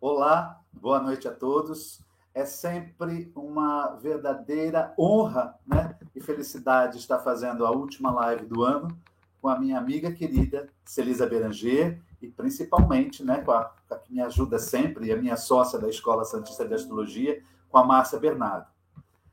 Olá, 0.00 0.60
boa 0.72 1.00
noite 1.00 1.26
a 1.26 1.32
todos. 1.32 2.00
É 2.32 2.44
sempre 2.44 3.32
uma 3.34 3.96
verdadeira 3.96 4.94
honra 4.96 5.58
né, 5.66 5.98
e 6.14 6.20
felicidade 6.20 6.98
estar 6.98 7.18
fazendo 7.18 7.66
a 7.66 7.72
última 7.72 8.12
live 8.12 8.46
do 8.46 8.62
ano 8.62 8.96
com 9.42 9.48
a 9.48 9.58
minha 9.58 9.76
amiga 9.76 10.12
querida 10.12 10.68
Celisa 10.84 11.26
Beranger 11.26 12.00
e 12.22 12.28
principalmente 12.28 13.24
né, 13.24 13.40
com, 13.40 13.50
a, 13.50 13.72
a 13.90 13.96
que 13.96 14.12
me 14.12 14.22
ajuda 14.22 14.60
sempre, 14.60 15.10
a 15.10 15.16
minha 15.16 15.36
sócia 15.36 15.80
da 15.80 15.88
Escola 15.88 16.24
Santista 16.24 16.64
de 16.64 16.74
Astrologia, 16.74 17.42
com 17.68 17.78
a 17.78 17.84
Márcia 17.84 18.20
Bernardo. 18.20 18.68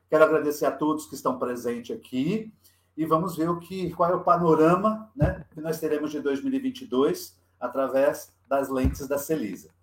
Quero 0.10 0.24
agradecer 0.24 0.66
a 0.66 0.72
todos 0.72 1.06
que 1.06 1.14
estão 1.14 1.38
presentes 1.38 1.96
aqui 1.96 2.52
e 2.98 3.06
vamos 3.06 3.38
ver 3.38 3.52
o 3.52 3.60
que, 3.60 3.94
qual 3.94 4.10
é 4.10 4.16
o 4.16 4.24
panorama 4.24 5.12
né, 5.16 5.46
que 5.54 5.62
nós 5.62 5.80
teremos 5.80 6.10
de 6.10 6.22
2022 6.22 7.38
através 7.60 8.34
das 8.48 8.68
lentes 8.68 9.08
da 9.08 9.20
Celisa. 9.20 9.75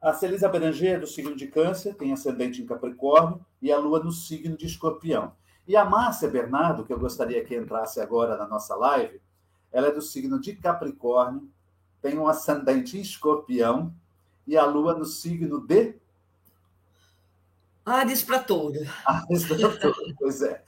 A 0.00 0.12
Celisa 0.12 0.48
Beranger 0.48 0.96
é 0.96 0.98
do 0.98 1.06
signo 1.06 1.34
de 1.34 1.48
Câncer, 1.48 1.94
tem 1.94 2.12
ascendente 2.12 2.62
em 2.62 2.66
Capricórnio 2.66 3.44
e 3.60 3.72
a 3.72 3.78
Lua 3.78 3.98
no 3.98 4.12
signo 4.12 4.56
de 4.56 4.66
Escorpião. 4.66 5.32
E 5.66 5.76
a 5.76 5.84
Márcia 5.84 6.28
Bernardo, 6.28 6.84
que 6.84 6.92
eu 6.92 6.98
gostaria 6.98 7.44
que 7.44 7.56
entrasse 7.56 8.00
agora 8.00 8.36
na 8.36 8.46
nossa 8.46 8.76
live, 8.76 9.20
ela 9.72 9.88
é 9.88 9.92
do 9.92 10.00
signo 10.00 10.40
de 10.40 10.54
Capricórnio, 10.54 11.48
tem 12.00 12.16
um 12.16 12.28
ascendente 12.28 12.96
em 12.96 13.00
Escorpião 13.00 13.92
e 14.46 14.56
a 14.56 14.64
Lua 14.64 14.94
no 14.94 15.04
signo 15.04 15.66
de 15.66 15.96
Ares 17.84 18.22
para 18.22 18.38
touro. 18.38 18.78
Ares 19.04 19.46
para 19.46 19.76
touro, 19.78 20.14
pois 20.18 20.42
é. 20.42 20.62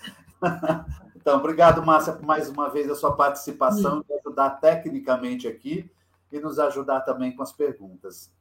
Então, 1.14 1.38
obrigado, 1.38 1.84
Márcia, 1.84 2.14
por 2.14 2.24
mais 2.24 2.48
uma 2.48 2.70
vez 2.70 2.90
a 2.90 2.94
sua 2.94 3.14
participação, 3.14 4.02
de 4.02 4.12
ajudar 4.14 4.50
tecnicamente 4.58 5.46
aqui 5.46 5.90
e 6.32 6.40
nos 6.40 6.58
ajudar 6.58 7.02
também 7.02 7.36
com 7.36 7.42
as 7.42 7.52
perguntas. 7.52 8.32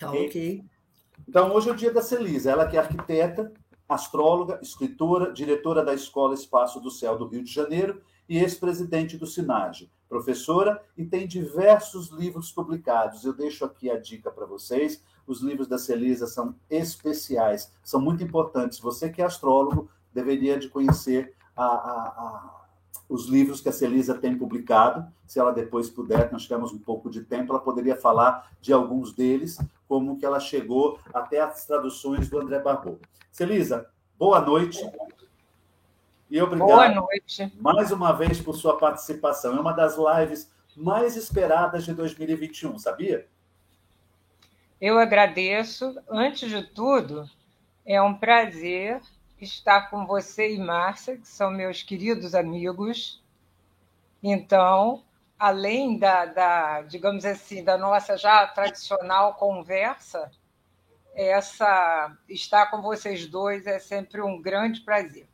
Tá 0.00 0.10
ok. 0.10 0.64
Então, 1.28 1.52
hoje 1.52 1.68
é 1.68 1.72
o 1.72 1.76
dia 1.76 1.92
da 1.92 2.00
Celisa, 2.00 2.50
ela 2.50 2.66
que 2.66 2.74
é 2.74 2.80
arquiteta, 2.80 3.52
astróloga, 3.86 4.58
escritora, 4.62 5.30
diretora 5.30 5.84
da 5.84 5.92
Escola 5.92 6.32
Espaço 6.32 6.80
do 6.80 6.90
Céu 6.90 7.18
do 7.18 7.26
Rio 7.26 7.44
de 7.44 7.52
Janeiro 7.52 8.00
e 8.26 8.38
ex-presidente 8.38 9.18
do 9.18 9.26
SINAGE, 9.26 9.90
professora 10.08 10.82
e 10.96 11.04
tem 11.04 11.28
diversos 11.28 12.08
livros 12.08 12.50
publicados. 12.50 13.24
Eu 13.24 13.34
deixo 13.34 13.62
aqui 13.62 13.90
a 13.90 14.00
dica 14.00 14.30
para 14.30 14.46
vocês. 14.46 15.02
Os 15.26 15.42
livros 15.42 15.68
da 15.68 15.76
Celisa 15.76 16.26
são 16.26 16.54
especiais, 16.70 17.70
são 17.84 18.00
muito 18.00 18.24
importantes. 18.24 18.80
Você 18.80 19.10
que 19.10 19.20
é 19.20 19.24
astrólogo 19.26 19.90
deveria 20.14 20.58
de 20.58 20.70
conhecer 20.70 21.34
a, 21.54 21.64
a, 21.64 22.08
a 22.08 22.60
os 23.08 23.26
livros 23.26 23.60
que 23.60 23.68
a 23.68 23.72
Celisa 23.72 24.14
tem 24.14 24.38
publicado. 24.38 25.04
Se 25.26 25.40
ela 25.40 25.50
depois 25.50 25.90
puder, 25.90 26.30
nós 26.30 26.44
tivemos 26.44 26.72
um 26.72 26.78
pouco 26.78 27.10
de 27.10 27.22
tempo, 27.22 27.52
ela 27.52 27.60
poderia 27.60 27.96
falar 27.96 28.52
de 28.60 28.72
alguns 28.72 29.12
deles, 29.12 29.58
como 29.90 30.16
que 30.16 30.24
ela 30.24 30.38
chegou 30.38 31.00
até 31.12 31.40
as 31.40 31.66
traduções 31.66 32.30
do 32.30 32.38
André 32.38 32.60
Barbeau. 32.60 33.00
Celisa, 33.32 33.90
boa 34.16 34.40
noite. 34.40 34.78
E 36.30 36.40
obrigado 36.40 36.68
boa 36.68 36.88
noite. 36.88 37.52
mais 37.58 37.90
uma 37.90 38.12
vez 38.12 38.40
por 38.40 38.54
sua 38.54 38.78
participação. 38.78 39.56
É 39.56 39.60
uma 39.60 39.72
das 39.72 39.96
lives 39.96 40.48
mais 40.76 41.16
esperadas 41.16 41.84
de 41.84 41.92
2021, 41.92 42.78
sabia? 42.78 43.26
Eu 44.80 44.96
agradeço. 44.96 46.00
Antes 46.08 46.48
de 46.48 46.62
tudo, 46.62 47.28
é 47.84 48.00
um 48.00 48.14
prazer 48.14 49.02
estar 49.40 49.90
com 49.90 50.06
você 50.06 50.54
e 50.54 50.58
Márcia, 50.60 51.16
que 51.16 51.26
são 51.26 51.50
meus 51.50 51.82
queridos 51.82 52.32
amigos. 52.36 53.20
Então, 54.22 55.02
além 55.40 55.98
da, 55.98 56.26
da, 56.26 56.82
digamos 56.82 57.24
assim, 57.24 57.64
da 57.64 57.78
nossa 57.78 58.18
já 58.18 58.46
tradicional 58.46 59.34
conversa, 59.34 60.30
essa 61.14 62.14
estar 62.28 62.70
com 62.70 62.82
vocês 62.82 63.26
dois 63.26 63.66
é 63.66 63.78
sempre 63.78 64.20
um 64.20 64.40
grande 64.40 64.82
prazer. 64.82 65.26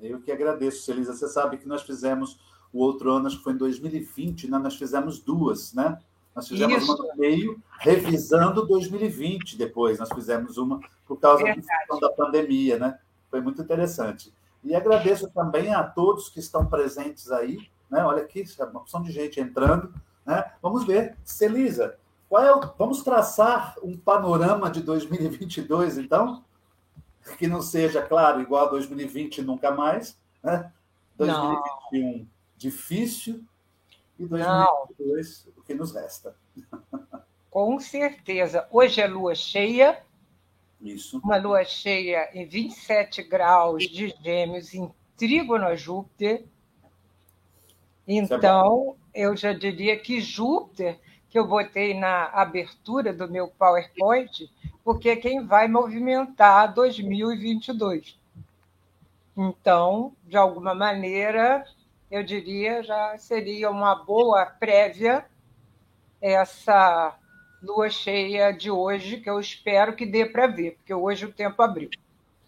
Eu 0.00 0.22
que 0.22 0.30
agradeço, 0.30 0.84
Celisa. 0.84 1.12
Você 1.12 1.28
sabe 1.28 1.58
que 1.58 1.66
nós 1.66 1.82
fizemos 1.82 2.38
o 2.72 2.78
outro 2.78 3.10
ano, 3.10 3.26
acho 3.26 3.38
que 3.38 3.42
foi 3.42 3.52
em 3.52 3.56
2020, 3.56 4.48
né? 4.48 4.58
nós 4.58 4.76
fizemos 4.76 5.18
duas, 5.18 5.74
né? 5.74 5.98
Nós 6.34 6.48
fizemos 6.48 6.82
Isso. 6.82 6.94
uma 6.94 7.12
no 7.12 7.18
meio, 7.18 7.60
revisando 7.80 8.64
2020 8.64 9.58
depois. 9.58 9.98
Nós 9.98 10.08
fizemos 10.14 10.56
uma 10.56 10.80
por 11.06 11.18
causa 11.18 11.44
da 12.00 12.08
pandemia, 12.10 12.78
né? 12.78 12.98
Foi 13.28 13.40
muito 13.40 13.60
interessante. 13.60 14.32
E 14.62 14.74
agradeço 14.74 15.28
também 15.30 15.74
a 15.74 15.82
todos 15.82 16.28
que 16.28 16.38
estão 16.38 16.64
presentes 16.64 17.30
aí, 17.30 17.58
né? 17.92 18.02
Olha 18.02 18.22
aqui, 18.22 18.42
uma 18.58 18.80
opção 18.80 19.02
de 19.02 19.12
gente 19.12 19.38
entrando, 19.38 19.94
né? 20.24 20.50
Vamos 20.62 20.84
ver, 20.84 21.14
Celisa, 21.22 21.98
qual 22.26 22.42
é 22.42 22.56
o... 22.56 22.60
vamos 22.78 23.02
traçar 23.02 23.76
um 23.82 23.94
panorama 23.94 24.70
de 24.70 24.80
2022, 24.80 25.98
então, 25.98 26.42
que 27.38 27.46
não 27.46 27.60
seja, 27.60 28.00
claro, 28.00 28.40
igual 28.40 28.66
a 28.66 28.70
2020 28.70 29.42
nunca 29.42 29.70
mais, 29.70 30.18
né? 30.42 30.72
2021 31.18 32.18
não. 32.18 32.26
difícil 32.56 33.44
e 34.18 34.24
2022 34.24 35.44
não. 35.46 35.52
o 35.58 35.62
que 35.62 35.74
nos 35.74 35.92
resta. 35.92 36.34
Com 37.50 37.78
certeza. 37.78 38.66
Hoje 38.70 39.02
é 39.02 39.06
lua 39.06 39.34
cheia. 39.34 40.02
Isso. 40.80 41.20
Uma 41.22 41.36
lua 41.36 41.62
cheia 41.64 42.30
em 42.32 42.46
27 42.46 43.22
graus 43.24 43.84
de 43.84 44.08
Gêmeos 44.22 44.72
em 44.72 44.90
trígono 45.18 45.66
a 45.66 45.76
Júpiter. 45.76 46.46
É 48.06 48.14
então, 48.14 48.96
eu 49.14 49.36
já 49.36 49.52
diria 49.52 49.96
que 49.98 50.20
Júpiter, 50.20 50.98
que 51.28 51.38
eu 51.38 51.46
botei 51.46 51.94
na 51.98 52.26
abertura 52.26 53.12
do 53.12 53.28
meu 53.28 53.48
PowerPoint, 53.48 54.50
porque 54.84 55.10
é 55.10 55.16
quem 55.16 55.46
vai 55.46 55.68
movimentar 55.68 56.72
2022. 56.74 58.18
Então, 59.36 60.12
de 60.24 60.36
alguma 60.36 60.74
maneira, 60.74 61.64
eu 62.10 62.22
diria 62.22 62.82
já 62.82 63.16
seria 63.16 63.70
uma 63.70 63.94
boa 63.94 64.44
prévia 64.44 65.24
essa 66.20 67.16
lua 67.62 67.90
cheia 67.90 68.52
de 68.52 68.70
hoje, 68.70 69.18
que 69.18 69.28
eu 69.28 69.40
espero 69.40 69.94
que 69.94 70.06
dê 70.06 70.26
para 70.26 70.46
ver, 70.46 70.76
porque 70.76 70.94
hoje 70.94 71.24
o 71.26 71.32
tempo 71.32 71.60
abriu. 71.62 71.90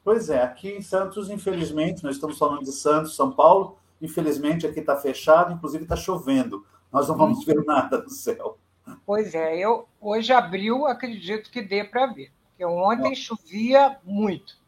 Pois 0.04 0.28
é, 0.28 0.42
aqui 0.42 0.70
em 0.70 0.82
Santos, 0.82 1.30
infelizmente, 1.30 2.04
nós 2.04 2.16
estamos 2.16 2.38
falando 2.38 2.62
de 2.62 2.72
Santos, 2.72 3.16
São 3.16 3.32
Paulo, 3.32 3.78
Infelizmente, 4.04 4.66
aqui 4.66 4.80
está 4.80 4.94
fechado, 4.94 5.54
inclusive 5.54 5.84
está 5.84 5.96
chovendo. 5.96 6.66
Nós 6.92 7.08
não 7.08 7.16
vamos 7.16 7.42
ver 7.42 7.64
nada 7.64 7.96
do 8.02 8.10
céu. 8.10 8.58
Pois 9.06 9.34
é, 9.34 9.56
eu 9.56 9.88
hoje 9.98 10.30
abriu, 10.30 10.86
acredito 10.86 11.50
que 11.50 11.62
dê 11.62 11.82
para 11.82 12.06
ver. 12.08 12.30
Porque 12.50 12.66
ontem 12.66 13.14
chovia 13.14 13.98
muito. 14.04 14.58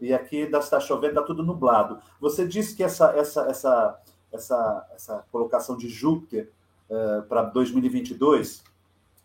E 0.00 0.14
aqui 0.14 0.36
está 0.36 0.78
chovendo, 0.78 1.14
está 1.14 1.22
tudo 1.22 1.42
nublado. 1.42 1.98
Você 2.20 2.46
disse 2.46 2.76
que 2.76 2.84
essa, 2.84 3.10
essa, 3.16 3.40
essa, 3.48 4.00
essa, 4.32 4.88
essa 4.94 5.24
colocação 5.32 5.76
de 5.76 5.88
Júpiter 5.88 6.52
uh, 6.88 7.22
para 7.24 7.42
2022 7.42 8.62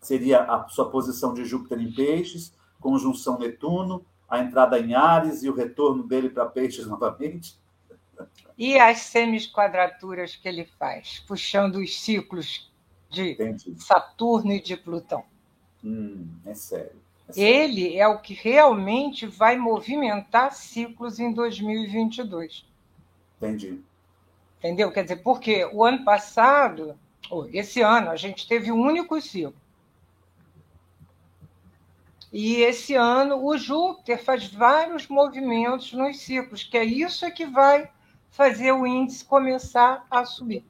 seria 0.00 0.42
a 0.42 0.68
sua 0.68 0.90
posição 0.90 1.32
de 1.32 1.44
Júpiter 1.44 1.80
em 1.80 1.92
Peixes, 1.92 2.52
conjunção 2.80 3.38
Netuno, 3.38 4.04
a 4.28 4.40
entrada 4.40 4.80
em 4.80 4.94
Ares 4.94 5.44
e 5.44 5.48
o 5.48 5.54
retorno 5.54 6.02
dele 6.02 6.28
para 6.28 6.46
Peixes 6.46 6.86
novamente? 6.88 7.56
E 8.56 8.78
as 8.78 8.98
semisquadraturas 8.98 10.36
que 10.36 10.48
ele 10.48 10.64
faz, 10.64 11.22
puxando 11.26 11.76
os 11.76 12.00
ciclos 12.00 12.70
de 13.08 13.32
Entendi. 13.32 13.74
Saturno 13.80 14.52
e 14.52 14.60
de 14.60 14.76
Plutão. 14.76 15.24
Hum, 15.84 16.28
é 16.44 16.54
sério, 16.54 17.00
é 17.28 17.32
sério. 17.32 17.48
Ele 17.48 17.96
é 17.96 18.06
o 18.06 18.18
que 18.18 18.34
realmente 18.34 19.26
vai 19.26 19.56
movimentar 19.56 20.52
ciclos 20.52 21.18
em 21.18 21.32
2022. 21.32 22.66
Entendi. 23.36 23.80
Entendeu? 24.58 24.92
Quer 24.92 25.04
dizer, 25.04 25.16
porque 25.16 25.64
o 25.72 25.82
ano 25.82 26.04
passado, 26.04 26.98
esse 27.52 27.80
ano, 27.80 28.10
a 28.10 28.16
gente 28.16 28.46
teve 28.46 28.70
um 28.70 28.80
único 28.80 29.18
ciclo. 29.20 29.54
E 32.32 32.56
esse 32.56 32.94
ano 32.94 33.44
o 33.44 33.58
Júpiter 33.58 34.22
faz 34.22 34.46
vários 34.46 35.08
movimentos 35.08 35.92
nos 35.92 36.20
ciclos, 36.20 36.62
que 36.62 36.78
é 36.78 36.84
isso 36.84 37.28
que 37.32 37.44
vai 37.44 37.90
fazer 38.30 38.72
o 38.72 38.86
índice 38.86 39.24
começar 39.24 40.06
a 40.10 40.24
subir. 40.24 40.64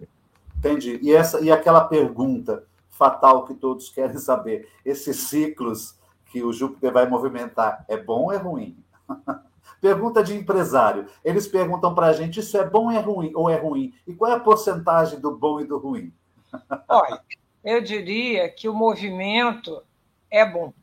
Entendi. 0.58 0.98
E, 1.02 1.12
essa, 1.12 1.40
e 1.40 1.50
aquela 1.50 1.84
pergunta 1.84 2.64
fatal 2.90 3.44
que 3.44 3.54
todos 3.54 3.88
querem 3.94 4.18
saber: 4.18 4.68
esses 4.84 5.28
ciclos 5.28 5.98
que 6.26 6.42
o 6.42 6.52
Júpiter 6.52 6.92
vai 6.92 7.08
movimentar, 7.08 7.84
é 7.88 7.96
bom 7.96 8.24
ou 8.24 8.32
é 8.32 8.36
ruim? 8.36 8.76
Pergunta 9.80 10.22
de 10.22 10.34
empresário. 10.34 11.06
Eles 11.24 11.48
perguntam 11.48 11.94
para 11.94 12.08
a 12.08 12.12
gente: 12.12 12.40
isso 12.40 12.56
é 12.58 12.68
bom 12.68 12.84
ou 12.84 12.90
é 12.90 12.98
ruim? 12.98 13.32
Ou 13.34 13.48
é 13.48 13.56
ruim? 13.56 13.94
E 14.06 14.14
qual 14.14 14.30
é 14.30 14.34
a 14.34 14.40
porcentagem 14.40 15.18
do 15.18 15.34
bom 15.34 15.58
e 15.58 15.64
do 15.64 15.78
ruim? 15.78 16.12
Olha, 16.86 17.22
eu 17.64 17.80
diria 17.80 18.50
que 18.50 18.68
o 18.68 18.74
movimento 18.74 19.82
é 20.30 20.44
bom. 20.44 20.74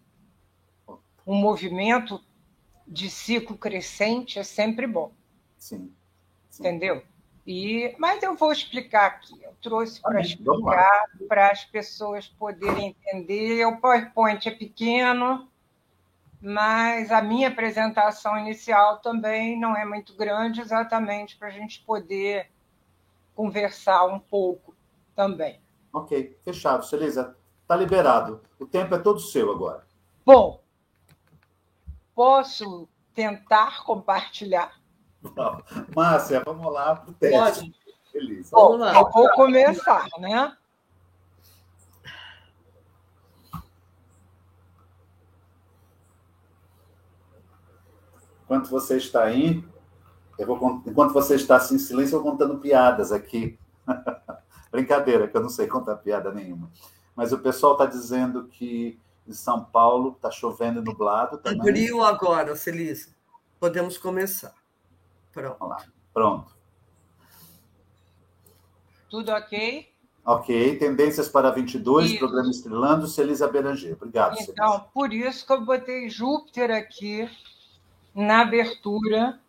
Um 1.25 1.35
movimento 1.35 2.19
de 2.87 3.09
ciclo 3.09 3.55
crescente 3.55 4.39
é 4.39 4.43
sempre 4.43 4.87
bom. 4.87 5.11
Sim. 5.57 5.91
Entendeu? 6.59 7.03
E, 7.45 7.95
mas 7.97 8.21
eu 8.21 8.35
vou 8.35 8.51
explicar 8.51 9.05
aqui. 9.05 9.41
Eu 9.41 9.53
trouxe 9.61 10.01
para 10.01 10.19
explicar, 10.19 11.03
para 11.29 11.49
as 11.49 11.63
pessoas 11.63 12.27
poderem 12.27 12.87
entender. 12.87 13.65
O 13.65 13.77
PowerPoint 13.77 14.45
é 14.49 14.51
pequeno, 14.51 15.47
mas 16.41 17.09
a 17.09 17.21
minha 17.21 17.47
apresentação 17.47 18.37
inicial 18.37 18.97
também 18.97 19.57
não 19.57 19.75
é 19.77 19.85
muito 19.85 20.13
grande, 20.13 20.59
exatamente 20.59 21.37
para 21.37 21.47
a 21.47 21.51
gente 21.51 21.81
poder 21.85 22.51
conversar 23.33 24.05
um 24.05 24.19
pouco 24.19 24.75
também. 25.15 25.61
Ok, 25.93 26.37
fechado. 26.43 26.85
Celisa, 26.85 27.35
está 27.61 27.77
liberado. 27.77 28.41
O 28.59 28.65
tempo 28.65 28.93
é 28.93 28.99
todo 28.99 29.21
seu 29.21 29.49
agora. 29.51 29.87
Bom, 30.25 30.61
posso 32.13 32.89
tentar 33.13 33.85
compartilhar? 33.85 34.77
Márcia, 35.95 36.41
vamos 36.45 36.71
lá 36.71 36.95
para 36.95 37.09
o 37.09 37.13
teste. 37.13 37.37
Pode. 37.37 37.75
Feliz. 38.11 38.49
Bom, 38.49 38.77
vamos 38.77 38.79
lá. 38.79 38.95
Eu 38.95 39.11
vou 39.11 39.29
começar, 39.31 40.07
né? 40.19 40.55
Enquanto 48.43 48.69
você 48.69 48.95
está 48.95 49.25
aí, 49.25 49.61
eu 50.39 50.47
vou, 50.47 50.81
enquanto 50.85 51.11
você 51.11 51.35
está 51.35 51.57
assim, 51.57 51.75
em 51.75 51.79
silêncio, 51.79 52.15
eu 52.15 52.23
vou 52.23 52.31
contando 52.31 52.57
piadas 52.59 53.11
aqui. 53.11 53.59
Brincadeira, 54.71 55.27
que 55.27 55.35
eu 55.35 55.41
não 55.41 55.49
sei 55.49 55.67
contar 55.67 55.97
piada 55.97 56.31
nenhuma. 56.31 56.71
Mas 57.13 57.33
o 57.33 57.39
pessoal 57.39 57.73
está 57.73 57.85
dizendo 57.85 58.47
que 58.47 58.99
em 59.27 59.33
São 59.33 59.65
Paulo 59.65 60.13
está 60.15 60.31
chovendo 60.31 60.79
e 60.79 60.83
nublado 60.83 61.37
também. 61.39 61.59
Abriu 61.59 62.01
agora, 62.01 62.55
Celise. 62.55 63.13
Podemos 63.59 63.97
começar. 63.97 64.53
Pronto. 65.41 65.91
Pronto. 66.13 66.55
Tudo 69.09 69.31
ok? 69.31 69.87
Ok. 70.25 70.77
Tendências 70.77 71.29
para 71.29 71.51
22, 71.51 72.07
isso. 72.11 72.19
programa 72.19 72.49
Estrelando, 72.49 73.07
Celisa 73.07 73.47
Beranger. 73.47 73.93
Obrigado, 73.93 74.35
Então, 74.39 74.71
Celisa. 74.71 74.89
por 74.93 75.13
isso 75.13 75.45
que 75.45 75.53
eu 75.53 75.61
botei 75.63 76.09
Júpiter 76.09 76.71
aqui 76.71 77.29
na 78.13 78.41
abertura, 78.41 79.39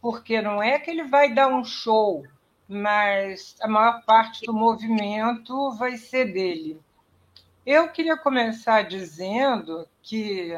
porque 0.00 0.40
não 0.40 0.62
é 0.62 0.78
que 0.78 0.90
ele 0.90 1.04
vai 1.04 1.32
dar 1.32 1.48
um 1.48 1.64
show, 1.64 2.24
mas 2.68 3.56
a 3.60 3.66
maior 3.66 4.02
parte 4.04 4.44
do 4.44 4.52
movimento 4.52 5.72
vai 5.72 5.96
ser 5.96 6.32
dele. 6.32 6.80
Eu 7.64 7.88
queria 7.88 8.16
começar 8.16 8.82
dizendo 8.82 9.88
que 10.02 10.52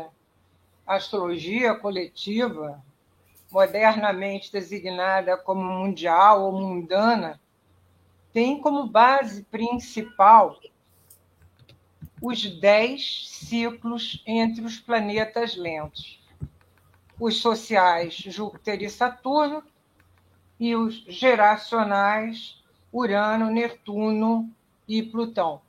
a 0.85 0.97
astrologia 0.97 1.75
coletiva 1.77 2.85
modernamente 3.57 4.53
designada 4.53 5.35
como 5.35 5.63
mundial 5.63 6.43
ou 6.43 6.53
mundana, 6.53 7.41
tem 8.31 8.61
como 8.61 8.87
base 8.87 9.45
principal 9.45 10.61
os 12.21 12.45
dez 12.61 13.31
ciclos 13.31 14.23
entre 14.27 14.63
os 14.63 14.79
planetas 14.79 15.57
lentos. 15.57 16.23
Os 17.19 17.39
sociais, 17.41 18.13
Júpiter 18.17 18.83
e 18.83 18.91
Saturno, 18.91 19.65
e 20.61 20.77
os 20.77 20.97
geracionais, 21.09 22.63
Urano, 22.93 23.51
Netuno 23.51 24.51
e 24.87 25.03
Plutão. 25.03 25.63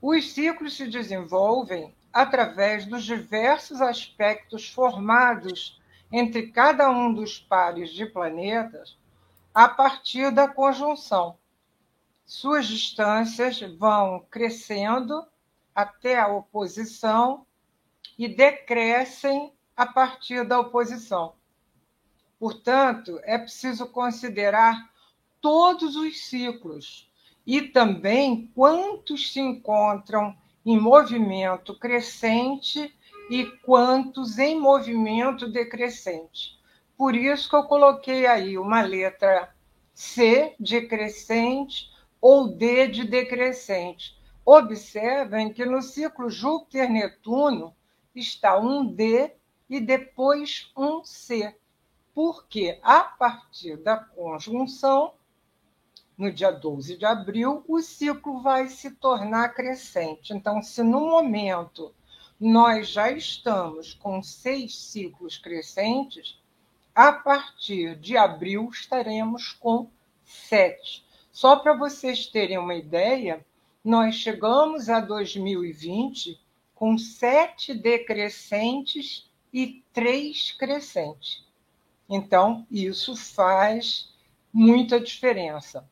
Os 0.00 0.32
ciclos 0.32 0.74
se 0.74 0.86
desenvolvem 0.86 1.94
através 2.10 2.86
dos 2.86 3.04
diversos 3.04 3.82
aspectos 3.82 4.70
formados 4.70 5.78
entre 6.10 6.48
cada 6.48 6.90
um 6.90 7.12
dos 7.12 7.38
pares 7.38 7.90
de 7.90 8.06
planetas 8.06 8.96
a 9.52 9.68
partir 9.68 10.30
da 10.30 10.48
conjunção. 10.48 11.38
Suas 12.26 12.66
distâncias 12.66 13.60
vão 13.78 14.26
crescendo 14.30 15.26
até 15.74 16.18
a 16.18 16.28
oposição 16.28 17.46
e 18.18 18.28
decrescem 18.28 19.52
a 19.76 19.86
partir 19.86 20.44
da 20.46 20.60
oposição. 20.60 21.34
Portanto, 22.38 23.20
é 23.24 23.38
preciso 23.38 23.86
considerar 23.86 24.90
todos 25.40 25.96
os 25.96 26.26
ciclos 26.26 27.10
e 27.46 27.62
também 27.62 28.50
quantos 28.54 29.32
se 29.32 29.40
encontram 29.40 30.36
em 30.64 30.80
movimento 30.80 31.78
crescente 31.78 32.96
e 33.30 33.44
quantos 33.64 34.38
em 34.38 34.58
movimento 34.58 35.48
decrescente. 35.50 36.58
Por 36.96 37.14
isso 37.14 37.48
que 37.48 37.56
eu 37.56 37.64
coloquei 37.64 38.26
aí 38.26 38.58
uma 38.58 38.82
letra 38.82 39.54
C 39.94 40.54
de 40.60 40.82
crescente 40.82 41.90
ou 42.20 42.48
D 42.48 42.88
de 42.88 43.04
decrescente. 43.04 44.16
Observem 44.44 45.52
que 45.52 45.64
no 45.64 45.80
ciclo 45.80 46.28
Júpiter-Netuno 46.28 47.74
está 48.14 48.58
um 48.58 48.84
D 48.84 49.32
e 49.68 49.80
depois 49.80 50.70
um 50.76 51.02
C, 51.02 51.56
porque 52.14 52.78
a 52.82 53.00
partir 53.00 53.76
da 53.78 53.96
conjunção, 53.96 55.14
no 56.16 56.30
dia 56.30 56.52
12 56.52 56.96
de 56.96 57.04
abril, 57.04 57.64
o 57.66 57.80
ciclo 57.80 58.40
vai 58.40 58.68
se 58.68 58.90
tornar 58.92 59.48
crescente. 59.54 60.32
Então, 60.32 60.62
se 60.62 60.82
no 60.82 61.00
momento 61.00 61.92
nós 62.44 62.88
já 62.88 63.10
estamos 63.10 63.94
com 63.94 64.22
seis 64.22 64.76
ciclos 64.76 65.38
crescentes, 65.38 66.38
a 66.94 67.10
partir 67.10 67.96
de 67.96 68.18
abril 68.18 68.68
estaremos 68.70 69.52
com 69.52 69.90
sete. 70.22 71.06
Só 71.32 71.56
para 71.56 71.74
vocês 71.74 72.26
terem 72.26 72.58
uma 72.58 72.74
ideia, 72.74 73.42
nós 73.82 74.16
chegamos 74.16 74.90
a 74.90 75.00
2020 75.00 76.38
com 76.74 76.98
sete 76.98 77.72
decrescentes 77.72 79.26
e 79.50 79.82
três 79.94 80.52
crescentes. 80.52 81.46
Então, 82.06 82.66
isso 82.70 83.16
faz 83.16 84.12
muita 84.52 85.00
diferença. 85.00 85.88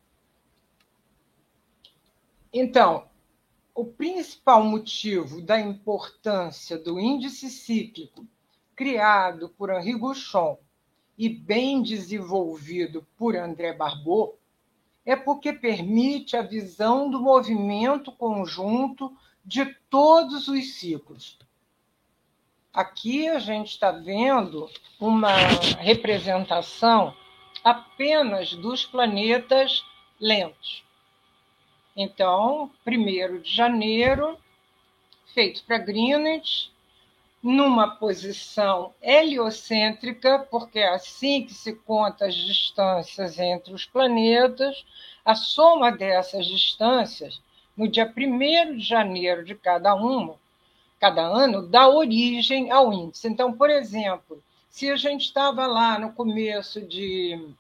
Então, 2.53 3.09
o 3.75 3.87
principal 3.87 4.63
motivo 4.65 5.41
da 5.41 5.59
importância 5.59 6.77
do 6.79 7.01
índice 7.01 7.49
cíclico 7.49 8.27
criado 8.77 9.49
por 9.49 9.71
Henri 9.71 9.95
Gouchon 9.95 10.59
e 11.17 11.29
bem 11.29 11.83
desenvolvido 11.83 13.07
por 13.17 13.35
André 13.35 13.73
Barbeau 13.73 14.39
é 15.05 15.17
porque 15.17 15.53
permite 15.53 16.37
a 16.37 16.43
visão 16.43 17.11
do 17.11 17.21
movimento 17.21 18.13
conjunto 18.13 19.17
de 19.45 19.65
todos 19.89 20.49
os 20.49 20.75
ciclos. 20.75 21.39
Aqui 22.73 23.29
a 23.29 23.39
gente 23.39 23.69
está 23.69 23.91
vendo 23.91 24.71
uma 25.01 25.35
representação 25.79 27.15
apenas 27.65 28.53
dos 28.55 28.85
planetas 28.85 29.85
lentos. 30.21 30.85
Então, 31.97 32.71
1 32.87 33.41
de 33.41 33.55
janeiro, 33.55 34.39
feito 35.35 35.63
para 35.65 35.79
Greenwich, 35.79 36.73
numa 37.43 37.97
posição 37.97 38.95
heliocêntrica, 39.03 40.47
porque 40.51 40.79
é 40.79 40.89
assim 40.89 41.45
que 41.45 41.53
se 41.53 41.75
conta 41.75 42.27
as 42.27 42.35
distâncias 42.35 43.39
entre 43.39 43.75
os 43.75 43.85
planetas, 43.85 44.85
a 45.25 45.35
soma 45.35 45.91
dessas 45.91 46.47
distâncias, 46.47 47.43
no 47.77 47.89
dia 47.89 48.13
1 48.17 48.77
de 48.77 48.85
janeiro 48.85 49.45
de 49.45 49.55
cada 49.55 49.95
uma, 49.95 50.37
cada 51.01 51.23
ano, 51.23 51.67
dá 51.67 51.89
origem 51.89 52.71
ao 52.71 52.93
índice. 52.93 53.29
Então, 53.29 53.53
por 53.53 53.69
exemplo, 53.69 54.43
se 54.71 54.89
a 54.89 54.97
gente 54.97 55.23
estava 55.23 55.67
lá 55.67 55.99
no 55.99 56.13
começo 56.13 56.81
de 56.81 57.55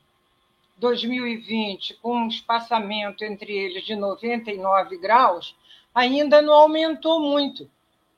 2020, 0.83 1.95
com 2.03 2.17
um 2.17 2.29
espaçamento 2.29 3.25
entre 3.25 3.53
eles 3.57 3.85
de 3.85 3.95
99 3.95 4.99
graus, 4.99 5.57
ainda 5.95 6.43
não 6.43 6.53
aumentou 6.53 7.21
muito. 7.21 7.71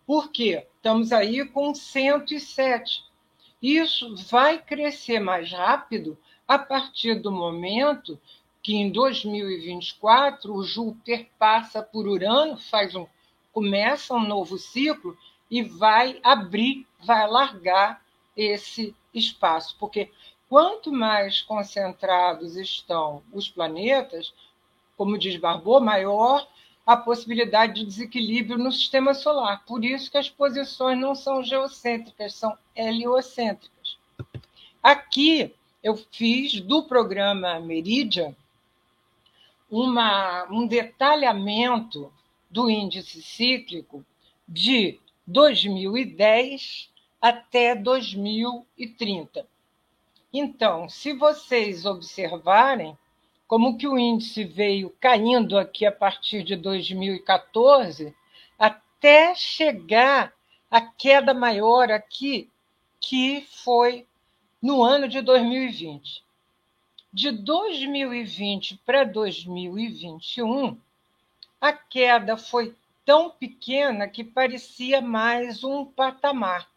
Por 0.07 0.31
quê? 0.33 0.67
Estamos 0.77 1.13
aí 1.13 1.45
com 1.45 1.75
107. 1.75 3.05
Isso 3.61 4.17
vai 4.31 4.59
crescer 4.59 5.21
mais 5.21 5.53
rápido 5.53 6.17
a 6.49 6.59
partir 6.59 7.17
do 7.17 7.31
momento 7.31 8.19
que 8.63 8.75
em 8.75 8.91
2024 8.91 10.55
o 10.55 10.65
Júpiter 10.65 11.29
passa 11.39 11.83
por 11.83 12.09
Urano, 12.09 12.57
faz 12.57 12.95
um 12.95 13.07
começa 13.53 14.15
um 14.15 14.27
novo 14.27 14.59
ciclo 14.59 15.17
e 15.49 15.63
vai 15.63 16.19
abrir, 16.25 16.85
vai 16.99 17.23
alargar 17.23 18.03
esse 18.37 18.97
espaço, 19.15 19.77
porque 19.79 20.11
quanto 20.55 20.93
mais 20.93 21.43
concentrados 21.43 22.55
estão 22.55 23.25
os 23.33 23.49
planetas, 23.49 24.33
como 24.97 25.19
diz 25.19 25.37
Barbot, 25.37 25.85
maior 25.85 26.49
a 26.87 26.97
possibilidade 26.97 27.81
de 27.81 27.85
desequilíbrio 27.85 28.57
no 28.57 28.71
sistema 28.71 29.15
solar. 29.15 29.65
Por 29.67 29.85
isso 29.85 30.09
que 30.09 30.17
as 30.17 30.31
posições 30.31 30.97
não 30.97 31.13
são 31.13 31.43
geocêntricas, 31.43 32.35
são 32.37 32.57
heliocêntricas. 32.73 33.99
Aqui 34.81 35.53
eu 35.83 35.97
fiz 36.13 36.61
do 36.61 36.85
programa 36.85 37.59
Meridian 37.59 38.33
uma, 39.69 40.47
um 40.53 40.69
detalhamento 40.69 42.13
do 42.49 42.71
índice 42.71 43.21
cíclico 43.23 44.07
de 44.47 45.01
2010 45.27 46.91
até 47.21 47.75
2030. 47.75 49.53
Então, 50.37 50.89
se 50.89 51.13
vocês 51.13 51.87
observarem 51.87 52.99
como 53.47 53.79
que 53.79 53.87
o 53.87 53.97
índice 53.97 54.43
veio 54.43 54.91
caindo 54.99 55.57
aqui 55.57 55.87
a 55.87 55.93
partir 55.93 56.43
de 56.43 56.57
2014 56.57 58.13
até 58.59 59.33
chegar 59.37 60.35
a 60.69 60.81
queda 60.81 61.33
maior 61.33 61.89
aqui, 61.93 62.51
que 63.01 63.47
foi 63.63 64.09
no 64.61 64.83
ano 64.83 65.07
de 65.07 65.21
2020. 65.21 66.25
De 67.13 67.31
2020 67.31 68.81
para 68.85 69.05
2021, 69.05 70.77
a 71.61 71.73
queda 71.73 72.37
foi 72.37 72.75
tão 73.05 73.31
pequena 73.31 74.09
que 74.09 74.25
parecia 74.25 75.01
mais 75.01 75.63
um 75.63 75.85
patamar. 75.85 76.69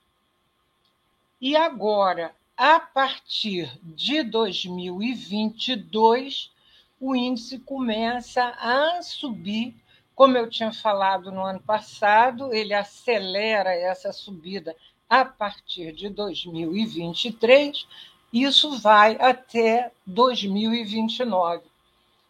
E 1.41 1.55
agora, 1.55 2.35
a 2.57 2.79
partir 2.79 3.71
de 3.83 4.23
2022, 4.23 6.51
o 6.99 7.15
índice 7.15 7.59
começa 7.59 8.43
a 8.59 8.99
subir. 9.03 9.75
Como 10.15 10.35
eu 10.35 10.49
tinha 10.49 10.73
falado 10.73 11.31
no 11.31 11.45
ano 11.45 11.59
passado, 11.59 12.51
ele 12.51 12.73
acelera 12.73 13.71
essa 13.71 14.11
subida 14.11 14.75
a 15.07 15.23
partir 15.23 15.93
de 15.93 16.09
2023, 16.09 17.87
isso 18.33 18.79
vai 18.79 19.15
até 19.21 19.91
2029. 20.05 21.63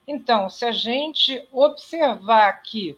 Então, 0.05 0.49
se 0.49 0.65
a 0.65 0.73
gente 0.73 1.47
observar 1.51 2.49
aqui 2.49 2.97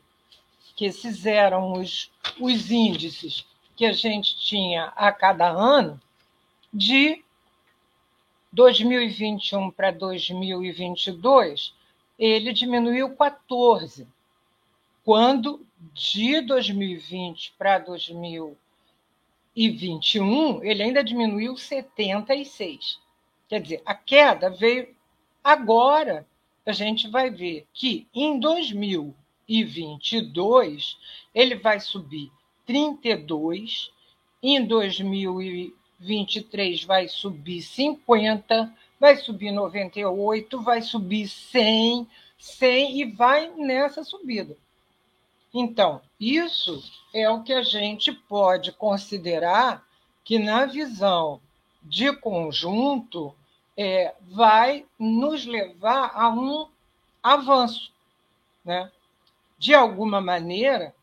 que 0.76 0.86
esses 0.86 1.28
eram 1.28 1.74
os, 1.74 2.10
os 2.40 2.72
índices 2.72 3.46
que 3.76 3.86
a 3.86 3.94
gente 3.94 4.36
tinha 4.40 4.86
a 4.96 5.12
cada 5.12 5.48
ano, 5.48 6.02
de 6.74 7.24
2021 8.52 9.70
para 9.72 9.92
2022, 9.92 11.74
ele 12.18 12.52
diminuiu 12.52 13.16
14, 13.16 14.08
quando 15.04 15.64
de 15.94 16.42
2020 16.42 17.54
para 17.58 17.78
2021 17.80 20.64
ele 20.64 20.84
ainda 20.84 21.04
diminuiu 21.04 21.58
76. 21.58 23.00
Quer 23.48 23.62
dizer, 23.62 23.82
a 23.86 23.96
queda 23.96 24.50
veio 24.50 24.94
agora. 25.44 26.26
A 26.66 26.72
gente 26.72 27.08
vai 27.08 27.30
ver 27.32 27.66
que 27.74 28.08
em 28.14 28.40
2022 28.40 30.98
ele 31.34 31.56
vai 31.56 31.80
subir 31.80 32.32
32, 32.66 33.92
em 34.44 34.64
2021 34.64 35.79
23 36.00 36.84
vai 36.84 37.08
subir 37.08 37.62
50, 37.62 38.74
vai 39.00 39.16
subir 39.18 39.52
98, 39.52 40.62
vai 40.62 40.82
subir 40.82 41.28
100, 41.28 42.08
100 42.38 43.00
e 43.02 43.06
vai 43.06 43.50
nessa 43.52 44.04
subida. 44.04 44.56
Então, 45.54 46.02
isso 46.20 46.84
é 47.14 47.30
o 47.30 47.42
que 47.42 47.54
a 47.54 47.64
gente 47.64 48.12
pode 48.12 48.72
considerar 48.72 49.84
que, 50.24 50.38
na 50.38 50.66
visão 50.66 51.42
de 51.82 52.14
conjunto, 52.14 53.34
é, 53.76 54.14
vai 54.22 54.86
nos 54.98 55.46
levar 55.46 56.12
a 56.14 56.30
um 56.30 56.68
avanço. 57.24 57.92
Né? 58.64 58.92
De 59.58 59.74
alguma 59.74 60.22
maneira, 60.22 60.94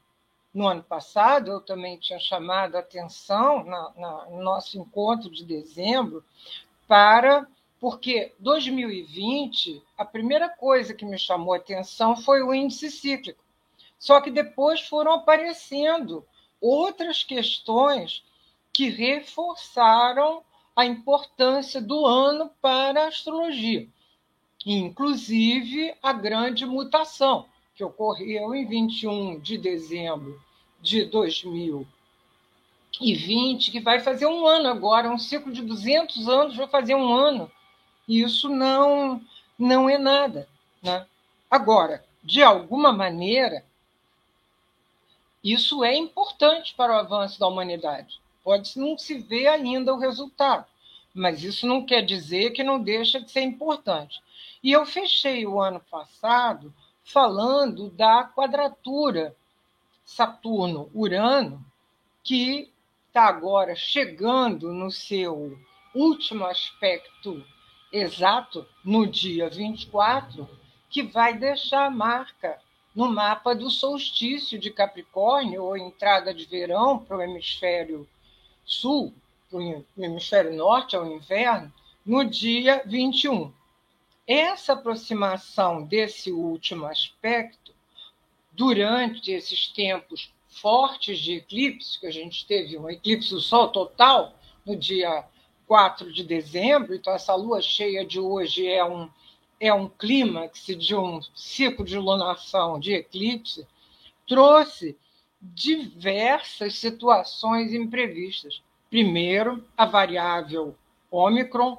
no 0.56 0.66
ano 0.66 0.82
passado, 0.82 1.50
eu 1.50 1.60
também 1.60 1.98
tinha 1.98 2.18
chamado 2.18 2.76
a 2.76 2.80
atenção 2.80 3.62
na, 3.62 3.92
na, 3.94 4.24
no 4.30 4.42
nosso 4.42 4.78
encontro 4.78 5.28
de 5.30 5.44
dezembro 5.44 6.24
para 6.88 7.46
porque 7.78 8.32
2020 8.38 9.82
a 9.98 10.04
primeira 10.06 10.48
coisa 10.48 10.94
que 10.94 11.04
me 11.04 11.18
chamou 11.18 11.52
a 11.52 11.58
atenção 11.58 12.16
foi 12.16 12.42
o 12.42 12.54
índice 12.54 12.90
cíclico. 12.90 13.44
Só 13.98 14.18
que 14.18 14.30
depois 14.30 14.80
foram 14.80 15.12
aparecendo 15.12 16.24
outras 16.58 17.22
questões 17.22 18.24
que 18.72 18.88
reforçaram 18.88 20.42
a 20.74 20.86
importância 20.86 21.82
do 21.82 22.06
ano 22.06 22.50
para 22.62 23.04
a 23.04 23.08
astrologia, 23.08 23.86
inclusive 24.64 25.94
a 26.02 26.14
grande 26.14 26.64
mutação 26.64 27.44
que 27.74 27.84
ocorreu 27.84 28.54
em 28.54 28.64
21 28.66 29.38
de 29.38 29.58
dezembro 29.58 30.45
de 30.86 31.04
2020, 31.04 33.70
que 33.72 33.80
vai 33.80 33.98
fazer 33.98 34.26
um 34.26 34.46
ano 34.46 34.68
agora, 34.68 35.10
um 35.10 35.18
ciclo 35.18 35.52
de 35.52 35.62
200 35.62 36.28
anos 36.28 36.56
vai 36.56 36.68
fazer 36.68 36.94
um 36.94 37.12
ano. 37.12 37.50
E 38.06 38.22
isso 38.22 38.48
não, 38.48 39.20
não 39.58 39.90
é 39.90 39.98
nada. 39.98 40.48
Né? 40.80 41.04
Agora, 41.50 42.04
de 42.22 42.40
alguma 42.40 42.92
maneira, 42.92 43.64
isso 45.42 45.82
é 45.82 45.96
importante 45.96 46.72
para 46.76 46.92
o 46.92 47.00
avanço 47.00 47.40
da 47.40 47.48
humanidade. 47.48 48.20
Pode 48.44 48.78
não 48.78 48.96
se 48.96 49.18
ver 49.18 49.48
ainda 49.48 49.92
o 49.92 49.98
resultado, 49.98 50.66
mas 51.12 51.42
isso 51.42 51.66
não 51.66 51.84
quer 51.84 52.02
dizer 52.02 52.50
que 52.50 52.62
não 52.62 52.80
deixa 52.80 53.20
de 53.20 53.28
ser 53.28 53.40
importante. 53.40 54.22
E 54.62 54.70
eu 54.70 54.86
fechei 54.86 55.44
o 55.44 55.60
ano 55.60 55.80
passado 55.90 56.72
falando 57.02 57.90
da 57.90 58.22
quadratura 58.22 59.34
Saturno-Urano, 60.06 61.66
que 62.22 62.72
está 63.08 63.24
agora 63.26 63.74
chegando 63.74 64.72
no 64.72 64.90
seu 64.90 65.58
último 65.92 66.46
aspecto 66.46 67.44
exato, 67.92 68.66
no 68.84 69.06
dia 69.06 69.50
24, 69.50 70.48
que 70.88 71.02
vai 71.02 71.36
deixar 71.36 71.86
a 71.86 71.90
marca 71.90 72.58
no 72.94 73.10
mapa 73.10 73.54
do 73.54 73.68
solstício 73.68 74.58
de 74.58 74.70
Capricórnio, 74.70 75.64
ou 75.64 75.76
entrada 75.76 76.32
de 76.32 76.46
verão 76.46 76.98
para 76.98 77.16
o 77.16 77.22
hemisfério 77.22 78.08
sul, 78.64 79.12
para 79.50 79.58
o 79.58 79.84
hemisfério 79.98 80.54
norte, 80.54 80.96
ao 80.96 81.06
inverno, 81.06 81.72
no 82.04 82.24
dia 82.24 82.82
21. 82.86 83.52
Essa 84.26 84.72
aproximação 84.72 85.82
desse 85.82 86.32
último 86.32 86.86
aspecto 86.86 87.65
durante 88.56 89.30
esses 89.30 89.68
tempos 89.68 90.32
fortes 90.48 91.18
de 91.18 91.34
eclipse, 91.34 92.00
que 92.00 92.06
a 92.06 92.10
gente 92.10 92.46
teve 92.46 92.78
um 92.78 92.88
eclipse 92.88 93.30
do 93.30 93.40
Sol 93.40 93.68
total 93.68 94.34
no 94.64 94.74
dia 94.74 95.24
4 95.66 96.10
de 96.10 96.24
dezembro, 96.24 96.94
então 96.94 97.12
essa 97.12 97.34
lua 97.34 97.60
cheia 97.60 98.04
de 98.04 98.18
hoje 98.18 98.66
é 98.66 98.82
um, 98.82 99.10
é 99.60 99.72
um 99.74 99.88
clímax 99.88 100.64
de 100.66 100.94
um 100.94 101.20
ciclo 101.34 101.84
de 101.84 101.98
lunação 101.98 102.80
de 102.80 102.94
eclipse, 102.94 103.66
trouxe 104.26 104.96
diversas 105.40 106.78
situações 106.78 107.74
imprevistas. 107.74 108.62
Primeiro, 108.88 109.62
a 109.76 109.84
variável 109.84 110.74
Ômicron, 111.10 111.78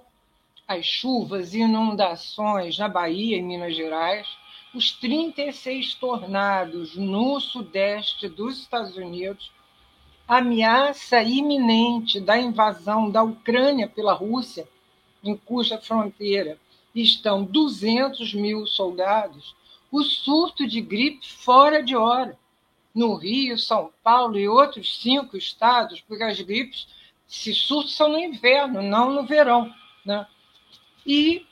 as 0.68 0.86
chuvas 0.86 1.54
e 1.54 1.60
inundações 1.60 2.78
na 2.78 2.88
Bahia 2.88 3.38
e 3.38 3.42
Minas 3.42 3.76
Gerais, 3.76 4.28
os 4.78 4.92
36 4.92 5.96
tornados 5.96 6.96
no 6.96 7.40
sudeste 7.40 8.30
dos 8.30 8.60
Estados 8.60 8.96
Unidos, 8.96 9.52
ameaça 10.28 11.24
iminente 11.24 12.20
da 12.20 12.38
invasão 12.38 13.10
da 13.10 13.24
Ucrânia 13.24 13.88
pela 13.88 14.14
Rússia, 14.14 14.70
em 15.24 15.36
cuja 15.36 15.80
fronteira 15.80 16.60
estão 16.94 17.44
200 17.44 18.36
mil 18.36 18.68
soldados, 18.68 19.56
o 19.92 20.04
surto 20.04 20.68
de 20.68 20.80
gripe 20.80 21.28
fora 21.28 21.82
de 21.82 21.96
hora, 21.96 22.38
no 22.94 23.16
Rio, 23.16 23.58
São 23.58 23.92
Paulo 24.04 24.38
e 24.38 24.48
outros 24.48 25.02
cinco 25.02 25.36
estados, 25.38 26.02
porque 26.02 26.24
as 26.24 26.40
gripes, 26.40 26.88
se 27.26 27.54
são 27.56 28.10
no 28.10 28.20
inverno, 28.20 28.84
não 28.84 29.12
no 29.12 29.24
verão. 29.24 29.74
Né? 30.06 30.26
E 31.06 31.48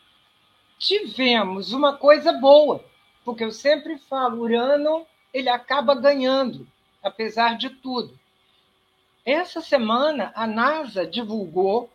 tivemos 0.77 1.71
uma 1.73 1.93
coisa 1.93 2.31
boa, 2.31 2.83
porque 3.25 3.43
eu 3.43 3.51
sempre 3.51 3.97
falo, 3.97 4.43
Urano 4.43 5.05
ele 5.33 5.49
acaba 5.49 5.95
ganhando, 5.95 6.65
apesar 7.03 7.57
de 7.57 7.69
tudo. 7.69 8.17
Essa 9.25 9.59
semana 9.59 10.31
a 10.35 10.47
NASA 10.47 11.05
divulgou 11.05 11.89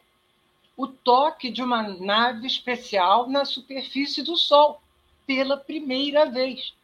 o 0.76 0.88
toque 0.88 1.50
de 1.50 1.62
uma 1.62 1.82
nave 1.82 2.46
especial 2.46 3.28
na 3.28 3.44
superfície 3.44 4.22
do 4.22 4.36
Sol 4.36 4.82
pela 5.26 5.56
primeira 5.56 6.26
vez. 6.26 6.74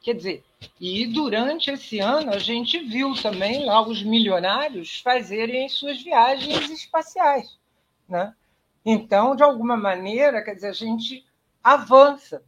Quer 0.00 0.14
dizer, 0.14 0.44
e 0.80 1.06
durante 1.06 1.70
esse 1.70 1.98
ano 1.98 2.32
a 2.32 2.38
gente 2.38 2.78
viu 2.78 3.12
também 3.20 3.66
lá 3.66 3.82
os 3.82 4.02
milionários 4.02 5.00
fazerem 5.00 5.68
suas 5.68 6.02
viagens 6.02 6.70
espaciais, 6.70 7.58
né? 8.08 8.34
Então, 8.84 9.36
de 9.36 9.42
alguma 9.42 9.76
maneira, 9.76 10.42
quer 10.42 10.54
dizer, 10.54 10.68
a 10.68 10.72
gente 10.72 11.24
avança 11.62 12.42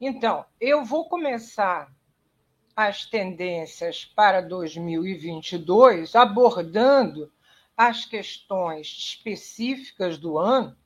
Então, 0.00 0.44
eu 0.60 0.84
vou 0.84 1.08
começar 1.08 1.92
as 2.76 3.04
tendências 3.04 4.04
para 4.04 4.40
2022 4.40 6.14
abordando 6.14 7.32
as 7.76 8.04
questões 8.04 8.86
específicas 8.86 10.16
do 10.16 10.38
ano, 10.38 10.76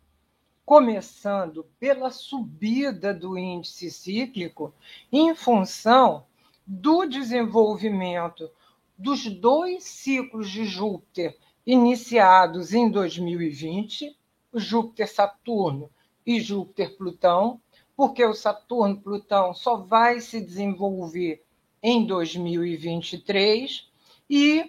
começando 0.65 1.65
pela 1.79 2.11
subida 2.11 3.13
do 3.13 3.37
índice 3.37 3.91
cíclico 3.91 4.75
em 5.13 5.35
função 5.35 6.25
do 6.67 7.05
desenvolvimento 7.05 8.51
dos 8.97 9.27
dois 9.27 9.85
ciclos 9.85 10.49
de 10.49 10.65
Júpiter 10.65 11.37
iniciados 11.67 12.73
em 12.73 12.91
2020, 12.91 14.17
Júpiter-Saturno 14.55 15.91
e 16.25 16.41
Júpiter-Plutão, 16.41 17.61
porque 18.03 18.25
o 18.25 18.35
Saturno-Plutão 18.35 19.55
só 19.55 19.77
vai 19.77 20.19
se 20.19 20.41
desenvolver 20.41 21.45
em 21.81 22.05
2023, 22.05 23.89
e 24.29 24.69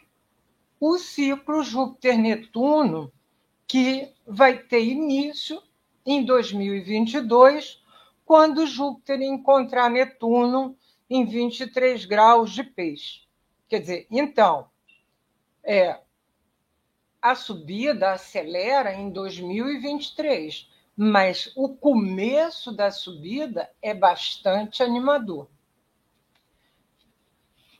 o 0.79 0.99
ciclo 0.99 1.63
Júpiter-Netuno, 1.63 3.11
que 3.65 4.07
vai 4.27 4.59
ter 4.59 4.83
início 4.83 5.59
em 6.05 6.23
2022, 6.23 7.81
quando 8.23 8.67
Júpiter 8.67 9.19
encontrar 9.23 9.89
Netuno 9.89 10.77
em 11.09 11.25
23 11.25 12.05
graus 12.05 12.51
de 12.51 12.63
peixe. 12.63 13.21
Quer 13.67 13.79
dizer, 13.79 14.07
então, 14.11 14.69
é, 15.63 15.99
a 17.19 17.33
subida 17.33 18.11
acelera 18.11 18.93
em 18.93 19.09
2023, 19.09 20.71
mas 20.95 21.51
o 21.55 21.69
começo 21.69 22.71
da 22.71 22.91
subida 22.91 23.69
é 23.81 23.93
bastante 23.93 24.83
animador. 24.83 25.47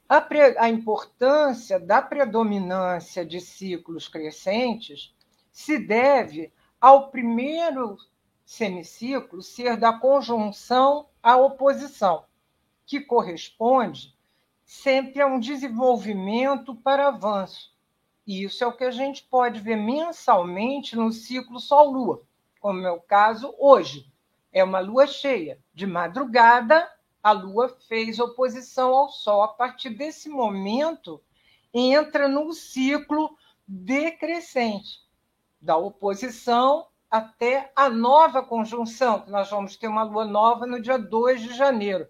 A, 0.10 0.20
pre... 0.20 0.58
a, 0.58 0.70
importância 0.70 1.80
da 1.80 2.02
predominância 2.02 3.26
de 3.26 3.40
ciclos 3.40 4.08
crescentes 4.08 5.16
se 5.52 5.78
deve 5.78 6.52
ao 6.82 7.10
primeiro 7.10 7.98
semiciclo 8.46 9.42
ser 9.42 9.78
da 9.78 9.94
conjunção 9.94 11.08
à 11.22 11.38
oposição, 11.38 12.26
que 12.86 13.00
corresponde 13.00 14.14
sempre 14.66 15.22
a 15.22 15.28
um 15.28 15.40
desenvolvimento 15.40 16.76
para 16.76 17.08
avanço. 17.08 17.74
E 18.26 18.44
isso 18.44 18.64
é 18.64 18.68
o 18.68 18.76
que 18.76 18.84
a 18.84 18.92
gente 18.92 19.24
pode 19.24 19.60
ver 19.60 19.76
mensalmente 19.76 20.96
no 20.96 21.12
ciclo 21.12 21.60
Sol-Lua, 21.60 22.24
como 22.64 22.88
é 22.88 22.92
o 22.94 23.02
caso 23.02 23.54
hoje. 23.60 24.10
É 24.50 24.64
uma 24.64 24.80
lua 24.80 25.06
cheia. 25.06 25.60
De 25.74 25.86
madrugada, 25.86 26.90
a 27.22 27.34
lua 27.34 27.68
fez 27.90 28.20
oposição 28.20 28.96
ao 28.96 29.10
Sol. 29.10 29.44
A 29.44 29.50
partir 29.50 29.90
desse 29.90 30.30
momento, 30.30 31.22
entra 31.74 32.26
no 32.30 32.54
ciclo 32.54 33.38
decrescente, 33.68 35.02
da 35.60 35.76
oposição 35.76 36.88
até 37.12 37.70
a 37.76 37.90
nova 37.90 38.42
conjunção, 38.42 39.20
que 39.20 39.30
nós 39.30 39.50
vamos 39.50 39.76
ter 39.76 39.90
uma 39.90 40.04
lua 40.04 40.24
nova 40.24 40.66
no 40.66 40.82
dia 40.82 40.98
2 40.98 41.42
de 41.42 41.54
janeiro. 41.54 42.08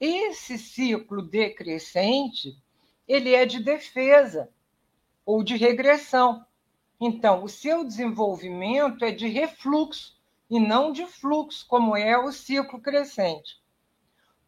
Esse 0.00 0.58
ciclo 0.58 1.22
decrescente, 1.22 2.60
ele 3.06 3.32
é 3.36 3.46
de 3.46 3.62
defesa 3.62 4.50
ou 5.24 5.44
de 5.44 5.56
regressão. 5.56 6.44
Então, 7.00 7.44
o 7.44 7.48
seu 7.48 7.84
desenvolvimento 7.84 9.04
é 9.04 9.10
de 9.10 9.28
refluxo 9.28 10.16
e 10.48 10.58
não 10.58 10.92
de 10.92 11.06
fluxo, 11.06 11.66
como 11.68 11.96
é 11.96 12.16
o 12.16 12.32
ciclo 12.32 12.80
crescente. 12.80 13.60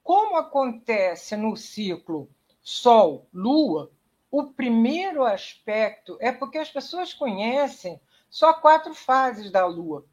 Como 0.02 0.37
acontece 0.37 1.37
no 1.37 1.57
ciclo 1.57 2.31
Sol-Lua, 2.62 3.90
o 4.31 4.45
primeiro 4.45 5.25
aspecto 5.25 6.17
é 6.21 6.33
porque 6.33 6.59
as 6.59 6.71
pessoas 6.71 7.12
conhecem 7.12 8.00
só 8.30 8.54
quatro 8.54 8.95
fases 8.95 9.50
da 9.50 9.67
Lua. 9.67 10.04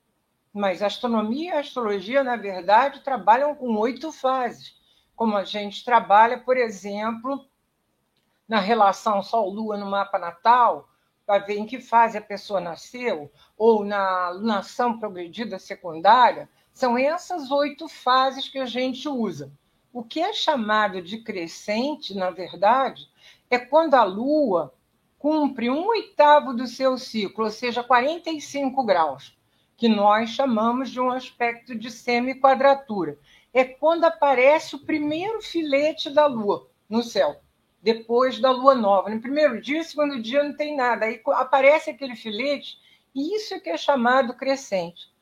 Mas 0.54 0.82
a 0.82 0.88
astronomia 0.88 1.52
e 1.52 1.58
a 1.58 1.60
astrologia, 1.60 2.24
na 2.24 2.36
verdade, 2.36 3.02
trabalham 3.02 3.56
com 3.56 3.76
oito 3.78 4.12
fases, 4.12 4.78
como 5.16 5.38
a 5.38 5.44
gente 5.44 5.84
trabalha, 5.84 6.40
por 6.40 6.58
exemplo, 6.58 7.46
na 8.48 8.60
relação 8.60 9.24
Sol-Lua 9.24 9.78
no 9.78 9.86
mapa 9.86 10.18
natal, 10.18 10.90
para 11.26 11.44
ver 11.44 11.58
em 11.58 11.66
que 11.66 11.80
fase 11.80 12.18
a 12.18 12.22
pessoa 12.22 12.62
nasceu, 12.62 13.32
ou 13.58 13.84
na 13.84 14.30
lunação 14.30 15.00
progredida 15.00 15.58
secundária. 15.58 16.48
São 16.72 16.98
essas 16.98 17.52
oito 17.52 17.88
fases 17.88 18.48
que 18.48 18.60
a 18.60 18.66
gente 18.66 19.08
usa. 19.08 19.52
O 19.92 20.04
que 20.04 20.20
é 20.20 20.34
chamado 20.34 21.02
de 21.02 21.20
crescente, 21.20 22.14
na 22.14 22.30
verdade, 22.30 23.10
é 23.50 23.58
quando 23.58 23.96
a 23.96 24.04
Lua 24.04 24.74
cumpre 25.18 25.70
um 25.70 25.88
oitavo 25.88 26.54
do 26.54 26.68
seu 26.68 26.98
ciclo, 26.98 27.46
ou 27.46 27.50
seja, 27.50 27.84
45 27.84 28.84
graus, 28.84 29.36
que 29.78 29.88
nós 29.88 30.30
chamamos 30.30 30.92
de 30.92 31.00
um 31.00 31.10
aspecto 31.10 31.74
de 31.74 31.90
semi-quadratura. 31.90 33.18
É 33.54 33.64
quando 33.64 34.04
aparece 34.04 34.76
o 34.76 34.86
primeiro 34.86 35.42
filete 35.42 36.10
da 36.10 36.26
Lua 36.26 36.68
no 36.90 37.02
céu, 37.02 37.40
depois 37.86 38.40
da 38.40 38.50
Lua 38.50 38.74
nova. 38.74 39.12
No 39.12 39.22
primeiro 39.22 39.62
dia, 39.62 39.84
segundo 39.84 40.20
dia 40.20 40.44
não 40.44 40.56
tem 40.56 40.76
nada. 40.76 41.06
Aí 41.06 41.22
aparece 41.34 41.92
aquele 41.92 42.16
filete, 42.16 42.80
e 43.14 43.36
isso 43.36 43.54
é 43.54 43.60
que 43.60 43.70
é 43.70 43.78
chamado 43.78 44.34
crescente. 44.34 45.14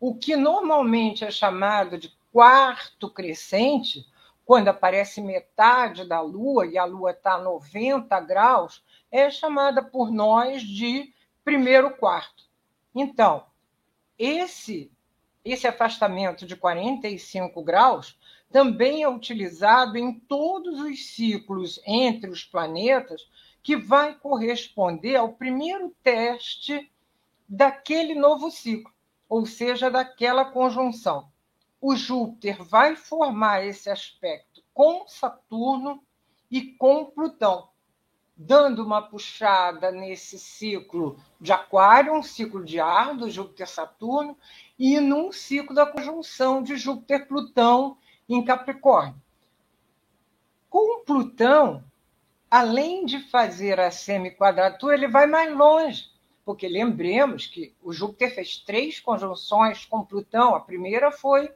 O 0.00 0.14
que 0.14 0.34
normalmente 0.34 1.26
é 1.26 1.30
chamado 1.30 1.98
de 1.98 2.10
quarto 2.32 3.10
crescente, 3.10 4.06
quando 4.46 4.68
aparece 4.68 5.20
metade 5.20 6.08
da 6.08 6.22
Lua 6.22 6.66
e 6.66 6.78
a 6.78 6.86
Lua 6.86 7.10
está 7.10 7.34
a 7.34 7.42
90 7.42 8.18
graus, 8.20 8.82
é 9.12 9.28
chamada 9.28 9.82
por 9.82 10.10
nós 10.10 10.62
de 10.62 11.12
primeiro 11.44 11.98
quarto. 11.98 12.44
Então, 12.94 13.44
esse, 14.18 14.90
esse 15.44 15.66
afastamento 15.66 16.46
de 16.46 16.56
45 16.56 17.62
graus 17.62 18.18
também 18.50 19.02
é 19.02 19.08
utilizado 19.08 19.96
em 19.98 20.18
todos 20.20 20.80
os 20.80 21.06
ciclos 21.10 21.80
entre 21.86 22.30
os 22.30 22.44
planetas, 22.44 23.28
que 23.62 23.76
vai 23.76 24.14
corresponder 24.14 25.16
ao 25.16 25.32
primeiro 25.32 25.94
teste 26.02 26.90
daquele 27.48 28.14
novo 28.14 28.50
ciclo, 28.50 28.92
ou 29.28 29.44
seja, 29.44 29.90
daquela 29.90 30.44
conjunção. 30.44 31.28
O 31.80 31.96
Júpiter 31.96 32.62
vai 32.62 32.96
formar 32.96 33.64
esse 33.64 33.90
aspecto 33.90 34.62
com 34.72 35.06
Saturno 35.08 36.02
e 36.50 36.62
com 36.62 37.06
Plutão 37.06 37.68
dando 38.36 38.84
uma 38.84 39.00
puxada 39.00 39.90
nesse 39.90 40.38
ciclo 40.38 41.18
de 41.40 41.52
Aquário, 41.52 42.12
um 42.12 42.22
ciclo 42.22 42.62
de 42.62 42.78
ar 42.78 43.16
do 43.16 43.30
Júpiter-Saturno, 43.30 44.36
e 44.78 45.00
num 45.00 45.32
ciclo 45.32 45.74
da 45.74 45.86
conjunção 45.86 46.62
de 46.62 46.76
Júpiter-Plutão 46.76 47.96
em 48.28 48.44
Capricórnio. 48.44 49.20
Com 50.68 51.04
Plutão, 51.04 51.84
além 52.50 53.04
de 53.06 53.20
fazer 53.30 53.78
a 53.80 53.90
semi-quadratura, 53.90 54.94
ele 54.94 55.08
vai 55.08 55.26
mais 55.26 55.54
longe, 55.54 56.10
porque 56.44 56.68
lembremos 56.68 57.46
que 57.46 57.74
o 57.82 57.92
Júpiter 57.92 58.34
fez 58.34 58.58
três 58.58 59.00
conjunções 59.00 59.84
com 59.84 60.04
Plutão. 60.04 60.54
A 60.54 60.60
primeira 60.60 61.10
foi 61.10 61.50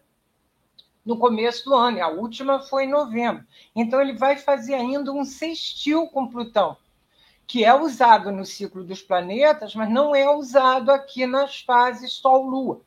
no 1.05 1.19
começo 1.19 1.65
do 1.65 1.75
ano, 1.75 1.99
e 1.99 2.01
a 2.01 2.09
última 2.09 2.61
foi 2.61 2.85
em 2.85 2.91
novembro. 2.91 3.45
Então, 3.75 4.01
ele 4.01 4.13
vai 4.13 4.37
fazer 4.37 4.75
ainda 4.75 5.13
um 5.13 5.25
sextil 5.25 6.07
com 6.09 6.29
Plutão, 6.29 6.77
que 7.47 7.65
é 7.65 7.75
usado 7.75 8.31
no 8.31 8.45
ciclo 8.45 8.85
dos 8.85 9.03
planetas, 9.03 9.75
mas 9.75 9.91
não 9.91 10.15
é 10.15 10.29
usado 10.29 10.91
aqui 10.91 11.27
nas 11.27 11.61
fases 11.61 12.13
Sol-Lua. 12.13 12.83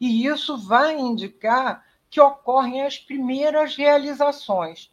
E 0.00 0.26
isso 0.26 0.58
vai 0.58 0.98
indicar 0.98 1.84
que 2.16 2.20
ocorrem 2.22 2.80
as 2.80 2.98
primeiras 2.98 3.76
realizações. 3.76 4.90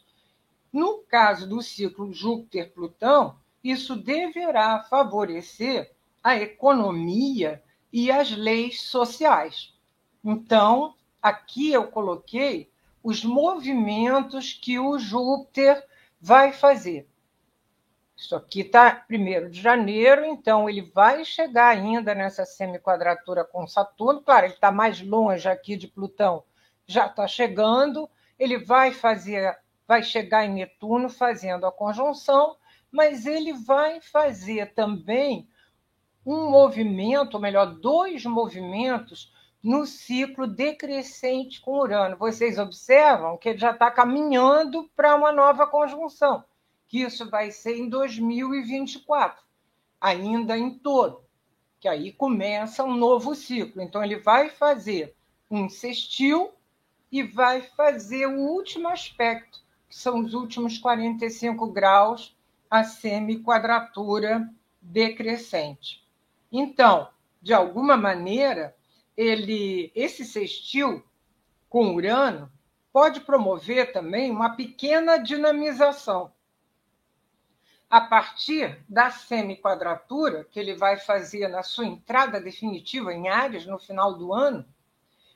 No 0.73 0.97
caso 1.03 1.47
do 1.47 1.61
ciclo 1.61 2.11
Júpiter-Plutão, 2.11 3.37
isso 3.63 3.95
deverá 3.95 4.83
favorecer 4.83 5.93
a 6.21 6.35
economia 6.35 7.63
e 7.93 8.11
as 8.11 8.29
leis 8.31 8.81
sociais. 8.81 9.73
Então, 10.21 10.95
aqui 11.21 11.71
eu 11.71 11.87
coloquei 11.87 12.69
os 13.01 13.23
movimentos 13.23 14.51
que 14.51 14.77
o 14.77 14.99
Júpiter 14.99 15.81
vai 16.19 16.51
fazer. 16.51 17.07
Isso 18.17 18.35
aqui 18.35 18.61
está 18.61 19.05
1 19.09 19.49
de 19.49 19.61
janeiro, 19.61 20.25
então 20.25 20.69
ele 20.69 20.81
vai 20.81 21.23
chegar 21.23 21.69
ainda 21.69 22.13
nessa 22.13 22.43
semiquadratura 22.43 23.45
com 23.45 23.65
Saturno. 23.65 24.19
Claro, 24.19 24.47
ele 24.47 24.55
está 24.55 24.73
mais 24.73 24.99
longe 24.99 25.47
aqui 25.47 25.77
de 25.77 25.87
Plutão, 25.87 26.43
já 26.85 27.07
está 27.07 27.27
chegando. 27.27 28.09
Ele 28.37 28.57
vai 28.57 28.91
fazer, 28.91 29.57
vai 29.87 30.03
chegar 30.03 30.45
em 30.45 30.53
Netuno 30.53 31.09
fazendo 31.09 31.65
a 31.65 31.71
conjunção, 31.71 32.57
mas 32.91 33.25
ele 33.25 33.53
vai 33.53 34.01
fazer 34.01 34.73
também 34.73 35.47
um 36.25 36.49
movimento, 36.49 37.35
ou 37.35 37.41
melhor, 37.41 37.65
dois 37.75 38.25
movimentos 38.25 39.33
no 39.63 39.85
ciclo 39.85 40.45
decrescente 40.45 41.61
com 41.61 41.79
Urano. 41.79 42.17
Vocês 42.17 42.59
observam 42.59 43.37
que 43.37 43.49
ele 43.49 43.57
já 43.57 43.71
está 43.71 43.89
caminhando 43.89 44.89
para 44.95 45.15
uma 45.15 45.31
nova 45.31 45.65
conjunção, 45.65 46.43
que 46.87 47.01
isso 47.01 47.29
vai 47.29 47.51
ser 47.51 47.77
em 47.77 47.89
2024, 47.89 49.41
ainda 49.99 50.57
em 50.57 50.77
todo, 50.77 51.23
que 51.79 51.87
aí 51.87 52.11
começa 52.11 52.83
um 52.83 52.93
novo 52.93 53.33
ciclo. 53.35 53.81
Então, 53.81 54.03
ele 54.03 54.17
vai 54.17 54.49
fazer 54.49 55.15
um 55.49 55.69
sextil 55.69 56.51
e 57.13 57.21
vai 57.21 57.61
fazer 57.61 58.25
o 58.25 58.39
último 58.39 58.87
aspecto, 58.87 59.59
que 59.87 59.95
são 59.95 60.21
os 60.21 60.33
últimos 60.33 60.79
45 60.79 61.67
graus, 61.67 62.35
a 62.67 62.83
semi-quadratura 62.83 64.51
decrescente. 64.81 66.03
Então, 66.51 67.07
de 67.39 67.53
alguma 67.53 67.95
maneira, 67.95 68.75
ele, 69.15 69.91
esse 69.93 70.25
sextil 70.25 71.05
com 71.69 71.93
Urano 71.93 72.51
pode 72.91 73.19
promover 73.19 73.93
também 73.93 74.31
uma 74.31 74.55
pequena 74.55 75.17
dinamização. 75.17 76.33
A 77.87 78.01
partir 78.01 78.83
da 78.89 79.11
semi-quadratura 79.11 80.45
que 80.45 80.59
ele 80.59 80.73
vai 80.73 80.97
fazer 80.97 81.47
na 81.47 81.61
sua 81.61 81.85
entrada 81.85 82.41
definitiva 82.41 83.13
em 83.13 83.29
Ares 83.29 83.67
no 83.67 83.77
final 83.77 84.17
do 84.17 84.33
ano, 84.33 84.65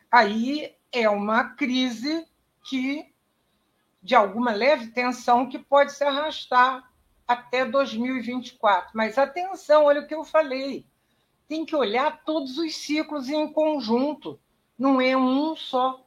aí 0.10 0.76
é 0.92 1.10
uma 1.10 1.56
crise 1.56 2.28
que 2.64 3.14
de 4.02 4.16
alguma 4.16 4.52
leve 4.52 4.88
tensão 4.88 5.50
que 5.50 5.60
pode 5.60 5.92
se 5.92 6.04
arrastar 6.04 6.90
até 7.28 7.66
2024. 7.66 8.92
Mas 8.94 9.18
atenção, 9.18 9.86
olha 9.86 10.02
o 10.02 10.08
que 10.08 10.16
eu 10.16 10.24
falei 10.24 10.86
tem 11.48 11.66
que 11.66 11.76
olhar 11.76 12.24
todos 12.26 12.58
os 12.58 12.76
ciclos 12.76 13.30
em 13.30 13.52
conjunto, 13.52 14.40
não 14.78 15.00
é 15.00 15.16
um 15.16 15.56
só. 15.56 16.06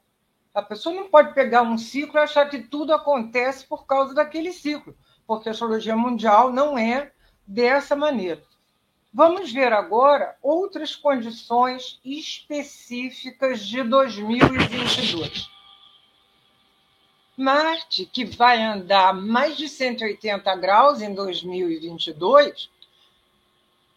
A 0.52 0.62
pessoa 0.62 0.94
não 0.94 1.08
pode 1.08 1.32
pegar 1.32 1.62
um 1.62 1.78
ciclo 1.78 2.18
e 2.18 2.22
achar 2.22 2.48
que 2.50 2.58
tudo 2.58 2.92
acontece 2.92 3.66
por 3.66 3.86
causa 3.86 4.14
daquele 4.14 4.52
ciclo, 4.52 4.96
porque 5.26 5.48
a 5.48 5.52
astrologia 5.52 5.96
mundial 5.96 6.52
não 6.52 6.76
é 6.76 7.12
dessa 7.46 7.96
maneira. 7.96 8.42
Vamos 9.12 9.52
ver 9.52 9.72
agora 9.72 10.36
outras 10.40 10.94
condições 10.94 11.98
específicas 12.04 13.66
de 13.66 13.82
2022. 13.82 15.50
Marte, 17.36 18.06
que 18.06 18.24
vai 18.24 18.62
andar 18.62 19.12
mais 19.12 19.56
de 19.56 19.68
180 19.68 20.54
graus 20.56 21.02
em 21.02 21.12
2022, 21.12 22.70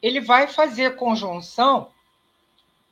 ele 0.01 0.19
vai 0.19 0.47
fazer 0.47 0.95
conjunção 0.95 1.91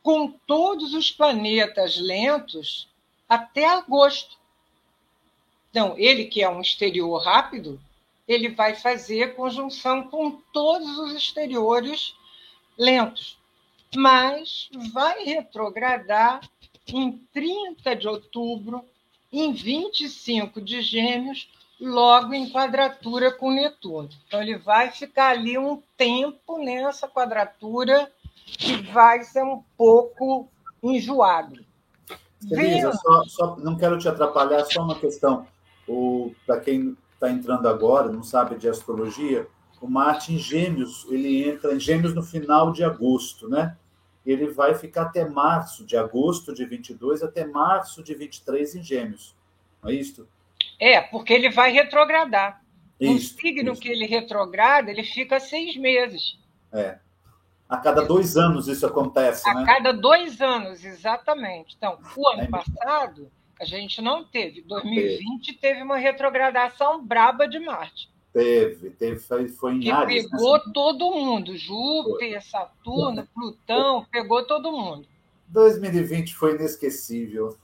com 0.03 0.31
todos 0.45 0.93
os 0.93 1.11
planetas 1.11 1.97
lentos 1.97 2.87
até 3.27 3.65
agosto. 3.65 4.37
Então, 5.69 5.95
ele 5.97 6.25
que 6.25 6.43
é 6.43 6.49
um 6.49 6.61
exterior 6.61 7.17
rápido, 7.23 7.81
ele 8.27 8.49
vai 8.49 8.75
fazer 8.75 9.35
conjunção 9.35 10.03
com 10.03 10.31
todos 10.53 10.97
os 10.99 11.13
exteriores 11.13 12.15
lentos, 12.77 13.37
mas 13.95 14.69
vai 14.93 15.23
retrogradar 15.23 16.41
em 16.87 17.17
30 17.33 17.95
de 17.95 18.07
outubro, 18.07 18.83
em 19.31 19.53
25 19.53 20.61
de 20.61 20.81
Gêmeos 20.81 21.49
logo 21.79 22.33
em 22.33 22.49
quadratura 22.49 23.31
com 23.31 23.51
Netuno. 23.51 24.09
Então, 24.27 24.41
ele 24.41 24.57
vai 24.57 24.91
ficar 24.91 25.29
ali 25.29 25.57
um 25.57 25.81
tempo 25.97 26.57
nessa 26.57 27.07
quadratura 27.07 28.11
que 28.45 28.75
vai 28.91 29.23
ser 29.23 29.43
um 29.43 29.63
pouco 29.75 30.47
enjoado. 30.83 31.65
Elisa, 32.49 32.91
só, 32.93 33.23
só, 33.25 33.55
não 33.57 33.75
quero 33.75 33.97
te 33.97 34.07
atrapalhar, 34.07 34.63
só 34.65 34.81
uma 34.81 34.95
questão. 34.95 35.47
Para 36.45 36.59
quem 36.59 36.95
está 37.21 37.29
entrando 37.29 37.67
agora, 37.67 38.11
não 38.11 38.23
sabe 38.23 38.57
de 38.57 38.67
astrologia, 38.67 39.47
o 39.79 39.87
Marte 39.87 40.33
em 40.33 40.39
Gêmeos, 40.39 41.05
ele 41.09 41.47
entra 41.47 41.73
em 41.73 41.79
Gêmeos 41.79 42.15
no 42.15 42.23
final 42.23 42.71
de 42.71 42.83
agosto, 42.83 43.47
né? 43.47 43.77
Ele 44.25 44.47
vai 44.47 44.75
ficar 44.75 45.03
até 45.03 45.27
março, 45.27 45.85
de 45.85 45.95
agosto 45.97 46.53
de 46.53 46.65
22 46.65 47.23
até 47.23 47.45
março 47.45 48.03
de 48.03 48.13
23 48.13 48.75
em 48.75 48.83
Gêmeos. 48.83 49.35
Não 49.81 49.89
é 49.89 49.93
isso? 49.93 50.27
É, 50.79 51.01
porque 51.01 51.33
ele 51.33 51.49
vai 51.49 51.71
retrogradar. 51.71 52.61
Isso, 52.99 53.13
no 53.13 53.41
signo 53.41 53.71
isso. 53.71 53.81
que 53.81 53.89
ele 53.89 54.05
retrograda, 54.05 54.91
ele 54.91 55.03
fica 55.03 55.39
seis 55.39 55.75
meses. 55.75 56.37
É. 56.71 56.99
A 57.67 57.77
cada 57.77 58.03
dois 58.03 58.35
anos 58.35 58.67
isso 58.67 58.85
acontece, 58.85 59.49
a 59.49 59.53
né? 59.53 59.63
A 59.63 59.65
cada 59.65 59.91
dois 59.93 60.41
anos, 60.41 60.83
exatamente. 60.83 61.75
Então, 61.77 61.97
o 62.15 62.29
ano 62.29 62.43
é. 62.43 62.47
passado, 62.47 63.31
a 63.61 63.65
gente 63.65 64.01
não 64.01 64.23
teve. 64.23 64.61
2020 64.63 65.53
teve 65.53 65.83
uma 65.83 65.97
retrogradação 65.97 67.05
braba 67.05 67.47
de 67.47 67.59
Marte. 67.59 68.09
Teve, 68.33 68.89
teve, 68.91 69.19
foi, 69.19 69.47
foi 69.49 69.73
em 69.73 69.79
que 69.81 69.91
Ares. 69.91 70.23
Né? 70.23 70.29
pegou 70.31 70.57
né? 70.57 70.63
todo 70.73 71.11
mundo. 71.11 71.55
Júpiter, 71.55 72.43
Saturno, 72.43 73.27
Plutão, 73.35 74.03
pegou 74.11 74.43
todo 74.47 74.71
mundo. 74.71 75.05
2020 75.49 76.33
foi 76.33 76.55
inesquecível. 76.55 77.55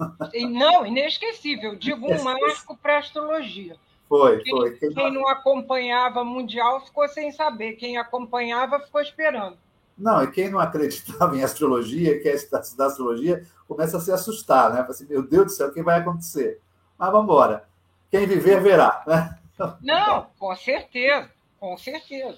Não, 0.52 0.86
inesquecível. 0.86 1.76
Digo 1.76 2.06
um 2.06 2.24
marco 2.24 2.78
para 2.78 2.98
a 2.98 3.00
astrologia. 3.00 3.76
Foi, 4.08 4.40
quem, 4.44 4.52
foi. 4.52 4.72
Quem, 4.78 4.94
quem 4.94 5.12
não 5.12 5.28
acompanhava 5.28 6.24
Mundial 6.24 6.86
ficou 6.86 7.08
sem 7.08 7.32
saber. 7.32 7.74
Quem 7.74 7.98
acompanhava 7.98 8.80
ficou 8.80 9.02
esperando. 9.02 9.58
Não, 9.98 10.24
e 10.24 10.32
quem 10.32 10.52
não 10.52 10.60
acreditava 10.60 11.36
em 11.36 11.44
astrologia, 11.44 12.20
quer 12.22 12.36
estudar 12.36 12.86
astrologia, 12.86 13.44
começa 13.68 13.98
a 13.98 14.00
se 14.00 14.12
assustar, 14.12 14.74
né? 14.74 14.86
Assim, 14.88 15.06
meu 15.06 15.28
Deus 15.28 15.46
do 15.46 15.52
céu, 15.52 15.68
o 15.68 15.74
que 15.74 15.84
vai 15.84 16.00
acontecer? 16.00 16.62
Mas 16.98 17.12
vamos 17.12 17.26
embora. 17.26 17.68
Quem 18.10 18.26
viver, 18.26 18.62
verá. 18.62 19.04
Né? 19.06 19.38
Não, 19.82 20.28
com 20.38 20.56
certeza, 20.56 21.30
com 21.60 21.78
certeza. 21.78 22.38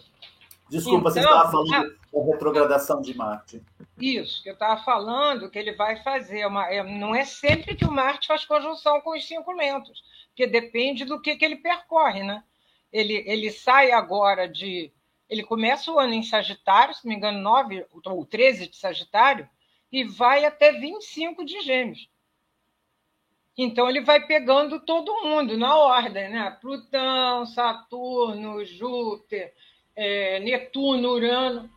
Desculpa, 0.70 1.10
então, 1.10 1.14
você 1.14 1.20
estava 1.20 1.52
falando 1.52 1.74
a... 1.74 2.20
da 2.20 2.26
retrogradação 2.26 3.02
de 3.02 3.16
Marte. 3.16 3.62
Isso, 4.00 4.44
que 4.44 4.50
eu 4.50 4.54
estava 4.54 4.82
falando 4.84 5.50
que 5.50 5.58
ele 5.58 5.74
vai 5.74 6.02
fazer. 6.04 6.46
Uma, 6.46 6.68
é, 6.68 6.84
não 6.84 7.16
é 7.16 7.26
sempre 7.26 7.76
que 7.76 7.86
o 7.86 7.92
Marte 7.92 8.28
faz 8.28 8.46
conjunção 8.46 9.02
com 9.02 9.18
os 9.18 9.28
cinco 9.28 9.52
lentos, 9.52 10.02
porque 10.30 10.46
depende 10.46 11.06
do 11.06 11.20
que, 11.20 11.36
que 11.36 11.44
ele 11.44 11.58
percorre, 11.58 12.24
né? 12.24 12.44
Ele, 12.92 13.24
ele 13.26 13.52
sai 13.52 13.92
agora 13.92 14.48
de. 14.48 14.92
Ele 15.28 15.44
começa 15.44 15.92
o 15.92 16.00
ano 16.00 16.14
em 16.14 16.24
Sagitário, 16.24 16.94
se 16.94 17.06
não 17.06 17.10
me 17.10 17.18
engano, 17.18 17.40
9 17.40 17.86
ou 18.06 18.26
13 18.26 18.68
de 18.68 18.78
Sagitário, 18.78 19.48
e 19.92 20.04
vai 20.04 20.46
até 20.46 20.72
25 20.72 21.44
de 21.44 21.62
Gêmeos. 21.62 22.10
Então 23.58 23.90
ele 23.90 24.02
vai 24.02 24.26
pegando 24.26 24.80
todo 24.80 25.22
mundo 25.24 25.58
na 25.58 25.76
ordem, 25.76 26.30
né? 26.30 26.58
Plutão, 26.62 27.46
Saturno, 27.46 28.64
Júpiter, 28.64 29.54
é, 29.96 30.40
Netuno, 30.40 31.10
Urano, 31.10 31.70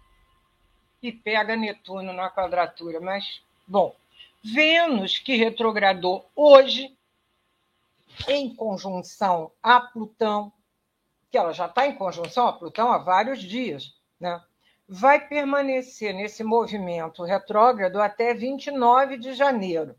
e 1.02 1.10
pega 1.10 1.56
Netuno 1.56 2.12
na 2.12 2.30
quadratura. 2.30 3.00
Mas, 3.00 3.42
bom, 3.66 3.96
Vênus, 4.44 5.18
que 5.18 5.34
retrogradou 5.34 6.30
hoje, 6.36 6.96
em 8.28 8.54
conjunção 8.54 9.50
a 9.62 9.80
Plutão, 9.80 10.52
que 11.30 11.38
ela 11.38 11.52
já 11.52 11.66
está 11.66 11.86
em 11.86 11.96
conjunção 11.96 12.46
a 12.46 12.52
Plutão 12.52 12.92
há 12.92 12.98
vários 12.98 13.42
dias, 13.42 13.92
né? 14.20 14.40
Vai 14.88 15.26
permanecer 15.26 16.12
nesse 16.14 16.42
movimento 16.44 17.24
retrógrado 17.24 18.00
até 18.00 18.34
29 18.34 19.16
de 19.16 19.32
janeiro. 19.32 19.94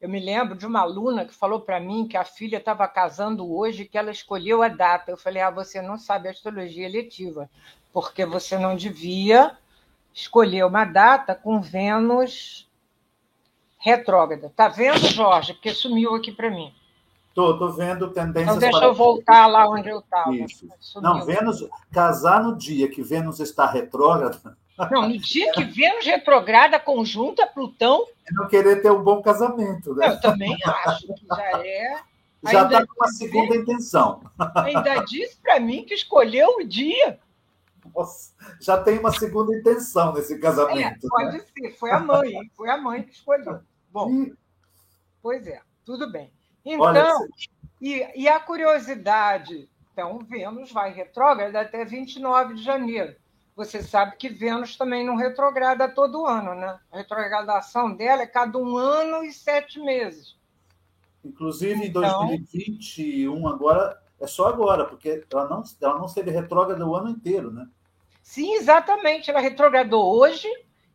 Eu 0.00 0.08
me 0.08 0.20
lembro 0.20 0.54
de 0.54 0.66
uma 0.66 0.80
aluna 0.80 1.24
que 1.24 1.32
falou 1.32 1.60
para 1.60 1.80
mim 1.80 2.06
que 2.06 2.16
a 2.16 2.24
filha 2.24 2.58
estava 2.58 2.86
casando 2.86 3.50
hoje 3.50 3.86
que 3.86 3.96
ela 3.96 4.10
escolheu 4.10 4.62
a 4.62 4.68
data. 4.68 5.10
Eu 5.10 5.16
falei: 5.16 5.42
ah, 5.42 5.50
você 5.50 5.80
não 5.80 5.96
sabe 5.96 6.28
astrologia 6.28 6.84
eletiva, 6.84 7.48
porque 7.90 8.26
você 8.26 8.58
não 8.58 8.76
devia 8.76 9.56
escolher 10.12 10.64
uma 10.66 10.84
data 10.84 11.34
com 11.34 11.60
Vênus 11.60 12.70
retrógrada. 13.78 14.52
Tá 14.54 14.68
vendo, 14.68 15.06
Jorge? 15.08 15.54
Porque 15.54 15.70
sumiu 15.70 16.14
aqui 16.14 16.32
para 16.32 16.50
mim. 16.50 16.74
Tô, 17.34 17.58
tô 17.58 17.68
vendo 17.68 18.10
tendências. 18.10 18.56
Então 18.56 18.58
deixa 18.58 18.78
para... 18.78 18.88
eu 18.88 18.94
voltar 18.94 19.46
lá 19.46 19.68
onde 19.68 19.88
eu 19.88 19.98
estava. 19.98 20.30
Não, 21.02 21.24
Vênus 21.24 21.68
casar 21.92 22.42
no 22.42 22.56
dia 22.56 22.88
que 22.88 23.02
Vênus 23.02 23.40
está 23.40 23.66
retrógrada 23.66 24.56
não, 24.90 25.08
no 25.08 25.18
dia 25.18 25.52
que 25.52 25.64
Vênus 25.64 26.04
retrograda 26.04 26.80
conjunta 26.80 27.46
Plutão. 27.46 28.06
É 28.26 28.32
não 28.32 28.48
querer 28.48 28.82
ter 28.82 28.90
um 28.90 29.02
bom 29.02 29.22
casamento, 29.22 29.94
né? 29.94 30.08
Eu 30.08 30.20
também 30.20 30.56
acho 30.64 31.06
que 31.14 31.26
já 31.26 31.64
é. 31.64 32.00
Já 32.52 32.64
está 32.64 32.86
com 32.86 32.92
uma 32.92 33.08
segunda 33.08 33.56
intenção. 33.56 34.20
Ainda 34.56 34.96
disse 35.06 35.38
para 35.40 35.58
mim 35.58 35.82
que 35.82 35.94
escolheu 35.94 36.58
o 36.58 36.62
dia. 36.62 37.18
Nossa, 37.94 38.34
já 38.60 38.76
tem 38.76 38.98
uma 38.98 39.10
segunda 39.10 39.56
intenção 39.56 40.12
nesse 40.12 40.38
casamento. 40.38 41.06
É, 41.06 41.08
pode 41.08 41.38
né? 41.38 41.44
ser, 41.56 41.70
foi 41.78 41.90
a 41.90 42.00
mãe, 42.00 42.34
foi 42.54 42.68
a 42.68 42.76
mãe 42.76 43.02
que 43.02 43.14
escolheu. 43.14 43.60
Bom, 43.90 44.10
e... 44.10 44.34
pois 45.22 45.46
é, 45.46 45.58
tudo 45.86 46.12
bem. 46.12 46.30
Então, 46.64 47.26
e, 47.80 48.22
e 48.22 48.28
a 48.28 48.40
curiosidade, 48.40 49.68
então, 49.92 50.18
Vênus 50.18 50.72
vai 50.72 50.92
retrógrada 50.92 51.60
até 51.60 51.84
29 51.84 52.54
de 52.54 52.62
janeiro 52.62 53.14
você 53.56 53.82
sabe 53.82 54.16
que 54.16 54.28
Vênus 54.28 54.76
também 54.76 55.06
não 55.06 55.14
retrograda 55.16 55.88
todo 55.88 56.26
ano, 56.26 56.54
né? 56.54 56.78
A 56.90 56.98
retrogradação 56.98 57.94
dela 57.94 58.22
é 58.22 58.26
cada 58.26 58.58
um 58.58 58.76
ano 58.76 59.22
e 59.24 59.32
sete 59.32 59.78
meses. 59.78 60.36
Inclusive, 61.24 61.84
em 61.84 61.88
então, 61.88 62.26
2021, 62.26 63.48
agora, 63.48 64.02
é 64.20 64.26
só 64.26 64.48
agora, 64.48 64.84
porque 64.84 65.24
ela 65.32 65.48
não, 65.48 65.62
ela 65.80 65.98
não 65.98 66.06
esteve 66.06 66.30
retrógrada 66.30 66.84
o 66.84 66.96
ano 66.96 67.10
inteiro, 67.10 67.50
né? 67.50 67.66
Sim, 68.22 68.54
exatamente. 68.54 69.30
Ela 69.30 69.40
retrogradou 69.40 70.18
hoje 70.18 70.48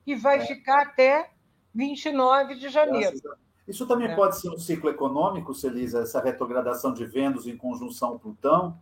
e 0.06 0.16
vai 0.16 0.40
é. 0.40 0.46
ficar 0.46 0.82
até 0.82 1.30
29 1.74 2.56
de 2.56 2.70
janeiro. 2.70 3.16
Isso 3.70 3.86
também 3.86 4.08
é. 4.08 4.16
pode 4.16 4.40
ser 4.40 4.50
um 4.50 4.58
ciclo 4.58 4.90
econômico, 4.90 5.54
Celisa, 5.54 6.02
essa 6.02 6.20
retrogradação 6.20 6.92
de 6.92 7.06
Vênus 7.06 7.46
em 7.46 7.56
conjunção 7.56 8.18
Plutão? 8.18 8.76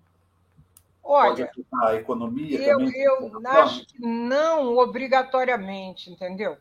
Olha, 1.04 1.30
pode 1.30 1.44
afetar 1.44 1.84
a 1.90 1.96
economia 1.96 2.58
eu, 2.58 2.78
também? 2.78 3.02
Eu 3.02 3.42
acho 3.46 3.86
que 3.86 4.00
não 4.00 4.78
obrigatoriamente, 4.78 6.10
entendeu? 6.10 6.56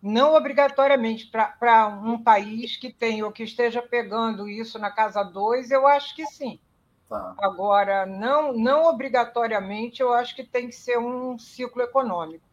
Não 0.00 0.34
obrigatoriamente 0.36 1.28
para 1.28 1.88
um 1.88 2.22
país 2.22 2.76
que 2.76 2.92
tem 2.92 3.20
ou 3.24 3.32
que 3.32 3.42
esteja 3.42 3.82
pegando 3.82 4.48
isso 4.48 4.78
na 4.78 4.92
casa 4.92 5.24
2, 5.24 5.72
eu 5.72 5.88
acho 5.88 6.14
que 6.14 6.24
sim. 6.24 6.60
Tá. 7.08 7.34
Agora, 7.38 8.06
não, 8.06 8.52
não 8.52 8.84
obrigatoriamente, 8.84 10.00
eu 10.00 10.12
acho 10.12 10.36
que 10.36 10.44
tem 10.44 10.68
que 10.68 10.76
ser 10.76 10.98
um 10.98 11.36
ciclo 11.36 11.82
econômico. 11.82 12.44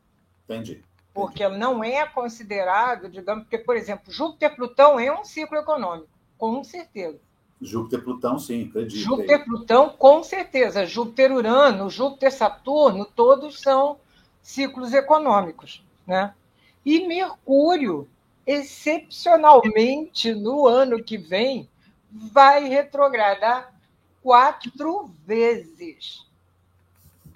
Entendi 0.46 0.84
porque 1.16 1.48
não 1.48 1.82
é 1.82 2.06
considerado, 2.06 3.08
digamos, 3.08 3.46
porque, 3.46 3.58
por 3.58 3.78
exemplo, 3.78 4.12
Júpiter-Plutão 4.12 5.00
é 5.00 5.18
um 5.18 5.24
ciclo 5.24 5.58
econômico, 5.58 6.10
com 6.38 6.62
certeza. 6.62 7.18
Júpiter-Plutão, 7.62 8.38
sim, 8.38 8.68
acredito. 8.68 9.02
Júpiter-Plutão, 9.02 9.92
com 9.92 10.22
certeza. 10.22 10.86
Júpiter-Urano, 10.86 11.90
Júpiter-Saturno, 11.90 13.06
todos 13.06 13.62
são 13.62 13.98
ciclos 14.42 14.94
econômicos. 14.94 15.82
Né? 16.06 16.34
E 16.86 17.08
Mercúrio, 17.08 18.10
excepcionalmente, 18.46 20.34
no 20.34 20.68
ano 20.68 21.02
que 21.02 21.18
vem, 21.18 21.70
vai 22.12 22.68
retrogradar 22.68 23.74
quatro 24.22 25.10
vezes. 25.26 26.28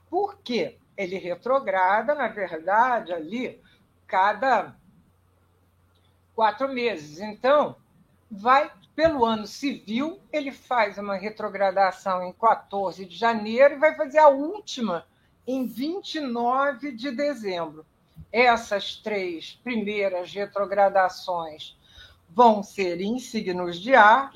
Por 0.09 0.37
quê? 0.43 0.75
Ele 0.97 1.17
retrograda, 1.17 2.13
na 2.13 2.27
verdade, 2.27 3.13
ali 3.13 3.57
cada 4.09 4.75
quatro 6.35 6.67
meses. 6.67 7.19
Então, 7.19 7.75
vai 8.29 8.69
pelo 8.95 9.23
ano 9.23 9.47
civil, 9.47 10.19
ele 10.33 10.51
faz 10.51 10.97
uma 10.97 11.15
retrogradação 11.15 12.21
em 12.21 12.33
14 12.33 13.05
de 13.05 13.15
janeiro 13.15 13.75
e 13.75 13.79
vai 13.79 13.95
fazer 13.95 14.17
a 14.17 14.27
última 14.27 15.05
em 15.47 15.65
29 15.65 16.91
de 16.91 17.11
dezembro. 17.11 17.85
Essas 18.29 18.97
três 18.97 19.57
primeiras 19.63 20.33
retrogradações 20.33 21.77
vão 22.29 22.61
ser 22.61 22.99
em 22.99 23.17
signos 23.19 23.79
de 23.79 23.95
ar 23.95 24.33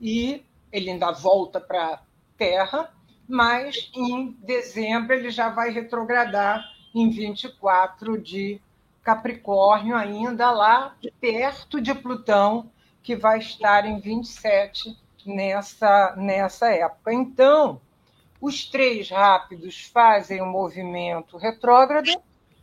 e 0.00 0.44
ele 0.70 0.90
ainda 0.90 1.10
volta 1.10 1.60
para 1.60 1.94
a 1.94 2.00
Terra, 2.38 2.94
mas 3.28 3.90
em 3.94 4.30
dezembro 4.44 5.14
ele 5.14 5.30
já 5.30 5.48
vai 5.48 5.70
retrogradar 5.70 6.64
em 6.94 7.10
24 7.10 8.20
de 8.20 8.60
Capricórnio, 9.04 9.94
ainda 9.94 10.50
lá 10.50 10.96
perto 11.20 11.78
de 11.78 11.94
Plutão, 11.94 12.70
que 13.02 13.14
vai 13.14 13.38
estar 13.38 13.84
em 13.84 14.00
27 14.00 14.96
nessa, 15.26 16.14
nessa 16.16 16.70
época. 16.70 17.12
Então, 17.12 17.80
os 18.40 18.64
três 18.64 19.10
rápidos 19.10 19.84
fazem 19.92 20.40
o 20.40 20.44
um 20.44 20.50
movimento 20.50 21.36
retrógrado 21.36 22.10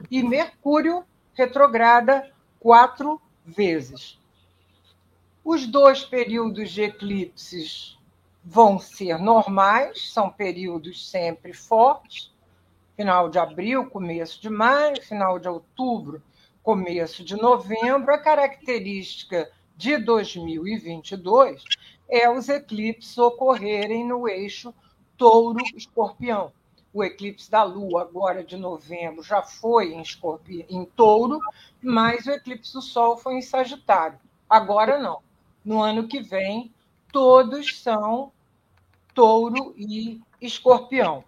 e 0.10 0.24
Mercúrio 0.24 1.06
retrograda 1.36 2.32
quatro 2.60 3.22
vezes. 3.46 4.20
Os 5.44 5.68
dois 5.68 6.04
períodos 6.04 6.72
de 6.72 6.84
eclipses 6.84 7.98
vão 8.44 8.80
ser 8.80 9.20
normais, 9.20 10.12
são 10.12 10.30
períodos 10.30 11.10
sempre 11.10 11.54
fortes, 11.54 12.32
final 12.96 13.30
de 13.30 13.40
abril, 13.40 13.90
começo 13.90 14.42
de 14.42 14.50
maio, 14.50 15.02
final 15.02 15.40
de 15.40 15.48
outubro, 15.48 16.22
começo 16.64 17.24
de 17.24 17.36
novembro. 17.36 18.14
A 18.14 18.18
característica 18.18 19.52
de 19.76 19.98
2022 19.98 21.64
é 22.08 22.30
os 22.30 22.50
eclipses 22.50 23.18
ocorrerem 23.18 24.06
no 24.06 24.28
eixo 24.28 24.74
touro-escorpião. 25.18 26.52
O 26.94 27.04
eclipse 27.04 27.50
da 27.50 27.64
Lua, 27.64 28.02
agora 28.02 28.44
de 28.44 28.58
novembro, 28.58 29.24
já 29.24 29.42
foi 29.42 29.94
em, 29.94 30.02
escorpião, 30.02 30.66
em 30.70 30.84
touro, 30.84 31.40
mas 31.82 32.26
o 32.26 32.32
eclipse 32.32 32.74
do 32.74 32.82
Sol 32.82 33.18
foi 33.18 33.36
em 33.36 33.42
Sagitário. 33.42 34.20
Agora 34.50 35.00
não. 35.00 35.20
No 35.64 35.82
ano 35.82 36.08
que 36.08 36.22
vem, 36.22 36.74
todos 37.12 37.80
são 37.80 38.32
touro 39.14 39.74
e 39.78 40.20
escorpião. 40.42 41.24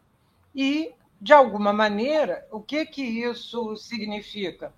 E, 0.53 0.93
de 1.21 1.31
alguma 1.31 1.71
maneira, 1.71 2.45
o 2.51 2.59
que, 2.59 2.85
que 2.85 3.01
isso 3.01 3.77
significa? 3.77 4.73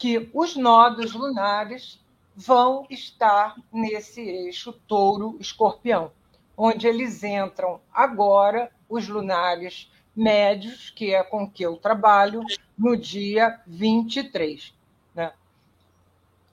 Que 0.00 0.28
os 0.34 0.56
nodos 0.56 1.12
lunares 1.12 2.04
vão 2.34 2.86
estar 2.90 3.54
nesse 3.72 4.22
eixo 4.22 4.72
touro-escorpião, 4.88 6.10
onde 6.56 6.88
eles 6.88 7.22
entram 7.22 7.80
agora, 7.92 8.72
os 8.88 9.06
lunares 9.06 9.92
médios, 10.16 10.90
que 10.90 11.14
é 11.14 11.22
com 11.22 11.48
que 11.48 11.62
eu 11.62 11.76
trabalho, 11.76 12.42
no 12.76 12.96
dia 12.96 13.60
23. 13.66 14.74
Né? 15.14 15.32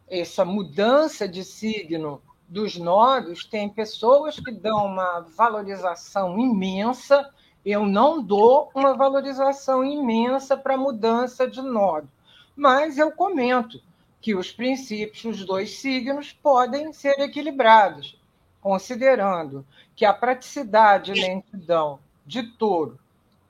Essa 0.07 0.45
mudança 0.45 1.27
de 1.27 1.43
signo 1.43 2.21
dos 2.47 2.77
nodos, 2.77 3.45
tem 3.45 3.69
pessoas 3.69 4.39
que 4.39 4.51
dão 4.51 4.85
uma 4.85 5.21
valorização 5.21 6.37
imensa. 6.39 7.29
Eu 7.65 7.85
não 7.85 8.21
dou 8.21 8.71
uma 8.73 8.93
valorização 8.93 9.83
imensa 9.83 10.55
para 10.55 10.75
a 10.75 10.77
mudança 10.77 11.47
de 11.47 11.61
nodo, 11.61 12.09
mas 12.57 12.97
eu 12.97 13.11
comento 13.11 13.79
que 14.19 14.35
os 14.35 14.51
princípios 14.51 15.21
dos 15.21 15.45
dois 15.45 15.77
signos 15.77 16.33
podem 16.33 16.91
ser 16.91 17.19
equilibrados, 17.19 18.19
considerando 18.59 19.65
que 19.95 20.03
a 20.03 20.13
praticidade 20.13 21.11
e 21.11 21.21
lentidão 21.21 21.99
de 22.25 22.43
touro, 22.43 22.99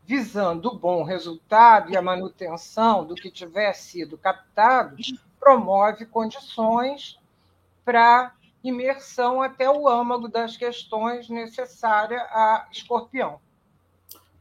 visando 0.06 0.70
o 0.70 0.78
bom 0.78 1.04
resultado 1.04 1.90
e 1.90 1.98
a 1.98 2.02
manutenção 2.02 3.06
do 3.06 3.16
que 3.16 3.32
tiver 3.32 3.74
sido 3.74 4.18
captado, 4.18 4.98
promove 5.40 6.06
condições 6.06 7.18
para 7.86 8.34
imersão 8.64 9.42
até 9.42 9.70
o 9.70 9.88
âmago 9.88 10.28
das 10.28 10.58
questões 10.58 11.30
necessárias 11.30 12.22
a 12.24 12.68
escorpião. 12.72 13.40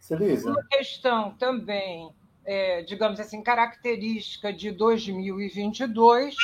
Celisa. 0.01 0.51
Uma 0.51 0.65
questão 0.65 1.33
também, 1.33 2.13
é, 2.47 2.83
digamos 2.83 3.21
assim, 3.21 3.43
característica 3.43 4.53
de 4.53 4.71
2022 4.71 6.37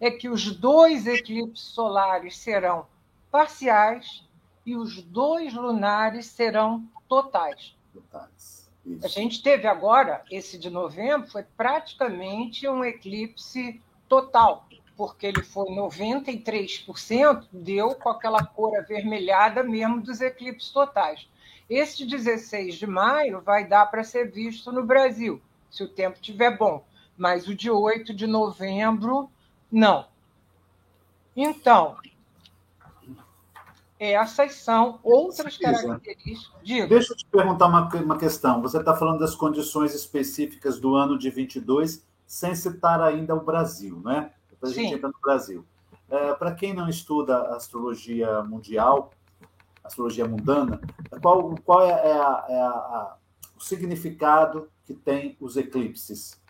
é 0.00 0.10
que 0.10 0.28
os 0.28 0.54
dois 0.54 1.06
eclipses 1.06 1.64
solares 1.66 2.36
serão 2.36 2.86
parciais 3.30 4.26
e 4.66 4.76
os 4.76 5.00
dois 5.02 5.54
lunares 5.54 6.26
serão 6.26 6.86
totais. 7.08 7.74
Totais. 7.92 8.70
Isso. 8.84 9.06
A 9.06 9.08
gente 9.08 9.42
teve 9.42 9.66
agora, 9.66 10.22
esse 10.30 10.58
de 10.58 10.68
novembro, 10.68 11.30
foi 11.30 11.42
praticamente 11.56 12.68
um 12.68 12.84
eclipse 12.84 13.80
total 14.08 14.66
porque 14.96 15.26
ele 15.26 15.42
foi 15.42 15.66
93%, 15.70 17.46
deu 17.52 17.94
com 17.96 18.08
aquela 18.08 18.44
cor 18.44 18.76
avermelhada 18.78 19.62
mesmo 19.62 20.00
dos 20.00 20.20
eclipses 20.20 20.70
totais. 20.70 21.28
Esse 21.68 21.98
de 21.98 22.06
16 22.06 22.74
de 22.74 22.86
maio 22.86 23.40
vai 23.40 23.66
dar 23.66 23.86
para 23.86 24.04
ser 24.04 24.30
visto 24.30 24.70
no 24.70 24.84
Brasil, 24.84 25.40
se 25.70 25.82
o 25.82 25.88
tempo 25.88 26.16
estiver 26.16 26.56
bom, 26.56 26.84
mas 27.16 27.48
o 27.48 27.54
de 27.54 27.70
8 27.70 28.12
de 28.14 28.26
novembro, 28.26 29.30
não. 29.70 30.06
Então, 31.36 31.96
essas 33.98 34.56
são 34.56 34.98
outras 35.02 35.56
características. 35.56 36.88
Deixa 36.88 37.12
eu 37.12 37.16
te 37.16 37.26
perguntar 37.26 37.66
uma, 37.66 37.88
uma 37.88 38.18
questão. 38.18 38.60
Você 38.60 38.78
está 38.78 38.94
falando 38.94 39.20
das 39.20 39.34
condições 39.34 39.94
específicas 39.94 40.78
do 40.78 40.94
ano 40.94 41.18
de 41.18 41.30
22, 41.30 42.04
sem 42.26 42.54
citar 42.54 43.00
ainda 43.00 43.34
o 43.34 43.44
Brasil, 43.44 44.00
né? 44.04 44.32
Depois 44.50 44.72
a 44.72 44.74
gente 44.74 44.94
entra 44.94 45.08
no 45.08 45.18
Brasil. 45.22 45.64
É, 46.10 46.34
Para 46.34 46.54
quem 46.54 46.74
não 46.74 46.88
estuda 46.88 47.54
astrologia 47.54 48.42
mundial, 48.42 49.10
astrologia 49.84 50.26
mundana, 50.26 50.80
qual, 51.20 51.54
qual 51.64 51.82
é, 51.82 51.90
é, 51.90 52.12
a, 52.12 52.46
é 52.48 52.60
a, 52.60 52.68
a, 52.68 53.16
o 53.56 53.60
significado 53.60 54.70
que 54.84 54.94
tem 54.94 55.36
os 55.38 55.56
eclipses? 55.56 56.40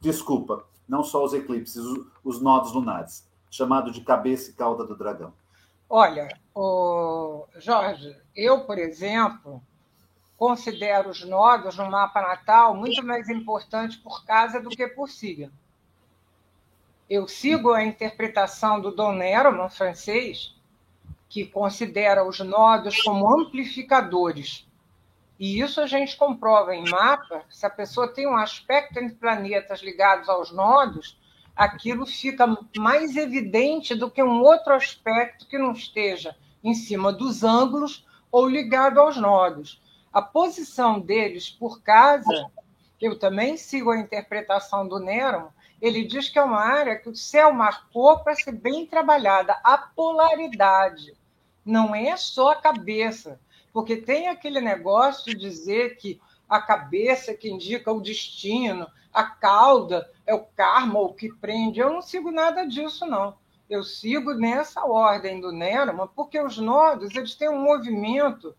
Desculpa, 0.00 0.64
não 0.88 1.02
só 1.02 1.24
os 1.24 1.34
eclipses, 1.34 1.76
os, 1.76 2.06
os 2.22 2.40
nodos 2.40 2.72
lunares, 2.72 3.28
chamado 3.50 3.90
de 3.90 4.00
cabeça 4.02 4.50
e 4.50 4.54
cauda 4.54 4.84
do 4.84 4.96
dragão. 4.96 5.32
Olha, 5.88 6.28
o 6.54 7.46
Jorge, 7.58 8.16
eu, 8.34 8.64
por 8.64 8.78
exemplo, 8.78 9.62
considero 10.36 11.10
os 11.10 11.24
nodos 11.24 11.76
no 11.76 11.90
mapa 11.90 12.20
natal 12.20 12.74
muito 12.74 13.02
mais 13.04 13.28
importantes 13.28 13.96
por 13.96 14.24
casa 14.24 14.60
do 14.60 14.68
que 14.68 14.86
por 14.88 15.08
signo. 15.08 15.52
Eu 17.08 17.28
sigo 17.28 17.70
a 17.70 17.84
interpretação 17.84 18.80
do 18.80 18.90
Dom 18.90 19.12
Nerman, 19.12 19.70
francês, 19.70 20.55
que 21.28 21.44
considera 21.44 22.26
os 22.26 22.40
nodos 22.40 23.02
como 23.02 23.28
amplificadores. 23.40 24.66
E 25.38 25.60
isso 25.60 25.80
a 25.80 25.86
gente 25.86 26.16
comprova 26.16 26.74
em 26.74 26.88
mapa. 26.88 27.42
Se 27.50 27.66
a 27.66 27.70
pessoa 27.70 28.08
tem 28.08 28.26
um 28.26 28.36
aspecto 28.36 28.98
entre 28.98 29.16
planetas 29.16 29.82
ligados 29.82 30.28
aos 30.28 30.50
nodos, 30.50 31.18
aquilo 31.54 32.06
fica 32.06 32.46
mais 32.76 33.16
evidente 33.16 33.94
do 33.94 34.10
que 34.10 34.22
um 34.22 34.40
outro 34.40 34.72
aspecto 34.72 35.46
que 35.46 35.58
não 35.58 35.72
esteja 35.72 36.36
em 36.62 36.74
cima 36.74 37.12
dos 37.12 37.44
ângulos 37.44 38.06
ou 38.30 38.48
ligado 38.48 39.00
aos 39.00 39.16
nodos. 39.16 39.80
A 40.12 40.22
posição 40.22 40.98
deles 40.98 41.50
por 41.50 41.82
casa, 41.82 42.50
eu 43.00 43.18
também 43.18 43.56
sigo 43.56 43.90
a 43.90 43.98
interpretação 43.98 44.88
do 44.88 44.98
Nero, 44.98 45.52
ele 45.80 46.04
diz 46.04 46.28
que 46.28 46.38
é 46.38 46.42
uma 46.42 46.60
área 46.60 46.96
que 46.96 47.08
o 47.08 47.14
céu 47.14 47.52
marcou 47.52 48.18
para 48.20 48.34
ser 48.34 48.52
bem 48.52 48.86
trabalhada. 48.86 49.58
A 49.62 49.76
polaridade 49.76 51.14
não 51.64 51.94
é 51.94 52.16
só 52.16 52.52
a 52.52 52.56
cabeça, 52.56 53.40
porque 53.72 53.96
tem 53.96 54.28
aquele 54.28 54.60
negócio 54.60 55.24
de 55.26 55.34
dizer 55.34 55.96
que 55.96 56.20
a 56.48 56.60
cabeça 56.60 57.34
que 57.34 57.50
indica 57.50 57.92
o 57.92 58.00
destino, 58.00 58.86
a 59.12 59.24
cauda 59.24 60.10
é 60.24 60.34
o 60.34 60.44
karma, 60.44 61.00
o 61.00 61.12
que 61.12 61.32
prende. 61.32 61.80
Eu 61.80 61.92
não 61.92 62.00
sigo 62.00 62.30
nada 62.30 62.64
disso, 62.66 63.04
não. 63.04 63.36
Eu 63.68 63.82
sigo 63.82 64.32
nessa 64.32 64.84
ordem 64.84 65.40
do 65.40 65.50
Nerman, 65.50 66.08
porque 66.14 66.40
os 66.40 66.56
nodos 66.56 67.14
eles 67.14 67.34
têm 67.34 67.48
um 67.48 67.62
movimento, 67.62 68.54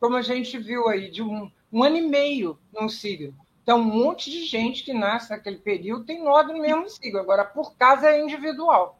como 0.00 0.16
a 0.16 0.22
gente 0.22 0.58
viu 0.58 0.88
aí, 0.88 1.10
de 1.10 1.22
um, 1.22 1.50
um 1.72 1.84
ano 1.84 1.96
e 1.96 2.02
meio 2.02 2.58
no 2.72 2.88
signo. 2.88 3.34
Então, 3.62 3.78
um 3.80 3.84
monte 3.84 4.30
de 4.30 4.44
gente 4.44 4.82
que 4.82 4.92
nasce 4.92 5.30
naquele 5.30 5.58
período 5.58 6.04
tem 6.04 6.22
nodo 6.22 6.52
no 6.52 6.60
mesmo 6.60 6.88
signo. 6.88 7.20
Agora, 7.20 7.44
por 7.44 7.74
casa 7.76 8.08
é 8.08 8.20
individual. 8.20 8.96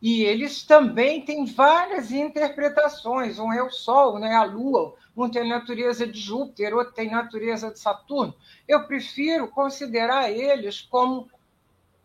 E 0.00 0.22
eles 0.22 0.62
também 0.62 1.22
têm 1.24 1.44
várias 1.44 2.10
interpretações. 2.10 3.38
Um 3.38 3.52
é 3.52 3.62
o 3.62 3.70
Sol, 3.70 4.18
né? 4.18 4.34
a 4.34 4.44
Lua, 4.44 4.94
um 5.16 5.28
tem 5.28 5.46
natureza 5.46 6.06
de 6.06 6.18
Júpiter, 6.18 6.74
outro 6.74 6.94
tem 6.94 7.10
natureza 7.10 7.70
de 7.70 7.78
Saturno. 7.78 8.34
Eu 8.66 8.86
prefiro 8.86 9.48
considerar 9.48 10.30
eles 10.30 10.80
como 10.80 11.28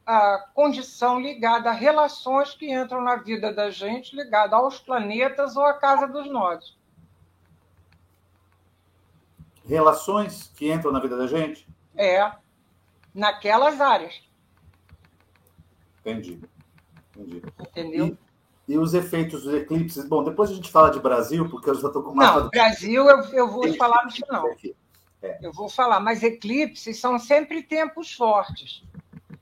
a 0.06 0.46
condição 0.54 1.20
ligada 1.20 1.70
a 1.70 1.74
relações 1.74 2.54
que 2.54 2.72
entram 2.72 3.02
na 3.02 3.16
vida 3.16 3.52
da 3.52 3.72
gente, 3.72 4.16
ligada 4.16 4.56
aos 4.56 4.80
planetas 4.80 5.56
ou 5.56 5.66
à 5.66 5.74
casa 5.74 6.08
dos 6.08 6.30
nodos. 6.30 6.78
Relações 9.66 10.52
que 10.56 10.72
entram 10.72 10.92
na 10.92 11.00
vida 11.00 11.18
da 11.18 11.28
gente? 11.28 11.68
É, 11.96 12.32
naquelas 13.14 13.82
áreas. 13.82 14.22
Entendi. 16.02 16.40
Entendi. 17.16 17.42
Entendeu? 17.60 18.18
E, 18.68 18.74
e, 18.74 18.78
os 18.78 18.94
efeitos 18.94 19.44
dos 19.44 19.54
eclipses? 19.54 20.06
Bom, 20.06 20.24
depois 20.24 20.52
a 20.52 20.54
gente 20.54 20.72
fala 20.72 20.92
de 20.92 21.00
Brasil, 21.00 21.50
porque 21.50 21.70
eu 21.70 21.76
já 21.76 21.88
estou 21.88 22.04
com 22.04 22.12
uma. 22.12 22.42
Não, 22.42 22.50
Brasil 22.50 23.10
eu, 23.10 23.20
eu 23.34 23.50
vou 23.50 23.74
falar 23.76 24.06
no 24.06 24.12
final. 24.12 24.46
É. 25.22 25.40
Eu 25.42 25.52
vou 25.52 25.68
falar, 25.68 26.00
mas 26.00 26.22
eclipses 26.22 27.00
são 27.00 27.18
sempre 27.18 27.64
tempos 27.64 28.14
fortes. 28.14 28.84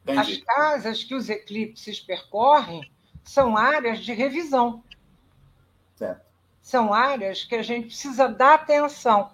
Entendi. 0.03 0.19
As 0.19 0.37
casas 0.37 1.03
que 1.03 1.15
os 1.15 1.29
eclipses 1.29 1.99
percorrem 1.99 2.89
são 3.23 3.57
áreas 3.57 3.99
de 3.99 4.13
revisão. 4.13 4.83
Certo. 5.95 6.21
São 6.61 6.93
áreas 6.93 7.43
que 7.43 7.55
a 7.55 7.63
gente 7.63 7.87
precisa 7.87 8.27
dar 8.27 8.55
atenção. 8.55 9.31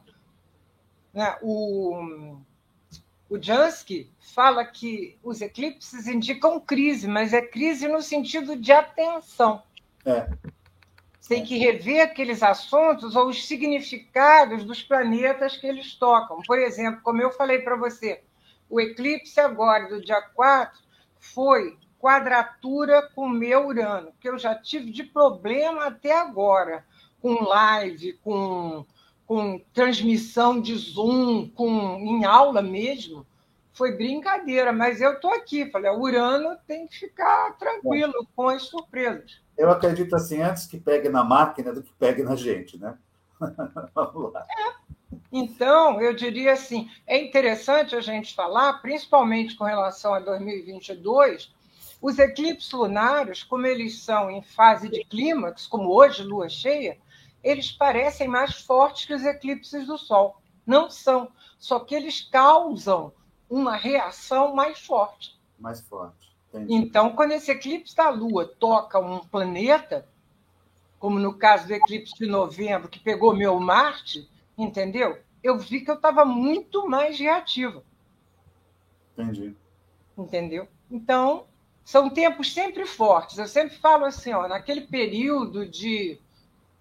Né? 1.14 1.38
O, 1.42 2.38
o 3.30 3.42
Jansky 3.42 4.10
fala 4.20 4.66
que 4.66 5.18
os 5.24 5.42
eclipses 5.42 6.08
indicam 6.08 6.60
crise, 6.60 7.08
mas 7.08 7.34
é 7.34 7.42
crise 7.42 7.88
no 7.88 8.02
sentido 8.02 8.56
de 8.56 8.72
atenção. 8.72 9.62
É. 10.06 10.30
Tem 11.28 11.44
que 11.44 11.58
rever 11.58 12.02
aqueles 12.02 12.42
assuntos 12.42 13.16
ou 13.16 13.28
os 13.28 13.46
significados 13.46 14.64
dos 14.64 14.82
planetas 14.82 15.56
que 15.56 15.68
eles 15.68 15.94
tocam. 15.94 16.42
Por 16.42 16.58
exemplo, 16.58 17.02
como 17.04 17.22
eu 17.22 17.30
falei 17.30 17.60
para 17.60 17.76
você, 17.76 18.24
o 18.68 18.82
eclipse 18.82 19.40
agora 19.40 19.88
do 19.88 20.04
dia 20.04 20.22
4 20.22 20.80
foi 21.20 21.78
quadratura 22.00 23.10
com 23.14 23.28
meu 23.28 23.68
Urano, 23.68 24.12
que 24.20 24.30
eu 24.30 24.40
já 24.40 24.56
tive 24.56 24.90
de 24.90 25.04
problema 25.04 25.88
até 25.88 26.18
agora, 26.18 26.86
com 27.22 27.44
live, 27.44 28.14
com 28.24 28.86
com 29.30 29.62
transmissão 29.76 30.60
de 30.60 30.76
Zoom, 30.76 31.50
com 31.50 32.00
em 32.00 32.26
aula 32.26 32.64
mesmo, 32.64 33.28
foi 33.72 33.96
brincadeira, 33.96 34.74
mas 34.74 35.00
eu 35.02 35.14
estou 35.14 35.32
aqui. 35.32 35.70
Falei, 35.70 35.92
o 35.92 36.00
Urano 36.00 36.58
tem 36.66 36.88
que 36.88 36.98
ficar 36.98 37.56
tranquilo 37.60 38.12
Bom, 38.12 38.28
com 38.36 38.50
as 38.50 38.64
surpresas. 38.64 39.40
Eu 39.56 39.70
acredito 39.70 40.16
assim, 40.16 40.42
antes 40.42 40.66
que 40.66 40.80
pegue 40.80 41.10
na 41.10 41.24
máquina 41.24 41.72
do 41.72 41.84
que 41.84 41.94
pegue 41.94 42.24
na 42.24 42.36
gente, 42.36 42.80
né? 42.80 42.98
Vamos 43.94 44.34
lá. 44.34 44.48
É. 44.50 45.16
Então, 45.32 46.02
eu 46.02 46.16
diria 46.16 46.54
assim, 46.54 46.90
é 47.06 47.22
interessante 47.22 47.96
a 47.96 48.02
gente 48.02 48.34
falar, 48.34 48.82
principalmente 48.82 49.56
com 49.56 49.64
relação 49.64 50.12
a 50.12 50.20
2022, 50.20 51.54
os 52.02 52.18
eclipses 52.18 52.72
lunares, 52.72 53.44
como 53.44 53.68
eles 53.68 54.02
são 54.02 54.32
em 54.32 54.42
fase 54.42 54.90
de 54.90 55.04
clímax, 55.04 55.68
como 55.68 55.94
hoje, 55.94 56.24
lua 56.24 56.50
cheia, 56.50 56.98
eles 57.44 57.72
parecem 57.72 58.28
mais 58.28 58.62
fortes 58.62 59.06
que 59.06 59.14
os 59.14 59.24
eclipses 59.24 59.88
do 59.88 59.98
Sol. 59.98 60.38
Não 60.66 60.90
são, 60.90 61.32
só 61.58 61.80
que 61.80 61.96
eles 61.96 62.22
causam 62.22 63.12
uma 63.50 63.76
reação 63.76 64.54
mais 64.54 64.80
forte. 64.80 65.40
Mais 65.58 65.82
forte. 65.82 66.30
Entendi. 66.54 66.74
Então, 66.74 67.16
quando 67.16 67.32
esse 67.32 67.52
eclipse 67.52 67.96
da 67.96 68.10
Lua 68.10 68.46
toca 68.46 69.00
um 69.00 69.20
planeta, 69.20 70.08
como 71.00 71.20
no 71.20 71.34
caso 71.34 71.68
do 71.68 71.74
eclipse 71.74 72.14
de 72.16 72.28
novembro, 72.28 72.90
que 72.90 73.00
pegou 73.00 73.36
meu 73.36 73.60
Marte, 73.60 74.30
entendeu? 74.58 75.20
Eu 75.42 75.58
vi 75.58 75.82
que 75.82 75.90
eu 75.90 75.96
estava 75.96 76.26
muito 76.26 76.88
mais 76.88 77.18
reativa. 77.20 77.84
Entendi. 79.14 79.56
Entendeu? 80.18 80.68
Então, 80.92 81.46
são 81.84 82.10
tempos 82.10 82.54
sempre 82.54 82.86
fortes. 82.86 83.38
Eu 83.38 83.48
sempre 83.48 83.78
falo 83.78 84.06
assim, 84.06 84.34
ó, 84.34 84.48
naquele 84.48 84.82
período 84.82 85.66
de 85.66 86.20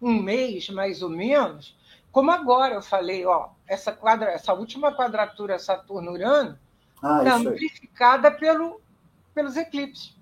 um 0.00 0.22
mês, 0.22 0.68
mais 0.70 1.02
ou 1.02 1.10
menos, 1.10 1.76
como 2.10 2.30
agora 2.30 2.74
eu 2.74 2.82
falei, 2.82 3.24
ó, 3.26 3.48
essa, 3.66 3.92
quadra, 3.92 4.30
essa 4.30 4.52
última 4.54 4.92
quadratura 4.94 5.58
Saturno-Urano 5.58 6.58
ah, 7.02 7.18
está 7.18 7.36
amplificada 7.36 8.30
pelo, 8.30 8.80
pelos 9.34 9.56
eclipses. 9.56 10.16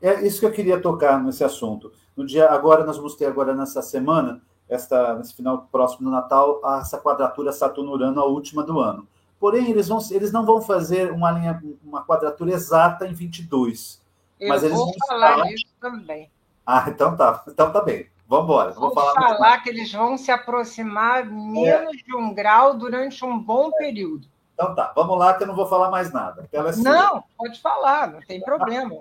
É 0.00 0.26
isso 0.26 0.40
que 0.40 0.46
eu 0.46 0.52
queria 0.52 0.80
tocar 0.80 1.22
nesse 1.22 1.44
assunto. 1.44 1.92
No 2.16 2.26
dia 2.26 2.50
agora 2.50 2.84
nós 2.84 2.96
vamos 2.96 3.14
ter 3.14 3.26
agora 3.26 3.54
nessa 3.54 3.80
semana, 3.80 4.42
esta 4.68 5.14
nesse 5.14 5.34
final 5.34 5.68
próximo 5.70 6.10
do 6.10 6.10
Natal, 6.10 6.60
essa 6.80 6.98
quadratura 6.98 7.52
Saturno-Urano 7.52 8.20
a 8.20 8.26
última 8.26 8.62
do 8.62 8.80
ano. 8.80 9.06
Porém, 9.38 9.70
eles 9.70 9.88
vão 9.88 9.98
eles 10.10 10.30
não 10.30 10.44
vão 10.44 10.60
fazer 10.60 11.10
uma 11.10 11.30
linha 11.32 11.60
uma 11.82 12.04
quadratura 12.04 12.52
exata 12.52 13.06
em 13.06 13.12
22. 13.12 14.00
Eu 14.38 14.48
mas 14.48 14.62
eles 14.62 14.76
vão 14.76 14.92
falar 15.06 15.42
disso 15.44 15.66
também. 15.80 16.30
Ah, 16.66 16.84
então 16.88 17.16
tá. 17.16 17.42
Então 17.48 17.72
tá 17.72 17.80
bem. 17.80 18.06
Vamos 18.32 18.46
embora. 18.46 18.72
Vou 18.72 18.94
falar, 18.94 19.12
falar 19.12 19.62
que 19.62 19.68
eles 19.68 19.92
vão 19.92 20.16
se 20.16 20.30
aproximar 20.30 21.26
menos 21.26 21.92
é. 21.92 22.02
de 22.02 22.16
um 22.16 22.32
grau 22.32 22.78
durante 22.78 23.22
um 23.26 23.38
bom 23.38 23.70
período. 23.72 24.26
Então 24.54 24.74
tá, 24.74 24.90
vamos 24.96 25.18
lá 25.18 25.34
que 25.34 25.42
eu 25.42 25.46
não 25.46 25.54
vou 25.54 25.66
falar 25.66 25.90
mais 25.90 26.10
nada. 26.10 26.48
É 26.50 26.76
não, 26.76 27.22
pode 27.36 27.60
falar, 27.60 28.10
não 28.10 28.20
tem 28.22 28.40
problema. 28.40 29.00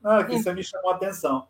Não, 0.00 0.12
aqui 0.12 0.40
você 0.40 0.54
me 0.54 0.62
chamou 0.62 0.92
a 0.92 0.94
atenção. 0.94 1.48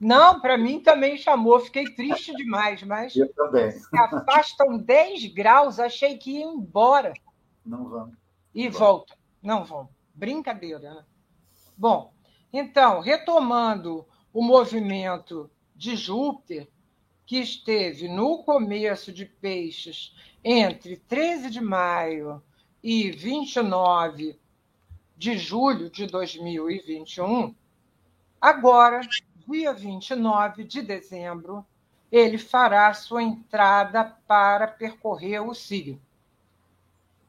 Não, 0.00 0.40
para 0.40 0.56
mim 0.56 0.80
também 0.80 1.18
chamou, 1.18 1.60
fiquei 1.60 1.84
triste 1.94 2.34
demais, 2.34 2.82
mas. 2.84 3.14
Eu 3.14 3.30
também. 3.34 3.72
Se 3.72 3.98
afastam 3.98 4.78
10 4.80 5.34
graus, 5.34 5.78
achei 5.78 6.16
que 6.16 6.38
ia 6.38 6.46
embora. 6.46 7.12
Não 7.66 7.84
vão. 7.86 8.12
E 8.54 8.66
volta. 8.70 9.14
Não 9.42 9.62
vão. 9.62 9.90
Brincadeira, 10.14 10.78
né? 10.78 11.04
Bom, 11.76 12.14
então, 12.50 13.00
retomando 13.00 14.06
o 14.32 14.42
movimento 14.42 15.50
de 15.80 15.96
Júpiter, 15.96 16.68
que 17.24 17.38
esteve 17.38 18.06
no 18.06 18.42
começo 18.44 19.10
de 19.10 19.24
Peixes 19.24 20.14
entre 20.44 20.98
13 20.98 21.48
de 21.48 21.58
maio 21.58 22.42
e 22.82 23.10
29 23.10 24.38
de 25.16 25.38
julho 25.38 25.88
de 25.88 26.06
2021, 26.06 27.54
agora, 28.38 29.00
dia 29.48 29.72
29 29.72 30.64
de 30.64 30.82
dezembro, 30.82 31.64
ele 32.12 32.36
fará 32.36 32.92
sua 32.92 33.22
entrada 33.22 34.04
para 34.26 34.68
percorrer 34.68 35.40
o 35.40 35.54
signo. 35.54 35.98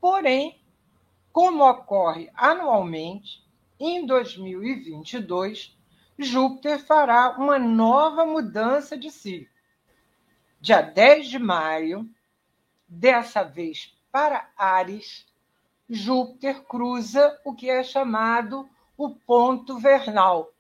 Porém, 0.02 0.60
como 1.32 1.64
ocorre 1.64 2.30
anualmente, 2.36 3.48
em 3.80 4.06
2022, 4.06 5.74
Júpiter 6.24 6.80
fará 6.80 7.32
uma 7.38 7.58
nova 7.58 8.26
mudança 8.26 8.98
de 8.98 9.10
si. 9.10 9.50
Dia 10.60 10.82
10 10.82 11.28
de 11.28 11.40
maio, 11.40 12.10
dessa 12.88 13.44
vez 13.44 13.98
para 14.12 14.50
Ares, 14.58 15.26
Júpiter 15.90 16.62
cruza 16.64 17.40
o 17.44 17.54
que 17.54 17.70
é 17.70 17.84
chamado 17.84 18.70
o 18.98 19.10
ponto 19.10 19.78
vernal, 19.78 20.54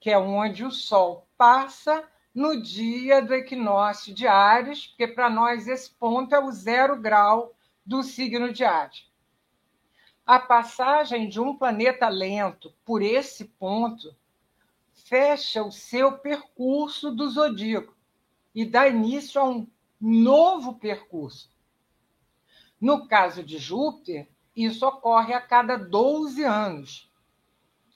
que 0.00 0.10
é 0.10 0.18
onde 0.18 0.64
o 0.64 0.70
Sol 0.70 1.26
passa 1.38 2.02
no 2.34 2.60
dia 2.60 3.22
do 3.22 3.32
equinócio 3.32 4.12
de 4.12 4.26
Ares, 4.26 4.88
porque 4.88 5.06
para 5.06 5.30
nós 5.30 5.68
esse 5.68 5.90
ponto 5.90 6.34
é 6.34 6.40
o 6.40 6.50
zero 6.50 7.00
grau 7.00 7.54
do 7.86 8.02
signo 8.02 8.52
de 8.52 8.64
Ares. 8.64 9.08
A 10.26 10.40
passagem 10.40 11.28
de 11.28 11.40
um 11.40 11.56
planeta 11.56 12.08
lento 12.08 12.74
por 12.84 13.02
esse 13.02 13.44
ponto 13.44 14.14
fecha 15.04 15.62
o 15.62 15.70
seu 15.70 16.18
percurso 16.18 17.10
do 17.10 17.28
zodíaco 17.28 17.94
e 18.54 18.64
dá 18.64 18.88
início 18.88 19.40
a 19.40 19.44
um 19.44 19.68
novo 20.00 20.74
percurso. 20.74 21.50
No 22.80 23.06
caso 23.06 23.42
de 23.42 23.58
Júpiter, 23.58 24.28
isso 24.56 24.86
ocorre 24.86 25.34
a 25.34 25.40
cada 25.40 25.76
12 25.76 26.42
anos. 26.42 27.10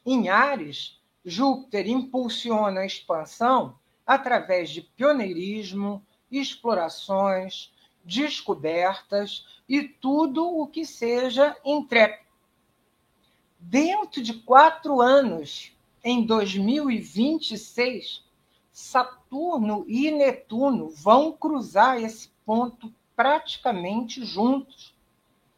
Em 0.05 0.29
Ares, 0.29 1.01
Júpiter 1.25 1.89
impulsiona 1.89 2.81
a 2.81 2.87
expansão 2.87 3.79
através 4.07 4.71
de 4.71 4.83
pioneirismo, 4.83 6.05
explorações, 6.31 7.73
descobertas 8.05 9.47
e 9.69 9.83
tudo 9.83 10.47
o 10.47 10.67
que 10.67 10.85
seja 10.85 11.57
intrépido. 11.65 12.29
Dentro 13.59 14.23
de 14.23 14.35
quatro 14.35 15.01
anos, 15.01 15.77
em 16.09 16.25
2026, 16.25 18.25
Saturno 18.73 19.85
e 19.87 20.11
Netuno 20.11 20.89
vão 20.89 21.33
cruzar 21.33 22.03
esse 22.03 22.31
ponto 22.47 22.93
praticamente 23.15 24.25
juntos. 24.25 24.97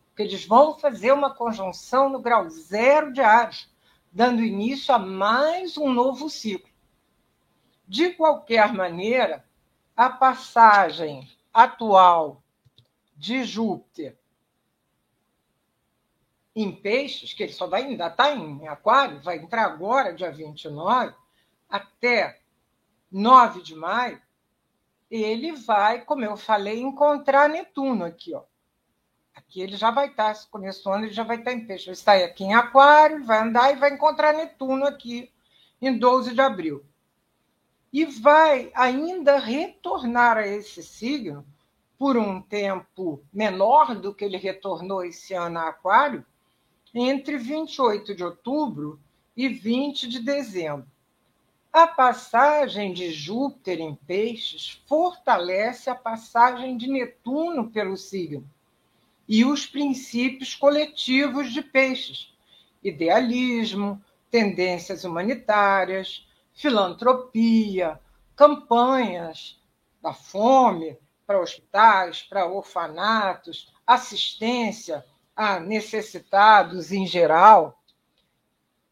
Porque 0.09 0.22
eles 0.22 0.44
vão 0.44 0.76
fazer 0.78 1.12
uma 1.12 1.32
conjunção 1.32 2.09
no 2.09 2.18
grau 2.18 2.51
zero 2.51 3.12
de 3.12 3.20
Ares, 3.20 3.70
dando 4.11 4.42
início 4.42 4.92
a 4.92 4.98
mais 4.98 5.76
um 5.76 5.92
novo 5.92 6.28
ciclo. 6.28 6.68
De 7.86 8.11
qualquer 8.11 8.72
maneira, 8.72 9.44
a 9.96 10.11
passagem 10.11 11.28
atual 11.53 12.42
de 13.16 13.44
Júpiter 13.44 14.18
em 16.55 16.72
peixes, 16.72 17.32
que 17.32 17.42
ele 17.42 17.53
só 17.53 17.66
vai 17.66 17.84
ainda 17.84 18.09
está 18.09 18.34
em 18.34 18.66
aquário, 18.66 19.22
vai 19.22 19.38
entrar 19.38 19.64
agora, 19.64 20.14
dia 20.14 20.30
29, 20.30 21.14
até 21.68 22.40
9 23.11 23.62
de 23.62 23.74
maio, 23.74 24.20
ele 25.11 25.53
vai, 25.53 26.05
como 26.05 26.24
eu 26.24 26.36
falei, 26.36 26.80
encontrar 26.80 27.48
Netuno 27.48 28.05
aqui, 28.05 28.34
ó. 28.34 28.44
Aqui 29.34 29.61
ele 29.61 29.76
já 29.76 29.90
vai 29.90 30.09
estar 30.09 30.34
se 30.34 30.48
conectando, 30.48 31.05
ele 31.05 31.12
já 31.12 31.24
vai 31.24 31.38
estar 31.38 31.53
em 31.53 31.66
peixe. 31.66 31.86
Ele 31.86 31.92
está 31.92 32.14
aqui 32.14 32.44
em 32.44 32.55
aquário, 32.55 33.24
vai 33.24 33.40
andar 33.40 33.72
e 33.72 33.76
vai 33.76 33.92
encontrar 33.92 34.32
Netuno 34.32 34.86
aqui 34.86 35.32
em 35.80 35.96
12 35.98 36.34
de 36.34 36.40
abril. 36.40 36.84
E 37.92 38.05
vai 38.05 38.70
ainda 38.74 39.38
retornar 39.38 40.36
a 40.36 40.46
esse 40.46 40.82
signo 40.82 41.44
por 41.98 42.16
um 42.16 42.40
tempo 42.40 43.24
menor 43.32 43.94
do 43.96 44.14
que 44.14 44.24
ele 44.24 44.36
retornou 44.36 45.05
esse 45.05 45.34
ano 45.34 45.59
a 45.59 45.68
aquário, 45.68 46.24
entre 46.95 47.36
28 47.36 48.14
de 48.14 48.24
outubro 48.24 49.01
e 49.36 49.49
20 49.49 50.09
de 50.09 50.20
dezembro. 50.20 50.86
A 51.72 51.86
passagem 51.86 52.93
de 52.93 53.12
Júpiter 53.12 53.80
em 53.80 53.95
Peixes 53.95 54.82
fortalece 54.86 55.88
a 55.88 55.95
passagem 55.95 56.76
de 56.76 56.88
Netuno 56.88 57.70
pelo 57.70 57.97
signo 57.97 58.45
e 59.28 59.45
os 59.45 59.66
princípios 59.66 60.57
coletivos 60.57 61.53
de 61.53 61.62
Peixes: 61.62 62.34
idealismo, 62.82 64.03
tendências 64.28 65.05
humanitárias, 65.05 66.26
filantropia, 66.53 68.01
campanhas 68.34 69.61
da 70.03 70.12
fome 70.12 70.99
para 71.24 71.41
hospitais, 71.41 72.22
para 72.22 72.47
orfanatos, 72.47 73.72
assistência 73.86 75.05
a 75.43 75.59
necessitados 75.59 76.93
em 76.93 77.07
geral, 77.07 77.82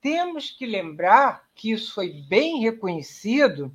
temos 0.01 0.51
que 0.51 0.65
lembrar 0.65 1.47
que 1.55 1.73
isso 1.73 1.93
foi 1.93 2.11
bem 2.27 2.61
reconhecido 2.61 3.71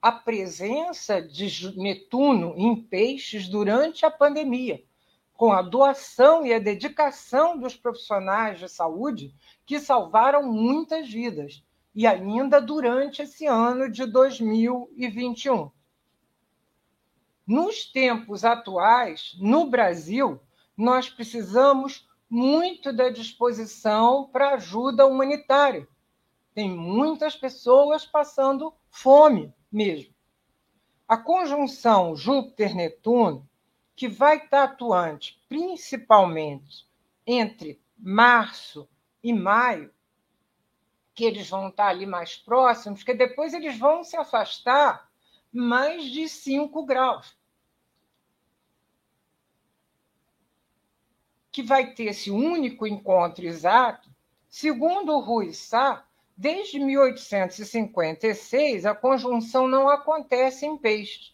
a 0.00 0.10
presença 0.10 1.20
de 1.20 1.76
Netuno 1.76 2.54
em 2.56 2.74
peixes 2.74 3.46
durante 3.46 4.06
a 4.06 4.10
pandemia, 4.10 4.82
com 5.34 5.52
a 5.52 5.60
doação 5.60 6.46
e 6.46 6.54
a 6.54 6.58
dedicação 6.58 7.58
dos 7.58 7.76
profissionais 7.76 8.58
de 8.58 8.66
saúde 8.66 9.34
que 9.66 9.78
salvaram 9.78 10.50
muitas 10.50 11.10
vidas, 11.10 11.62
e 11.94 12.06
ainda 12.06 12.58
durante 12.58 13.20
esse 13.20 13.44
ano 13.44 13.90
de 13.90 14.06
2021. 14.06 15.70
Nos 17.46 17.84
tempos 17.84 18.46
atuais, 18.46 19.36
no 19.38 19.68
Brasil, 19.68 20.40
nós 20.76 21.08
precisamos 21.08 22.08
muito 22.28 22.92
da 22.92 23.10
disposição 23.10 24.28
para 24.32 24.54
ajuda 24.54 25.06
humanitária. 25.06 25.86
Tem 26.54 26.70
muitas 26.70 27.36
pessoas 27.36 28.04
passando 28.04 28.74
fome 28.90 29.52
mesmo. 29.70 30.14
A 31.06 31.16
conjunção 31.16 32.16
Júpiter-Netuno, 32.16 33.48
que 33.94 34.08
vai 34.08 34.38
estar 34.38 34.64
atuante 34.64 35.40
principalmente 35.48 36.88
entre 37.26 37.80
março 37.96 38.88
e 39.22 39.32
maio, 39.32 39.92
que 41.14 41.24
eles 41.24 41.48
vão 41.48 41.68
estar 41.68 41.88
ali 41.88 42.06
mais 42.06 42.36
próximos, 42.36 43.02
que 43.02 43.14
depois 43.14 43.54
eles 43.54 43.78
vão 43.78 44.02
se 44.02 44.16
afastar 44.16 45.08
mais 45.52 46.04
de 46.04 46.28
5 46.28 46.84
graus. 46.84 47.36
Que 51.54 51.62
vai 51.62 51.92
ter 51.92 52.06
esse 52.06 52.32
único 52.32 52.84
encontro 52.84 53.46
exato, 53.46 54.10
segundo 54.50 55.20
Rui 55.20 55.52
Sá, 55.52 56.04
desde 56.36 56.80
1856 56.80 58.84
a 58.84 58.92
conjunção 58.92 59.68
não 59.68 59.88
acontece 59.88 60.66
em 60.66 60.76
peixes. 60.76 61.32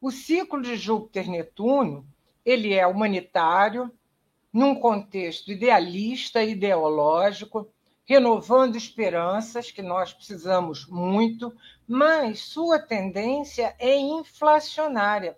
O 0.00 0.10
ciclo 0.10 0.62
de 0.62 0.76
Júpiter-Netuno 0.76 2.06
ele 2.42 2.72
é 2.72 2.86
humanitário, 2.86 3.92
num 4.50 4.74
contexto 4.74 5.52
idealista 5.52 6.42
ideológico, 6.42 7.68
renovando 8.06 8.76
esperanças, 8.76 9.70
que 9.70 9.82
nós 9.82 10.14
precisamos 10.14 10.86
muito, 10.86 11.54
mas 11.86 12.40
sua 12.40 12.78
tendência 12.78 13.76
é 13.78 13.94
inflacionária, 13.94 15.36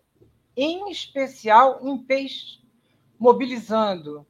em 0.57 0.93
especial 0.93 1.81
em 1.83 1.99
peixes 1.99 2.59
mobilizando 3.19 4.27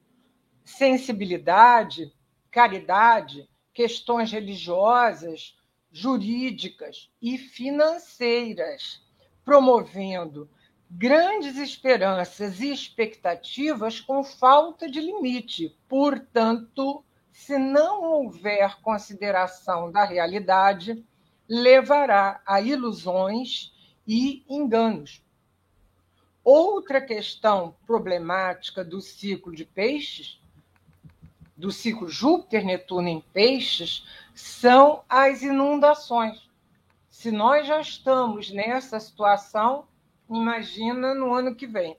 sensibilidade, 0.64 2.12
caridade, 2.50 3.48
questões 3.72 4.32
religiosas, 4.32 5.56
jurídicas 5.90 7.10
e 7.20 7.38
financeiras, 7.38 9.02
promovendo 9.44 10.48
grandes 10.90 11.56
esperanças 11.56 12.60
e 12.60 12.72
expectativas 12.72 14.00
com 14.00 14.24
falta 14.24 14.90
de 14.90 15.00
limite. 15.00 15.76
Portanto, 15.86 17.04
se 17.32 17.58
não 17.58 18.02
houver 18.02 18.80
consideração 18.80 19.92
da 19.92 20.04
realidade, 20.04 21.04
levará 21.48 22.42
a 22.46 22.60
ilusões 22.60 23.72
e 24.06 24.44
enganos. 24.48 25.22
Outra 26.50 26.98
questão 26.98 27.76
problemática 27.86 28.82
do 28.82 29.02
ciclo 29.02 29.54
de 29.54 29.66
peixes, 29.66 30.40
do 31.54 31.70
ciclo 31.70 32.08
Júpiter-Netuno 32.08 33.06
em 33.06 33.20
peixes, 33.20 34.06
são 34.34 35.04
as 35.06 35.42
inundações. 35.42 36.48
Se 37.10 37.30
nós 37.30 37.66
já 37.66 37.78
estamos 37.82 38.50
nessa 38.50 38.98
situação, 38.98 39.86
imagina 40.26 41.14
no 41.14 41.34
ano 41.34 41.54
que 41.54 41.66
vem. 41.66 41.98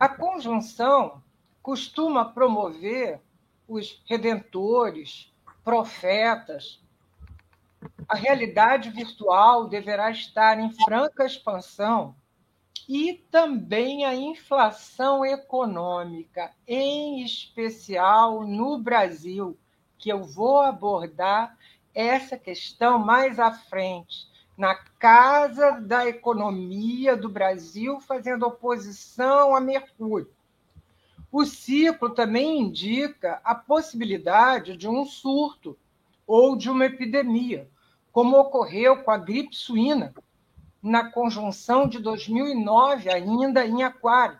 A 0.00 0.08
conjunção 0.08 1.22
costuma 1.60 2.24
promover 2.24 3.20
os 3.68 4.02
redentores, 4.06 5.30
profetas. 5.62 6.82
A 8.08 8.16
realidade 8.16 8.88
virtual 8.88 9.68
deverá 9.68 10.10
estar 10.10 10.58
em 10.58 10.72
franca 10.72 11.26
expansão 11.26 12.16
e 12.88 13.14
também 13.30 14.04
a 14.04 14.14
inflação 14.14 15.24
econômica, 15.24 16.52
em 16.66 17.22
especial 17.22 18.46
no 18.46 18.78
Brasil, 18.78 19.56
que 19.98 20.08
eu 20.08 20.22
vou 20.24 20.60
abordar 20.60 21.56
essa 21.94 22.36
questão 22.36 22.98
mais 22.98 23.38
à 23.38 23.50
frente. 23.52 24.28
na 24.56 24.74
casa 24.74 25.72
da 25.72 26.06
economia 26.08 27.14
do 27.14 27.28
Brasil, 27.28 28.00
fazendo 28.00 28.46
oposição 28.46 29.54
a 29.54 29.60
Mercúrio. 29.60 30.30
O 31.30 31.44
ciclo 31.44 32.08
também 32.10 32.62
indica 32.62 33.38
a 33.44 33.54
possibilidade 33.54 34.74
de 34.74 34.88
um 34.88 35.04
surto 35.04 35.76
ou 36.26 36.56
de 36.56 36.70
uma 36.70 36.86
epidemia, 36.86 37.68
como 38.10 38.38
ocorreu 38.38 39.02
com 39.02 39.10
a 39.10 39.18
gripe 39.18 39.54
suína, 39.54 40.14
na 40.86 41.10
conjunção 41.10 41.88
de 41.88 41.98
2009, 41.98 43.10
ainda 43.10 43.66
em 43.66 43.82
Aquário, 43.82 44.38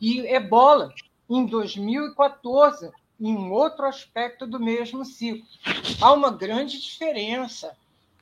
e 0.00 0.20
ebola, 0.26 0.92
em 1.30 1.46
2014, 1.46 2.90
em 3.20 3.32
um 3.32 3.52
outro 3.52 3.86
aspecto 3.86 4.44
do 4.44 4.58
mesmo 4.58 5.04
ciclo. 5.04 5.46
Há 6.00 6.12
uma 6.12 6.32
grande 6.32 6.80
diferença 6.80 7.76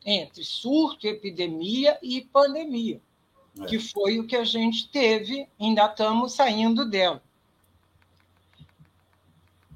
entre 0.04 0.44
surto, 0.44 1.06
epidemia 1.06 1.98
e 2.02 2.20
pandemia, 2.20 3.00
é. 3.58 3.64
que 3.64 3.78
foi 3.78 4.18
o 4.18 4.26
que 4.26 4.36
a 4.36 4.44
gente 4.44 4.88
teve, 4.90 5.48
ainda 5.58 5.86
estamos 5.86 6.34
saindo 6.34 6.84
dela. 6.84 7.22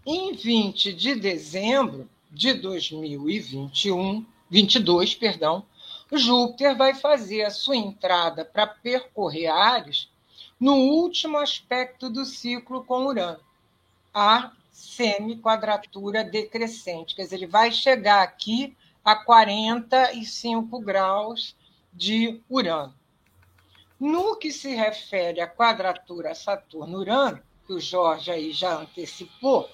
Em 0.04 0.34
20 0.34 0.92
de 0.92 1.14
dezembro 1.14 2.08
de 2.30 2.52
2021, 2.52 4.24
22, 4.50 5.14
perdão, 5.14 5.64
Júpiter 6.12 6.76
vai 6.76 6.94
fazer 6.94 7.42
a 7.42 7.50
sua 7.50 7.76
entrada 7.76 8.44
para 8.44 8.66
percorrer 8.66 9.48
Ares 9.48 10.08
no 10.58 10.74
último 10.74 11.36
aspecto 11.38 12.08
do 12.08 12.24
ciclo 12.24 12.84
com 12.84 13.06
Urano, 13.06 13.40
a 14.14 14.52
semi-quadratura 14.70 16.24
decrescente. 16.24 17.14
Quer 17.14 17.22
dizer, 17.22 17.36
ele 17.36 17.46
vai 17.46 17.72
chegar 17.72 18.22
aqui 18.22 18.76
a 19.04 19.16
45 19.16 20.80
graus 20.80 21.56
de 21.92 22.40
Urano. 22.48 22.94
No 23.98 24.36
que 24.36 24.52
se 24.52 24.74
refere 24.74 25.40
à 25.40 25.46
quadratura 25.46 26.34
Saturno-Urano, 26.34 27.40
que 27.66 27.72
o 27.72 27.80
Jorge 27.80 28.30
aí 28.30 28.52
já 28.52 28.80
antecipou, 28.80 29.68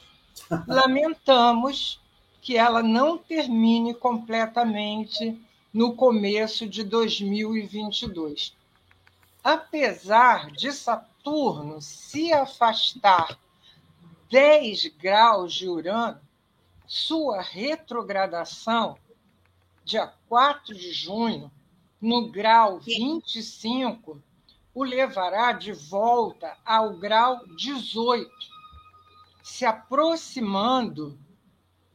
lamentamos 0.67 2.01
que 2.41 2.57
ela 2.57 2.83
não 2.83 3.19
termine 3.19 3.95
completamente 3.95 5.41
no 5.73 5.97
começo 5.97 6.69
de 6.69 6.85
2022. 6.85 8.55
Apesar 9.43 10.51
de 10.51 10.71
Saturno 10.73 11.81
se 11.81 12.33
afastar 12.33 13.39
10 14.31 14.89
graus 14.99 15.55
de 15.55 15.69
Urano, 15.69 16.21
sua 16.87 17.41
retrogradação, 17.41 18.99
dia 19.85 20.13
4 20.29 20.75
de 20.75 20.93
junho, 20.93 21.51
no 22.01 22.31
grau 22.31 22.79
25, 22.81 24.23
o 24.75 24.85
levará 24.85 25.53
de 25.53 25.73
volta 25.73 26.57
ao 26.65 26.95
grau 26.97 27.47
18, 27.57 28.31
se 29.43 29.65
aproximando 29.65 31.19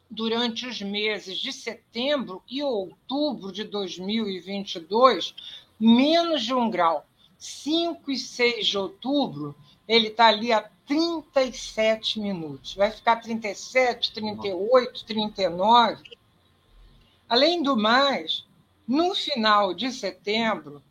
durante 0.10 0.66
os 0.66 0.82
meses 0.82 1.38
de 1.38 1.52
setembro 1.52 2.42
e 2.50 2.64
outubro 2.64 3.52
de 3.52 3.64
2022, 3.64 5.36
menos 5.80 6.44
de 6.44 6.54
um 6.54 6.70
grau. 6.70 7.06
5 7.38 8.10
e 8.10 8.18
6 8.18 8.68
de 8.68 8.78
outubro, 8.78 9.56
ele 9.88 10.08
está 10.08 10.28
ali 10.28 10.52
a 10.52 10.70
37 10.88 12.20
minutos. 12.20 12.74
Vai 12.74 12.90
ficar 12.90 13.18
37, 13.18 14.14
38, 14.14 15.06
39. 15.06 16.04
Além 17.30 17.62
do 17.62 17.78
mais, 17.78 18.46
no 18.88 19.14
final 19.14 19.74
de 19.74 19.92
setembro, 19.92 20.82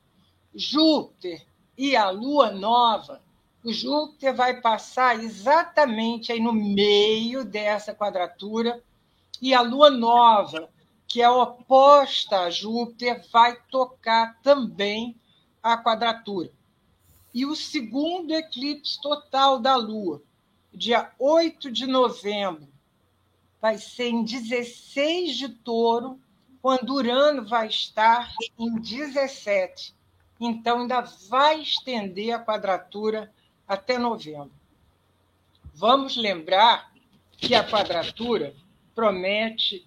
Júpiter 0.55 1.45
e 1.77 1.97
a 1.97 2.11
Lua 2.11 2.51
nova, 2.51 3.21
o 3.65 3.73
Júpiter 3.73 4.35
vai 4.35 4.61
passar 4.61 5.23
exatamente 5.23 6.31
aí 6.31 6.41
no 6.41 6.53
meio 6.53 7.45
dessa 7.45 7.95
quadratura 7.95 8.81
e 9.41 9.55
a 9.55 9.61
lua 9.61 9.91
nova, 9.91 10.69
que 11.07 11.23
é 11.23 11.29
oposta 11.29 12.41
a 12.41 12.51
Júpiter, 12.51 13.25
vai 13.31 13.57
tocar 13.71 14.39
também 14.43 15.17
a 15.63 15.77
quadratura. 15.77 16.51
E 17.33 17.45
o 17.45 17.55
segundo 17.55 18.33
eclipse 18.33 19.01
total 19.01 19.59
da 19.59 19.77
lua, 19.77 20.23
dia 20.73 21.13
8 21.19 21.71
de 21.71 21.87
novembro, 21.87 22.69
vai 23.61 23.79
ser 23.79 24.09
em 24.09 24.25
16 24.25 25.37
de 25.37 25.49
touro, 25.49 26.21
quando 26.63 26.95
Urano 26.95 27.47
vai 27.47 27.69
estar 27.69 28.33
em 28.59 28.75
17. 28.77 29.95
Então, 30.41 30.81
ainda 30.81 31.01
vai 31.29 31.61
estender 31.61 32.35
a 32.35 32.39
quadratura 32.39 33.33
até 33.67 33.99
novembro. 33.99 34.53
Vamos 35.75 36.17
lembrar 36.17 36.93
que 37.37 37.55
a 37.55 37.63
quadratura 37.63 38.55
promete, 38.97 39.87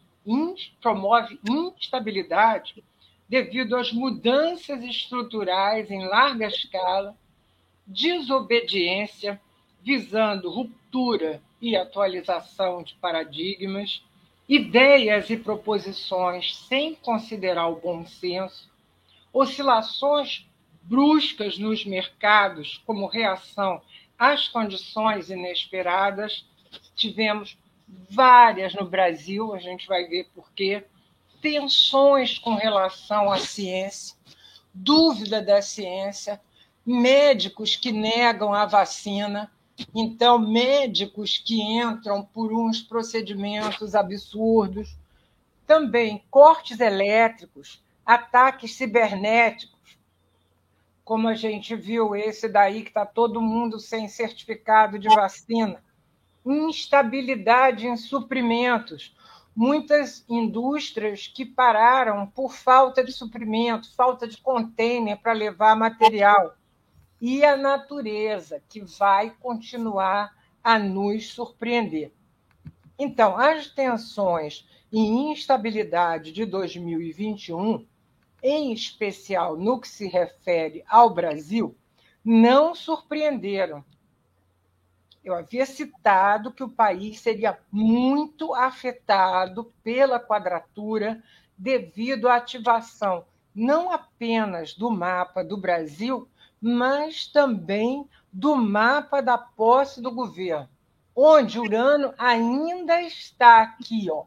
promove 0.79 1.39
instabilidade 1.49 2.83
devido 3.27 3.75
às 3.75 3.91
mudanças 3.91 4.83
estruturais 4.83 5.89
em 5.89 6.05
larga 6.05 6.47
escala, 6.47 7.17
desobediência, 7.85 9.41
visando 9.81 10.49
ruptura 10.49 11.41
e 11.59 11.75
atualização 11.75 12.83
de 12.83 12.93
paradigmas, 12.95 14.03
ideias 14.47 15.29
e 15.29 15.37
proposições 15.37 16.55
sem 16.55 16.95
considerar 16.95 17.67
o 17.67 17.79
bom 17.79 18.05
senso, 18.05 18.69
oscilações 19.33 20.45
bruscas 20.81 21.57
nos 21.57 21.85
mercados 21.85 22.81
como 22.85 23.07
reação 23.07 23.81
às 24.17 24.47
condições 24.47 25.29
inesperadas. 25.29 26.45
Tivemos 26.95 27.57
várias 28.09 28.73
no 28.73 28.85
Brasil, 28.85 29.53
a 29.53 29.59
gente 29.59 29.87
vai 29.87 30.05
ver 30.05 30.27
por 30.33 30.51
quê. 30.51 30.85
Tensões 31.41 32.37
com 32.37 32.55
relação 32.55 33.31
à 33.31 33.37
ciência, 33.37 34.15
dúvida 34.73 35.41
da 35.41 35.61
ciência, 35.61 36.41
médicos 36.85 37.75
que 37.75 37.91
negam 37.91 38.53
a 38.53 38.65
vacina, 38.65 39.51
então, 39.95 40.37
médicos 40.37 41.37
que 41.37 41.61
entram 41.61 42.21
por 42.21 42.51
uns 42.51 42.81
procedimentos 42.81 43.95
absurdos, 43.95 44.97
também 45.65 46.21
cortes 46.29 46.81
elétricos, 46.81 47.81
ataques 48.05 48.75
cibernéticos, 48.75 49.97
como 51.05 51.29
a 51.29 51.33
gente 51.33 51.75
viu 51.75 52.13
esse 52.13 52.49
daí 52.49 52.81
que 52.81 52.89
está 52.89 53.05
todo 53.05 53.41
mundo 53.41 53.79
sem 53.79 54.09
certificado 54.09 54.99
de 54.99 55.07
vacina 55.07 55.81
instabilidade 56.51 57.87
em 57.87 57.97
suprimentos, 57.97 59.15
muitas 59.55 60.23
indústrias 60.29 61.27
que 61.27 61.45
pararam 61.45 62.27
por 62.27 62.53
falta 62.53 63.03
de 63.03 63.11
suprimento, 63.11 63.93
falta 63.95 64.27
de 64.27 64.37
container 64.37 65.17
para 65.17 65.33
levar 65.33 65.75
material, 65.75 66.55
e 67.21 67.43
a 67.43 67.57
natureza, 67.57 68.63
que 68.69 68.79
vai 68.79 69.31
continuar 69.41 70.33
a 70.63 70.79
nos 70.79 71.33
surpreender. 71.33 72.13
Então, 72.97 73.37
as 73.37 73.67
tensões 73.67 74.67
e 74.91 74.99
instabilidade 74.99 76.31
de 76.31 76.45
2021, 76.45 77.85
em 78.41 78.71
especial 78.71 79.57
no 79.57 79.79
que 79.79 79.87
se 79.87 80.07
refere 80.07 80.83
ao 80.87 81.13
Brasil, 81.13 81.75
não 82.23 82.73
surpreenderam 82.73 83.83
eu 85.23 85.33
havia 85.33 85.65
citado 85.65 86.51
que 86.51 86.63
o 86.63 86.69
país 86.69 87.19
seria 87.19 87.59
muito 87.71 88.53
afetado 88.53 89.73
pela 89.83 90.19
quadratura 90.19 91.21
devido 91.57 92.27
à 92.27 92.35
ativação 92.35 93.25
não 93.59 93.91
apenas 93.91 94.73
do 94.73 94.89
mapa 94.89 95.43
do 95.43 95.57
Brasil, 95.57 96.27
mas 96.61 97.27
também 97.27 98.07
do 98.31 98.55
mapa 98.55 99.21
da 99.21 99.37
posse 99.37 100.01
do 100.01 100.11
governo, 100.11 100.69
onde 101.15 101.59
Urano 101.59 102.13
ainda 102.17 103.01
está 103.01 103.61
aqui, 103.61 104.09
ó, 104.09 104.25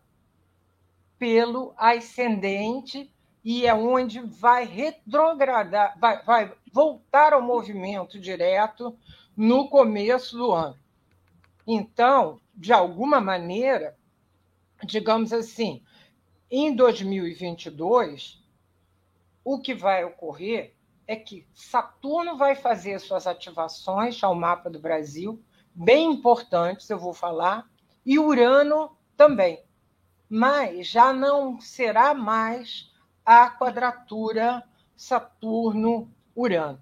pelo 1.19 1.73
ascendente 1.77 3.13
e 3.45 3.67
é 3.67 3.75
onde 3.75 4.21
vai 4.21 4.65
retrogradar, 4.65 5.99
vai, 5.99 6.23
vai 6.23 6.53
voltar 6.73 7.33
ao 7.33 7.43
movimento 7.43 8.21
direto 8.21 8.97
no 9.37 9.69
começo 9.69 10.37
do 10.37 10.53
ano. 10.53 10.77
Então, 11.67 12.41
de 12.55 12.73
alguma 12.73 13.21
maneira, 13.21 13.97
digamos 14.85 15.33
assim, 15.33 15.83
em 16.51 16.75
2022, 16.75 18.43
o 19.45 19.59
que 19.59 19.75
vai 19.75 20.05
ocorrer 20.05 20.75
é 21.07 21.17
que 21.17 21.47
Saturno 21.53 22.37
vai 22.37 22.55
fazer 22.55 22.99
suas 22.99 23.27
ativações 23.27 24.23
ao 24.23 24.35
mapa 24.35 24.71
do 24.71 24.79
Brasil, 24.79 25.43
bem 25.75 26.13
importantes, 26.13 26.89
eu 26.91 26.99
vou 26.99 27.13
falar, 27.13 27.69
e 28.05 28.19
Urano 28.19 28.97
também. 29.17 29.63
Mas 30.29 30.89
já 30.89 31.13
não 31.13 31.61
será 31.61 32.15
mais 32.15 32.91
a 33.25 33.51
quadratura 33.51 34.63
Saturno-Urano. 34.97 36.81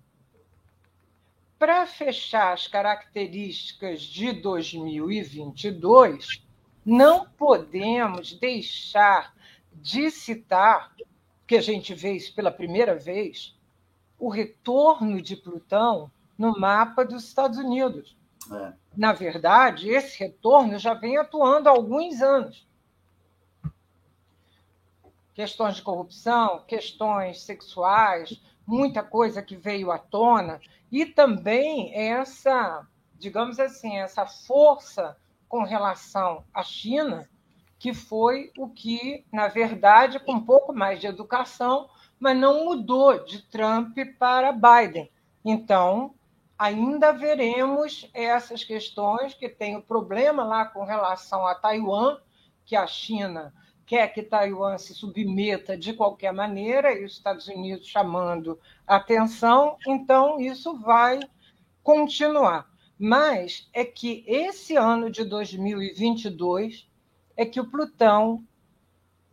Para 1.60 1.86
fechar 1.86 2.54
as 2.54 2.66
características 2.66 4.00
de 4.00 4.32
2022, 4.32 6.42
não 6.82 7.26
podemos 7.26 8.32
deixar 8.32 9.34
de 9.74 10.10
citar, 10.10 10.90
que 11.46 11.56
a 11.56 11.60
gente 11.60 11.92
vê 11.92 12.12
isso 12.12 12.34
pela 12.34 12.50
primeira 12.50 12.96
vez, 12.96 13.54
o 14.18 14.30
retorno 14.30 15.20
de 15.20 15.36
Plutão 15.36 16.10
no 16.38 16.58
mapa 16.58 17.04
dos 17.04 17.24
Estados 17.24 17.58
Unidos. 17.58 18.16
É. 18.50 18.72
Na 18.96 19.12
verdade, 19.12 19.90
esse 19.90 20.18
retorno 20.18 20.78
já 20.78 20.94
vem 20.94 21.18
atuando 21.18 21.68
há 21.68 21.72
alguns 21.72 22.22
anos. 22.22 22.66
Questões 25.34 25.76
de 25.76 25.82
corrupção, 25.82 26.64
questões 26.66 27.42
sexuais, 27.42 28.40
muita 28.66 29.02
coisa 29.02 29.42
que 29.42 29.56
veio 29.56 29.90
à 29.90 29.98
tona, 29.98 30.58
e 30.90 31.06
também 31.06 31.94
essa, 31.94 32.86
digamos 33.18 33.60
assim, 33.60 33.98
essa 33.98 34.26
força 34.26 35.16
com 35.48 35.62
relação 35.62 36.44
à 36.52 36.62
China, 36.62 37.28
que 37.78 37.94
foi 37.94 38.52
o 38.58 38.68
que, 38.68 39.24
na 39.32 39.48
verdade, 39.48 40.20
com 40.20 40.32
um 40.34 40.44
pouco 40.44 40.72
mais 40.72 41.00
de 41.00 41.06
educação, 41.06 41.88
mas 42.18 42.36
não 42.36 42.64
mudou 42.64 43.24
de 43.24 43.42
Trump 43.42 43.96
para 44.18 44.52
Biden. 44.52 45.10
Então, 45.44 46.14
ainda 46.58 47.12
veremos 47.12 48.10
essas 48.12 48.62
questões 48.62 49.32
que 49.32 49.48
tem 49.48 49.76
o 49.76 49.82
problema 49.82 50.44
lá 50.44 50.66
com 50.66 50.84
relação 50.84 51.46
a 51.46 51.54
Taiwan, 51.54 52.18
que 52.66 52.76
a 52.76 52.86
China 52.86 53.54
quer 53.90 54.08
que 54.12 54.22
Taiwan 54.22 54.78
se 54.78 54.94
submeta 54.94 55.76
de 55.76 55.92
qualquer 55.92 56.32
maneira, 56.32 56.96
e 56.96 57.04
os 57.04 57.14
Estados 57.14 57.48
Unidos 57.48 57.88
chamando 57.88 58.56
atenção, 58.86 59.76
então 59.84 60.40
isso 60.40 60.78
vai 60.78 61.18
continuar. 61.82 62.70
Mas 62.96 63.68
é 63.72 63.84
que 63.84 64.22
esse 64.28 64.76
ano 64.76 65.10
de 65.10 65.24
2022 65.24 66.88
é 67.36 67.44
que 67.44 67.58
o 67.58 67.68
Plutão 67.68 68.44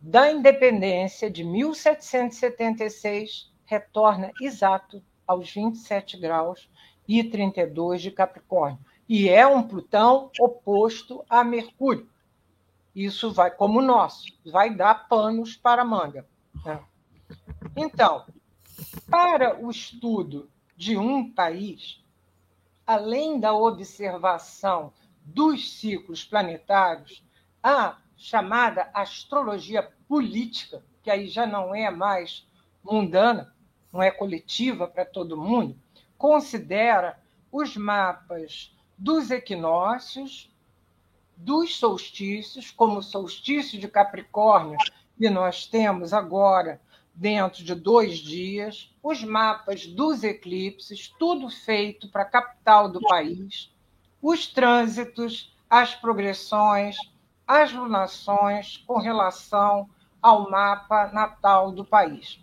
da 0.00 0.28
independência 0.28 1.30
de 1.30 1.44
1776 1.44 3.52
retorna 3.64 4.32
exato 4.42 5.00
aos 5.24 5.52
27 5.52 6.18
graus 6.18 6.68
e 7.06 7.22
32 7.22 8.02
de 8.02 8.10
Capricórnio. 8.10 8.80
E 9.08 9.28
é 9.28 9.46
um 9.46 9.62
Plutão 9.62 10.32
oposto 10.40 11.24
a 11.30 11.44
Mercúrio. 11.44 12.08
Isso 12.98 13.32
vai, 13.32 13.48
como 13.48 13.78
o 13.78 13.82
nosso, 13.82 14.26
vai 14.44 14.74
dar 14.74 15.06
panos 15.06 15.54
para 15.54 15.82
a 15.82 15.84
manga. 15.84 16.26
Né? 16.64 16.82
Então, 17.76 18.26
para 19.08 19.56
o 19.64 19.70
estudo 19.70 20.50
de 20.76 20.98
um 20.98 21.32
país, 21.32 22.04
além 22.84 23.38
da 23.38 23.54
observação 23.54 24.92
dos 25.22 25.78
ciclos 25.78 26.24
planetários, 26.24 27.24
a 27.62 27.98
chamada 28.16 28.90
astrologia 28.92 29.88
política, 30.08 30.84
que 31.00 31.08
aí 31.08 31.28
já 31.28 31.46
não 31.46 31.72
é 31.72 31.88
mais 31.92 32.48
mundana, 32.82 33.54
não 33.92 34.02
é 34.02 34.10
coletiva 34.10 34.88
para 34.88 35.04
todo 35.04 35.40
mundo, 35.40 35.78
considera 36.16 37.16
os 37.52 37.76
mapas 37.76 38.76
dos 38.98 39.30
equinócios, 39.30 40.50
dos 41.38 41.76
solstícios, 41.76 42.70
como 42.70 42.98
o 42.98 43.02
solstício 43.02 43.78
de 43.78 43.86
Capricórnio, 43.86 44.76
que 45.16 45.30
nós 45.30 45.66
temos 45.66 46.12
agora 46.12 46.80
dentro 47.14 47.64
de 47.64 47.74
dois 47.74 48.18
dias, 48.18 48.94
os 49.02 49.24
mapas 49.24 49.86
dos 49.86 50.22
eclipses, 50.22 51.08
tudo 51.18 51.48
feito 51.48 52.08
para 52.10 52.22
a 52.22 52.28
capital 52.30 52.88
do 52.88 53.00
país, 53.00 53.72
os 54.20 54.46
trânsitos, 54.46 55.56
as 55.70 55.94
progressões, 55.94 56.96
as 57.46 57.72
lunações 57.72 58.76
com 58.86 58.98
relação 58.98 59.88
ao 60.20 60.50
mapa 60.50 61.08
natal 61.12 61.72
do 61.72 61.84
país. 61.84 62.40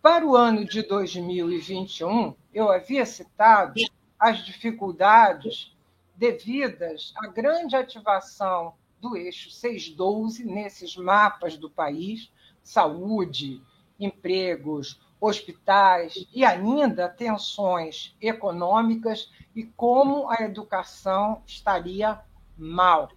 Para 0.00 0.26
o 0.26 0.36
ano 0.36 0.64
de 0.64 0.82
2021, 0.82 2.34
eu 2.52 2.70
havia 2.70 3.06
citado 3.06 3.80
as 4.18 4.44
dificuldades 4.44 5.74
devidas 6.14 7.12
à 7.16 7.26
grande 7.26 7.76
ativação 7.76 8.74
do 9.00 9.16
eixo 9.16 9.50
612 9.50 10.44
nesses 10.44 10.96
mapas 10.96 11.56
do 11.56 11.68
país, 11.68 12.30
saúde, 12.62 13.60
empregos, 13.98 15.00
hospitais 15.20 16.26
e 16.32 16.44
ainda 16.44 17.08
tensões 17.08 18.16
econômicas 18.20 19.30
e 19.54 19.64
como 19.64 20.28
a 20.28 20.42
educação 20.42 21.42
estaria 21.46 22.20
mal. 22.56 23.10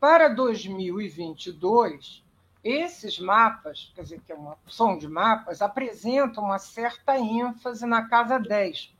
Para 0.00 0.28
2022, 0.28 2.24
esses 2.64 3.18
mapas, 3.18 3.92
quer 3.94 4.02
dizer, 4.02 4.20
que 4.20 4.32
é 4.32 4.34
uma 4.34 4.52
opção 4.52 4.98
de 4.98 5.08
mapas, 5.08 5.62
apresentam 5.62 6.44
uma 6.44 6.58
certa 6.58 7.18
ênfase 7.18 7.86
na 7.86 8.08
casa 8.08 8.38
10, 8.38 8.94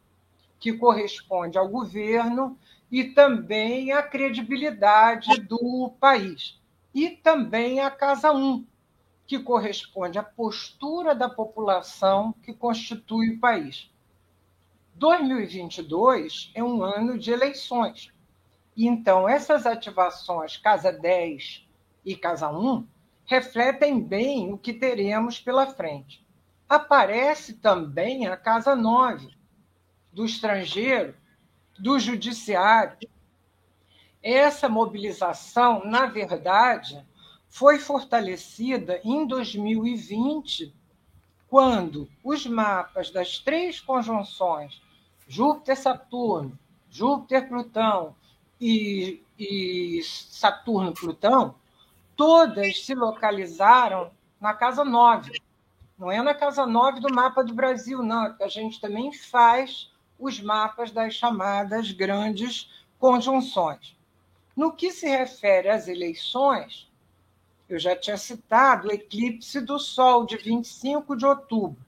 que 0.61 0.73
corresponde 0.75 1.59
ao 1.59 1.69
governo 1.69 2.57
e 2.93 3.03
também 3.03 3.91
à 3.91 4.03
credibilidade 4.03 5.41
do 5.41 5.93
país. 5.99 6.61
E 6.95 7.11
também 7.11 7.81
à 7.81 7.91
casa 7.91 8.31
1, 8.31 8.65
que 9.27 9.41
corresponde 9.41 10.19
à 10.19 10.23
postura 10.23 11.17
da 11.17 11.29
população 11.29 12.33
que 12.45 12.55
constitui 12.55 13.31
o 13.31 13.41
país. 13.41 13.91
2022 14.95 16.53
é 16.55 16.63
um 16.63 16.83
ano 16.85 17.19
de 17.19 17.33
eleições 17.33 18.13
então, 18.77 19.29
essas 19.29 19.67
ativações 19.67 20.57
Casa 20.57 20.93
10 20.93 21.69
e 22.05 22.17
Casa 22.17 22.51
1 22.51 22.87
refletem 23.27 24.01
bem 24.01 24.53
o 24.53 24.59
que 24.59 24.73
teremos 24.73 25.39
pela 25.39 25.67
frente. 25.67 26.27
Aparece 26.69 27.55
também 27.55 28.27
a 28.27 28.37
Casa 28.37 28.75
9, 28.75 29.29
do 30.13 30.25
estrangeiro, 30.25 31.15
do 31.79 31.99
judiciário. 31.99 32.97
Essa 34.23 34.69
mobilização, 34.69 35.85
na 35.85 36.07
verdade, 36.07 37.05
foi 37.49 37.79
fortalecida 37.79 39.01
em 39.03 39.27
2020, 39.27 40.75
quando 41.49 42.09
os 42.23 42.47
mapas 42.47 43.11
das 43.11 43.39
três 43.39 43.81
conjunções 43.81 44.81
Júpiter-Saturno, 45.27 46.59
Júpiter-Plutão 46.91 48.15
e, 48.61 49.23
e 49.39 50.01
Saturno 50.03 50.93
Plutão, 50.93 51.55
todas 52.17 52.85
se 52.85 52.95
localizaram 52.95 54.11
na 54.41 54.55
casa 54.55 54.85
9. 54.85 55.41
Não 55.99 56.11
é 56.11 56.23
na 56.23 56.35
casa 56.35 56.67
9 56.67 57.01
do 57.01 57.13
mapa 57.15 57.43
do 57.43 57.55
Brasil, 57.55 58.03
não. 58.03 58.35
A 58.41 58.49
gente 58.49 58.81
também 58.81 59.13
faz 59.13 59.90
os 60.21 60.39
mapas 60.39 60.91
das 60.91 61.15
chamadas 61.15 61.91
grandes 61.91 62.71
conjunções. 62.99 63.97
No 64.55 64.73
que 64.73 64.93
se 64.93 65.09
refere 65.09 65.71
às 65.71 65.89
eleições, 65.89 66.89
eu 67.69 67.79
já 67.79 67.97
tinha 67.97 68.19
citado 68.19 68.89
o 68.89 68.93
eclipse 68.93 69.61
do 69.61 69.79
Sol, 69.79 70.27
de 70.27 70.37
25 70.37 71.17
de 71.17 71.25
outubro. 71.25 71.79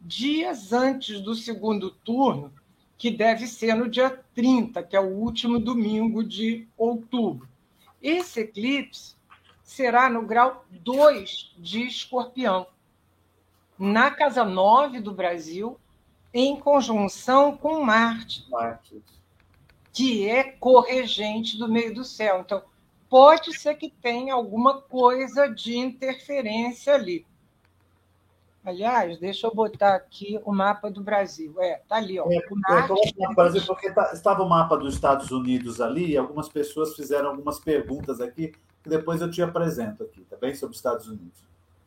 Dias 0.00 0.72
antes 0.72 1.20
do 1.20 1.34
segundo 1.34 1.90
turno, 1.90 2.52
que 2.96 3.10
deve 3.10 3.46
ser 3.46 3.74
no 3.74 3.88
dia 3.88 4.24
30, 4.34 4.82
que 4.82 4.96
é 4.96 5.00
o 5.00 5.12
último 5.12 5.58
domingo 5.58 6.24
de 6.24 6.66
outubro. 6.78 7.46
Esse 8.00 8.40
eclipse 8.40 9.16
será 9.62 10.08
no 10.08 10.22
grau 10.22 10.64
2 10.70 11.54
de 11.58 11.82
escorpião, 11.82 12.66
na 13.78 14.10
casa 14.10 14.44
9 14.44 15.00
do 15.00 15.12
Brasil, 15.12 15.78
em 16.32 16.58
conjunção 16.58 17.56
com 17.56 17.82
Marte, 17.82 18.48
Marte, 18.50 19.02
que 19.92 20.28
é 20.28 20.44
corregente 20.44 21.58
do 21.58 21.68
meio 21.68 21.94
do 21.94 22.04
céu. 22.04 22.40
Então, 22.40 22.62
pode 23.08 23.58
ser 23.58 23.74
que 23.76 23.90
tenha 23.90 24.34
alguma 24.34 24.80
coisa 24.82 25.48
de 25.48 25.76
interferência 25.76 26.94
ali. 26.94 27.26
Aliás, 28.66 29.16
deixa 29.20 29.46
eu 29.46 29.54
botar 29.54 29.94
aqui 29.94 30.40
o 30.44 30.52
mapa 30.52 30.90
do 30.90 31.00
Brasil. 31.00 31.54
É, 31.60 31.80
tá 31.88 31.96
ali, 31.96 32.18
ó. 32.18 32.26
É, 32.28 32.38
o 32.50 32.56
mapa, 32.56 33.34
Brasil 33.34 33.62
porque 33.64 33.92
tá, 33.92 34.10
estava 34.12 34.42
o 34.42 34.48
mapa 34.48 34.76
dos 34.76 34.92
Estados 34.92 35.30
Unidos 35.30 35.80
ali, 35.80 36.10
e 36.10 36.16
algumas 36.16 36.48
pessoas 36.48 36.96
fizeram 36.96 37.30
algumas 37.30 37.60
perguntas 37.60 38.20
aqui, 38.20 38.52
que 38.82 38.88
depois 38.88 39.20
eu 39.20 39.30
te 39.30 39.40
apresento 39.40 40.02
aqui, 40.02 40.24
tá 40.24 40.36
bem? 40.36 40.52
Sobre 40.52 40.72
os 40.72 40.78
Estados 40.78 41.06
Unidos. 41.06 41.46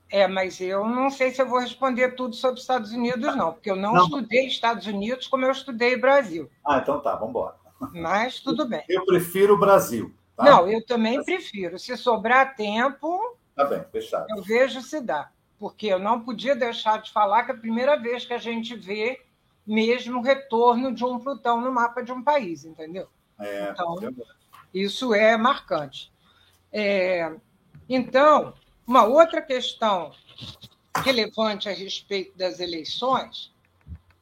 É, 0.10 0.28
mas 0.28 0.60
eu 0.60 0.86
não 0.86 1.10
sei 1.10 1.32
se 1.32 1.41
eu 1.41 1.47
vou 1.47 1.60
responder 1.60 2.16
tudo 2.16 2.36
sobre 2.36 2.55
os 2.55 2.62
Estados 2.62 2.91
Unidos, 2.91 3.36
não, 3.36 3.53
porque 3.53 3.70
eu 3.70 3.76
não, 3.76 3.93
não. 3.93 4.03
estudei 4.03 4.47
Estados 4.47 4.88
Unidos 4.88 5.28
como 5.28 5.45
eu 5.45 5.51
estudei 5.51 5.95
Brasil. 5.95 6.49
Ah, 6.66 6.80
então 6.80 6.99
tá, 6.99 7.14
vamos 7.14 7.30
embora. 7.30 7.55
Mas 7.93 8.39
tudo 8.39 8.68
bem. 8.68 8.84
Eu 8.89 9.05
prefiro 9.05 9.53
o 9.53 9.60
Brasil. 9.60 10.14
Tá? 10.36 10.43
Não, 10.43 10.68
eu 10.68 10.84
também 10.86 11.24
prefiro. 11.24 11.78
Se 11.78 11.95
sobrar 11.95 12.55
tempo, 12.55 13.38
Tá 13.60 13.66
bem, 13.66 13.84
fechado. 13.91 14.26
Eu 14.30 14.41
vejo 14.41 14.82
se 14.82 15.01
dá, 15.01 15.30
porque 15.60 15.88
eu 15.88 15.99
não 15.99 16.22
podia 16.22 16.55
deixar 16.55 17.01
de 17.01 17.12
falar 17.12 17.43
que 17.43 17.51
é 17.51 17.53
a 17.53 17.57
primeira 17.57 17.97
vez 17.97 18.26
que 18.26 18.34
a 18.34 18.38
gente 18.38 18.74
vê 18.74 19.22
mesmo 19.68 20.20
o 20.20 20.22
retorno 20.22 20.95
de 20.95 21.03
um 21.03 21.20
Plutão 21.20 21.60
no 21.60 21.70
mapa 21.70 22.01
de 22.01 22.14
um 22.14 22.24
país, 22.24 22.64
entendeu? 22.64 23.10
É, 23.38 23.72
então, 23.72 23.97
isso 24.74 25.14
é 25.14 25.36
marcante. 25.36 26.10
É, 26.72 27.36
então, 27.89 28.53
uma 28.89 29.03
outra 29.03 29.39
questão 29.39 30.11
relevante 31.03 31.69
a 31.69 31.71
respeito 31.71 32.35
das 32.35 32.59
eleições, 32.59 33.51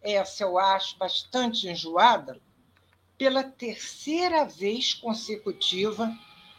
essa 0.02 0.44
eu 0.44 0.60
acho 0.60 0.98
bastante 0.98 1.70
enjoada, 1.70 2.38
pela 3.18 3.46
terceira 3.46 4.44
vez 4.44 4.94
consecutiva, 4.94 6.14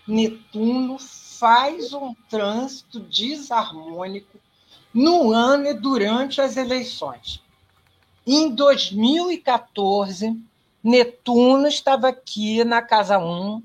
Netuno 0.07 0.99
faz 0.99 1.93
um 1.93 2.15
trânsito 2.31 2.99
desarmônico 2.99 4.39
no 4.95 5.31
ano 5.31 5.67
e 5.67 5.75
durante 5.75 6.41
as 6.41 6.57
eleições. 6.57 7.43
Em 8.27 8.49
2014, 8.55 10.35
Netuno 10.83 11.67
estava 11.69 12.09
aqui 12.09 12.65
na 12.65 12.81
casa 12.81 13.19
1, 13.19 13.63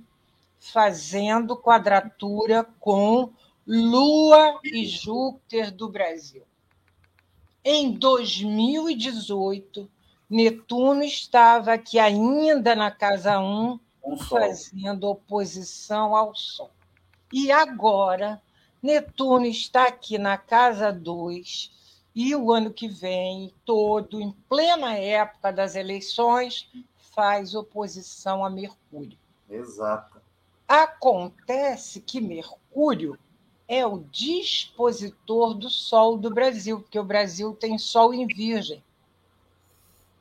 fazendo 0.60 1.56
quadratura 1.56 2.68
com 2.82 3.32
Lua 3.66 4.60
e 4.62 4.86
Júpiter 4.86 5.72
do 5.72 5.88
Brasil. 5.88 6.44
Em 7.64 7.94
2018, 7.94 9.90
Netuno 10.30 11.02
estava 11.02 11.72
aqui 11.72 11.98
ainda 11.98 12.76
na 12.76 12.92
casa 12.92 13.40
1, 13.40 13.80
fazendo 14.28 15.08
oposição 15.08 16.14
ao 16.14 16.36
Sol. 16.36 16.72
E 17.32 17.54
agora, 17.54 18.42
Netuno 18.82 19.46
está 19.46 19.88
aqui 19.88 20.18
na 20.18 20.38
casa 20.38 20.92
2, 20.92 21.72
e 22.14 22.36
o 22.36 22.52
ano 22.52 22.74
que 22.74 22.90
vem, 22.90 23.54
todo, 23.64 24.20
em 24.20 24.34
plena 24.50 24.94
época 24.94 25.54
das 25.54 25.76
eleições, 25.76 26.70
faz 26.98 27.56
oposição 27.56 28.44
a 28.44 28.50
Mercúrio. 28.50 29.18
Exato. 29.50 30.22
Acontece 30.68 32.02
que 32.02 32.20
Mercúrio 32.20 33.18
é 33.68 33.86
o 33.86 34.00
dispositor 34.12 35.54
do 35.54 35.70
Sol 35.70 36.18
do 36.18 36.30
Brasil, 36.30 36.82
porque 36.82 37.00
o 37.00 37.04
Brasil 37.04 37.54
tem 37.54 37.78
Sol 37.78 38.14
em 38.14 38.28
Virgem. 38.28 38.84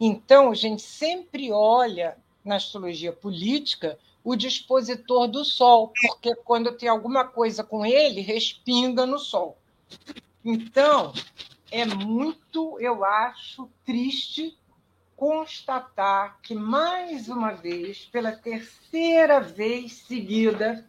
Então, 0.01 0.51
a 0.51 0.55
gente 0.55 0.83
sempre 0.83 1.53
olha 1.53 2.17
na 2.45 2.57
astrologia 2.57 3.13
política 3.13 3.99
o 4.25 4.37
dispositor 4.37 5.29
do 5.29 5.45
Sol, 5.45 5.93
porque 6.01 6.35
quando 6.37 6.73
tem 6.73 6.89
alguma 6.89 7.25
coisa 7.25 7.65
com 7.65 7.85
ele, 7.85 8.21
respinga 8.21 9.05
no 9.05 9.19
Sol. 9.19 9.57
Então, 10.45 11.13
é 11.71 11.85
muito, 11.85 12.79
eu 12.81 13.05
acho, 13.05 13.69
triste 13.85 14.57
constatar 15.17 16.41
que, 16.43 16.55
mais 16.55 17.29
uma 17.29 17.53
vez, 17.53 18.05
pela 18.07 18.33
terceira 18.33 19.41
vez 19.41 19.93
seguida, 19.93 20.85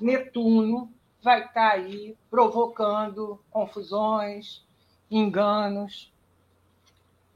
Netuno 0.00 0.92
vai 1.22 1.44
estar 1.44 1.72
aí 1.72 2.16
provocando 2.30 3.40
confusões, 3.50 4.64
enganos. 5.10 6.12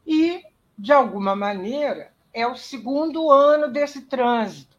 E, 0.06 0.44
de 0.78 0.92
alguma 0.92 1.34
maneira, 1.34 2.12
é 2.32 2.46
o 2.46 2.56
segundo 2.56 3.30
ano 3.30 3.68
desse 3.68 4.02
trânsito. 4.02 4.76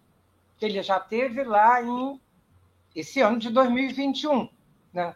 Ele 0.61 0.81
já 0.81 0.99
teve 0.99 1.43
lá 1.43 1.81
em 1.81 2.19
esse 2.95 3.21
ano 3.21 3.37
de 3.37 3.49
2021. 3.49 4.49
Né? 4.93 5.15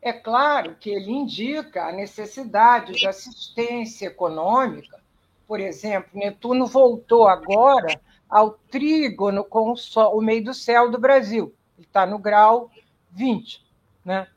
É 0.00 0.12
claro 0.12 0.74
que 0.76 0.90
ele 0.90 1.10
indica 1.10 1.86
a 1.86 1.92
necessidade 1.92 2.94
de 2.94 3.06
assistência 3.06 4.06
econômica. 4.06 5.00
Por 5.46 5.60
exemplo, 5.60 6.10
Netuno 6.14 6.66
voltou 6.66 7.26
agora 7.28 8.00
ao 8.28 8.50
trígono 8.50 9.44
com 9.44 9.72
o, 9.72 9.76
sol, 9.76 10.16
o 10.16 10.20
meio 10.20 10.44
do 10.44 10.54
céu 10.54 10.90
do 10.90 10.98
Brasil. 10.98 11.54
Ele 11.78 11.86
está 11.86 12.04
no 12.04 12.18
grau 12.18 12.70
20. 13.12 13.64
Né? 14.04 14.28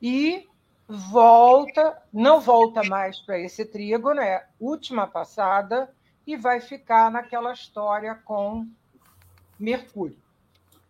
E 0.00 0.48
volta, 0.88 2.02
não 2.12 2.40
volta 2.40 2.82
mais 2.84 3.20
para 3.20 3.38
esse 3.38 3.64
trígono, 3.64 4.20
é 4.20 4.46
última 4.58 5.06
passada, 5.06 5.92
e 6.26 6.36
vai 6.36 6.60
ficar 6.60 7.10
naquela 7.10 7.52
história 7.52 8.14
com 8.24 8.66
Mercúrio. 9.58 10.16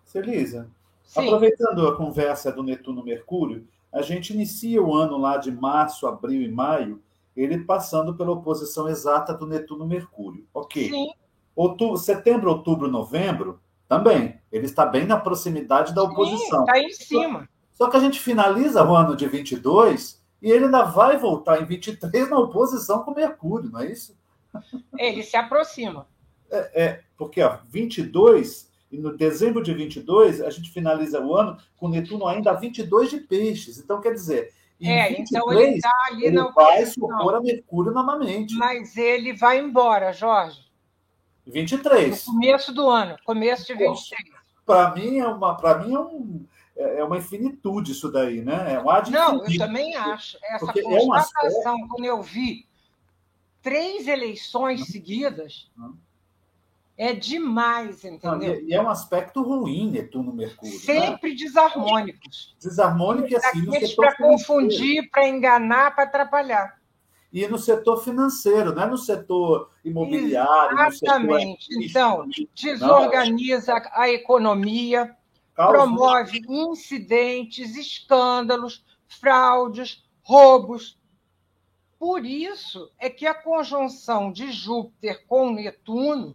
Celisa, 0.04 0.70
aproveitando 1.14 1.86
a 1.86 1.96
conversa 1.96 2.50
do 2.50 2.62
Netuno-Mercúrio, 2.62 3.66
a 3.92 4.02
gente 4.02 4.32
inicia 4.32 4.82
o 4.82 4.94
ano 4.94 5.18
lá 5.18 5.36
de 5.36 5.50
março, 5.50 6.06
abril 6.06 6.42
e 6.42 6.50
maio, 6.50 7.02
ele 7.36 7.64
passando 7.64 8.14
pela 8.14 8.32
oposição 8.32 8.88
exata 8.88 9.34
do 9.34 9.46
Netuno-Mercúrio. 9.46 10.46
Ok. 10.54 10.88
Sim. 10.88 11.10
Outubro, 11.54 11.96
setembro, 11.96 12.50
outubro, 12.50 12.88
novembro, 12.88 13.60
também. 13.88 14.39
Ele 14.50 14.66
está 14.66 14.84
bem 14.84 15.06
na 15.06 15.18
proximidade 15.18 15.94
da 15.94 16.02
oposição. 16.02 16.60
Está 16.60 16.78
em 16.78 16.90
cima. 16.90 17.48
Só, 17.72 17.84
só 17.84 17.90
que 17.90 17.96
a 17.96 18.00
gente 18.00 18.20
finaliza 18.20 18.84
o 18.84 18.94
ano 18.94 19.16
de 19.16 19.26
22 19.26 20.20
e 20.42 20.50
ele 20.50 20.66
ainda 20.66 20.84
vai 20.84 21.16
voltar 21.16 21.60
em 21.60 21.64
23 21.64 22.30
na 22.30 22.38
oposição 22.38 23.02
com 23.02 23.14
Mercúrio, 23.14 23.70
não 23.70 23.80
é 23.80 23.90
isso? 23.90 24.18
Ele 24.98 25.22
se 25.22 25.36
aproxima. 25.36 26.06
É, 26.50 26.82
é 26.82 27.00
porque 27.16 27.42
ó, 27.42 27.58
22 27.68 28.70
e 28.90 28.98
no 28.98 29.16
dezembro 29.16 29.62
de 29.62 29.72
22, 29.72 30.40
a 30.40 30.50
gente 30.50 30.70
finaliza 30.70 31.20
o 31.20 31.36
ano 31.36 31.56
com 31.76 31.88
Netuno 31.88 32.26
ainda 32.26 32.50
a 32.50 32.54
22 32.54 33.10
de 33.10 33.20
peixes. 33.20 33.78
Então, 33.78 34.00
quer 34.00 34.12
dizer, 34.12 34.52
é, 34.82 35.08
23, 35.10 35.30
então 35.30 35.52
ele 35.52 35.76
está 35.76 35.92
ali 36.08 36.24
ele 36.24 36.34
não 36.34 36.52
vai 36.52 36.84
se 36.84 37.00
opor 37.00 37.36
a 37.36 37.40
Mercúrio 37.40 37.92
novamente. 37.92 38.54
Mas 38.56 38.96
ele 38.96 39.32
vai 39.32 39.60
embora, 39.60 40.12
Jorge. 40.12 40.68
23. 41.46 42.26
No 42.26 42.32
começo 42.34 42.72
do 42.72 42.88
ano, 42.88 43.16
começo 43.24 43.66
de 43.66 43.74
23. 43.74 44.39
Para 44.70 44.94
mim 44.94 45.18
é 45.18 45.26
uma, 45.26 45.56
para 45.56 45.78
mim 45.78 45.94
é 45.94 45.98
um 45.98 46.46
é, 46.76 47.00
é 47.00 47.04
uma 47.04 47.18
infinitude 47.18 47.92
isso 47.92 48.10
daí, 48.10 48.42
né? 48.42 48.74
É 48.74 48.80
um 48.80 48.88
ad 48.88 49.10
Não, 49.10 49.44
eu 49.44 49.58
também 49.58 49.94
acho. 49.96 50.38
Essa 50.42 50.66
Porque 50.66 50.82
constatação, 50.82 51.72
é 51.72 51.76
uma... 51.76 51.88
quando 51.88 52.04
eu 52.04 52.22
vi 52.22 52.66
três 53.62 54.06
eleições 54.08 54.86
seguidas, 54.86 55.70
hum 55.78 55.94
é 57.00 57.14
demais, 57.14 58.04
entendeu? 58.04 58.36
Não, 58.36 58.68
e 58.68 58.74
é 58.74 58.82
um 58.82 58.90
aspecto 58.90 59.42
ruim, 59.42 59.90
Netuno 59.90 60.34
Mercúrio. 60.34 60.74
Né? 60.74 60.80
Sempre 60.80 61.30
né? 61.30 61.36
desarmônicos. 61.36 62.54
Desarmônico 62.60 63.28
e 63.30 63.36
assim. 63.36 63.96
Para 63.96 64.14
confundir, 64.16 65.08
para 65.10 65.26
enganar, 65.26 65.94
para 65.94 66.04
atrapalhar. 66.04 66.78
E 67.32 67.46
no 67.46 67.58
setor 67.58 68.02
financeiro, 68.02 68.74
não 68.74 68.82
é 68.82 68.86
no 68.86 68.98
setor 68.98 69.70
imobiliário. 69.84 70.78
Exatamente. 70.80 71.64
Setor 71.64 71.82
então, 71.82 72.28
desorganiza 72.54 73.74
não. 73.74 73.82
a 73.92 74.10
economia, 74.10 75.16
Causa. 75.54 75.72
promove 75.72 76.42
incidentes, 76.48 77.76
escândalos, 77.76 78.84
fraudes, 79.06 80.04
roubos. 80.22 80.98
Por 81.98 82.24
isso 82.24 82.90
é 82.98 83.08
que 83.08 83.26
a 83.26 83.34
conjunção 83.34 84.32
de 84.32 84.50
Júpiter 84.50 85.24
com 85.26 85.52
Netuno 85.52 86.34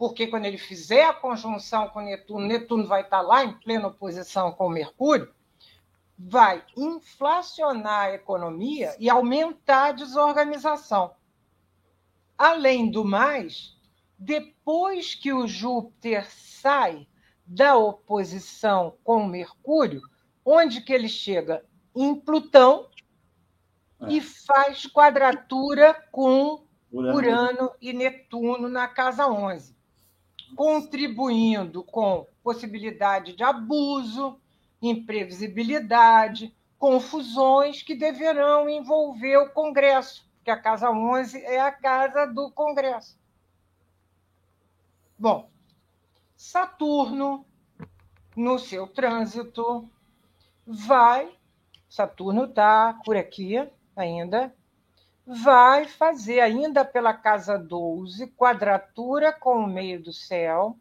porque 0.00 0.28
quando 0.28 0.46
ele 0.46 0.56
fizer 0.56 1.04
a 1.04 1.12
conjunção 1.12 1.90
com 1.90 2.00
Netuno, 2.00 2.46
Netuno 2.46 2.86
vai 2.86 3.02
estar 3.02 3.20
lá 3.20 3.44
em 3.44 3.52
plena 3.52 3.88
oposição 3.88 4.50
com 4.50 4.66
Mercúrio, 4.66 5.30
vai 6.22 6.62
inflacionar 6.76 8.08
a 8.08 8.14
economia 8.14 8.94
e 8.98 9.08
aumentar 9.08 9.86
a 9.86 9.92
desorganização. 9.92 11.14
Além 12.36 12.90
do 12.90 13.04
mais, 13.04 13.76
depois 14.18 15.14
que 15.14 15.32
o 15.32 15.46
Júpiter 15.46 16.30
sai 16.30 17.06
da 17.46 17.76
oposição 17.76 18.96
com 19.02 19.26
Mercúrio, 19.26 20.02
onde 20.44 20.82
que 20.82 20.92
ele 20.92 21.08
chega? 21.08 21.64
Em 21.96 22.14
Plutão 22.14 22.88
é. 24.02 24.12
e 24.12 24.20
faz 24.20 24.86
quadratura 24.86 25.94
com 26.12 26.64
Urano. 26.92 27.16
Urano 27.16 27.72
e 27.80 27.92
Netuno 27.92 28.68
na 28.68 28.86
casa 28.86 29.26
11 29.26 29.80
contribuindo 30.56 31.82
com 31.84 32.26
possibilidade 32.42 33.34
de 33.34 33.42
abuso, 33.42 34.40
imprevisibilidade, 34.80 36.54
confusões 36.78 37.82
que 37.82 37.94
deverão 37.94 38.68
envolver 38.68 39.36
o 39.36 39.50
Congresso, 39.50 40.26
porque 40.36 40.50
a 40.50 40.60
Casa 40.60 40.90
11 40.90 41.38
é 41.44 41.60
a 41.60 41.70
casa 41.70 42.26
do 42.26 42.50
Congresso. 42.50 43.18
Bom, 45.18 45.50
Saturno, 46.34 47.44
no 48.34 48.58
seu 48.58 48.86
trânsito, 48.86 49.86
vai. 50.66 51.30
Saturno 51.86 52.44
está 52.44 52.98
por 53.04 53.16
aqui 53.16 53.56
ainda, 53.94 54.54
vai 55.26 55.86
fazer 55.86 56.40
ainda 56.40 56.84
pela 56.84 57.12
casa 57.12 57.58
12 57.58 58.28
quadratura 58.28 59.32
com 59.32 59.58
o 59.58 59.66
meio 59.66 60.02
do 60.02 60.12
céu, 60.12 60.78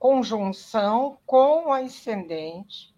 conjunção 0.00 1.18
com 1.26 1.66
o 1.66 1.72
ascendente, 1.74 2.92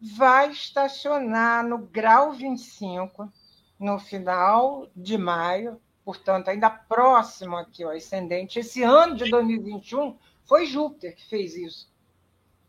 vai 0.00 0.50
estacionar 0.50 1.64
no 1.64 1.78
grau 1.78 2.32
25 2.32 3.32
no 3.78 3.96
final 4.00 4.88
de 4.94 5.16
maio, 5.16 5.80
portanto, 6.04 6.48
ainda 6.48 6.68
próximo 6.68 7.56
aqui 7.56 7.84
ao 7.84 7.92
ascendente. 7.92 8.58
Esse 8.58 8.82
ano 8.82 9.14
de 9.14 9.30
2021 9.30 10.18
foi 10.44 10.66
Júpiter 10.66 11.14
que 11.14 11.24
fez 11.24 11.54
isso. 11.54 11.88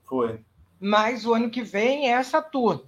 Foi. 0.06 0.46
Mas 0.80 1.26
o 1.26 1.34
ano 1.34 1.50
que 1.50 1.64
vem 1.64 2.14
é 2.14 2.22
Saturno. 2.22 2.88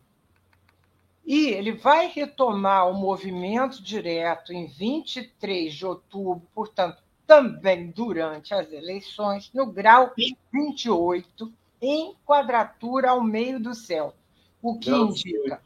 E 1.25 1.47
ele 1.47 1.71
vai 1.71 2.07
retomar 2.07 2.87
o 2.87 2.93
movimento 2.93 3.81
direto 3.81 4.53
em 4.53 4.67
23 4.67 5.73
de 5.73 5.85
outubro, 5.85 6.47
portanto, 6.53 7.01
também 7.25 7.91
durante 7.91 8.53
as 8.53 8.71
eleições, 8.71 9.51
no 9.53 9.65
grau 9.65 10.13
28, 10.51 11.51
em 11.81 12.15
quadratura 12.25 13.11
ao 13.11 13.23
meio 13.23 13.59
do 13.59 13.73
céu, 13.73 14.13
o 14.61 14.77
que 14.77 14.91
indica 14.91 15.61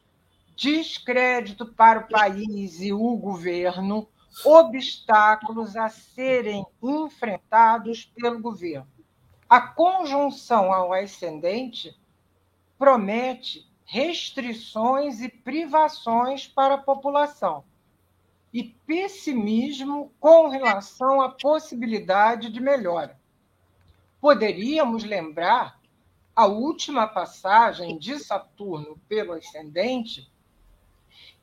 descrédito 0.56 1.66
para 1.66 2.00
o 2.00 2.08
país 2.08 2.80
e 2.82 2.94
o 2.94 3.18
governo, 3.18 4.08
obstáculos 4.46 5.76
a 5.76 5.90
serem 5.90 6.66
enfrentados 6.82 8.06
pelo 8.06 8.40
governo. 8.40 8.88
A 9.50 9.62
conjunção 9.62 10.74
ao 10.74 10.94
ascendente 10.94 11.96
promete 12.78 13.70
restrições 13.86 15.22
e 15.22 15.30
privações 15.30 16.48
para 16.48 16.76
a 16.76 16.80
população 16.80 17.64
e 18.56 18.64
pessimismo 18.88 20.14
com 20.18 20.48
relação 20.48 21.20
à 21.20 21.28
possibilidade 21.28 22.50
de 22.50 22.62
melhora. 22.62 23.20
Poderíamos 24.22 25.04
lembrar 25.04 25.78
a 26.34 26.46
última 26.46 27.06
passagem 27.06 27.98
de 27.98 28.18
Saturno 28.18 28.98
pelo 29.10 29.34
ascendente 29.34 30.32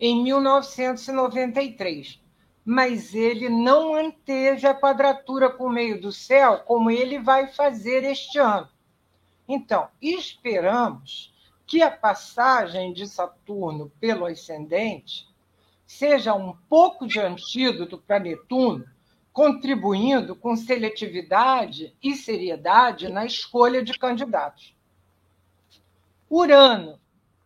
em 0.01 0.23
1993, 0.23 2.19
mas 2.65 3.15
ele 3.15 3.51
não 3.51 3.93
manteve 3.93 4.67
a 4.67 4.75
quadratura 4.75 5.55
o 5.59 5.69
meio 5.69 6.01
do 6.01 6.11
céu 6.11 6.61
como 6.61 6.91
ele 6.91 7.19
vai 7.19 7.47
fazer 7.47 8.05
este 8.05 8.39
ano. 8.39 8.71
Então, 9.47 9.87
esperamos 10.01 11.31
que 11.67 11.83
a 11.83 11.91
passagem 11.91 12.91
de 12.95 13.07
Saturno 13.07 13.93
pelo 14.01 14.25
ascendente 14.25 15.31
seja 15.93 16.34
um 16.34 16.57
pouco 16.70 17.07
de 17.07 17.20
antídoto 17.20 17.99
para 17.99 18.18
Netuno, 18.18 18.84
contribuindo 19.30 20.34
com 20.34 20.57
seletividade 20.57 21.95
e 22.03 22.14
seriedade 22.14 23.11
na 23.11 23.26
escolha 23.26 23.84
de 23.84 23.93
candidatos. 23.99 24.74
Urano, 26.30 26.99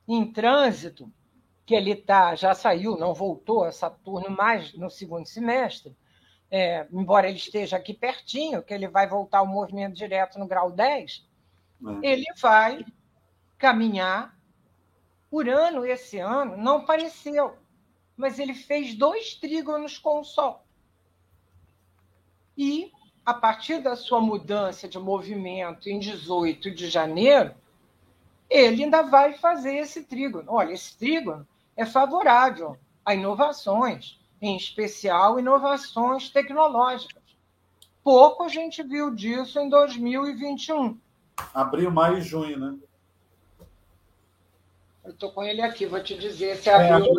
em 0.06 0.32
trânsito, 0.32 1.10
que 1.66 1.74
ele 1.74 1.96
tá, 1.96 2.36
já 2.36 2.54
saiu, 2.54 2.96
não 2.96 3.12
voltou 3.12 3.64
a 3.64 3.72
Saturno 3.72 4.30
mais 4.30 4.72
no 4.74 4.88
segundo 4.88 5.26
semestre, 5.26 5.96
é, 6.48 6.86
embora 6.92 7.28
ele 7.28 7.38
esteja 7.38 7.76
aqui 7.76 7.92
pertinho, 7.92 8.62
que 8.62 8.72
ele 8.72 8.86
vai 8.86 9.08
voltar 9.08 9.38
ao 9.38 9.46
movimento 9.46 9.94
direto 9.94 10.38
no 10.38 10.46
grau 10.46 10.70
10, 10.70 11.28
é. 12.02 12.08
ele 12.08 12.26
vai 12.40 12.86
caminhar. 13.58 14.36
Urano, 15.32 15.84
esse 15.84 16.20
ano, 16.20 16.56
não 16.56 16.76
apareceu, 16.76 17.58
mas 18.16 18.38
ele 18.38 18.54
fez 18.54 18.94
dois 18.94 19.34
trígonos 19.34 19.98
com 19.98 20.20
o 20.20 20.24
Sol. 20.24 20.64
E, 22.56 22.90
a 23.24 23.34
partir 23.34 23.82
da 23.82 23.94
sua 23.94 24.20
mudança 24.20 24.88
de 24.88 24.98
movimento 24.98 25.88
em 25.88 25.98
18 25.98 26.70
de 26.70 26.88
janeiro, 26.88 27.54
ele 28.48 28.84
ainda 28.84 29.02
vai 29.02 29.34
fazer 29.34 29.76
esse 29.76 30.04
trígono. 30.04 30.52
Olha, 30.52 30.72
esse 30.72 30.96
trígono 30.96 31.46
é 31.76 31.84
favorável 31.84 32.78
a 33.04 33.14
inovações, 33.14 34.18
em 34.40 34.56
especial 34.56 35.38
inovações 35.38 36.30
tecnológicas. 36.30 37.22
Pouco 38.02 38.44
a 38.44 38.48
gente 38.48 38.82
viu 38.82 39.14
disso 39.14 39.58
em 39.58 39.68
2021. 39.68 40.98
Abril, 41.52 41.90
maio 41.90 42.18
e 42.18 42.22
junho, 42.22 42.58
né? 42.58 42.76
Eu 45.06 45.12
estou 45.12 45.30
com 45.30 45.44
ele 45.44 45.62
aqui, 45.62 45.86
vou 45.86 46.02
te 46.02 46.18
dizer 46.18 46.56
se 46.56 46.68
é 46.68 46.74
abril. 46.74 47.14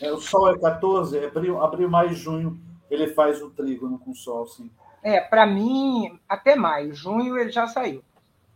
É, 0.00 0.06
é, 0.06 0.12
o 0.12 0.20
Sol 0.20 0.48
é 0.48 0.58
14, 0.58 1.26
abril, 1.26 1.60
abril, 1.60 1.90
maio 1.90 2.12
e 2.12 2.14
junho 2.14 2.60
ele 2.88 3.08
faz 3.08 3.42
o 3.42 3.50
trígono 3.50 3.98
com 3.98 4.12
o 4.12 4.14
Sol, 4.14 4.46
sim. 4.46 4.70
É, 5.02 5.20
para 5.20 5.44
mim, 5.46 6.20
até 6.28 6.54
maio. 6.54 6.94
Junho 6.94 7.36
ele 7.36 7.50
já 7.50 7.66
saiu. 7.66 8.04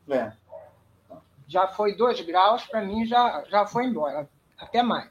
É. 0.09 0.33
Já 1.49 1.67
foi 1.67 1.97
dois 1.97 2.21
graus, 2.21 2.65
para 2.65 2.83
mim 2.83 3.05
já, 3.05 3.43
já 3.49 3.67
foi 3.67 3.87
embora 3.87 4.29
até 4.57 4.83
mais. 4.83 5.11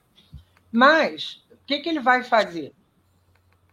Mas, 0.71 1.43
o 1.51 1.57
que, 1.65 1.79
que 1.79 1.89
ele 1.89 1.99
vai 1.99 2.23
fazer? 2.23 2.73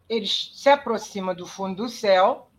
Ele 0.08 0.26
se 0.26 0.68
aproxima 0.68 1.34
do 1.34 1.46
fundo 1.46 1.84
do 1.84 1.88
céu, 1.88 2.50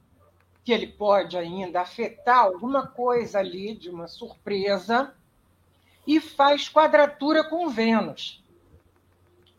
que 0.63 0.71
ele 0.71 0.87
pode 0.87 1.37
ainda 1.37 1.81
afetar 1.81 2.39
alguma 2.39 2.87
coisa 2.87 3.39
ali 3.39 3.75
de 3.75 3.89
uma 3.89 4.07
surpresa, 4.07 5.13
e 6.05 6.19
faz 6.19 6.67
quadratura 6.67 7.43
com 7.43 7.69
Vênus, 7.69 8.43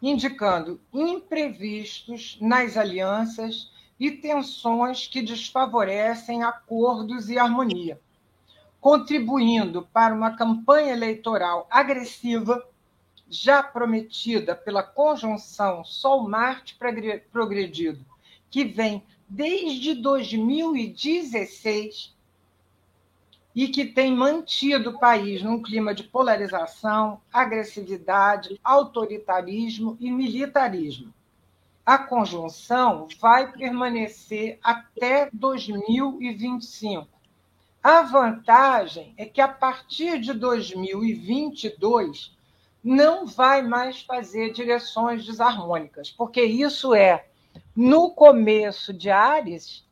indicando 0.00 0.80
imprevistos 0.92 2.38
nas 2.40 2.76
alianças 2.76 3.72
e 3.98 4.10
tensões 4.10 5.06
que 5.06 5.22
desfavorecem 5.22 6.42
acordos 6.42 7.30
e 7.30 7.38
harmonia, 7.38 8.00
contribuindo 8.80 9.88
para 9.92 10.14
uma 10.14 10.36
campanha 10.36 10.92
eleitoral 10.92 11.66
agressiva 11.70 12.66
já 13.28 13.62
prometida 13.62 14.54
pela 14.54 14.82
conjunção 14.82 15.84
Sol-Marte 15.84 16.76
progredido, 17.32 18.04
que 18.50 18.64
vem 18.64 19.02
desde 19.28 19.94
2016 19.94 22.13
e 23.54 23.68
que 23.68 23.84
tem 23.84 24.12
mantido 24.12 24.90
o 24.90 24.98
país 24.98 25.42
num 25.42 25.62
clima 25.62 25.94
de 25.94 26.02
polarização, 26.02 27.20
agressividade, 27.32 28.60
autoritarismo 28.64 29.96
e 30.00 30.10
militarismo. 30.10 31.14
A 31.86 31.98
conjunção 31.98 33.06
vai 33.20 33.52
permanecer 33.52 34.58
até 34.62 35.28
2025. 35.32 37.06
A 37.82 38.02
vantagem 38.02 39.14
é 39.16 39.26
que, 39.26 39.40
a 39.40 39.48
partir 39.48 40.18
de 40.18 40.32
2022, 40.32 42.34
não 42.82 43.26
vai 43.26 43.62
mais 43.62 44.02
fazer 44.02 44.52
direções 44.52 45.24
desarmônicas, 45.24 46.10
porque 46.10 46.42
isso 46.42 46.94
é 46.94 47.26
no 47.76 48.10
começo 48.10 48.92
de 48.92 49.10
Ares 49.10 49.84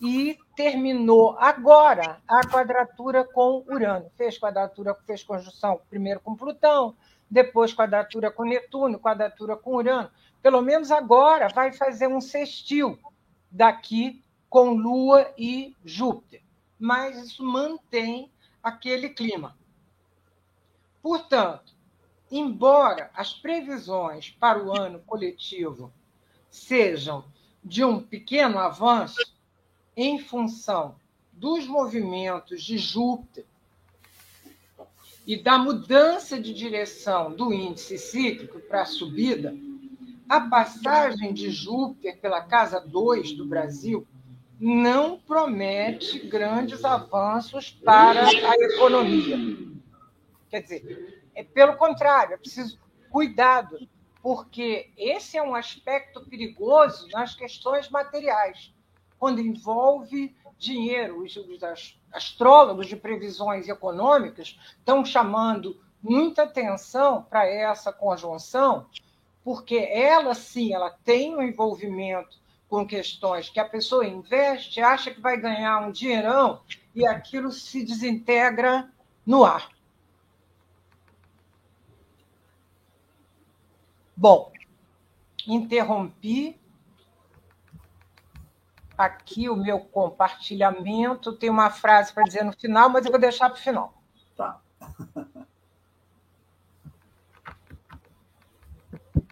e 0.00 0.38
terminou 0.56 1.36
agora 1.38 2.20
a 2.28 2.46
quadratura 2.46 3.24
com 3.24 3.64
Urano. 3.68 4.10
Fez 4.16 4.38
quadratura, 4.38 4.94
fez 5.06 5.22
conjunção 5.22 5.80
primeiro 5.88 6.20
com 6.20 6.36
Plutão, 6.36 6.96
depois 7.30 7.74
quadratura 7.74 8.30
com 8.30 8.44
Netuno, 8.44 8.98
quadratura 8.98 9.56
com 9.56 9.76
Urano. 9.76 10.10
Pelo 10.42 10.62
menos 10.62 10.90
agora 10.90 11.48
vai 11.48 11.72
fazer 11.72 12.06
um 12.06 12.20
sextil 12.20 12.98
daqui 13.50 14.22
com 14.48 14.74
Lua 14.74 15.32
e 15.36 15.74
Júpiter. 15.84 16.42
Mas 16.78 17.16
isso 17.16 17.44
mantém 17.44 18.30
aquele 18.62 19.08
clima. 19.08 19.56
Portanto, 21.02 21.74
embora 22.30 23.10
as 23.14 23.32
previsões 23.34 24.30
para 24.30 24.62
o 24.62 24.72
ano 24.72 25.00
coletivo 25.00 25.92
sejam 26.50 27.24
de 27.62 27.84
um 27.84 28.00
pequeno 28.00 28.58
avanço 28.58 29.33
em 29.96 30.18
função 30.18 30.96
dos 31.32 31.66
movimentos 31.66 32.62
de 32.62 32.78
Júpiter 32.78 33.44
e 35.26 35.36
da 35.42 35.58
mudança 35.58 36.38
de 36.38 36.52
direção 36.52 37.34
do 37.34 37.52
índice 37.52 37.98
cíclico 37.98 38.60
para 38.60 38.82
a 38.82 38.86
subida, 38.86 39.56
a 40.28 40.40
passagem 40.40 41.32
de 41.32 41.50
Júpiter 41.50 42.18
pela 42.18 42.42
casa 42.42 42.80
2 42.80 43.32
do 43.32 43.46
Brasil 43.46 44.06
não 44.58 45.18
promete 45.18 46.18
grandes 46.20 46.84
avanços 46.84 47.70
para 47.70 48.26
a 48.26 48.54
economia. 48.54 49.36
Quer 50.50 50.62
dizer, 50.62 51.22
é 51.34 51.42
pelo 51.42 51.76
contrário, 51.76 52.34
é 52.34 52.36
preciso 52.36 52.78
cuidado, 53.10 53.88
porque 54.22 54.90
esse 54.96 55.36
é 55.36 55.42
um 55.42 55.54
aspecto 55.54 56.24
perigoso 56.24 57.08
nas 57.12 57.34
questões 57.34 57.88
materiais, 57.90 58.73
quando 59.18 59.40
envolve 59.40 60.34
dinheiro. 60.58 61.22
Os, 61.22 61.36
os 61.36 61.60
astrólogos 62.12 62.86
de 62.86 62.96
previsões 62.96 63.68
econômicas 63.68 64.58
estão 64.78 65.04
chamando 65.04 65.80
muita 66.02 66.42
atenção 66.42 67.22
para 67.22 67.46
essa 67.46 67.92
conjunção, 67.92 68.86
porque 69.42 69.76
ela 69.76 70.34
sim, 70.34 70.74
ela 70.74 70.90
tem 70.90 71.34
um 71.34 71.42
envolvimento 71.42 72.38
com 72.68 72.86
questões 72.86 73.48
que 73.48 73.60
a 73.60 73.68
pessoa 73.68 74.06
investe, 74.06 74.80
acha 74.80 75.10
que 75.10 75.20
vai 75.20 75.38
ganhar 75.38 75.80
um 75.86 75.92
dinheirão 75.92 76.60
e 76.94 77.06
aquilo 77.06 77.50
se 77.50 77.84
desintegra 77.84 78.90
no 79.24 79.44
ar. 79.44 79.70
Bom, 84.16 84.52
interrompi 85.46 86.58
aqui 88.96 89.48
o 89.48 89.56
meu 89.56 89.80
compartilhamento. 89.80 91.36
Tem 91.36 91.50
uma 91.50 91.70
frase 91.70 92.12
para 92.12 92.24
dizer 92.24 92.44
no 92.44 92.52
final, 92.52 92.88
mas 92.88 93.04
eu 93.04 93.10
vou 93.10 93.20
deixar 93.20 93.50
para 93.50 93.58
o 93.58 93.62
final. 93.62 93.94
Tá. 94.36 94.60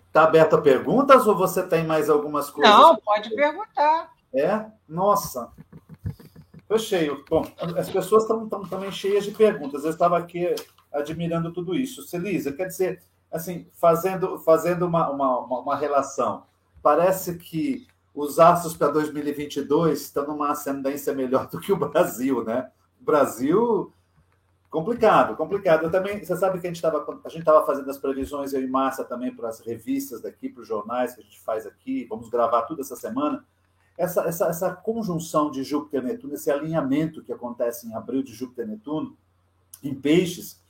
Está 0.07 0.25
aberto 0.25 0.57
a 0.57 0.61
perguntas 0.61 1.27
ou 1.27 1.35
você 1.35 1.67
tem 1.67 1.87
mais 1.87 2.11
algumas 2.11 2.51
coisas? 2.51 2.71
Não, 2.71 2.97
pode 2.97 3.35
perguntar. 3.35 4.13
É? 4.35 4.67
Nossa. 4.87 5.51
Foi 6.69 6.79
cheio. 6.79 7.25
Bom, 7.29 7.47
as 7.79 7.89
pessoas 7.89 8.25
estão 8.25 8.47
também 8.69 8.93
cheias 8.93 9.25
de 9.25 9.31
perguntas. 9.31 9.85
Eu 9.85 9.91
estava 9.91 10.19
aqui 10.19 10.55
admirando 10.93 11.53
tudo 11.53 11.75
isso. 11.75 12.03
Celisa, 12.03 12.53
quer 12.53 12.67
dizer, 12.67 13.03
assim, 13.31 13.67
fazendo, 13.73 14.39
fazendo 14.41 14.87
uma, 14.87 15.11
uma, 15.11 15.39
uma 15.61 15.77
relação, 15.77 16.45
parece 16.83 17.39
que 17.39 17.87
os 18.15 18.39
astros 18.39 18.77
para 18.77 18.89
2022 18.89 20.03
estão 20.03 20.27
numa 20.27 20.51
ascendência 20.51 21.15
melhor 21.15 21.49
do 21.49 21.59
que 21.59 21.73
o 21.73 21.77
Brasil, 21.77 22.45
né? 22.45 22.71
O 23.01 23.05
Brasil 23.05 23.93
Complicado, 24.73 25.37
complicado. 25.37 25.85
Eu 25.85 25.91
também, 25.91 26.25
você 26.25 26.35
sabe 26.35 26.59
que 26.59 26.67
a 26.67 26.71
gente 26.71 26.77
estava 26.77 27.05
a 27.23 27.29
gente 27.29 27.41
estava 27.41 27.67
fazendo 27.67 27.91
as 27.91 27.99
previsões 27.99 28.55
eu 28.55 28.63
e 28.63 28.67
Márcia 28.67 29.05
também 29.05 29.31
para 29.31 29.51
as 29.51 29.61
revistas 29.61 30.23
daqui, 30.23 30.49
para 30.49 30.63
os 30.63 30.67
jornais 30.67 31.15
que 31.15 31.21
a 31.21 31.23
gente 31.23 31.39
faz 31.41 31.67
aqui. 31.67 32.07
Vamos 32.09 32.31
gravar 32.31 32.63
tudo 32.63 32.81
essa 32.81 32.97
semana. 32.97 33.45
Essa, 33.99 34.23
essa, 34.23 34.47
essa 34.47 34.75
conjunção 34.75 35.51
de 35.51 35.63
Júpiter 35.63 36.03
e 36.03 36.07
Netuno, 36.07 36.33
esse 36.33 36.51
alinhamento 36.51 37.23
que 37.23 37.31
acontece 37.31 37.87
em 37.87 37.95
abril 37.95 38.23
de 38.23 38.33
Júpiter 38.33 38.65
e 38.65 38.71
Netuno, 38.71 39.15
em 39.83 39.95
peixes, 39.95 40.62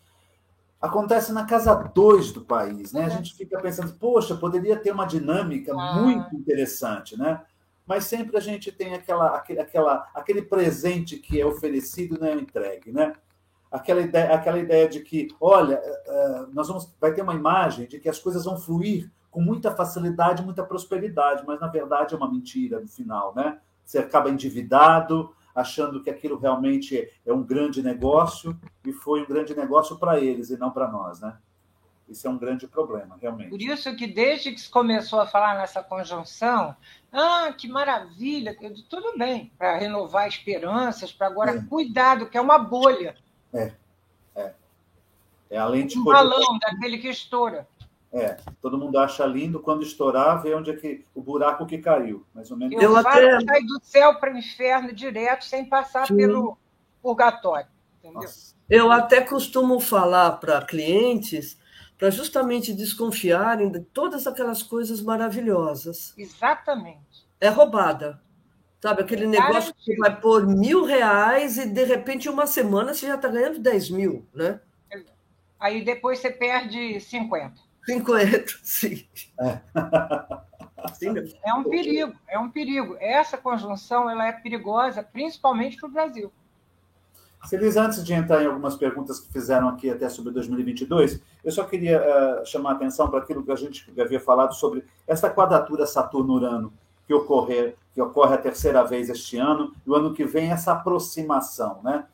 acontece 0.83 1.33
na 1.33 1.47
casa 1.47 1.73
2 1.75 2.33
do 2.33 2.45
país. 2.45 2.93
Né? 2.93 3.05
A 3.05 3.09
gente 3.09 3.35
fica 3.35 3.59
pensando, 3.61 3.95
poxa, 3.95 4.35
poderia 4.35 4.77
ter 4.77 4.91
uma 4.91 5.07
dinâmica 5.07 5.73
ah. 5.73 6.03
muito 6.03 6.35
interessante, 6.35 7.17
né? 7.17 7.41
Mas 7.87 8.05
sempre 8.05 8.37
a 8.37 8.41
gente 8.41 8.71
tem 8.71 8.95
aquela, 8.95 9.37
aquele, 9.37 9.61
aquela, 9.61 10.09
aquele 10.15 10.43
presente 10.43 11.17
que 11.17 11.41
é 11.41 11.47
oferecido 11.47 12.17
e 12.17 12.21
não 12.21 12.27
é 12.27 12.35
entregue, 12.35 12.93
né? 12.93 13.13
aquela 13.73 14.03
ideia, 14.03 14.35
aquela 14.35 14.59
ideia 14.59 14.87
de 14.87 15.01
que, 15.01 15.29
olha, 15.41 15.81
eh, 15.83 16.03
eh, 16.07 16.47
nós 16.53 16.69
vamos, 16.69 16.95
vai 17.01 17.13
ter 17.15 17.23
uma 17.23 17.35
imagem 17.35 17.89
de 17.89 17.99
que 17.99 18.09
as 18.09 18.19
coisas 18.19 18.45
vão 18.45 18.59
fluir 18.59 19.11
com 19.31 19.41
muita 19.41 19.75
facilidade, 19.75 20.45
muita 20.45 20.63
prosperidade, 20.63 21.43
mas 21.47 21.59
na 21.59 21.67
verdade 21.67 22.15
é 22.15 22.17
uma 22.19 22.31
mentira 22.31 22.79
no 22.79 22.87
final, 22.87 23.35
né? 23.35 23.59
Você 23.83 23.99
acaba 23.99 24.29
endividado, 24.29 25.35
achando 25.55 26.03
que 26.03 26.11
aquilo 26.11 26.39
realmente 26.39 27.11
é 27.25 27.33
um 27.33 27.43
grande 27.43 27.83
negócio 27.83 28.59
e 28.85 28.93
foi 28.93 29.23
um 29.23 29.27
grande 29.27 29.55
negócio 29.55 29.99
para 29.99 30.19
eles 30.19 30.51
e 30.51 30.57
não 30.57 30.71
para 30.71 30.89
nós, 30.89 31.21
né? 31.21 31.37
Isso 32.09 32.27
é 32.27 32.31
um 32.31 32.37
grande 32.37 32.67
problema, 32.67 33.17
realmente. 33.21 33.51
Por 33.51 33.61
isso 33.61 33.95
que 33.97 34.07
desde 34.07 34.53
que 34.53 34.61
se 34.61 34.69
começou 34.69 35.21
a 35.21 35.27
falar 35.27 35.57
nessa 35.57 35.83
conjunção, 35.83 36.77
ah, 37.11 37.53
que 37.57 37.69
maravilha, 37.69 38.57
tudo 38.89 39.17
bem, 39.17 39.51
para 39.57 39.79
renovar 39.79 40.29
esperanças, 40.29 41.13
para 41.13 41.29
agora 41.29 41.53
é. 41.53 41.63
cuidado, 41.63 42.29
que 42.29 42.37
é 42.37 42.41
uma 42.41 42.59
bolha. 42.59 43.17
É, 43.53 43.73
é. 44.35 44.53
É 45.49 45.59
a 45.59 45.67
lente 45.67 45.99
um 45.99 46.05
balão 46.05 46.59
daquele 46.59 46.99
que 46.99 47.09
estoura. 47.09 47.69
É, 48.13 48.37
todo 48.61 48.77
mundo 48.77 48.99
acha 48.99 49.25
lindo 49.25 49.59
quando 49.59 49.83
estourar, 49.83 50.43
vê 50.43 50.55
onde 50.55 50.71
é 50.71 50.77
que 50.77 51.03
o 51.15 51.23
buraco 51.23 51.65
que 51.65 51.79
caiu, 51.79 52.27
mais 52.35 52.51
ou 52.51 52.59
menos. 52.59 52.81
Eu, 52.83 52.95
até 52.95 53.41
sair 53.41 53.67
do 53.67 53.81
céu 53.83 54.17
para 54.17 54.35
o 54.35 54.37
inferno 54.37 54.93
direto 54.93 55.47
sem 55.47 55.65
passar 55.65 56.07
Sim. 56.07 56.17
pelo 56.17 56.59
purgatório, 57.01 57.69
entendeu? 57.99 58.29
Eu 58.69 58.93
até 58.93 59.23
costumo 59.23 59.81
falar 59.81 60.33
para 60.33 60.63
clientes 60.63 61.59
para 61.97 62.11
justamente 62.11 62.75
desconfiarem 62.75 63.71
de 63.71 63.81
todas 63.81 64.27
aquelas 64.27 64.63
coisas 64.63 65.01
maravilhosas. 65.01 66.13
Exatamente. 66.19 67.27
É 67.41 67.49
roubada. 67.49 68.21
Sabe, 68.81 69.03
aquele 69.03 69.27
negócio 69.27 69.73
que 69.79 69.97
vai 69.97 70.21
pôr 70.21 70.45
mil 70.45 70.85
reais 70.85 71.57
e 71.57 71.67
de 71.67 71.85
repente 71.85 72.29
uma 72.29 72.47
semana 72.47 72.93
você 72.93 73.07
já 73.07 73.15
está 73.15 73.29
ganhando 73.29 73.61
10 73.61 73.91
mil, 73.91 74.27
né? 74.35 74.61
Aí 75.61 75.85
depois 75.85 76.19
você 76.19 76.33
perde 76.33 76.99
50. 76.99 77.72
50, 77.85 78.45
sim. 78.63 79.07
É. 79.41 79.61
é 81.45 81.55
um 81.55 81.65
perigo, 81.65 82.15
é 82.29 82.39
um 82.39 82.51
perigo. 82.51 82.97
Essa 83.01 83.37
conjunção 83.37 84.09
ela 84.09 84.27
é 84.27 84.33
perigosa, 84.33 85.03
principalmente 85.03 85.77
para 85.77 85.89
o 85.89 85.93
Brasil. 85.93 86.33
Feliz, 87.49 87.77
antes 87.77 88.05
de 88.05 88.13
entrar 88.13 88.43
em 88.43 88.47
algumas 88.47 88.77
perguntas 88.77 89.19
que 89.19 89.33
fizeram 89.33 89.69
aqui 89.69 89.91
até 89.91 90.09
sobre 90.09 90.33
2022, 90.33 91.21
eu 91.43 91.51
só 91.51 91.65
queria 91.65 92.01
uh, 92.01 92.47
chamar 92.47 92.71
a 92.71 92.73
atenção 92.75 93.11
para 93.11 93.19
aquilo 93.19 93.43
que 93.45 93.51
a 93.51 93.57
gente 93.57 93.93
havia 94.01 94.21
falado 94.21 94.55
sobre 94.55 94.85
essa 95.09 95.29
quadratura 95.29 95.85
Saturno-Urano 95.85 96.73
que 97.05 97.13
ocorrer, 97.13 97.77
que 97.93 98.01
ocorre 98.01 98.35
a 98.35 98.39
terceira 98.39 98.85
vez 98.85 99.11
este 99.11 99.37
ano, 99.39 99.75
e 99.85 99.91
o 99.91 99.95
ano 99.95 100.15
que 100.15 100.25
vem 100.25 100.53
essa 100.53 100.73
aproximação, 100.73 101.81
né? 101.83 102.07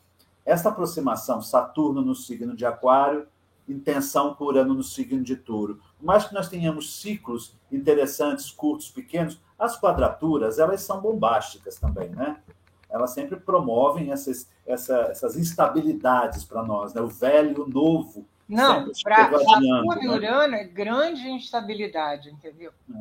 Essa 0.46 0.70
aproximação, 0.70 1.42
Saturno 1.42 2.00
no 2.00 2.14
signo 2.14 2.56
de 2.56 2.64
Aquário, 2.64 3.26
intenção 3.68 4.34
por 4.34 4.56
ano 4.56 4.74
no 4.74 4.82
signo 4.82 5.22
de 5.22 5.36
Touro. 5.36 5.80
Por 5.98 6.06
mais 6.06 6.24
que 6.24 6.34
nós 6.34 6.48
tenhamos 6.48 7.00
ciclos 7.00 7.54
interessantes, 7.70 8.50
curtos, 8.50 8.90
pequenos, 8.90 9.40
as 9.58 9.78
quadraturas, 9.78 10.58
elas 10.58 10.80
são 10.82 11.00
bombásticas 11.00 11.78
também, 11.78 12.08
né? 12.10 12.38
Elas 12.88 13.10
sempre 13.10 13.36
promovem 13.36 14.12
essas, 14.12 14.48
essa, 14.66 14.96
essas 15.10 15.36
instabilidades 15.36 16.44
para 16.44 16.62
nós, 16.62 16.94
né? 16.94 17.00
O 17.00 17.08
velho 17.08 17.58
e 17.58 17.60
o 17.60 17.68
novo. 17.68 18.24
Não, 18.48 18.90
para 19.02 19.38
Saturno 19.38 20.02
e 20.02 20.08
Urano 20.08 20.54
é 20.54 20.64
grande 20.64 21.28
instabilidade, 21.28 22.30
entendeu? 22.30 22.72
É. 22.94 23.00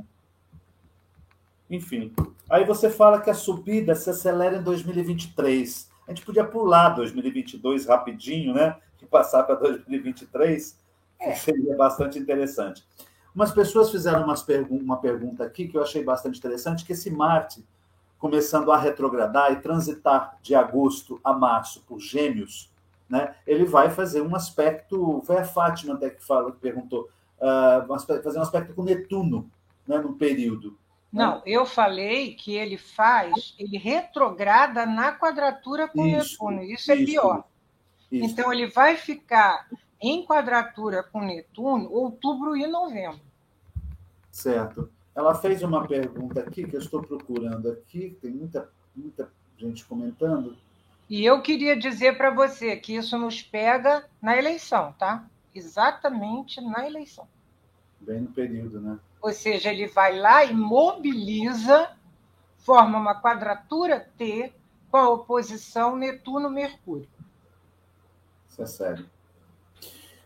Enfim. 1.69 2.13
Aí 2.49 2.65
você 2.65 2.89
fala 2.89 3.21
que 3.21 3.29
a 3.29 3.33
subida 3.33 3.95
se 3.95 4.09
acelera 4.09 4.57
em 4.57 4.63
2023. 4.63 5.89
A 6.07 6.11
gente 6.11 6.25
podia 6.25 6.43
pular 6.43 6.89
2022 6.89 7.85
rapidinho, 7.85 8.53
né? 8.53 8.77
E 9.01 9.05
passar 9.05 9.43
para 9.43 9.55
2023, 9.55 10.79
é. 11.19 11.35
seria 11.35 11.75
bastante 11.75 12.17
interessante. 12.17 12.85
Umas 13.33 13.51
pessoas 13.51 13.91
fizeram 13.91 14.23
umas 14.23 14.41
pergun 14.41 14.79
uma 14.79 14.97
pergunta 14.97 15.43
aqui 15.43 15.67
que 15.67 15.77
eu 15.77 15.83
achei 15.83 16.03
bastante 16.03 16.39
interessante, 16.39 16.83
que 16.83 16.93
esse 16.93 17.11
Marte, 17.11 17.63
começando 18.17 18.71
a 18.71 18.77
retrogradar 18.77 19.51
e 19.51 19.57
transitar 19.57 20.37
de 20.41 20.55
agosto 20.55 21.19
a 21.23 21.33
março 21.33 21.83
por 21.87 21.99
gêmeos, 21.99 22.71
né, 23.07 23.35
ele 23.45 23.63
vai 23.63 23.89
fazer 23.89 24.21
um 24.21 24.35
aspecto, 24.35 25.21
foi 25.25 25.37
a 25.37 25.45
Fátima 25.45 25.93
até 25.93 26.09
que, 26.09 26.25
fala, 26.25 26.51
que 26.51 26.57
perguntou, 26.57 27.09
uh, 27.39 28.21
fazer 28.23 28.39
um 28.39 28.41
aspecto 28.41 28.73
com 28.73 28.83
Netuno, 28.83 29.49
né, 29.87 29.97
no 29.99 30.13
período. 30.13 30.77
Não, 31.11 31.41
eu 31.45 31.65
falei 31.65 32.33
que 32.33 32.55
ele 32.55 32.77
faz, 32.77 33.55
ele 33.57 33.77
retrograda 33.77 34.85
na 34.85 35.13
quadratura 35.13 35.87
com 35.87 36.05
isso, 36.05 36.43
Netuno. 36.43 36.63
Isso, 36.63 36.91
é 36.91 36.95
pior. 36.97 37.43
Isso. 38.11 38.25
Então, 38.25 38.51
ele 38.51 38.67
vai 38.67 38.95
ficar 38.95 39.67
em 40.01 40.25
quadratura 40.25 41.03
com 41.03 41.21
Netuno 41.21 41.91
outubro 41.91 42.55
e 42.55 42.67
novembro. 42.67 43.19
Certo. 44.31 44.89
Ela 45.15 45.33
fez 45.33 45.63
uma 45.63 45.87
pergunta 45.87 46.41
aqui 46.41 46.67
que 46.67 46.75
eu 46.75 46.79
estou 46.79 47.01
procurando 47.01 47.71
aqui, 47.71 48.15
tem 48.21 48.31
muita, 48.31 48.69
muita 48.95 49.31
gente 49.57 49.83
comentando. 49.83 50.55
E 51.09 51.25
eu 51.25 51.41
queria 51.41 51.75
dizer 51.75 52.17
para 52.17 52.29
você 52.29 52.75
que 52.75 52.95
isso 52.95 53.17
nos 53.17 53.41
pega 53.41 54.05
na 54.21 54.37
eleição, 54.37 54.93
tá? 54.99 55.25
Exatamente 55.55 56.61
na 56.61 56.85
eleição. 56.85 57.27
Bem 57.99 58.21
no 58.21 58.27
período, 58.27 58.79
né? 58.79 58.99
Ou 59.21 59.33
seja, 59.33 59.71
ele 59.71 59.87
vai 59.87 60.19
lá 60.19 60.45
e 60.45 60.53
mobiliza, 60.53 61.89
forma 62.59 62.99
uma 62.99 63.19
quadratura 63.19 63.99
T 64.17 64.53
com 64.91 64.97
a 64.97 65.09
oposição 65.09 65.95
Netuno-Mercúrio. 65.95 67.09
Isso 68.57 68.61
é 68.61 68.65
sério. 68.65 69.05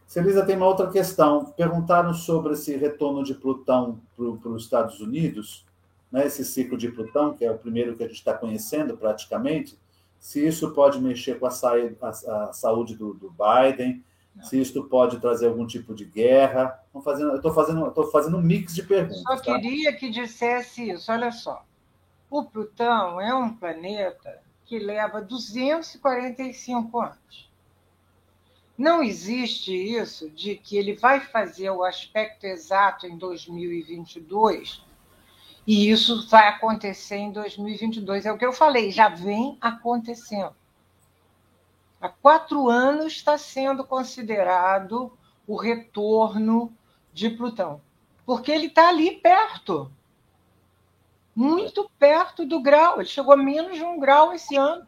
Celisa, 0.07 0.45
tem 0.45 0.57
uma 0.57 0.67
outra 0.67 0.89
questão. 0.89 1.45
Perguntaram 1.45 2.13
sobre 2.13 2.53
esse 2.53 2.75
retorno 2.75 3.23
de 3.23 3.33
Plutão 3.33 3.99
para 4.15 4.49
os 4.51 4.63
Estados 4.63 4.99
Unidos, 4.99 5.65
né? 6.11 6.25
esse 6.25 6.43
ciclo 6.43 6.77
de 6.77 6.89
Plutão, 6.89 7.33
que 7.33 7.45
é 7.45 7.51
o 7.51 7.57
primeiro 7.57 7.95
que 7.95 8.03
a 8.03 8.07
gente 8.07 8.17
está 8.17 8.33
conhecendo 8.33 8.97
praticamente, 8.97 9.77
se 10.19 10.45
isso 10.45 10.71
pode 10.71 11.01
mexer 11.01 11.39
com 11.39 11.47
a, 11.47 11.49
sa 11.49 11.73
a, 11.73 12.43
a 12.43 12.53
saúde 12.53 12.95
do, 12.95 13.13
do 13.13 13.31
Biden, 13.31 14.03
se 14.43 14.59
isto 14.59 14.83
pode 14.83 15.19
trazer 15.19 15.47
algum 15.47 15.65
tipo 15.65 15.93
de 15.93 16.05
guerra. 16.05 16.79
Fazendo, 17.03 17.31
eu 17.31 17.37
estou 17.37 17.53
fazendo, 17.53 18.11
fazendo 18.11 18.37
um 18.37 18.41
mix 18.41 18.73
de 18.73 18.83
perguntas. 18.83 19.21
Só 19.23 19.35
tá? 19.35 19.41
queria 19.41 19.93
que 19.93 20.09
dissesse 20.09 20.89
isso. 20.89 21.11
Olha 21.11 21.31
só. 21.31 21.65
O 22.29 22.43
Plutão 22.43 23.19
é 23.19 23.33
um 23.33 23.53
planeta 23.53 24.41
que 24.65 24.79
leva 24.79 25.21
245 25.21 27.01
anos. 27.01 27.50
Não 28.81 29.03
existe 29.03 29.71
isso 29.71 30.27
de 30.31 30.55
que 30.55 30.75
ele 30.75 30.95
vai 30.95 31.19
fazer 31.19 31.69
o 31.69 31.83
aspecto 31.83 32.45
exato 32.45 33.05
em 33.05 33.15
2022 33.15 34.83
e 35.67 35.91
isso 35.91 36.27
vai 36.27 36.47
acontecer 36.47 37.17
em 37.17 37.31
2022. 37.31 38.25
É 38.25 38.31
o 38.31 38.39
que 38.39 38.43
eu 38.43 38.51
falei, 38.51 38.89
já 38.89 39.07
vem 39.07 39.55
acontecendo. 39.61 40.55
Há 42.01 42.09
quatro 42.09 42.69
anos 42.69 43.13
está 43.13 43.37
sendo 43.37 43.83
considerado 43.83 45.15
o 45.45 45.55
retorno 45.55 46.75
de 47.13 47.29
Plutão. 47.29 47.79
porque 48.25 48.51
ele 48.51 48.65
está 48.65 48.89
ali 48.89 49.11
perto 49.11 49.91
muito 51.35 51.87
perto 51.99 52.47
do 52.47 52.59
grau. 52.59 52.99
Ele 52.99 53.07
chegou 53.07 53.35
a 53.35 53.37
menos 53.37 53.77
de 53.77 53.83
um 53.83 53.99
grau 53.99 54.33
esse 54.33 54.55
ano. 54.55 54.87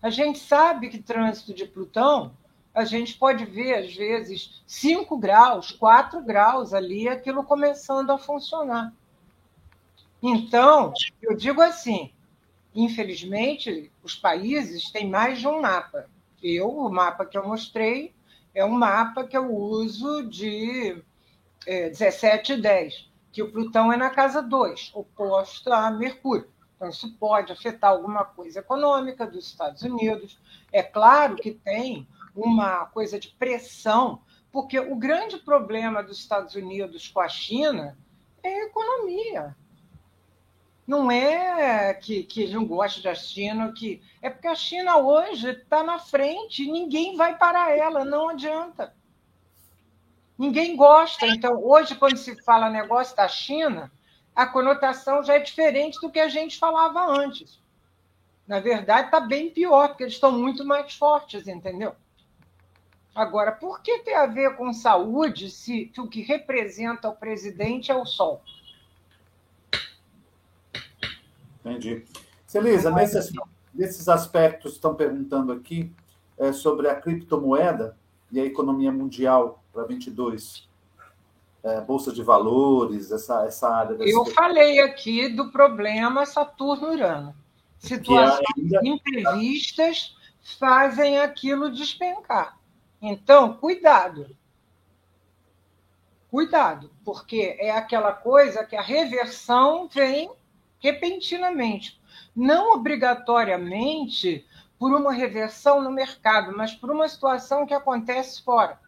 A 0.00 0.10
gente 0.10 0.38
sabe 0.38 0.88
que 0.90 1.02
trânsito 1.02 1.52
de 1.52 1.66
Plutão, 1.66 2.36
a 2.74 2.84
gente 2.84 3.18
pode 3.18 3.44
ver, 3.44 3.74
às 3.74 3.94
vezes, 3.94 4.62
5 4.66 5.16
graus, 5.18 5.70
4 5.72 6.22
graus 6.22 6.72
ali, 6.72 7.08
aquilo 7.08 7.44
começando 7.44 8.10
a 8.10 8.18
funcionar. 8.18 8.92
Então, 10.22 10.92
eu 11.20 11.36
digo 11.36 11.60
assim: 11.60 12.12
infelizmente, 12.74 13.90
os 14.02 14.14
países 14.14 14.90
têm 14.90 15.08
mais 15.08 15.38
de 15.40 15.48
um 15.48 15.60
mapa. 15.60 16.08
Eu, 16.42 16.68
o 16.70 16.90
mapa 16.90 17.26
que 17.26 17.36
eu 17.36 17.46
mostrei, 17.46 18.14
é 18.54 18.64
um 18.64 18.70
mapa 18.70 19.24
que 19.24 19.36
eu 19.36 19.54
uso 19.54 20.22
de 20.28 21.02
é, 21.66 21.88
17 21.90 22.54
e 22.54 22.56
10 22.60 23.12
que 23.32 23.42
o 23.42 23.50
Plutão 23.50 23.90
é 23.90 23.96
na 23.96 24.10
casa 24.10 24.42
2, 24.42 24.90
oposto 24.94 25.72
a 25.72 25.90
Mercúrio. 25.90 26.46
Então, 26.76 26.90
isso 26.90 27.16
pode 27.18 27.50
afetar 27.50 27.90
alguma 27.90 28.24
coisa 28.24 28.58
econômica 28.60 29.26
dos 29.26 29.46
Estados 29.46 29.82
Unidos. 29.82 30.38
É 30.70 30.82
claro 30.82 31.36
que 31.36 31.52
tem 31.52 32.06
uma 32.34 32.86
coisa 32.86 33.18
de 33.18 33.28
pressão, 33.28 34.22
porque 34.50 34.78
o 34.78 34.96
grande 34.96 35.38
problema 35.38 36.02
dos 36.02 36.18
Estados 36.18 36.54
Unidos 36.54 37.08
com 37.08 37.20
a 37.20 37.28
China 37.28 37.96
é 38.42 38.48
a 38.48 38.66
economia. 38.66 39.56
Não 40.86 41.10
é 41.10 41.94
que, 41.94 42.24
que 42.24 42.42
eles 42.42 42.54
não 42.54 42.66
gostam 42.66 43.02
da 43.02 43.14
China, 43.14 43.72
que 43.72 44.02
é 44.20 44.28
porque 44.28 44.48
a 44.48 44.54
China 44.54 44.96
hoje 44.96 45.50
está 45.50 45.82
na 45.82 45.98
frente 45.98 46.70
ninguém 46.70 47.16
vai 47.16 47.38
parar 47.38 47.76
ela, 47.76 48.04
não 48.04 48.28
adianta. 48.28 48.94
Ninguém 50.36 50.74
gosta. 50.74 51.26
Então, 51.26 51.62
hoje, 51.62 51.94
quando 51.94 52.16
se 52.16 52.42
fala 52.42 52.68
negócio 52.68 53.16
da 53.16 53.28
China, 53.28 53.92
a 54.34 54.46
conotação 54.46 55.22
já 55.22 55.34
é 55.34 55.38
diferente 55.38 56.00
do 56.00 56.10
que 56.10 56.18
a 56.18 56.28
gente 56.28 56.58
falava 56.58 57.06
antes. 57.06 57.62
Na 58.46 58.58
verdade, 58.58 59.06
está 59.06 59.20
bem 59.20 59.50
pior, 59.50 59.88
porque 59.88 60.02
eles 60.02 60.14
estão 60.14 60.32
muito 60.32 60.64
mais 60.64 60.94
fortes, 60.94 61.46
entendeu? 61.46 61.94
Agora, 63.14 63.52
por 63.52 63.82
que 63.82 63.98
tem 63.98 64.14
a 64.14 64.26
ver 64.26 64.56
com 64.56 64.72
saúde 64.72 65.50
se 65.50 65.92
o 65.98 66.08
que 66.08 66.22
representa 66.22 67.08
o 67.08 67.16
presidente 67.16 67.90
é 67.90 67.94
o 67.94 68.06
Sol? 68.06 68.42
Entendi. 71.60 72.04
Celisa, 72.46 72.90
nesses, 72.90 73.30
nesses 73.72 74.08
aspectos 74.08 74.72
estão 74.72 74.94
perguntando 74.94 75.52
aqui 75.52 75.92
é, 76.38 76.52
sobre 76.52 76.88
a 76.88 76.94
criptomoeda 76.94 77.96
e 78.30 78.40
a 78.40 78.44
economia 78.44 78.90
mundial 78.90 79.62
para 79.72 79.84
22? 79.84 80.68
É, 81.62 81.80
Bolsa 81.80 82.12
de 82.12 82.22
valores, 82.22 83.12
essa, 83.12 83.44
essa 83.44 83.68
área. 83.68 83.96
Eu 84.00 84.24
falei 84.26 84.80
aqui 84.80 85.28
do 85.28 85.52
problema 85.52 86.26
Saturno-Urano. 86.26 87.34
Situações 87.78 88.40
ainda... 88.56 88.80
imprevistas 88.82 90.16
fazem 90.58 91.20
aquilo 91.20 91.70
despencar. 91.70 92.58
Então, 93.02 93.54
cuidado. 93.54 94.36
Cuidado, 96.30 96.90
porque 97.04 97.56
é 97.58 97.72
aquela 97.72 98.12
coisa 98.12 98.64
que 98.64 98.76
a 98.76 98.80
reversão 98.80 99.88
vem 99.88 100.30
repentinamente. 100.78 102.00
Não 102.34 102.72
obrigatoriamente 102.72 104.46
por 104.78 104.92
uma 104.92 105.12
reversão 105.12 105.82
no 105.82 105.90
mercado, 105.90 106.56
mas 106.56 106.74
por 106.74 106.92
uma 106.92 107.08
situação 107.08 107.66
que 107.66 107.74
acontece 107.74 108.40
fora. 108.42 108.80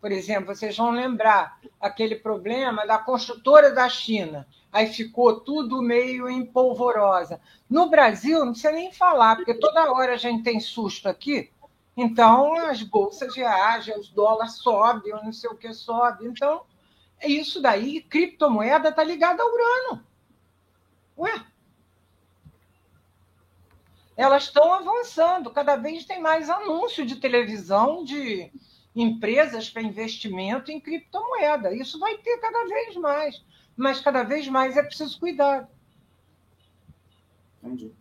Por 0.00 0.10
exemplo, 0.10 0.54
vocês 0.54 0.76
vão 0.76 0.90
lembrar 0.90 1.58
aquele 1.80 2.16
problema 2.16 2.84
da 2.86 2.98
construtora 2.98 3.72
da 3.72 3.88
China. 3.88 4.46
Aí 4.70 4.88
ficou 4.88 5.40
tudo 5.40 5.80
meio 5.80 6.28
em 6.28 6.44
polvorosa. 6.44 7.40
No 7.70 7.88
Brasil, 7.88 8.40
não 8.40 8.52
precisa 8.52 8.72
nem 8.72 8.92
falar, 8.92 9.36
porque 9.36 9.54
toda 9.54 9.92
hora 9.92 10.14
a 10.14 10.18
gente 10.18 10.42
tem 10.42 10.58
susto 10.58 11.08
aqui. 11.08 11.50
Então, 11.96 12.54
as 12.56 12.82
bolsas 12.82 13.36
reagem, 13.36 13.98
os 13.98 14.08
dólares 14.08 14.54
sobem, 14.54 15.12
não 15.12 15.32
sei 15.32 15.48
o 15.50 15.56
que 15.56 15.72
sobe. 15.72 16.26
Então, 16.26 16.64
é 17.20 17.28
isso 17.28 17.60
daí. 17.62 18.02
Criptomoeda 18.02 18.88
está 18.88 19.04
ligada 19.04 19.42
ao 19.42 19.52
Urano. 19.52 20.06
Ué? 21.16 21.46
Elas 24.16 24.44
estão 24.44 24.72
avançando. 24.72 25.50
Cada 25.50 25.76
vez 25.76 26.04
tem 26.04 26.20
mais 26.20 26.50
anúncio 26.50 27.06
de 27.06 27.16
televisão 27.16 28.04
de 28.04 28.50
empresas 28.94 29.68
para 29.70 29.82
investimento 29.82 30.70
em 30.70 30.80
criptomoeda. 30.80 31.74
Isso 31.74 31.98
vai 31.98 32.16
ter 32.18 32.38
cada 32.38 32.64
vez 32.64 32.96
mais, 32.96 33.44
mas 33.76 34.00
cada 34.00 34.22
vez 34.22 34.46
mais 34.48 34.76
é 34.76 34.82
preciso 34.82 35.18
cuidar. 35.18 35.68
Entendi. 37.62 37.92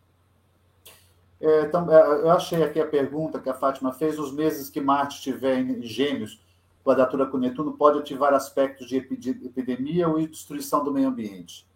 É, 1.43 1.65
é, 1.65 2.21
eu 2.21 2.31
achei 2.31 2.63
aqui 2.63 2.79
a 2.79 2.87
pergunta 2.87 3.37
que 3.37 3.49
a 3.49 3.53
Fátima 3.53 3.91
fez: 3.91 4.17
os 4.17 4.31
meses 4.31 4.69
que 4.69 4.79
Marte 4.79 5.15
estiver 5.15 5.57
em 5.57 5.83
Gêmeos, 5.83 6.41
quadratura 6.85 7.25
com 7.25 7.37
Netuno, 7.37 7.73
pode 7.73 7.99
ativar 7.99 8.33
aspectos 8.33 8.87
de 8.87 8.95
epidemia 8.95 10.07
ou 10.07 10.25
destruição 10.25 10.81
do 10.85 10.93
meio 10.93 11.09
ambiente? 11.09 11.67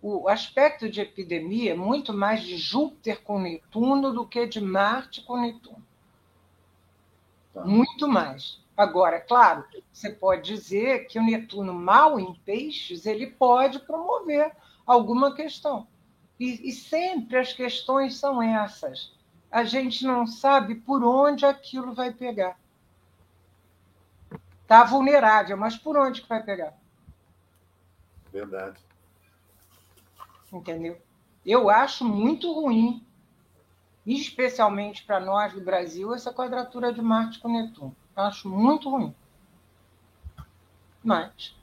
O 0.00 0.26
aspecto 0.26 0.88
de 0.88 1.02
epidemia 1.02 1.72
é 1.72 1.76
muito 1.76 2.14
mais 2.14 2.42
de 2.42 2.56
Júpiter 2.56 3.22
com 3.22 3.38
Netuno 3.38 4.10
do 4.10 4.26
que 4.26 4.46
de 4.46 4.60
Marte 4.60 5.22
com 5.22 5.38
Netuno. 5.38 5.84
Tá. 7.52 7.62
Muito 7.64 8.08
mais. 8.08 8.58
Agora, 8.74 9.20
claro, 9.20 9.64
você 9.92 10.10
pode 10.10 10.42
dizer 10.42 11.06
que 11.06 11.18
o 11.18 11.22
Netuno 11.22 11.74
mal 11.74 12.18
em 12.18 12.34
peixes 12.34 13.04
ele 13.04 13.26
pode 13.26 13.80
promover 13.80 14.50
alguma 14.86 15.34
questão. 15.34 15.86
E, 16.38 16.68
e 16.68 16.72
sempre 16.72 17.36
as 17.38 17.52
questões 17.52 18.16
são 18.16 18.42
essas. 18.42 19.12
A 19.50 19.64
gente 19.64 20.04
não 20.04 20.26
sabe 20.26 20.74
por 20.74 21.04
onde 21.04 21.46
aquilo 21.46 21.94
vai 21.94 22.12
pegar. 22.12 22.58
Está 24.62 24.82
vulnerável, 24.82 25.56
mas 25.56 25.76
por 25.76 25.96
onde 25.96 26.22
que 26.22 26.28
vai 26.28 26.42
pegar? 26.42 26.74
Verdade. 28.32 28.78
Entendeu? 30.52 31.00
Eu 31.44 31.70
acho 31.70 32.04
muito 32.04 32.52
ruim 32.52 33.04
especialmente 34.06 35.02
para 35.04 35.18
nós 35.18 35.52
do 35.52 35.60
Brasil, 35.60 36.14
essa 36.14 36.32
quadratura 36.32 36.92
de 36.92 37.00
Marte 37.00 37.38
com 37.38 37.48
Netuno. 37.48 37.96
Eu 38.16 38.22
acho 38.22 38.48
muito 38.48 38.90
ruim. 38.90 39.14
Mas, 41.02 41.54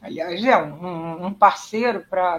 aliás, 0.00 0.42
é 0.44 0.56
um, 0.56 1.26
um 1.26 1.34
parceiro 1.34 2.04
para 2.08 2.38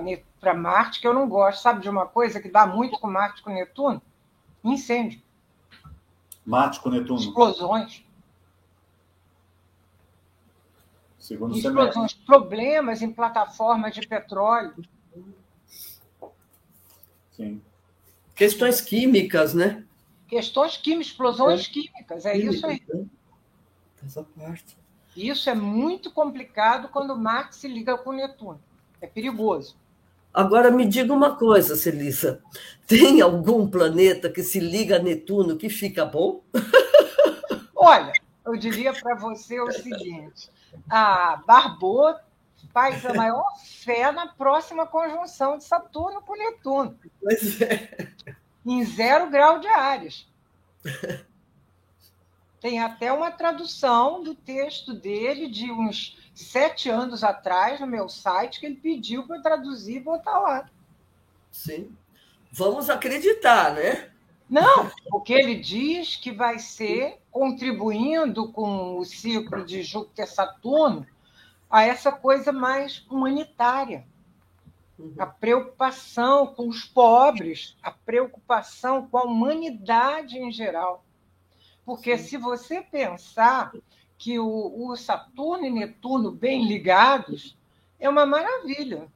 Marte 0.53 0.99
que 0.99 1.07
eu 1.07 1.13
não 1.13 1.29
gosto. 1.29 1.61
Sabe 1.61 1.81
de 1.81 1.89
uma 1.89 2.07
coisa 2.07 2.41
que 2.41 2.49
dá 2.49 2.65
muito 2.65 2.99
com 2.99 3.07
Marte 3.07 3.43
com 3.43 3.51
Netuno? 3.51 4.01
Incêndio. 4.63 5.21
Marte 6.45 6.79
com 6.79 6.89
Netuno. 6.89 7.19
Explosões. 7.19 8.03
Segundo 11.19 11.55
Explosões, 11.55 11.93
semestre. 11.93 12.25
problemas 12.25 13.01
em 13.03 13.13
plataformas 13.13 13.93
de 13.93 14.07
petróleo. 14.07 14.73
Sim. 17.31 17.61
Questões 18.35 18.81
químicas, 18.81 19.53
né? 19.53 19.85
Questões 20.27 20.77
químicas, 20.77 21.07
explosões 21.07 21.67
é. 21.67 21.69
químicas, 21.71 22.25
é 22.25 22.31
Química, 22.33 22.51
isso 22.53 22.65
aí. 22.65 22.83
Né? 22.89 23.05
Essa 24.03 24.23
parte. 24.23 24.77
Isso 25.15 25.49
é 25.49 25.53
muito 25.53 26.09
complicado 26.09 26.89
quando 26.89 27.15
Marte 27.15 27.55
se 27.55 27.67
liga 27.67 27.97
com 27.97 28.13
Netuno. 28.13 28.59
É 28.99 29.05
perigoso. 29.05 29.75
Agora 30.33 30.71
me 30.71 30.85
diga 30.85 31.13
uma 31.13 31.35
coisa, 31.35 31.75
Celisa. 31.75 32.41
Tem 32.87 33.21
algum 33.21 33.67
planeta 33.67 34.29
que 34.29 34.43
se 34.43 34.59
liga 34.59 34.95
a 34.95 34.99
Netuno 34.99 35.57
que 35.57 35.69
fica 35.69 36.05
bom? 36.05 36.43
Olha, 37.75 38.13
eu 38.45 38.55
diria 38.55 38.93
para 38.93 39.15
você 39.15 39.59
o 39.59 39.71
seguinte: 39.71 40.49
a 40.89 41.41
Barbot 41.45 42.21
faz 42.73 43.05
a 43.05 43.13
maior 43.13 43.45
fé 43.83 44.11
na 44.11 44.27
próxima 44.27 44.85
conjunção 44.85 45.57
de 45.57 45.63
Saturno 45.63 46.21
com 46.21 46.37
Netuno. 46.37 46.97
Pois 47.21 47.61
é. 47.61 48.09
Em 48.65 48.85
zero 48.85 49.29
grau 49.29 49.59
de 49.59 49.67
Ares. 49.67 50.27
Tem 52.59 52.79
até 52.79 53.11
uma 53.11 53.31
tradução 53.31 54.23
do 54.23 54.35
texto 54.35 54.93
dele 54.93 55.49
de 55.49 55.71
uns 55.71 56.20
sete 56.33 56.89
anos 56.89 57.23
atrás 57.23 57.79
no 57.79 57.87
meu 57.87 58.09
site 58.09 58.59
que 58.59 58.65
ele 58.65 58.75
pediu 58.75 59.25
para 59.27 59.41
traduzir 59.41 59.97
e 59.97 59.99
botar 59.99 60.39
lá. 60.39 60.69
Sim. 61.51 61.95
Vamos 62.51 62.89
acreditar, 62.89 63.73
né? 63.73 64.09
Não, 64.49 64.91
o 65.11 65.21
que 65.21 65.31
ele 65.31 65.55
diz 65.55 66.17
que 66.17 66.31
vai 66.31 66.59
ser 66.59 67.21
contribuindo 67.31 68.51
com 68.51 68.97
o 68.97 69.05
ciclo 69.05 69.63
de 69.63 69.81
Júpiter-Saturno 69.81 71.07
a 71.69 71.83
essa 71.83 72.11
coisa 72.11 72.51
mais 72.51 73.05
humanitária. 73.09 74.05
Uhum. 74.99 75.13
A 75.17 75.25
preocupação 75.25 76.47
com 76.47 76.67
os 76.67 76.83
pobres, 76.83 77.77
a 77.81 77.91
preocupação 77.91 79.07
com 79.07 79.17
a 79.17 79.23
humanidade 79.23 80.37
em 80.37 80.51
geral. 80.51 81.05
Porque 81.85 82.17
Sim. 82.17 82.27
se 82.27 82.37
você 82.37 82.81
pensar 82.81 83.71
que 84.21 84.37
o, 84.37 84.87
o 84.87 84.95
Saturno 84.95 85.65
e 85.65 85.71
Netuno 85.71 86.29
bem 86.31 86.67
ligados 86.67 87.57
é 87.99 88.07
uma 88.07 88.23
maravilha. 88.23 89.11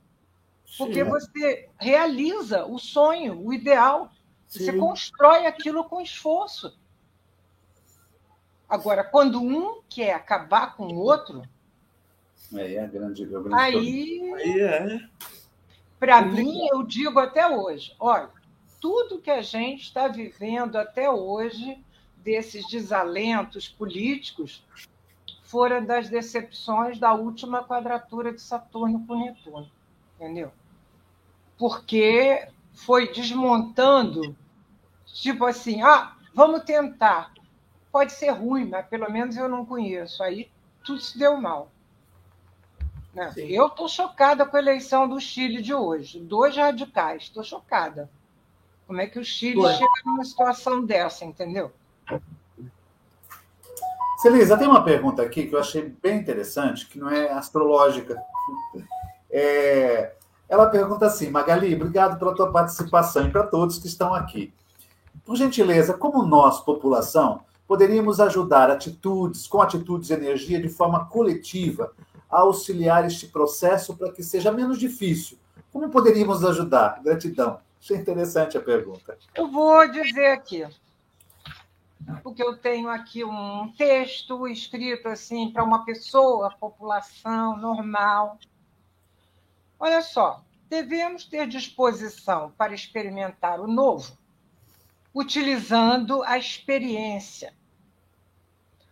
Porque 0.79 1.03
Sim. 1.03 1.09
você 1.11 1.69
realiza 1.79 2.65
o 2.65 2.79
sonho, 2.79 3.39
o 3.39 3.53
ideal. 3.53 4.11
Você 4.47 4.71
Sim. 4.71 4.79
constrói 4.79 5.45
aquilo 5.45 5.83
com 5.83 6.01
esforço. 6.01 6.75
Agora, 8.67 9.03
quando 9.03 9.39
um 9.39 9.83
quer 9.87 10.13
acabar 10.13 10.75
com 10.75 10.87
o 10.87 10.97
outro. 10.97 11.43
Aí 12.51 12.75
é 12.75 12.87
grande, 12.87 13.25
é 13.25 13.27
grande 13.27 13.53
aí, 13.53 14.33
aí 14.33 14.59
é. 14.59 15.09
Para 15.99 16.23
mim, 16.23 16.67
eu 16.71 16.81
digo 16.81 17.19
até 17.19 17.47
hoje: 17.47 17.95
olha, 17.99 18.31
tudo 18.81 19.21
que 19.21 19.29
a 19.29 19.43
gente 19.43 19.83
está 19.83 20.07
vivendo 20.07 20.77
até 20.77 21.07
hoje, 21.07 21.77
desses 22.17 22.67
desalentos 22.67 23.69
políticos, 23.69 24.65
foram 25.45 25.83
das 25.83 26.09
decepções 26.09 26.99
da 26.99 27.13
última 27.13 27.63
quadratura 27.63 28.33
de 28.33 28.41
Saturno 28.41 29.05
com 29.07 29.17
Netuno. 29.17 29.69
Entendeu? 30.15 30.51
Porque 31.57 32.47
foi 32.73 33.11
desmontando, 33.11 34.35
tipo 35.05 35.45
assim, 35.45 35.81
ah, 35.81 36.15
vamos 36.33 36.63
tentar 36.63 37.33
pode 37.95 38.11
ser 38.11 38.31
ruim, 38.31 38.67
mas 38.67 38.85
pelo 38.87 39.09
menos 39.09 39.37
eu 39.37 39.47
não 39.47 39.65
conheço. 39.65 40.21
Aí 40.21 40.51
tudo 40.83 40.99
se 40.99 41.17
deu 41.17 41.37
mal. 41.37 41.71
Né? 43.13 43.33
Eu 43.37 43.67
estou 43.67 43.87
chocada 43.87 44.45
com 44.45 44.57
a 44.57 44.59
eleição 44.59 45.07
do 45.07 45.17
Chile 45.17 45.61
de 45.61 45.73
hoje. 45.73 46.19
Dois 46.19 46.57
radicais, 46.57 47.23
estou 47.23 47.41
chocada. 47.41 48.11
Como 48.85 48.99
é 48.99 49.07
que 49.07 49.17
o 49.17 49.23
Chile 49.23 49.61
Ué. 49.61 49.75
chega 49.75 49.89
numa 50.05 50.25
situação 50.25 50.85
dessa, 50.85 51.23
entendeu? 51.23 51.71
Celisa, 54.25 54.57
tem 54.57 54.67
uma 54.67 54.83
pergunta 54.83 55.21
aqui 55.21 55.45
que 55.45 55.53
eu 55.53 55.59
achei 55.59 55.95
bem 56.01 56.17
interessante, 56.17 56.87
que 56.87 56.97
não 56.97 57.11
é 57.11 57.31
astrológica. 57.31 58.19
É, 59.29 60.13
ela 60.49 60.65
pergunta 60.65 61.05
assim, 61.05 61.29
Magali, 61.29 61.75
obrigado 61.75 62.17
pela 62.17 62.33
tua 62.33 62.51
participação 62.51 63.27
e 63.27 63.29
para 63.29 63.45
todos 63.45 63.77
que 63.77 63.85
estão 63.85 64.15
aqui. 64.15 64.51
Por 65.23 65.35
gentileza, 65.35 65.93
como 65.93 66.25
nós, 66.25 66.59
população, 66.59 67.41
poderíamos 67.67 68.19
ajudar 68.19 68.71
atitudes, 68.71 69.45
com 69.45 69.61
atitudes 69.61 70.09
e 70.09 70.13
energia, 70.13 70.59
de 70.59 70.69
forma 70.69 71.05
coletiva, 71.05 71.91
a 72.27 72.39
auxiliar 72.39 73.05
este 73.05 73.27
processo 73.27 73.95
para 73.95 74.11
que 74.11 74.23
seja 74.23 74.51
menos 74.51 74.79
difícil. 74.79 75.37
Como 75.71 75.87
poderíamos 75.91 76.43
ajudar? 76.43 76.99
Gratidão. 77.03 77.59
Achei 77.79 77.97
interessante 77.97 78.57
a 78.57 78.61
pergunta. 78.61 79.15
Eu 79.35 79.51
vou 79.51 79.87
dizer 79.91 80.31
aqui, 80.31 80.65
porque 82.21 82.43
eu 82.43 82.57
tenho 82.57 82.89
aqui 82.89 83.23
um 83.23 83.71
texto 83.77 84.47
escrito 84.47 85.07
assim 85.07 85.51
para 85.51 85.63
uma 85.63 85.85
pessoa, 85.85 86.51
população 86.51 87.57
normal. 87.57 88.37
Olha 89.79 90.01
só, 90.01 90.43
devemos 90.69 91.25
ter 91.25 91.47
disposição 91.47 92.51
para 92.57 92.73
experimentar 92.73 93.59
o 93.59 93.67
novo 93.67 94.17
utilizando 95.15 96.21
a 96.23 96.37
experiência. 96.37 97.53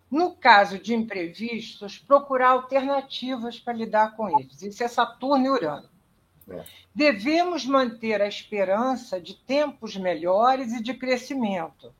No 0.09 0.33
caso 0.33 0.79
de 0.79 0.93
imprevistos, 0.93 1.97
procurar 1.97 2.51
alternativas 2.51 3.59
para 3.59 3.73
lidar 3.73 4.15
com 4.15 4.39
eles. 4.39 4.61
Isso 4.61 4.81
é 4.83 4.87
Saturno 4.87 5.45
e 5.45 5.49
Urano. 5.49 5.89
É. 6.47 6.63
Devemos 6.95 7.65
manter 7.65 8.21
a 8.21 8.27
esperança 8.27 9.19
de 9.19 9.33
tempos 9.33 9.97
melhores 9.97 10.71
e 10.71 10.81
de 10.81 10.93
crescimento, 10.93 11.93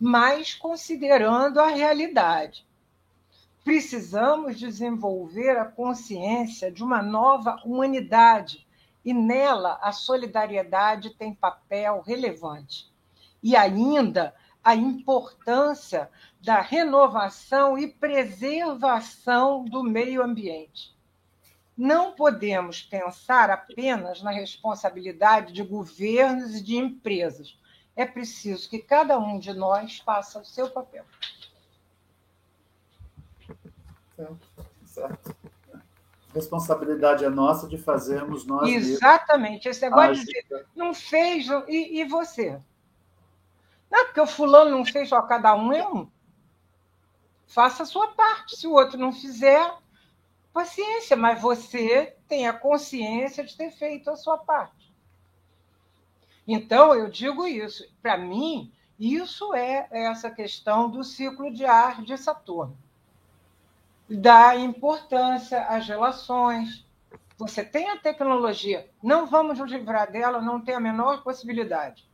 mas 0.00 0.54
considerando 0.54 1.60
a 1.60 1.68
realidade. 1.68 2.66
Precisamos 3.64 4.58
desenvolver 4.58 5.56
a 5.56 5.64
consciência 5.64 6.70
de 6.70 6.82
uma 6.82 7.02
nova 7.02 7.60
humanidade 7.64 8.66
e 9.04 9.12
nela 9.12 9.78
a 9.82 9.92
solidariedade 9.92 11.10
tem 11.10 11.34
papel 11.34 12.02
relevante 12.06 12.92
e 13.42 13.54
ainda 13.54 14.34
a 14.62 14.74
importância 14.74 16.10
da 16.40 16.62
renovação 16.62 17.78
e 17.78 17.86
preservação 17.86 19.64
do 19.64 19.82
meio 19.82 20.22
ambiente. 20.22 20.94
Não 21.76 22.12
podemos 22.12 22.82
pensar 22.82 23.50
apenas 23.50 24.22
na 24.22 24.30
responsabilidade 24.30 25.52
de 25.52 25.62
governos 25.62 26.54
e 26.54 26.62
de 26.62 26.76
empresas. 26.76 27.58
É 27.96 28.04
preciso 28.04 28.68
que 28.68 28.78
cada 28.78 29.18
um 29.18 29.38
de 29.38 29.52
nós 29.52 29.98
faça 29.98 30.40
o 30.40 30.44
seu 30.44 30.68
papel. 30.70 31.04
Responsabilidade 36.34 37.24
é 37.24 37.30
nossa 37.30 37.68
de 37.68 37.78
fazermos 37.78 38.44
nós. 38.44 38.68
Exatamente. 38.68 39.68
Esse 39.68 39.82
negócio 39.82 40.24
de 40.24 40.44
não 40.74 40.92
fez, 40.92 41.46
e, 41.68 42.00
e 42.00 42.04
você? 42.04 42.60
Não, 43.90 44.06
porque 44.06 44.20
o 44.20 44.26
fulano 44.26 44.72
não 44.72 44.84
fez, 44.84 45.08
só 45.08 45.22
cada 45.22 45.54
um 45.54 45.72
é 45.72 45.86
um. 45.86 46.10
Faça 47.46 47.84
a 47.84 47.86
sua 47.86 48.08
parte. 48.08 48.56
Se 48.56 48.66
o 48.66 48.72
outro 48.72 48.98
não 48.98 49.12
fizer, 49.12 49.72
paciência, 50.52 51.16
mas 51.16 51.40
você 51.40 52.16
tem 52.26 52.48
a 52.48 52.52
consciência 52.52 53.44
de 53.44 53.56
ter 53.56 53.70
feito 53.70 54.10
a 54.10 54.16
sua 54.16 54.38
parte. 54.38 54.73
Então, 56.46 56.94
eu 56.94 57.08
digo 57.08 57.46
isso. 57.46 57.84
Para 58.02 58.18
mim, 58.18 58.72
isso 58.98 59.54
é 59.54 59.88
essa 59.90 60.30
questão 60.30 60.90
do 60.90 61.02
ciclo 61.02 61.52
de 61.52 61.64
ar 61.64 62.02
de 62.02 62.16
Saturno. 62.16 62.76
Da 64.08 64.54
importância 64.56 65.64
às 65.64 65.88
relações. 65.88 66.84
Você 67.36 67.64
tem 67.64 67.90
a 67.90 67.98
tecnologia, 67.98 68.88
não 69.02 69.26
vamos 69.26 69.58
nos 69.58 69.70
livrar 69.70 70.12
dela, 70.12 70.40
não 70.40 70.60
tem 70.60 70.74
a 70.74 70.80
menor 70.80 71.24
possibilidade. 71.24 72.08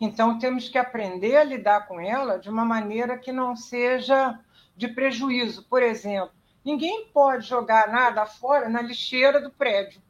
Então, 0.00 0.38
temos 0.38 0.68
que 0.68 0.78
aprender 0.78 1.36
a 1.36 1.44
lidar 1.44 1.86
com 1.86 2.00
ela 2.00 2.38
de 2.38 2.48
uma 2.48 2.64
maneira 2.64 3.18
que 3.18 3.32
não 3.32 3.54
seja 3.54 4.38
de 4.76 4.88
prejuízo. 4.88 5.64
Por 5.64 5.82
exemplo, 5.82 6.34
ninguém 6.64 7.06
pode 7.12 7.46
jogar 7.46 7.88
nada 7.88 8.24
fora 8.26 8.68
na 8.68 8.80
lixeira 8.80 9.40
do 9.40 9.50
prédio. 9.50 10.00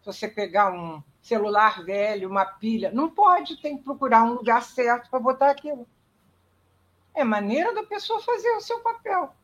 Se 0.00 0.06
você 0.06 0.28
pegar 0.28 0.72
um 0.72 1.02
celular 1.26 1.84
velho, 1.84 2.28
uma 2.28 2.44
pilha, 2.44 2.90
não 2.92 3.10
pode, 3.10 3.56
tem 3.56 3.76
que 3.76 3.84
procurar 3.84 4.22
um 4.22 4.34
lugar 4.34 4.62
certo 4.62 5.10
para 5.10 5.18
botar 5.18 5.50
aquilo. 5.50 5.86
É 7.14 7.24
maneira 7.24 7.74
da 7.74 7.82
pessoa 7.82 8.20
fazer 8.20 8.50
o 8.50 8.60
seu 8.60 8.80
papel. 8.80 9.34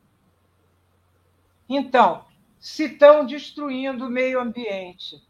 Então, 1.67 2.25
se 2.59 2.85
estão 2.85 3.25
destruindo 3.25 4.05
o 4.05 4.09
meio 4.09 4.39
ambiente, 4.39 5.21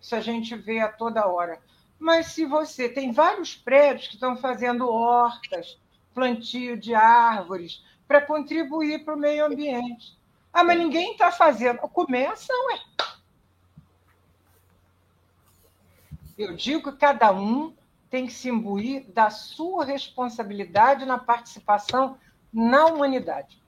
isso 0.00 0.16
a 0.16 0.20
gente 0.20 0.56
vê 0.56 0.80
a 0.80 0.90
toda 0.90 1.26
hora. 1.26 1.60
Mas 1.98 2.26
se 2.26 2.44
você 2.44 2.88
tem 2.88 3.12
vários 3.12 3.54
prédios 3.54 4.08
que 4.08 4.14
estão 4.14 4.36
fazendo 4.36 4.88
hortas, 4.88 5.78
plantio 6.12 6.76
de 6.76 6.94
árvores, 6.94 7.84
para 8.08 8.20
contribuir 8.20 9.04
para 9.04 9.14
o 9.14 9.18
meio 9.18 9.46
ambiente. 9.46 10.18
Ah, 10.52 10.64
mas 10.64 10.78
ninguém 10.78 11.12
está 11.12 11.30
fazendo. 11.30 11.78
Começa, 11.78 12.52
ué. 12.68 12.80
Eu 16.36 16.54
digo 16.54 16.92
que 16.92 16.98
cada 16.98 17.32
um 17.32 17.74
tem 18.10 18.26
que 18.26 18.32
se 18.32 18.48
imbuir 18.48 19.10
da 19.12 19.30
sua 19.30 19.84
responsabilidade 19.84 21.04
na 21.04 21.18
participação 21.18 22.18
na 22.52 22.86
humanidade. 22.86 23.62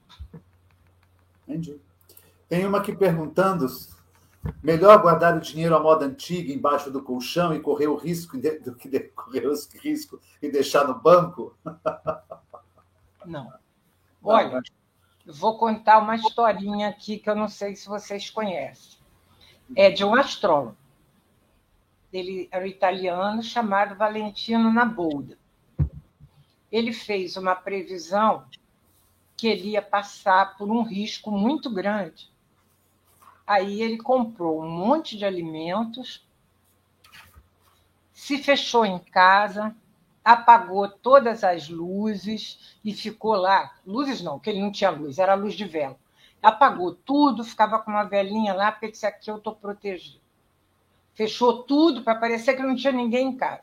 Entendi. 1.46 1.80
Tem 2.48 2.66
uma 2.66 2.78
aqui 2.78 2.94
perguntando 2.94 3.66
Melhor 4.62 5.00
guardar 5.00 5.36
o 5.36 5.40
dinheiro 5.40 5.74
à 5.74 5.80
moda 5.80 6.04
antiga 6.04 6.52
embaixo 6.52 6.90
do 6.90 7.02
colchão 7.02 7.54
e 7.54 7.60
correr 7.60 7.86
o 7.86 7.96
risco 7.96 8.36
do 8.36 8.74
que 8.74 8.98
correr 9.00 9.46
o 9.46 9.54
risco 9.80 10.20
e 10.42 10.50
deixar 10.50 10.86
no 10.86 10.94
banco? 10.94 11.56
Não. 13.24 13.50
Olha, 14.22 14.60
vou 15.26 15.56
contar 15.56 15.98
uma 15.98 16.16
historinha 16.16 16.88
aqui 16.88 17.18
que 17.18 17.28
eu 17.28 17.34
não 17.34 17.48
sei 17.48 17.74
se 17.74 17.88
vocês 17.88 18.28
conhecem. 18.28 18.98
É 19.74 19.90
de 19.90 20.04
um 20.04 20.14
astrólogo. 20.14 20.76
Ele 22.14 22.48
era 22.50 22.64
um 22.64 22.68
italiano 22.68 23.42
chamado 23.42 23.94
Valentino 23.94 24.72
Nabolda. 24.72 25.36
Ele 26.72 26.92
fez 26.92 27.36
uma 27.36 27.54
previsão 27.54 28.46
que 29.36 29.48
ele 29.48 29.70
ia 29.70 29.82
passar 29.82 30.56
por 30.56 30.70
um 30.70 30.82
risco 30.82 31.30
muito 31.30 31.68
grande 31.68 32.32
Aí 33.46 33.82
ele 33.82 33.98
comprou 33.98 34.62
um 34.62 34.68
monte 34.68 35.18
de 35.18 35.24
alimentos, 35.24 36.26
se 38.12 38.38
fechou 38.38 38.86
em 38.86 38.98
casa, 38.98 39.76
apagou 40.24 40.88
todas 40.88 41.44
as 41.44 41.68
luzes 41.68 42.78
e 42.82 42.94
ficou 42.94 43.34
lá. 43.34 43.74
Luzes 43.86 44.22
não, 44.22 44.38
porque 44.38 44.48
ele 44.48 44.62
não 44.62 44.72
tinha 44.72 44.88
luz, 44.88 45.18
era 45.18 45.34
luz 45.34 45.54
de 45.54 45.66
vela. 45.66 45.98
Apagou 46.42 46.94
tudo, 46.94 47.44
ficava 47.44 47.78
com 47.78 47.90
uma 47.90 48.04
velhinha 48.04 48.54
lá, 48.54 48.72
porque 48.72 48.90
disse: 48.90 49.06
aqui 49.06 49.30
eu 49.30 49.36
estou 49.36 49.54
protegido. 49.54 50.23
Fechou 51.14 51.62
tudo 51.62 52.02
para 52.02 52.18
parecer 52.18 52.54
que 52.54 52.62
não 52.62 52.74
tinha 52.74 52.92
ninguém 52.92 53.28
em 53.28 53.36
casa. 53.36 53.62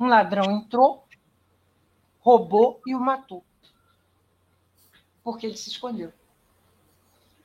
Um 0.00 0.06
ladrão 0.06 0.50
entrou, 0.50 1.04
roubou 2.20 2.80
e 2.86 2.94
o 2.94 3.00
matou. 3.00 3.44
Porque 5.22 5.46
ele 5.46 5.56
se 5.56 5.68
escondeu. 5.68 6.12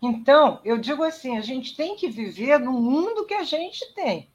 Então, 0.01 0.59
eu 0.63 0.77
digo 0.77 1.03
assim: 1.03 1.37
a 1.37 1.41
gente 1.41 1.75
tem 1.75 1.95
que 1.95 2.09
viver 2.09 2.57
no 2.59 2.73
mundo 2.73 3.25
que 3.25 3.33
a 3.33 3.43
gente 3.43 3.93
tem. 3.93 4.29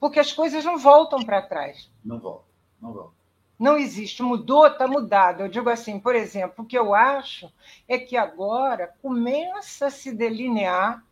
Porque 0.00 0.18
as 0.18 0.32
coisas 0.32 0.64
não 0.64 0.78
voltam 0.78 1.22
para 1.22 1.42
trás. 1.42 1.90
Não 2.04 2.18
voltam, 2.18 2.46
não 2.80 2.92
voltam. 2.92 3.20
Não 3.58 3.76
existe. 3.76 4.22
Mudou, 4.22 4.66
está 4.66 4.88
mudado. 4.88 5.42
Eu 5.42 5.48
digo 5.48 5.68
assim, 5.68 6.00
por 6.00 6.16
exemplo, 6.16 6.64
o 6.64 6.66
que 6.66 6.78
eu 6.78 6.94
acho 6.94 7.52
é 7.86 7.98
que 7.98 8.16
agora 8.16 8.94
começa 9.02 9.86
a 9.86 9.90
se 9.90 10.10
delinear 10.12 11.04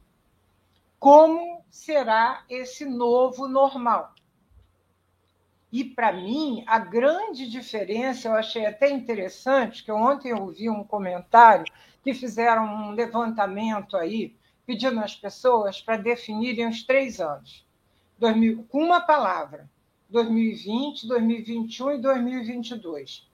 como 0.99 1.58
será 1.71 2.45
esse 2.49 2.85
novo 2.85 3.47
normal. 3.49 4.15
E, 5.71 5.85
para 5.85 6.13
mim, 6.13 6.65
a 6.67 6.79
grande 6.79 7.49
diferença, 7.49 8.29
eu 8.29 8.35
achei 8.35 8.65
até 8.65 8.91
interessante, 8.91 9.85
que 9.85 9.93
ontem 9.93 10.31
eu 10.31 10.39
ouvi 10.39 10.71
um 10.71 10.83
comentário 10.83 11.71
que 12.03 12.15
fizeram 12.15 12.65
um 12.65 12.91
levantamento 12.93 13.97
aí, 13.97 14.35
pedindo 14.65 14.99
às 15.01 15.15
pessoas 15.15 15.81
para 15.81 15.99
definirem 15.99 16.69
os 16.69 16.83
três 16.83 17.21
anos, 17.21 17.67
2000, 18.19 18.65
com 18.69 18.83
uma 18.83 19.01
palavra, 19.01 19.69
2020, 20.09 21.07
2021 21.07 21.93
e 21.93 21.99
2022. 21.99 23.29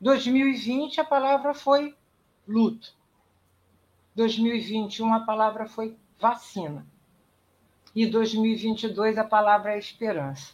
2020, 0.00 1.00
a 1.00 1.04
palavra 1.04 1.54
foi 1.54 1.96
luto. 2.46 2.94
2021, 4.14 5.14
a 5.14 5.20
palavra 5.20 5.66
foi 5.66 5.96
vacina. 6.18 6.86
E 7.94 8.06
2022, 8.06 9.16
a 9.18 9.24
palavra 9.24 9.74
é 9.74 9.78
esperança. 9.78 10.52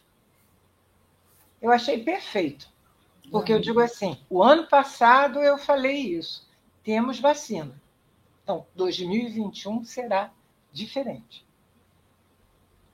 Eu 1.61 1.71
achei 1.71 2.03
perfeito, 2.03 2.69
porque 3.31 3.53
eu 3.53 3.61
digo 3.61 3.81
assim: 3.81 4.19
o 4.29 4.43
ano 4.43 4.67
passado 4.67 5.41
eu 5.41 5.57
falei 5.57 5.97
isso, 5.97 6.49
temos 6.83 7.19
vacina. 7.19 7.75
Então, 8.43 8.67
2021 8.75 9.85
será 9.85 10.31
diferente. 10.73 11.47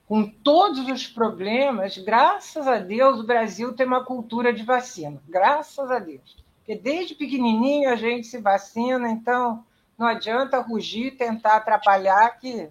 Com 0.07 0.25
todos 0.25 0.87
os 0.87 1.05
problemas, 1.05 1.97
graças 1.97 2.65
a 2.65 2.77
Deus, 2.77 3.19
o 3.19 3.25
Brasil 3.25 3.73
tem 3.73 3.85
uma 3.85 4.05
cultura 4.05 4.53
de 4.53 4.63
vacina. 4.63 5.21
Graças 5.27 5.91
a 5.91 5.99
Deus. 5.99 6.37
Porque 6.59 6.75
desde 6.75 7.15
pequenininho 7.15 7.89
a 7.89 7.95
gente 7.95 8.27
se 8.27 8.37
vacina, 8.39 9.09
então 9.09 9.65
não 9.97 10.07
adianta 10.07 10.61
rugir, 10.61 11.17
tentar 11.17 11.57
atrapalhar, 11.57 12.39
que 12.39 12.69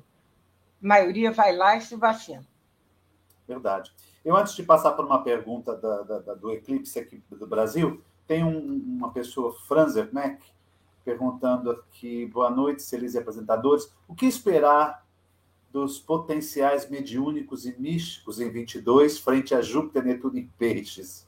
maioria 0.87 1.33
vai 1.33 1.55
lá 1.55 1.77
e 1.77 1.81
se 1.81 1.97
vacina. 1.97 2.47
Verdade. 3.47 3.93
Eu, 4.25 4.37
antes 4.37 4.55
de 4.55 4.63
passar 4.63 4.93
por 4.93 5.05
uma 5.05 5.23
pergunta 5.23 5.75
da, 5.77 6.03
da, 6.03 6.35
do 6.35 6.51
Eclipse 6.51 6.99
aqui 6.99 7.23
do 7.31 7.47
Brasil, 7.47 8.03
tem 8.27 8.45
um, 8.45 8.97
uma 8.97 9.13
pessoa, 9.13 9.53
Franzer 9.67 10.09
Mac, 10.13 10.41
perguntando 11.05 11.71
aqui, 11.71 12.27
boa 12.27 12.51
noite, 12.51 12.83
Celis 12.83 13.15
e 13.15 13.19
apresentadores, 13.19 13.93
o 14.09 14.15
que 14.15 14.27
esperar 14.27 15.05
dos 15.73 15.99
potenciais 15.99 16.89
mediúnicos 16.89 17.67
e 17.67 17.79
místicos 17.79 18.41
em 18.41 18.51
22 18.51 19.19
frente 19.19 19.55
a 19.55 19.61
Júpiter, 19.61 20.05
Netuno 20.05 20.39
e 20.39 20.45
Peixes? 20.59 21.27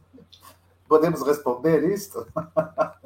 Podemos 0.89 1.23
responder 1.23 1.85
isto? 1.93 2.27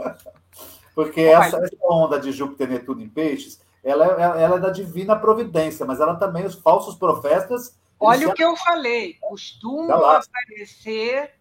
Porque 0.95 1.23
essa, 1.23 1.57
essa, 1.57 1.77
onda 1.91 2.19
de 2.21 2.31
Júpiter, 2.33 2.69
Netuno 2.69 3.03
e 3.03 3.09
Peixes, 3.09 3.61
ela, 3.83 4.07
é, 4.07 4.43
ela 4.43 4.57
é 4.57 4.61
da 4.61 4.71
divina 4.71 5.17
providência, 5.17 5.85
mas 5.85 6.01
ela 6.01 6.17
também, 6.17 6.45
os 6.45 6.55
falsos 6.55 6.95
profetas 6.95 7.77
Olha 8.05 8.29
o 8.29 8.35
que 8.35 8.43
eu 8.43 8.57
falei, 8.57 9.15
costumam 9.21 10.05
aparecer 10.05 11.35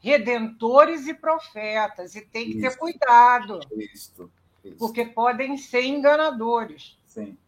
redentores 0.00 1.06
e 1.06 1.14
profetas, 1.14 2.16
e 2.16 2.22
tem 2.22 2.46
que 2.46 2.58
isso, 2.58 2.60
ter 2.60 2.76
cuidado. 2.76 3.60
Isso, 3.76 4.28
isso. 4.64 4.76
Porque 4.78 5.04
podem 5.04 5.56
ser 5.56 5.84
enganadores. 5.84 6.98
Sim. 7.06 7.38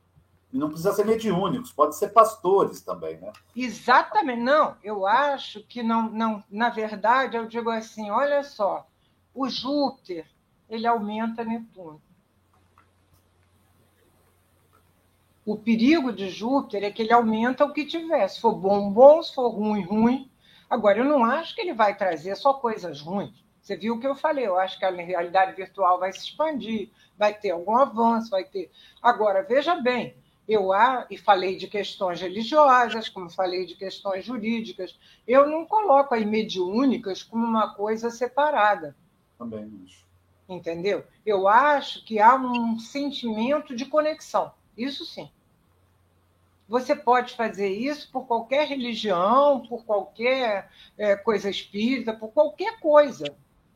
E 0.53 0.57
não 0.57 0.69
precisa 0.69 0.93
ser 0.93 1.05
mediúnicos, 1.05 1.73
pode 1.73 1.97
ser 1.97 2.11
pastores 2.11 2.81
também, 2.81 3.17
né? 3.17 3.33
Exatamente. 3.57 4.41
Não, 4.41 4.77
eu 4.85 5.05
acho 5.05 5.65
que 5.65 5.83
não, 5.83 6.09
não, 6.09 6.45
na 6.49 6.71
verdade, 6.71 7.37
eu 7.37 7.49
digo 7.49 7.71
assim, 7.71 8.09
olha 8.09 8.45
só, 8.45 8.87
o 9.35 9.49
Júpiter, 9.49 10.31
ele 10.71 10.87
aumenta 10.87 11.45
Netuno. 11.45 12.01
O 15.47 15.57
perigo 15.57 16.13
de 16.13 16.31
Júpiter 16.31 16.85
é 16.85 16.91
que 16.91 17.03
ele 17.03 17.13
aumenta 17.13 17.65
o 17.65 17.73
que 17.73 17.85
tiver. 17.85 18.27
Se 18.29 18.41
for 18.41 18.55
bom, 18.55 18.91
bom, 18.91 19.23
se 19.23 19.35
for 19.35 19.49
ruim, 19.49 19.83
ruim. 19.83 20.31
Agora, 20.71 20.99
eu 20.99 21.05
não 21.05 21.25
acho 21.25 21.55
que 21.55 21.61
ele 21.61 21.75
vai 21.75 21.97
trazer 21.97 22.35
só 22.37 22.55
coisas 22.55 23.01
ruins. 23.01 23.45
Você 23.61 23.77
viu 23.77 23.95
o 23.95 24.01
que 24.01 24.07
eu 24.07 24.15
falei? 24.15 24.47
Eu 24.47 24.59
acho 24.59 24.79
que 24.79 24.85
a 24.85 24.91
realidade 24.91 25.57
virtual 25.57 25.99
vai 25.99 26.13
se 26.13 26.21
expandir, 26.21 26.91
vai 27.17 27.35
ter 27.35 27.51
algum 27.51 27.77
avanço, 27.77 28.31
vai 28.31 28.45
ter. 28.45 28.71
Agora, 29.03 29.43
veja 29.43 29.75
bem, 29.75 30.15
eu 30.47 30.71
e 31.11 31.17
falei 31.17 31.57
de 31.57 31.67
questões 31.67 32.21
religiosas, 32.21 33.09
como 33.09 33.31
falei 33.31 33.65
de 33.65 33.75
questões 33.75 34.25
jurídicas, 34.25 34.99
eu 35.27 35.47
não 35.49 35.65
coloco 35.65 36.15
aí 36.15 36.25
mediúnicas 36.27 37.23
como 37.23 37.45
uma 37.45 37.75
coisa 37.75 38.11
separada. 38.11 38.95
Também 39.39 39.71
acho. 39.85 40.05
Entendeu? 40.47 41.05
Eu 41.25 41.49
acho 41.49 42.05
que 42.05 42.19
há 42.19 42.35
um 42.35 42.79
sentimento 42.79 43.75
de 43.75 43.87
conexão. 43.87 44.53
Isso 44.77 45.05
sim. 45.05 45.31
Você 46.69 46.97
pode 46.97 47.37
fazer 47.37 47.69
isso 47.69 48.11
por 48.11 48.27
qualquer 48.27 48.67
religião, 48.67 49.61
por 49.61 49.85
qualquer 49.85 50.71
é, 50.97 51.15
coisa 51.15 51.51
espírita, 51.51 52.15
por 52.15 52.29
qualquer 52.29 52.81
coisa, 52.81 53.27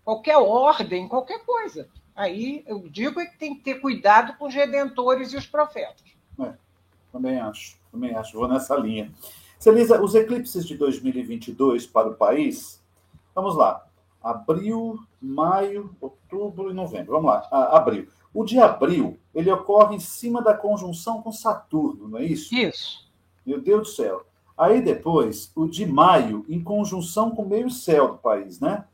qualquer 0.05 0.39
ordem, 0.39 1.07
qualquer 1.07 1.45
coisa. 1.45 1.89
Aí 2.17 2.65
eu 2.67 2.89
digo 2.89 3.21
é 3.21 3.27
que 3.27 3.39
tem 3.39 3.55
que 3.55 3.63
ter 3.63 3.75
cuidado 3.75 4.37
com 4.39 4.47
os 4.47 4.55
redentores 4.55 5.33
e 5.33 5.37
os 5.37 5.47
profetas. 5.47 6.03
É, 6.41 6.55
também 7.13 7.39
acho, 7.39 7.79
também 7.93 8.15
acho, 8.15 8.39
vou 8.39 8.49
nessa 8.49 8.75
linha. 8.75 9.13
Celisa, 9.59 10.01
os 10.03 10.15
eclipses 10.15 10.67
de 10.67 10.77
2022 10.77 11.87
para 11.87 12.09
o 12.09 12.15
país, 12.15 12.83
vamos 13.35 13.55
lá, 13.55 13.87
abril, 14.23 14.99
maio, 15.21 15.95
outubro 16.01 16.71
e 16.71 16.75
novembro. 16.75 17.13
Vamos 17.13 17.31
lá, 17.31 17.49
abril. 17.73 18.09
O 18.39 18.45
de 18.45 18.57
abril, 18.61 19.19
ele 19.35 19.51
ocorre 19.51 19.97
em 19.97 19.99
cima 19.99 20.41
da 20.41 20.55
conjunção 20.55 21.21
com 21.21 21.33
Saturno, 21.33 22.07
não 22.07 22.21
é 22.21 22.25
isso? 22.25 22.55
Isso. 22.55 23.11
Meu 23.45 23.61
Deus 23.61 23.89
do 23.89 23.95
céu. 23.97 24.25
Aí 24.57 24.81
depois, 24.81 25.51
o 25.57 25.67
de 25.67 25.85
maio, 25.85 26.47
em 26.49 26.63
conjunção 26.63 27.33
com 27.33 27.43
o 27.43 27.49
meio 27.49 27.69
céu 27.69 28.13
do 28.13 28.19
país, 28.19 28.61
né? 28.61 28.85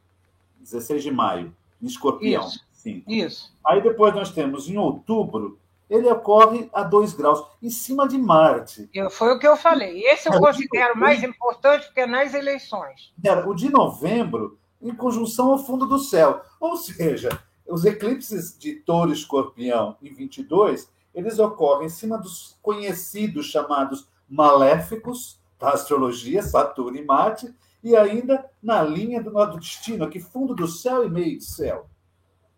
16 0.60 1.02
de 1.02 1.10
maio, 1.10 1.54
em 1.82 1.84
escorpião. 1.86 2.42
Isso. 2.42 2.64
Sim. 2.72 3.04
Isso. 3.06 3.52
Aí 3.62 3.82
depois 3.82 4.14
nós 4.14 4.30
temos, 4.30 4.66
em 4.66 4.78
outubro, 4.78 5.58
ele 5.90 6.10
ocorre 6.10 6.70
a 6.72 6.82
2 6.82 7.12
graus, 7.12 7.44
em 7.62 7.68
cima 7.68 8.08
de 8.08 8.16
Marte. 8.16 8.88
Eu, 8.94 9.10
foi 9.10 9.34
o 9.34 9.38
que 9.38 9.46
eu 9.46 9.58
falei. 9.58 10.02
Esse 10.06 10.26
eu 10.26 10.40
considero 10.40 10.96
mais 10.98 11.22
importante 11.22 11.84
porque 11.84 12.00
é 12.00 12.06
nas 12.06 12.32
eleições. 12.32 13.12
Era 13.22 13.46
o 13.46 13.54
de 13.54 13.68
novembro, 13.68 14.58
em 14.80 14.94
conjunção 14.94 15.52
ao 15.52 15.58
fundo 15.58 15.84
do 15.84 15.98
céu. 15.98 16.40
Ou 16.58 16.78
seja, 16.78 17.28
os 17.66 17.84
eclipses 17.84 18.56
de 18.58 18.74
touro 18.74 19.10
e 19.10 19.14
escorpião 19.14 19.96
em 20.02 20.12
22, 20.12 20.90
eles 21.14 21.38
ocorrem 21.38 21.86
em 21.86 21.90
cima 21.90 22.18
dos 22.18 22.58
conhecidos 22.60 23.46
chamados 23.46 24.08
maléficos 24.28 25.40
da 25.58 25.70
astrologia, 25.70 26.42
Saturno 26.42 26.98
e 26.98 27.04
Marte, 27.04 27.54
e 27.82 27.94
ainda 27.94 28.50
na 28.62 28.82
linha 28.82 29.22
do, 29.22 29.30
do 29.30 29.58
destino, 29.58 30.04
aqui 30.04 30.18
fundo 30.18 30.54
do 30.54 30.66
céu 30.66 31.04
e 31.04 31.10
meio 31.10 31.38
de 31.38 31.44
céu. 31.44 31.88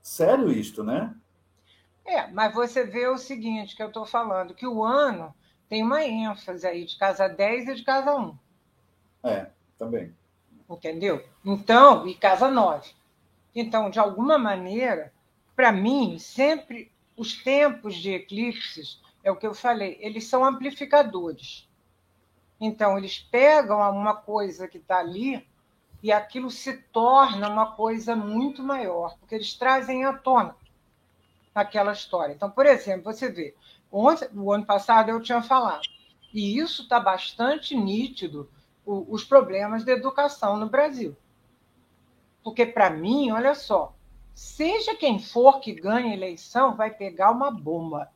Sério 0.00 0.50
isto, 0.50 0.84
né? 0.84 1.14
É, 2.04 2.28
mas 2.28 2.54
você 2.54 2.84
vê 2.84 3.08
o 3.08 3.18
seguinte 3.18 3.74
que 3.74 3.82
eu 3.82 3.88
estou 3.88 4.06
falando, 4.06 4.54
que 4.54 4.66
o 4.66 4.84
ano 4.84 5.34
tem 5.68 5.82
uma 5.82 6.04
ênfase 6.04 6.66
aí 6.66 6.84
de 6.84 6.96
casa 6.96 7.28
10 7.28 7.68
e 7.68 7.74
de 7.74 7.84
casa 7.84 8.14
1. 8.14 8.38
É, 9.24 9.50
também. 9.76 10.14
Entendeu? 10.70 11.24
Então, 11.44 12.06
e 12.06 12.14
casa 12.14 12.48
9. 12.48 12.88
Então, 13.58 13.88
de 13.88 13.98
alguma 13.98 14.36
maneira, 14.36 15.14
para 15.56 15.72
mim, 15.72 16.18
sempre 16.18 16.92
os 17.16 17.42
tempos 17.42 17.94
de 17.94 18.12
eclipses, 18.12 19.00
é 19.24 19.32
o 19.32 19.36
que 19.36 19.46
eu 19.46 19.54
falei, 19.54 19.96
eles 19.98 20.28
são 20.28 20.44
amplificadores. 20.44 21.66
Então, 22.60 22.98
eles 22.98 23.18
pegam 23.18 23.78
uma 23.90 24.14
coisa 24.14 24.68
que 24.68 24.76
está 24.76 24.98
ali 24.98 25.48
e 26.02 26.12
aquilo 26.12 26.50
se 26.50 26.76
torna 26.92 27.48
uma 27.48 27.72
coisa 27.72 28.14
muito 28.14 28.62
maior, 28.62 29.16
porque 29.18 29.34
eles 29.34 29.54
trazem 29.54 30.04
à 30.04 30.12
tona 30.12 30.54
aquela 31.54 31.92
história. 31.92 32.34
Então, 32.34 32.50
por 32.50 32.66
exemplo, 32.66 33.10
você 33.10 33.30
vê, 33.30 33.54
o 33.90 34.52
ano 34.52 34.66
passado 34.66 35.08
eu 35.08 35.22
tinha 35.22 35.40
falado, 35.40 35.88
e 36.32 36.58
isso 36.58 36.82
está 36.82 37.00
bastante 37.00 37.74
nítido, 37.74 38.50
os 38.84 39.24
problemas 39.24 39.82
da 39.82 39.92
educação 39.92 40.58
no 40.58 40.68
Brasil. 40.68 41.16
Porque, 42.46 42.64
para 42.64 42.88
mim, 42.90 43.32
olha 43.32 43.56
só, 43.56 43.92
seja 44.32 44.94
quem 44.94 45.18
for 45.18 45.58
que 45.58 45.74
ganhe 45.74 46.12
a 46.12 46.14
eleição, 46.14 46.76
vai 46.76 46.94
pegar 46.94 47.32
uma 47.32 47.50
bomba. 47.50 48.08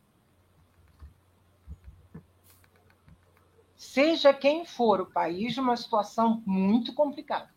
Seja 3.74 4.32
quem 4.32 4.65
for 4.65 5.01
o 5.01 5.11
país, 5.11 5.59
uma 5.59 5.77
situação 5.77 6.44
muito 6.47 6.94
complicada. 6.94 7.52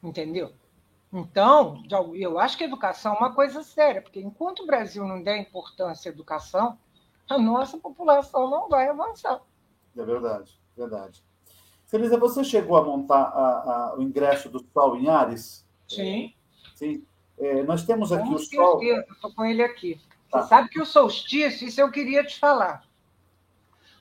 Entendeu? 0.00 0.54
Então, 1.12 1.82
eu 2.14 2.38
acho 2.38 2.56
que 2.56 2.62
a 2.62 2.68
educação 2.68 3.14
é 3.14 3.18
uma 3.18 3.34
coisa 3.34 3.64
séria, 3.64 4.00
porque 4.00 4.20
enquanto 4.20 4.60
o 4.60 4.66
Brasil 4.66 5.04
não 5.04 5.20
der 5.20 5.38
importância 5.38 6.08
à 6.08 6.14
educação, 6.14 6.78
a 7.28 7.36
nossa 7.36 7.76
população 7.78 8.48
não 8.48 8.68
vai 8.68 8.88
avançar. 8.88 9.42
É 9.96 10.04
verdade, 10.04 10.56
verdade. 10.76 11.27
Felisa, 11.88 12.18
você 12.18 12.44
chegou 12.44 12.76
a 12.76 12.84
montar 12.84 13.16
a, 13.16 13.48
a, 13.92 13.96
o 13.96 14.02
ingresso 14.02 14.50
do 14.50 14.64
Sol 14.72 14.96
em 14.96 15.08
Ares? 15.08 15.66
Sim. 15.88 16.34
Sim. 16.74 17.02
É, 17.38 17.62
nós 17.62 17.82
temos 17.82 18.12
aqui 18.12 18.28
com 18.28 18.34
o 18.34 18.38
Sol. 18.38 18.82
Estou 18.82 19.34
com 19.34 19.44
ele 19.44 19.62
aqui. 19.62 19.98
Tá. 20.30 20.42
Você 20.42 20.48
sabe 20.48 20.68
que 20.68 20.80
o 20.80 20.84
solstício, 20.84 21.66
isso 21.66 21.80
eu 21.80 21.90
queria 21.90 22.22
te 22.22 22.38
falar. 22.38 22.86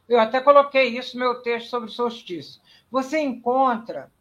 Eu 0.08 0.20
até 0.20 0.42
coloquei 0.42 0.98
isso 0.98 1.18
no 1.18 1.24
meu 1.24 1.42
texto 1.42 1.70
sobre 1.70 1.90
solstício. 1.90 2.62
Você 2.92 3.20
encontra 3.20 4.12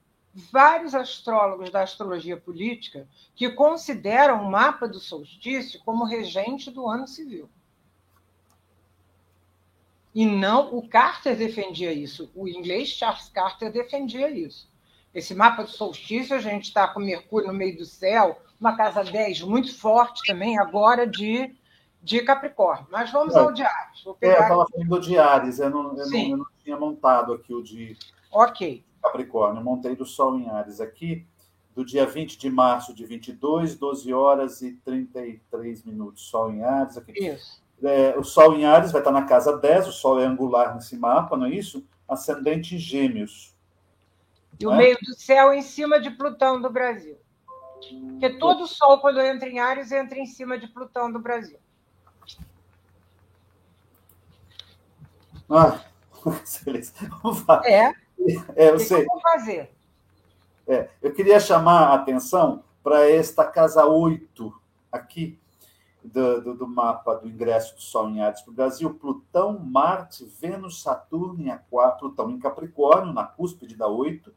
vários 0.52 0.94
astrólogos 0.94 1.70
da 1.70 1.82
astrologia 1.82 2.36
política 2.36 3.09
que 3.34 3.51
consideram 3.51 4.43
o 4.43 4.51
mapa 4.51 4.86
do 4.86 5.01
solstício 5.01 5.80
como 5.84 6.05
regente 6.05 6.70
do 6.70 6.86
ano 6.86 7.09
civil. 7.09 7.48
E 10.16 10.24
não, 10.24 10.74
o 10.74 10.88
Carter 10.88 11.36
defendia 11.36 11.93
isso, 11.93 12.30
o 12.34 12.48
inglês 12.48 12.88
Charles 12.88 13.28
Carter 13.28 13.70
defendia 13.70 14.30
isso. 14.30 14.66
Esse 15.12 15.34
mapa 15.34 15.62
do 15.62 15.68
solstício, 15.68 16.34
a 16.34 16.38
gente 16.38 16.64
está 16.64 16.88
com 16.88 17.01
Mercúrio 17.01 17.48
no 17.48 17.52
meio 17.52 17.76
do 17.76 17.84
céu, 17.84 18.40
uma 18.59 18.74
casa 18.78 19.05
10 19.05 19.43
muito 19.43 19.78
forte 19.78 20.22
também, 20.26 20.59
agora 20.59 21.06
de, 21.06 21.55
de 22.02 22.22
Capricórnio. 22.22 22.86
Mas 22.90 23.12
vamos 23.12 23.34
é. 23.34 23.38
ao 23.38 23.48
Ares. 23.48 24.02
Vou 24.02 24.14
pegar... 24.14 24.32
É, 24.32 24.38
eu 24.38 24.43
estava 24.44 24.66
falando 24.66 24.88
do 24.88 25.01
de 25.02 25.18
Ares, 25.18 25.59
eu 25.59 25.68
não, 25.68 25.98
eu, 25.98 26.09
não, 26.09 26.18
eu 26.18 26.36
não, 26.38 26.47
tinha 26.64 26.78
montado 26.78 27.34
aqui 27.34 27.52
o 27.52 27.62
de 27.62 27.94
Ok. 28.32 28.82
Capricórnio. 29.02 29.60
Eu 29.60 29.64
montei 29.64 29.94
do 29.94 30.06
Sol 30.06 30.38
em 30.38 30.48
Ares 30.48 30.80
aqui, 30.80 31.26
do 31.74 31.84
dia 31.84 32.06
20 32.06 32.38
de 32.38 32.48
março 32.48 32.94
de 32.94 33.05
22, 33.05 33.74
12 33.74 34.14
horas 34.14 34.62
e 34.62 34.72
33 34.76 35.84
minutos. 35.84 36.26
Sol 36.26 36.51
em 36.51 36.64
Ares 36.64 36.97
aqui. 36.97 37.12
Isso. 37.22 37.65
É, 37.82 38.16
o 38.19 38.24
Sol 38.24 38.55
em 38.55 38.65
Ares 38.65 38.90
vai 38.90 39.01
estar 39.01 39.12
na 39.12 39.24
casa 39.24 39.57
10, 39.57 39.89
o 39.89 39.93
Sol 39.93 40.20
é 40.20 40.24
angular 40.24 40.74
nesse 40.74 40.97
mapa, 40.97 41.36
não 41.36 41.47
é 41.47 41.51
isso? 41.51 41.86
Ascendente 42.09 42.78
Gêmeos. 42.78 43.55
E 44.59 44.66
o 44.66 44.73
é? 44.73 44.77
meio 44.77 44.98
do 45.03 45.15
céu 45.15 45.53
em 45.53 45.62
cima 45.62 46.01
de 46.01 46.11
Plutão 46.11 46.61
do 46.61 46.70
Brasil. 46.70 47.16
Porque 48.11 48.39
todo 48.39 48.65
o 48.65 48.66
Sol, 48.66 48.98
quando 49.01 49.20
entra 49.20 49.48
em 49.48 49.59
Ares, 49.59 49.93
entra 49.93 50.19
em 50.19 50.27
cima 50.27 50.59
de 50.59 50.66
Plutão 50.69 51.12
do 51.12 51.19
Brasil. 51.19 51.59
Ah, 55.48 55.81
É. 57.65 58.07
É, 58.57 58.70
eu 58.70 58.78
sei. 58.78 59.05
Que 59.05 59.20
fazer? 59.20 59.70
É, 60.66 60.89
eu 61.01 61.12
queria 61.12 61.39
chamar 61.39 61.89
a 61.89 61.94
atenção 61.94 62.65
para 62.82 63.09
esta 63.09 63.44
casa 63.44 63.85
8 63.85 64.53
aqui, 64.90 65.39
do, 66.12 66.41
do, 66.41 66.55
do, 66.55 66.69
mapa 66.69 67.15
do 67.15 67.28
ingresso 67.28 67.74
do 67.74 67.81
Sol 67.81 68.09
em 68.09 68.20
Ares 68.20 68.43
para 68.43 68.51
o 68.51 68.55
Brasil, 68.55 68.95
Plutão, 68.95 69.59
Marte, 69.59 70.24
Vênus, 70.24 70.83
Saturno 70.83 71.43
em 71.43 71.51
Aquário, 71.51 71.99
Plutão 71.99 72.31
em 72.31 72.39
Capricórnio, 72.39 73.12
na 73.12 73.24
cúspide 73.24 73.77
da 73.77 73.87
8, 73.87 74.33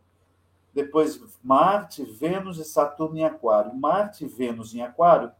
depois 0.74 1.22
Marte, 1.44 2.04
Vênus 2.04 2.58
e 2.58 2.64
Saturno 2.64 3.18
em 3.18 3.24
Aquário. 3.24 3.74
Marte 3.76 4.26
e 4.26 4.28
Vênus 4.28 4.74
em 4.74 4.82
Aquário 4.82 5.32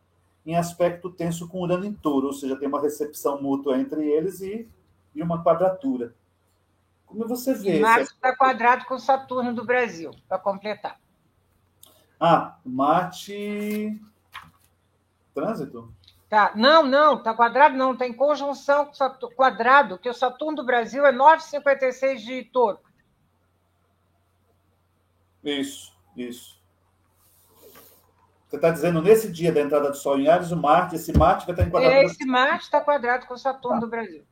em 0.46 0.56
aspecto 0.56 1.10
tenso 1.10 1.48
com 1.48 1.62
Urano 1.62 1.86
em 1.86 1.94
Touro, 1.94 2.28
ou 2.28 2.34
seja, 2.34 2.56
tem 2.56 2.68
uma 2.68 2.82
recepção 2.82 3.42
mútua 3.42 3.78
entre 3.80 4.08
eles 4.08 4.42
e, 4.42 4.68
e 5.14 5.22
uma 5.22 5.44
quadratura. 5.44 6.16
Como 7.06 7.28
você 7.28 7.54
vê? 7.54 7.80
Marte 7.80 8.14
está 8.14 8.36
quadrado 8.36 8.86
com 8.86 8.98
Saturno 8.98 9.54
do 9.54 9.66
Brasil, 9.66 10.12
para 10.28 10.40
completar. 10.40 11.00
Ah, 12.20 12.58
Marte. 12.66 14.00
Trânsito? 15.34 15.94
Tá. 16.30 16.52
Não, 16.56 16.84
não, 16.84 17.16
está 17.18 17.34
quadrado, 17.34 17.76
não. 17.76 17.94
Está 17.94 18.06
em 18.06 18.14
conjunção 18.14 18.86
com 18.86 18.94
Saturno, 18.94 19.36
quadrado, 19.36 19.98
que 19.98 20.08
o 20.08 20.14
Saturno 20.14 20.58
do 20.58 20.66
Brasil 20.66 21.04
é 21.06 21.12
9,56 21.12 22.18
de 22.18 22.44
touro. 22.44 22.80
Isso, 25.44 25.92
isso. 26.16 26.60
Você 28.48 28.56
está 28.56 28.70
dizendo 28.70 29.02
nesse 29.02 29.32
dia 29.32 29.52
da 29.52 29.62
entrada 29.62 29.90
do 29.90 29.98
Sol 29.98 30.20
em 30.20 30.28
Ares, 30.28 30.52
o 30.52 30.58
Marte, 30.58 30.96
esse 30.96 31.16
Marte 31.18 31.46
vai 31.46 31.54
estar 31.54 31.66
em 31.66 31.70
quadrado. 31.72 31.96
Esse 31.96 32.26
Marte 32.26 32.64
está 32.64 32.82
quadrado 32.82 33.26
com 33.26 33.34
o 33.34 33.38
Saturno 33.38 33.80
tá. 33.80 33.86
do 33.86 33.90
Brasil. 33.90 34.24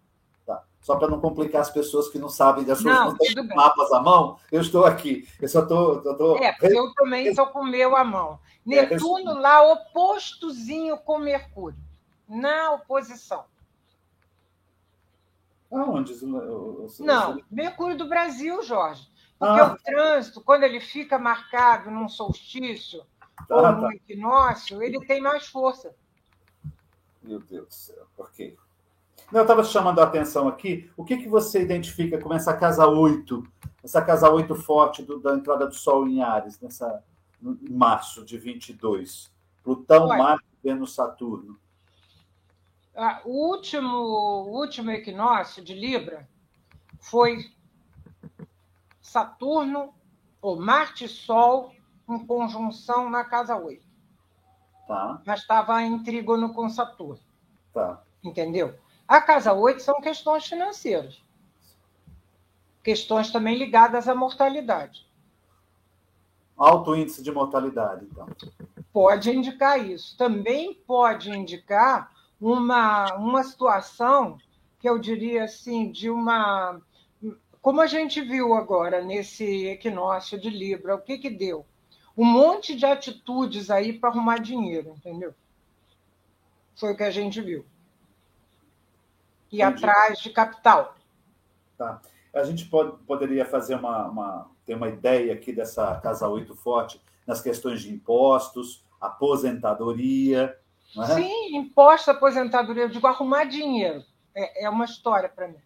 Tá. 0.46 0.64
Só 0.80 0.96
para 0.98 1.08
não 1.08 1.20
complicar 1.20 1.62
as 1.62 1.70
pessoas 1.70 2.10
que 2.10 2.20
não 2.20 2.30
sabem 2.30 2.64
das 2.64 2.80
suas 2.80 2.96
não, 2.96 3.16
não 3.36 3.56
mapas 3.56 3.92
à 3.92 4.00
mão, 4.02 4.38
eu 4.52 4.62
estou 4.62 4.86
aqui. 4.86 5.28
Eu 5.42 5.48
só 5.48 5.62
estou. 5.62 6.02
Tô... 6.02 6.38
É, 6.38 6.52
porque 6.52 6.78
eu 6.78 6.94
também 6.94 7.28
estou 7.28 7.48
com 7.48 7.62
o 7.62 7.66
meu 7.66 7.96
à 7.96 8.04
mão. 8.04 8.40
É, 8.70 8.86
Netuno 8.86 9.32
é, 9.32 9.40
lá 9.40 9.72
opostozinho 9.72 10.98
com 10.98 11.20
Mercúrio 11.20 11.87
na 12.28 12.72
oposição. 12.72 13.46
Aonde? 15.72 16.14
Não, 17.00 17.42
Mercúrio 17.52 17.98
do 17.98 18.08
Brasil, 18.08 18.64
Jorge. 18.64 19.10
Porque 19.38 19.60
ah. 19.60 19.74
o 19.74 19.78
trânsito, 19.78 20.42
quando 20.42 20.64
ele 20.64 20.80
fica 20.80 21.20
marcado 21.20 21.92
num 21.92 22.10
solstício 22.10 23.04
ah, 23.38 23.46
ou 23.50 23.62
tá. 23.62 23.72
num 23.74 23.92
equinócio, 23.92 24.82
ele 24.82 25.00
tem 25.06 25.22
mais 25.22 25.48
força. 25.48 25.94
Meu 27.22 27.40
Deus 27.40 27.68
do 27.68 27.74
céu, 27.74 28.08
ok. 28.18 28.58
Não, 29.32 29.42
eu 29.42 29.44
estava 29.44 29.64
chamando 29.64 30.00
a 30.00 30.06
atenção 30.06 30.48
aqui. 30.48 30.90
O 30.96 31.04
que, 31.04 31.18
que 31.18 31.28
você 31.28 31.62
identifica 31.62 32.20
como 32.20 32.34
essa 32.34 32.56
casa 32.56 32.88
8, 32.88 33.44
essa 33.84 34.02
casa 34.02 34.30
8 34.30 34.56
forte 34.56 35.04
do, 35.04 35.20
da 35.20 35.36
entrada 35.36 35.68
do 35.68 35.76
Sol 35.76 36.08
em 36.08 36.22
Ares, 36.22 36.60
nessa, 36.62 37.04
em 37.44 37.74
março 37.74 38.24
de 38.24 38.38
22? 38.38 39.30
Plutão, 39.64 40.08
Marte, 40.08 40.46
Vênus, 40.64 40.96
Saturno. 40.96 41.60
Ah, 43.00 43.22
o 43.26 43.30
último, 43.30 43.96
o 43.96 44.60
último 44.60 44.90
equinócio 44.90 45.64
de 45.64 45.76
Libra 45.76 46.28
foi 47.00 47.52
Saturno, 49.00 49.94
ou 50.42 50.60
Marte 50.60 51.06
e 51.06 51.08
Sol, 51.08 51.76
em 52.10 52.26
conjunção 52.26 53.08
na 53.08 53.24
casa 53.24 53.56
8. 53.56 53.86
Tá. 54.88 55.22
Mas 55.24 55.42
estava 55.42 55.80
em 55.84 56.02
trígono 56.02 56.56
com 56.56 56.68
Saturno. 56.70 57.20
Tá. 57.72 58.02
Entendeu? 58.24 58.76
A 59.08 59.22
casa 59.22 59.54
8 59.54 59.80
são 59.80 60.02
questões 60.02 60.48
financeiras. 60.48 61.24
Questões 62.84 63.32
também 63.32 63.60
ligadas 63.60 64.08
à 64.08 64.16
mortalidade. 64.16 65.06
Alto 66.58 66.96
índice 66.96 67.22
de 67.22 67.32
mortalidade, 67.32 68.06
então. 68.06 68.28
Pode 68.92 69.30
indicar 69.30 69.80
isso. 69.86 70.18
Também 70.18 70.74
pode 70.74 71.30
indicar 71.30 72.17
uma, 72.40 73.14
uma 73.16 73.44
situação 73.44 74.38
que 74.80 74.88
eu 74.88 75.00
diria 75.00 75.44
assim, 75.44 75.92
de 75.92 76.10
uma. 76.10 76.82
Como 77.62 77.82
a 77.82 77.88
gente 77.88 78.22
viu 78.22 78.54
agora 78.54 79.02
nesse 79.04 79.68
equinócio 79.68 80.40
de 80.40 80.50
Libra, 80.50 80.96
o 80.96 81.02
que, 81.02 81.18
que 81.18 81.30
deu? 81.30 81.66
Um 82.16 82.26
monte 82.26 82.76
de 82.76 82.86
atitudes 82.86 83.70
aí 83.70 83.94
para 83.94 84.10
arrumar 84.10 84.40
dinheiro, 84.40 84.94
entendeu? 84.98 85.34
Foi 86.76 86.94
o 86.94 86.98
que 86.98 87.04
a 87.04 87.12
gente 87.12 87.42
viu. 87.42 87.66
E 89.52 89.62
Entendi. 89.62 89.86
atrás 89.86 90.20
de 90.20 90.30
capital. 90.30 90.96
Tá. 91.78 92.02
A 92.34 92.44
gente 92.44 92.66
pode, 92.66 92.98
poderia 93.04 93.46
fazer 93.46 93.76
uma, 93.76 94.08
uma, 94.08 94.52
ter 94.66 94.76
uma 94.76 94.88
ideia 94.88 95.34
aqui 95.34 95.52
dessa 95.52 95.96
Casa 96.02 96.28
8 96.28 96.56
Forte 96.56 97.02
nas 97.26 97.42
questões 97.42 97.82
de 97.82 97.92
impostos, 97.92 98.84
aposentadoria, 99.02 100.58
é? 100.96 101.06
Sim, 101.06 101.58
imposto, 101.58 102.12
aposentadoria, 102.12 102.84
eu 102.84 102.90
digo 102.90 103.08
arrumar 103.08 103.46
dinheiro. 103.46 104.04
É, 104.34 104.66
é 104.66 104.70
uma 104.70 104.86
história 104.86 105.30
para 105.30 105.48
mim. 105.48 105.62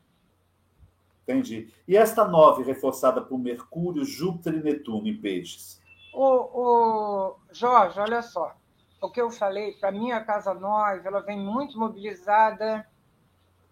Entendi. 1.23 1.71
E 1.87 1.95
esta 1.95 2.25
nove 2.25 2.63
reforçada 2.63 3.21
por 3.21 3.37
Mercúrio, 3.37 4.03
Júpiter 4.03 4.55
e 4.55 4.63
Netuno 4.63 5.07
em 5.07 5.15
peixes? 5.15 5.81
O, 6.13 6.25
o 6.25 7.35
Jorge, 7.51 7.99
olha 7.99 8.21
só. 8.21 8.55
O 9.01 9.09
que 9.09 9.21
eu 9.21 9.31
falei, 9.31 9.73
para 9.73 9.91
mim, 9.91 10.11
a 10.11 10.23
Casa 10.23 10.53
Nove 10.53 11.07
ela 11.07 11.21
vem 11.21 11.39
muito 11.39 11.77
mobilizada 11.77 12.85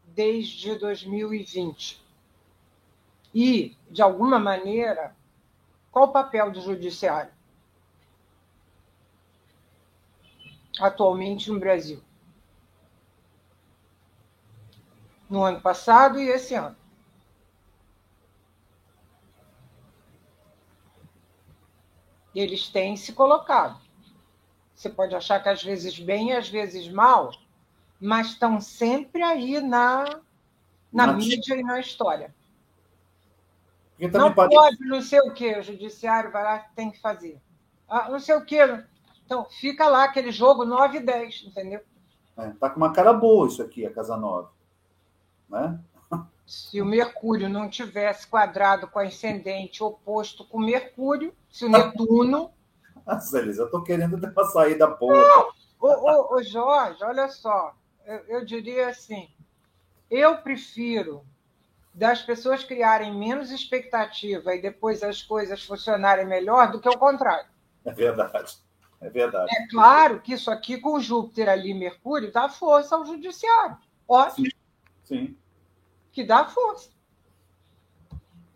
desde 0.06 0.76
2020. 0.76 2.02
E, 3.34 3.78
de 3.92 4.02
alguma 4.02 4.40
maneira, 4.40 5.16
qual 5.92 6.06
o 6.06 6.12
papel 6.12 6.52
do 6.52 6.62
judiciário? 6.62 7.32
Atualmente 10.80 11.52
no 11.52 11.60
Brasil. 11.60 12.02
No 15.30 15.44
ano 15.44 15.62
passado 15.62 16.20
e 16.20 16.28
esse 16.28 16.56
ano. 16.56 16.76
Eles 22.34 22.70
têm 22.70 22.96
se 22.96 23.14
colocado. 23.14 23.80
Você 24.74 24.90
pode 24.90 25.14
achar 25.14 25.42
que 25.44 25.50
às 25.50 25.62
vezes 25.62 26.00
bem 26.00 26.30
e 26.30 26.36
às 26.36 26.48
vezes 26.48 26.88
mal, 26.88 27.32
mas 28.00 28.28
estão 28.28 28.62
sempre 28.62 29.22
aí 29.22 29.60
na, 29.60 30.22
na 30.92 31.12
mídia 31.12 31.56
e 31.56 31.64
na 31.64 31.80
história. 31.80 32.34
Não 34.00 34.34
pode, 34.34 34.56
pode, 34.56 34.86
não 34.86 35.02
sei 35.02 35.20
o 35.20 35.34
quê, 35.34 35.58
o 35.60 35.62
judiciário 35.62 36.32
vai 36.32 36.44
lá 36.44 36.60
tem 36.74 36.90
que 36.90 37.00
fazer. 37.02 37.42
Ah, 37.90 38.10
não 38.10 38.20
sei 38.20 38.36
o 38.36 38.46
quê, 38.46 38.60
Então, 39.30 39.46
fica 39.46 39.88
lá 39.88 40.06
aquele 40.06 40.32
jogo 40.32 40.66
9 40.66 40.98
e 40.98 41.02
10, 41.02 41.44
entendeu? 41.46 41.82
É, 42.36 42.50
tá 42.60 42.68
com 42.68 42.78
uma 42.78 42.92
cara 42.92 43.14
boa 43.14 43.48
isso 43.48 43.62
aqui, 43.62 43.86
a 43.86 43.94
Casa 43.94 44.18
9. 44.18 44.48
Né? 45.48 45.80
Se 46.48 46.82
o 46.82 46.86
Mercúrio 46.86 47.48
não 47.48 47.70
tivesse 47.70 48.26
quadrado 48.26 48.88
com 48.88 48.98
ascendente 48.98 49.84
oposto 49.84 50.44
com 50.44 50.58
Mercúrio, 50.58 51.32
se 51.48 51.64
o 51.64 51.70
Netuno. 51.70 52.52
Nossa, 53.06 53.38
Elisa, 53.38 53.62
eu 53.62 53.66
estou 53.68 53.84
querendo 53.84 54.20
ter 54.20 54.32
uma 54.32 54.46
saída 54.46 54.88
boa. 54.88 55.54
Não, 55.80 56.34
ô, 56.34 56.42
Jorge, 56.42 57.04
olha 57.04 57.28
só, 57.28 57.76
eu, 58.08 58.18
eu 58.30 58.44
diria 58.44 58.90
assim: 58.90 59.30
eu 60.10 60.38
prefiro 60.38 61.24
das 61.94 62.24
pessoas 62.24 62.64
criarem 62.64 63.16
menos 63.16 63.52
expectativa 63.52 64.56
e 64.56 64.62
depois 64.62 65.04
as 65.04 65.22
coisas 65.22 65.64
funcionarem 65.64 66.26
melhor 66.26 66.72
do 66.72 66.82
que 66.82 66.90
o 66.90 66.98
contrário. 66.98 67.52
É 67.86 67.92
verdade. 67.94 68.68
É 69.02 69.10
verdade. 69.10 69.50
É 69.56 69.68
claro 69.68 70.20
que 70.22 70.34
isso 70.34 70.52
aqui 70.52 70.78
com 70.78 71.00
Júpiter 71.00 71.48
ali, 71.48 71.74
Mercúrio, 71.74 72.32
dá 72.32 72.50
força 72.50 72.96
ao 72.96 73.06
judiciário. 73.06 73.78
Ótimo. 74.08 74.48
Sim. 74.48 74.52
Sim. 75.04 75.38
Que 76.12 76.24
dá 76.24 76.46
força. 76.46 76.90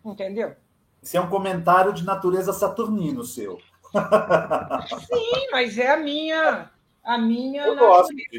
Entendeu? 0.04 0.54
Isso 1.02 1.16
é 1.16 1.20
um 1.20 1.30
comentário 1.30 1.92
de 1.92 2.04
natureza 2.04 2.52
saturnino 2.52 3.24
seu. 3.24 3.58
Sim, 5.06 5.48
mas 5.50 5.78
é 5.78 5.92
a 5.92 5.96
minha. 5.96 6.70
A 7.02 7.18
minha. 7.18 7.64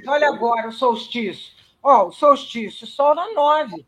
Olha 0.08 0.28
agora 0.28 0.68
o 0.68 0.72
solstício. 0.72 1.54
Ó, 1.82 2.08
o 2.08 2.12
solstício, 2.12 2.88
sol 2.88 3.14
na 3.16 3.32
9. 3.34 3.86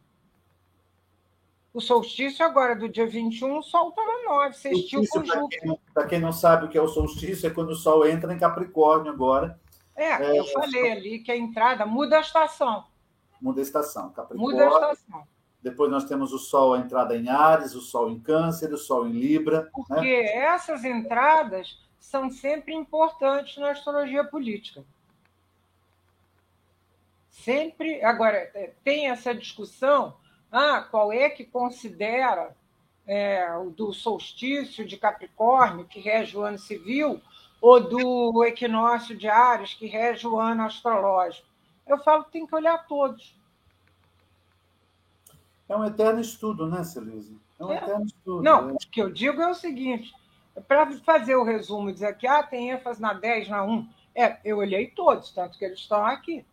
O 1.77 1.79
solstício 1.79 2.43
agora 2.43 2.75
do 2.75 2.89
dia 2.89 3.05
21, 3.05 3.59
o 3.59 3.61
sol 3.61 3.89
está 3.89 4.03
na 4.03 4.33
9, 4.33 4.55
sextil 4.55 5.03
com 5.11 5.23
Júpiter. 5.23 5.77
Para 5.93 6.07
quem 6.07 6.19
não 6.19 6.33
sabe 6.33 6.65
o 6.65 6.69
que 6.69 6.75
é 6.75 6.81
o 6.81 6.87
solstício, 6.87 7.45
é 7.45 7.51
quando 7.51 7.69
o 7.69 7.75
sol 7.75 8.07
entra 8.07 8.33
em 8.33 8.39
Capricórnio 8.39 9.11
agora. 9.11 9.59
É, 9.95 10.05
é 10.13 10.39
eu 10.39 10.45
falei 10.45 10.91
ali 10.91 11.19
que 11.19 11.31
a 11.31 11.37
entrada 11.37 11.85
muda 11.85 12.17
a 12.17 12.21
estação. 12.21 12.83
Muda 13.39 13.61
a 13.61 13.63
estação. 13.63 14.09
Capricórnio. 14.09 14.57
Muda 14.57 14.63
a 14.63 14.91
estação. 14.91 15.23
Depois 15.61 15.91
nós 15.91 16.05
temos 16.05 16.33
o 16.33 16.39
Sol, 16.39 16.73
a 16.73 16.79
entrada 16.79 17.15
em 17.15 17.29
Ares, 17.29 17.75
o 17.75 17.81
Sol 17.81 18.09
em 18.09 18.19
Câncer, 18.19 18.73
o 18.73 18.77
Sol 18.77 19.07
em 19.07 19.11
Libra. 19.11 19.65
Né? 19.65 19.69
Porque 19.71 20.01
né? 20.01 20.35
essas 20.35 20.83
entradas 20.83 21.77
são 21.99 22.31
sempre 22.31 22.73
importantes 22.73 23.55
na 23.57 23.69
astrologia 23.69 24.23
política. 24.23 24.83
Sempre. 27.29 28.03
Agora, 28.03 28.51
tem 28.83 29.11
essa 29.11 29.31
discussão 29.31 30.15
ah, 30.51 30.81
qual 30.89 31.11
é 31.11 31.29
que 31.29 31.45
considera 31.45 32.55
é, 33.05 33.55
o 33.57 33.69
do 33.69 33.93
solstício 33.93 34.85
de 34.85 34.97
Capricórnio, 34.97 35.85
que 35.85 35.99
rege 35.99 36.37
o 36.37 36.41
ano 36.41 36.57
civil, 36.57 37.21
ou 37.61 37.79
do 37.79 38.43
equinócio 38.43 39.17
de 39.17 39.27
Ares, 39.27 39.73
que 39.73 39.87
rege 39.87 40.27
o 40.27 40.39
ano 40.39 40.63
astrológico? 40.63 41.47
Eu 41.85 41.97
falo 41.99 42.25
que 42.25 42.31
tem 42.31 42.45
que 42.45 42.55
olhar 42.55 42.85
todos. 42.87 43.35
É 45.69 45.75
um 45.75 45.85
eterno 45.85 46.21
estudo, 46.21 46.67
né, 46.67 46.83
Celise? 46.83 47.37
É 47.59 47.65
um 47.65 47.71
é. 47.71 47.77
eterno 47.77 48.05
estudo. 48.05 48.43
Não, 48.43 48.69
é. 48.69 48.73
o 48.73 48.77
que 48.77 49.01
eu 49.01 49.11
digo 49.11 49.41
é 49.41 49.49
o 49.49 49.55
seguinte: 49.55 50.13
para 50.67 50.91
fazer 50.99 51.35
o 51.35 51.43
resumo, 51.43 51.91
dizer 51.91 52.15
que 52.17 52.27
ah, 52.27 52.43
tem 52.43 52.71
ênfase 52.71 53.01
na 53.01 53.13
10, 53.13 53.49
na 53.49 53.63
1. 53.63 53.89
É, 54.15 54.39
eu 54.43 54.57
olhei 54.57 54.87
todos, 54.87 55.31
tanto 55.31 55.57
que 55.57 55.65
eles 55.65 55.79
estão 55.79 56.05
aqui. 56.05 56.45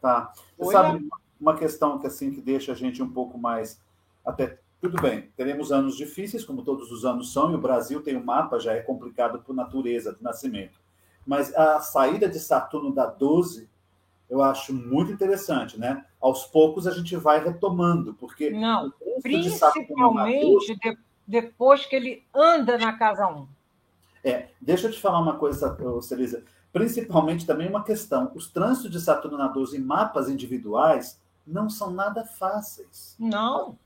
Tá. 0.00 0.32
Você 0.58 0.72
sabe, 0.72 1.08
uma 1.44 1.56
questão 1.56 1.98
que 1.98 2.06
assim 2.06 2.32
que 2.32 2.40
deixa 2.40 2.72
a 2.72 2.74
gente 2.74 3.02
um 3.02 3.10
pouco 3.10 3.36
mais 3.36 3.78
até 4.24 4.58
tudo 4.80 5.00
bem, 5.00 5.30
teremos 5.36 5.72
anos 5.72 5.96
difíceis, 5.96 6.44
como 6.44 6.62
todos 6.62 6.90
os 6.90 7.06
anos 7.06 7.32
são, 7.32 7.50
e 7.50 7.54
o 7.54 7.60
Brasil 7.60 8.02
tem 8.02 8.16
um 8.16 8.24
mapa, 8.24 8.58
já 8.58 8.72
é 8.72 8.80
complicado 8.80 9.38
por 9.38 9.54
natureza 9.54 10.14
de 10.14 10.22
nascimento. 10.22 10.78
Mas 11.26 11.54
a 11.54 11.80
saída 11.80 12.28
de 12.28 12.38
Saturno 12.38 12.92
da 12.92 13.06
12, 13.06 13.66
eu 14.28 14.42
acho 14.42 14.74
muito 14.74 15.10
interessante, 15.10 15.78
né? 15.80 16.04
Aos 16.20 16.44
poucos 16.44 16.86
a 16.86 16.90
gente 16.90 17.16
vai 17.16 17.42
retomando, 17.42 18.12
porque. 18.14 18.50
Não, 18.50 18.92
principalmente 19.22 20.76
de, 20.76 20.98
depois 21.26 21.86
que 21.86 21.96
ele 21.96 22.22
anda 22.34 22.76
na 22.76 22.92
casa 22.92 23.26
1. 23.26 23.46
É, 24.22 24.48
deixa 24.60 24.88
eu 24.88 24.92
te 24.92 25.00
falar 25.00 25.20
uma 25.20 25.36
coisa, 25.36 25.74
Celisa. 26.02 26.44
Principalmente 26.70 27.46
também 27.46 27.68
uma 27.68 27.84
questão: 27.84 28.30
os 28.34 28.50
trânsitos 28.50 28.90
de 28.90 29.00
Saturno 29.00 29.38
na 29.38 29.48
12 29.48 29.78
em 29.78 29.80
mapas 29.80 30.28
individuais 30.28 31.23
não 31.46 31.68
são 31.68 31.90
nada 31.90 32.24
fáceis. 32.24 33.16
Não. 33.18 33.78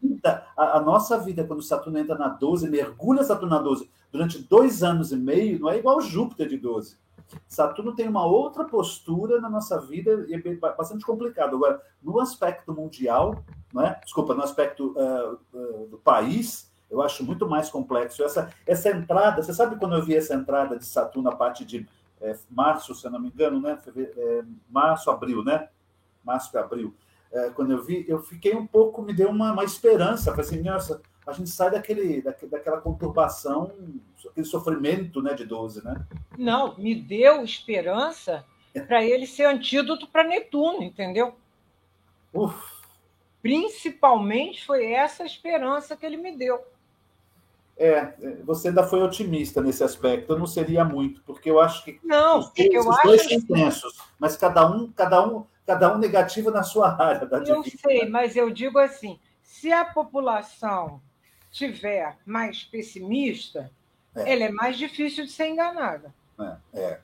A, 0.56 0.78
a, 0.78 0.80
nossa 0.80 1.18
vida, 1.18 1.44
quando 1.44 1.62
Saturno 1.62 1.98
entra 1.98 2.16
na 2.16 2.28
12, 2.28 2.68
mergulha 2.68 3.24
Saturno 3.24 3.54
na 3.56 3.62
12 3.62 3.90
durante 4.12 4.38
dois 4.38 4.82
anos 4.82 5.12
e 5.12 5.16
meio, 5.16 5.58
não 5.58 5.68
é 5.68 5.78
igual 5.78 6.00
Júpiter 6.00 6.48
de 6.48 6.56
12. 6.56 6.96
Saturno 7.46 7.94
tem 7.94 8.08
uma 8.08 8.24
outra 8.24 8.64
postura 8.64 9.40
na 9.40 9.50
nossa 9.50 9.78
vida 9.80 10.24
e 10.28 10.34
é 10.34 10.54
bastante 10.56 11.04
complicado. 11.04 11.56
Agora, 11.56 11.82
no 12.02 12.20
aspecto 12.20 12.72
mundial, 12.72 13.42
não 13.72 13.82
é? 13.82 14.00
desculpa, 14.02 14.34
no 14.34 14.42
aspecto 14.42 14.94
uh, 14.96 15.38
uh, 15.52 15.86
do 15.88 15.98
país, 15.98 16.72
eu 16.90 17.02
acho 17.02 17.24
muito 17.24 17.46
mais 17.46 17.68
complexo. 17.68 18.22
Essa, 18.24 18.50
essa 18.66 18.90
entrada, 18.90 19.42
você 19.42 19.52
sabe 19.52 19.76
quando 19.76 19.94
eu 19.94 20.04
vi 20.04 20.16
essa 20.16 20.34
entrada 20.34 20.78
de 20.78 20.86
Saturno 20.86 21.28
a 21.28 21.36
partir 21.36 21.66
de 21.66 21.86
é, 22.20 22.34
março, 22.50 22.94
se 22.94 23.06
eu 23.06 23.10
não 23.10 23.20
me 23.20 23.28
engano, 23.28 23.60
né? 23.60 23.78
É, 23.94 24.44
março, 24.70 25.10
abril, 25.10 25.44
né? 25.44 25.68
Março 26.24 26.50
e 26.56 26.58
abril 26.58 26.94
é, 27.32 27.50
quando 27.50 27.72
eu 27.72 27.82
vi, 27.82 28.04
eu 28.08 28.22
fiquei 28.22 28.54
um 28.54 28.66
pouco, 28.66 29.02
me 29.02 29.12
deu 29.12 29.28
uma, 29.28 29.52
uma 29.52 29.64
esperança. 29.64 30.30
Falei 30.30 30.46
assim, 30.46 30.62
nossa, 30.62 31.00
a 31.26 31.32
gente 31.32 31.50
sai 31.50 31.70
daquele, 31.70 32.22
daquela 32.22 32.80
conturbação, 32.80 33.72
aquele 34.30 34.46
sofrimento 34.46 35.20
né, 35.22 35.34
de 35.34 35.44
12, 35.44 35.84
né? 35.84 36.06
Não, 36.36 36.76
me 36.78 36.94
deu 36.94 37.44
esperança 37.44 38.44
para 38.86 39.04
ele 39.04 39.26
ser 39.26 39.44
antídoto 39.44 40.06
para 40.06 40.24
Netuno, 40.24 40.82
entendeu? 40.82 41.34
Uf. 42.32 42.78
Principalmente 43.42 44.64
foi 44.64 44.92
essa 44.92 45.24
esperança 45.24 45.96
que 45.96 46.04
ele 46.04 46.16
me 46.16 46.36
deu. 46.36 46.64
É, 47.76 48.12
você 48.44 48.68
ainda 48.68 48.82
foi 48.82 49.00
otimista 49.00 49.60
nesse 49.60 49.84
aspecto. 49.84 50.32
Eu 50.32 50.38
não 50.38 50.46
seria 50.46 50.84
muito, 50.84 51.22
porque 51.22 51.48
eu 51.48 51.60
acho 51.60 51.84
que 51.84 52.00
não, 52.02 52.40
os, 52.40 52.52
dois, 52.52 52.72
eu 52.72 52.88
os 52.88 53.02
dois 53.04 53.22
são 53.22 53.32
intensos, 53.32 53.98
mas 54.18 54.36
cada 54.36 54.68
um, 54.68 54.90
cada 54.90 55.24
um 55.24 55.46
cada 55.68 55.94
um 55.94 55.98
negativo 55.98 56.50
na 56.50 56.62
sua 56.62 56.96
área. 56.98 57.26
Da 57.26 57.38
eu 57.40 57.62
sei, 57.62 58.08
mas 58.08 58.34
eu 58.34 58.48
digo 58.48 58.78
assim: 58.78 59.20
se 59.42 59.70
a 59.70 59.84
população 59.84 61.02
tiver 61.50 62.16
mais 62.24 62.64
pessimista, 62.64 63.70
é. 64.16 64.32
ela 64.32 64.44
é 64.44 64.50
mais 64.50 64.78
difícil 64.78 65.26
de 65.26 65.30
ser 65.30 65.48
enganada. 65.48 66.14
É. 66.40 66.56
é. 66.80 67.00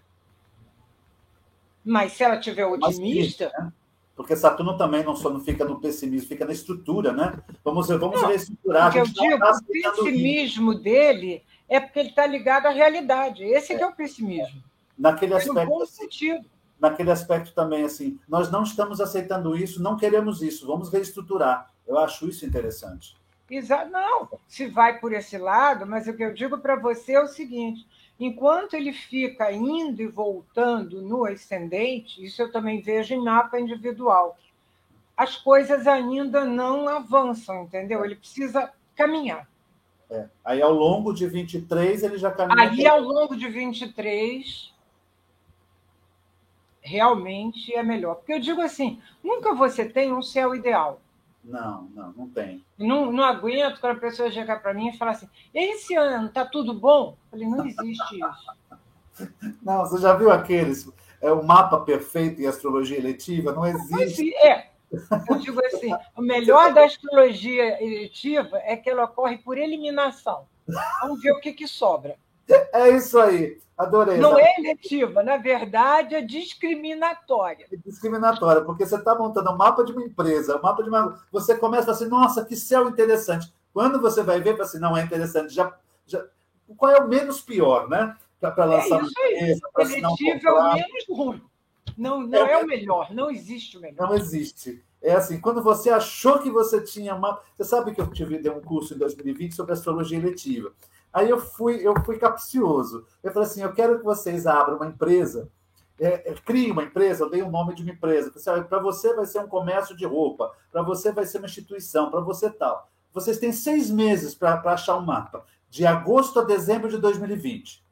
Mas 1.85 2.15
se 2.15 2.24
ela 2.24 2.39
tiver 2.39 2.65
otimista. 2.65 3.53
né? 3.59 3.70
Porque 4.16 4.35
Saturno 4.35 4.78
também 4.78 5.05
não 5.05 5.15
só 5.15 5.28
não 5.28 5.41
fica 5.41 5.65
no 5.65 5.78
pessimismo, 5.78 6.28
fica 6.28 6.47
na 6.47 6.53
estrutura, 6.53 7.12
né? 7.12 7.36
Vamos, 7.62 7.89
vamos 7.89 8.23
não, 8.23 8.28
reestruturar. 8.28 8.97
Eu 8.97 9.05
digo, 9.05 9.39
tá 9.39 9.51
o 9.51 9.65
pessimismo 9.66 10.74
dele 10.74 11.43
é 11.69 11.81
porque 11.81 11.99
ele 11.99 12.09
está 12.11 12.27
ligado 12.27 12.66
à 12.66 12.70
realidade. 12.70 13.45
Esse 13.45 13.74
é, 13.74 13.77
é, 13.77 13.81
é 13.82 13.86
o 13.86 13.93
pessimismo. 13.93 14.62
Naquele 14.97 15.35
aspecto. 15.35 15.55
No 15.55 15.66
bom 15.66 15.82
assim, 15.82 16.05
sentido 16.05 16.54
naquele 16.79 17.11
aspecto 17.11 17.55
também, 17.55 17.85
assim, 17.85 18.19
nós 18.29 18.51
não 18.51 18.63
estamos 18.63 19.01
aceitando 19.01 19.57
isso, 19.57 19.83
não 19.83 19.97
queremos 19.97 20.43
isso, 20.43 20.67
vamos 20.67 20.91
reestruturar. 20.91 21.71
Eu 21.87 21.99
acho 21.99 22.29
isso 22.29 22.45
interessante. 22.45 23.17
Exato, 23.51 23.91
não, 23.91 24.29
se 24.49 24.67
vai 24.67 24.99
por 24.99 25.13
esse 25.13 25.37
lado, 25.37 25.87
mas 25.87 26.09
o 26.09 26.15
que 26.15 26.25
eu 26.25 26.33
digo 26.33 26.59
para 26.59 26.77
você 26.77 27.13
é 27.13 27.21
o 27.21 27.29
seguinte: 27.29 27.87
enquanto 28.19 28.75
ele 28.75 28.93
fica 28.93 29.53
indo 29.53 30.01
e 30.01 30.07
voltando 30.07 31.03
no 31.03 31.25
ascendente, 31.25 32.25
isso 32.25 32.41
eu 32.41 32.51
também 32.51 32.81
vejo 32.81 33.15
em 33.15 33.23
mapa 33.23 33.61
individual, 33.61 34.37
as 35.17 35.37
coisas 35.37 35.87
ainda 35.87 36.45
não 36.45 36.89
avançam, 36.89 37.65
entendeu? 37.65 38.05
Ele 38.05 38.17
precisa 38.17 38.73
caminhar. 38.97 39.49
É. 40.11 40.27
Aí, 40.45 40.63
ao 40.63 40.73
longo 40.73 41.13
de 41.13 41.27
23, 41.27 42.03
ele 42.03 42.19
já 42.19 42.31
caminha. 42.31 42.71
Aí, 42.71 42.87
ao 42.87 43.01
longo 43.01 43.37
de 43.37 43.49
23, 43.49 44.74
realmente 46.85 47.74
é 47.74 47.82
melhor. 47.82 48.16
Porque 48.16 48.35
eu 48.35 48.40
digo 48.40 48.61
assim, 48.61 49.01
nunca 49.23 49.55
você 49.55 49.85
tem 49.85 50.12
um 50.12 50.23
céu 50.23 50.55
ideal. 50.55 51.01
Não, 51.43 51.82
não, 51.94 52.12
não 52.12 52.28
tem. 52.28 52.65
Não, 52.78 53.11
não 53.11 53.24
aguento 53.24 53.81
quando 53.81 53.97
a 53.97 54.01
pessoa 54.01 54.31
chegar 54.31 54.62
para 54.62 54.73
mim 54.74 54.89
e 54.89 54.97
falar 54.97 55.12
assim, 55.12 55.28
esse 55.52 55.94
ano 55.94 56.28
tá 56.28 56.44
tudo 56.44 56.73
bom? 56.73 57.16
Eu 57.24 57.31
falei, 57.31 57.48
não 57.48 57.66
existe 57.66 58.19
isso. 58.19 59.24
não, 59.62 59.81
você 59.81 60.01
já 60.01 60.15
viu 60.15 60.31
aqueles, 60.31 60.90
é 61.20 61.32
o 61.32 61.43
mapa 61.43 61.81
perfeito 61.81 62.40
em 62.40 62.47
astrologia 62.47 62.98
eletiva? 62.98 63.52
Não 63.52 63.66
existe. 63.66 64.35
É, 64.36 64.70
eu 65.28 65.39
digo 65.39 65.65
assim, 65.66 65.90
o 66.16 66.23
melhor 66.23 66.73
da 66.73 66.85
astrologia 66.85 67.82
eletiva 67.82 68.59
é 68.65 68.77
que 68.77 68.89
ela 68.89 69.05
ocorre 69.05 69.39
por 69.39 69.59
eliminação. 69.59 70.47
Vamos 71.02 71.20
ver 71.20 71.32
o 71.32 71.40
que, 71.40 71.52
que 71.52 71.66
sobra. 71.66 72.16
É 72.49 72.91
isso 72.91 73.19
aí. 73.19 73.59
Adorei. 73.77 74.19
Não 74.19 74.39
é 74.39 74.55
eletiva, 74.59 75.23
na 75.23 75.37
verdade, 75.37 76.15
é 76.15 76.21
discriminatória. 76.21 77.66
É 77.73 77.77
discriminatória, 77.77 78.62
porque 78.62 78.87
você 78.87 78.97
está 78.97 79.16
montando 79.16 79.51
um 79.51 79.57
mapa 79.57 79.83
de 79.85 79.93
uma 79.93 80.05
empresa, 80.05 80.57
um 80.57 80.62
mapa 80.62 80.83
de 80.83 80.89
uma. 80.89 81.21
Você 81.33 81.57
começa 81.57 81.91
assim, 81.91 82.07
nossa, 82.07 82.45
que 82.45 82.55
céu 82.55 82.89
interessante. 82.89 83.53
Quando 83.73 84.01
você 84.01 84.23
vai 84.23 84.41
ver, 84.41 84.61
assim, 84.61 84.79
não 84.79 84.97
é 84.97 85.03
interessante. 85.03 85.53
Já, 85.53 85.77
já... 86.07 86.25
Qual 86.77 86.93
é 86.93 86.99
o 86.99 87.09
menos 87.09 87.41
pior, 87.41 87.89
né? 87.89 88.16
para 88.51 88.65
lançar 88.65 89.01
é 89.01 89.03
isso 89.03 89.21
aí. 89.21 89.87
Seletivo 89.87 90.49
é 90.49 90.53
o 90.53 90.75
menos 90.75 91.05
ruim. 91.09 91.43
Não, 91.97 92.27
não 92.27 92.47
é, 92.47 92.53
é, 92.53 92.59
o 92.59 92.66
melhor, 92.66 93.15
não 93.15 93.31
existe 93.31 93.79
o 93.79 93.81
melhor. 93.81 94.09
Não 94.09 94.16
existe. 94.16 94.83
É 95.01 95.12
assim, 95.12 95.41
quando 95.41 95.62
você 95.62 95.91
achou 95.91 96.39
que 96.39 96.51
você 96.51 96.81
tinha 96.83 97.15
uma. 97.15 97.41
Você 97.55 97.65
sabe 97.65 97.95
que 97.95 98.01
eu 98.01 98.11
tive 98.11 98.39
dei 98.39 98.51
um 98.51 98.61
curso 98.61 98.95
em 98.95 98.99
2020 98.99 99.55
sobre 99.55 99.73
astrologia 99.73 100.19
eletiva. 100.19 100.73
Aí 101.15 101.31
eu 101.31 101.39
fui, 101.39 101.77
eu 101.77 101.95
fui 102.05 102.19
capcioso. 102.19 103.07
Eu 103.23 103.32
falei 103.32 103.49
assim: 103.49 103.62
eu 103.62 103.73
quero 103.73 103.99
que 103.99 104.05
vocês 104.05 104.49
abram 104.49 104.77
uma 104.77 104.86
empresa, 104.86 105.49
é, 106.01 106.32
é, 106.32 106.35
crie 106.35 106.73
uma 106.73 106.82
empresa, 106.82 107.23
eu 107.23 107.31
dei 107.31 107.41
o 107.41 107.51
nome 107.51 107.73
de 107.73 107.85
uma 107.85 107.93
empresa. 107.93 108.32
Para 108.69 108.81
você 108.81 109.15
vai 109.15 109.24
ser 109.24 109.39
um 109.39 109.47
comércio 109.47 109.97
de 109.97 110.05
roupa, 110.05 110.53
para 110.73 110.82
você 110.82 111.12
vai 111.12 111.24
ser 111.24 111.39
uma 111.39 111.47
instituição, 111.47 112.11
para 112.11 112.19
você 112.19 112.51
tal. 112.51 112.91
Vocês 113.12 113.39
têm 113.39 113.53
seis 113.53 113.89
meses 113.89 114.35
para 114.35 114.61
achar 114.65 114.97
um 114.97 115.07
mapa, 115.07 115.45
de 115.70 115.86
agosto 115.86 116.41
a 116.41 116.45
dezembro 116.45 116.89
de 116.89 116.99
2020. 116.99 117.85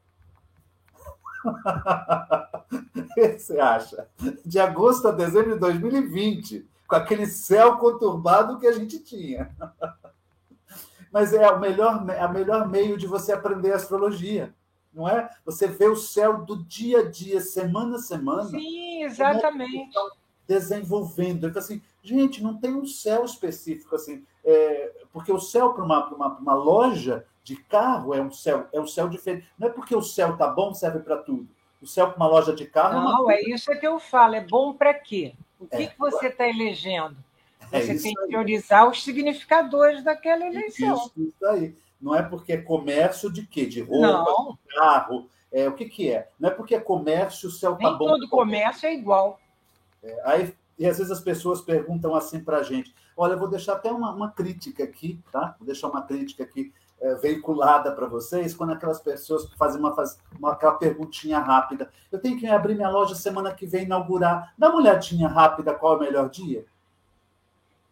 o 1.45 3.13
que 3.13 3.39
você 3.39 3.57
acha? 3.57 4.09
De 4.45 4.59
agosto 4.59 5.07
a 5.07 5.11
dezembro 5.11 5.53
de 5.53 5.59
2020, 5.59 6.67
com 6.85 6.95
aquele 6.95 7.25
céu 7.25 7.77
conturbado 7.77 8.59
que 8.59 8.67
a 8.67 8.73
gente 8.73 8.99
tinha. 8.99 9.49
Mas 11.13 11.31
é 11.31 11.47
o 11.47 11.59
melhor, 11.59 12.03
é 12.09 12.25
o 12.25 12.33
melhor 12.33 12.67
meio 12.67 12.97
de 12.97 13.05
você 13.05 13.31
aprender 13.31 13.71
astrologia, 13.71 14.51
não 14.91 15.07
é? 15.07 15.29
Você 15.45 15.67
vê 15.67 15.87
o 15.87 15.95
céu 15.95 16.39
do 16.39 16.65
dia 16.65 17.01
a 17.01 17.09
dia, 17.09 17.39
semana 17.39 17.97
a 17.97 17.99
semana. 17.99 18.49
Sim, 18.49 19.03
exatamente. 19.03 19.95
Desenvolvendo. 20.47 21.47
Então, 21.47 21.61
assim, 21.61 21.83
gente, 22.01 22.41
não 22.41 22.57
tem 22.57 22.73
um 22.73 22.87
céu 22.87 23.23
específico 23.25 23.95
assim, 23.95 24.25
é, 24.43 24.91
porque 25.13 25.31
o 25.31 25.39
céu 25.39 25.71
para 25.71 25.83
uma, 25.83 26.07
uma, 26.07 26.27
uma 26.39 26.53
loja 26.55 27.23
de 27.43 27.57
carro 27.57 28.15
é 28.15 28.21
um 28.21 28.31
céu, 28.31 28.67
é 28.73 28.81
um 28.81 28.87
céu 28.87 29.07
diferente. 29.07 29.47
Não 29.59 29.67
é 29.67 29.71
porque 29.71 29.95
o 29.95 30.01
céu 30.01 30.35
tá 30.35 30.47
bom 30.47 30.73
serve 30.73 30.97
para 30.99 31.17
tudo. 31.17 31.47
O 31.79 31.85
céu 31.85 32.07
para 32.07 32.17
uma 32.17 32.27
loja 32.27 32.55
de 32.55 32.65
carro. 32.65 32.97
É 32.97 33.03
não, 33.03 33.29
é, 33.29 33.35
é 33.35 33.49
isso 33.49 33.69
que 33.79 33.85
eu 33.85 33.99
falo. 33.99 34.33
É 34.33 34.41
bom 34.41 34.73
para 34.73 34.95
quê? 34.95 35.35
O 35.59 35.67
que, 35.67 35.75
é, 35.75 35.87
que 35.87 35.99
você 35.99 36.27
está 36.27 36.47
elegendo? 36.47 37.15
É 37.73 37.81
você 37.81 37.97
tem 37.99 38.13
que 38.13 38.27
priorizar 38.27 38.87
os 38.87 39.03
significadores 39.03 40.03
daquela 40.03 40.45
eleição. 40.45 40.95
Isso, 40.95 41.13
isso 41.17 41.45
aí. 41.47 41.75
Não 41.99 42.13
é 42.13 42.21
porque 42.21 42.53
é 42.53 42.57
comércio 42.57 43.31
de 43.31 43.47
quê? 43.47 43.65
De 43.65 43.81
roupa, 43.81 44.07
não. 44.07 44.51
de 44.51 44.75
carro. 44.75 45.29
É, 45.51 45.67
o 45.67 45.73
que, 45.73 45.85
que 45.85 46.11
é? 46.11 46.29
Não 46.39 46.49
é 46.49 46.51
porque 46.51 46.75
é 46.75 46.79
comércio, 46.79 47.49
o 47.49 47.51
céu 47.51 47.73
está 47.73 47.91
bom. 47.91 48.05
Todo 48.05 48.29
comércio 48.29 48.87
é 48.87 48.93
igual. 48.93 49.39
É, 50.03 50.21
aí, 50.25 50.55
e 50.77 50.85
às 50.85 50.97
vezes 50.97 51.11
as 51.11 51.21
pessoas 51.21 51.61
perguntam 51.61 52.13
assim 52.15 52.43
para 52.43 52.57
a 52.57 52.63
gente: 52.63 52.93
olha, 53.15 53.33
eu 53.33 53.39
vou 53.39 53.47
deixar 53.47 53.73
até 53.73 53.91
uma, 53.91 54.11
uma 54.11 54.31
crítica 54.31 54.83
aqui, 54.83 55.19
tá? 55.31 55.55
Vou 55.57 55.65
deixar 55.65 55.87
uma 55.87 56.01
crítica 56.01 56.43
aqui 56.43 56.73
é, 56.99 57.15
veiculada 57.15 57.91
para 57.91 58.07
vocês, 58.07 58.53
quando 58.53 58.73
aquelas 58.73 58.99
pessoas 58.99 59.49
fazem 59.57 59.79
uma, 59.79 59.95
uma, 60.37 60.53
aquela 60.53 60.73
perguntinha 60.73 61.39
rápida. 61.39 61.89
Eu 62.11 62.19
tenho 62.19 62.37
que 62.37 62.47
abrir 62.47 62.75
minha 62.75 62.89
loja 62.89 63.15
semana 63.15 63.53
que 63.53 63.65
vem, 63.65 63.83
inaugurar. 63.83 64.53
Dá 64.57 64.69
uma 64.69 64.79
olhadinha 64.79 65.27
rápida 65.27 65.73
qual 65.73 65.93
é 65.93 65.97
o 65.97 65.99
melhor 65.99 66.29
dia. 66.29 66.65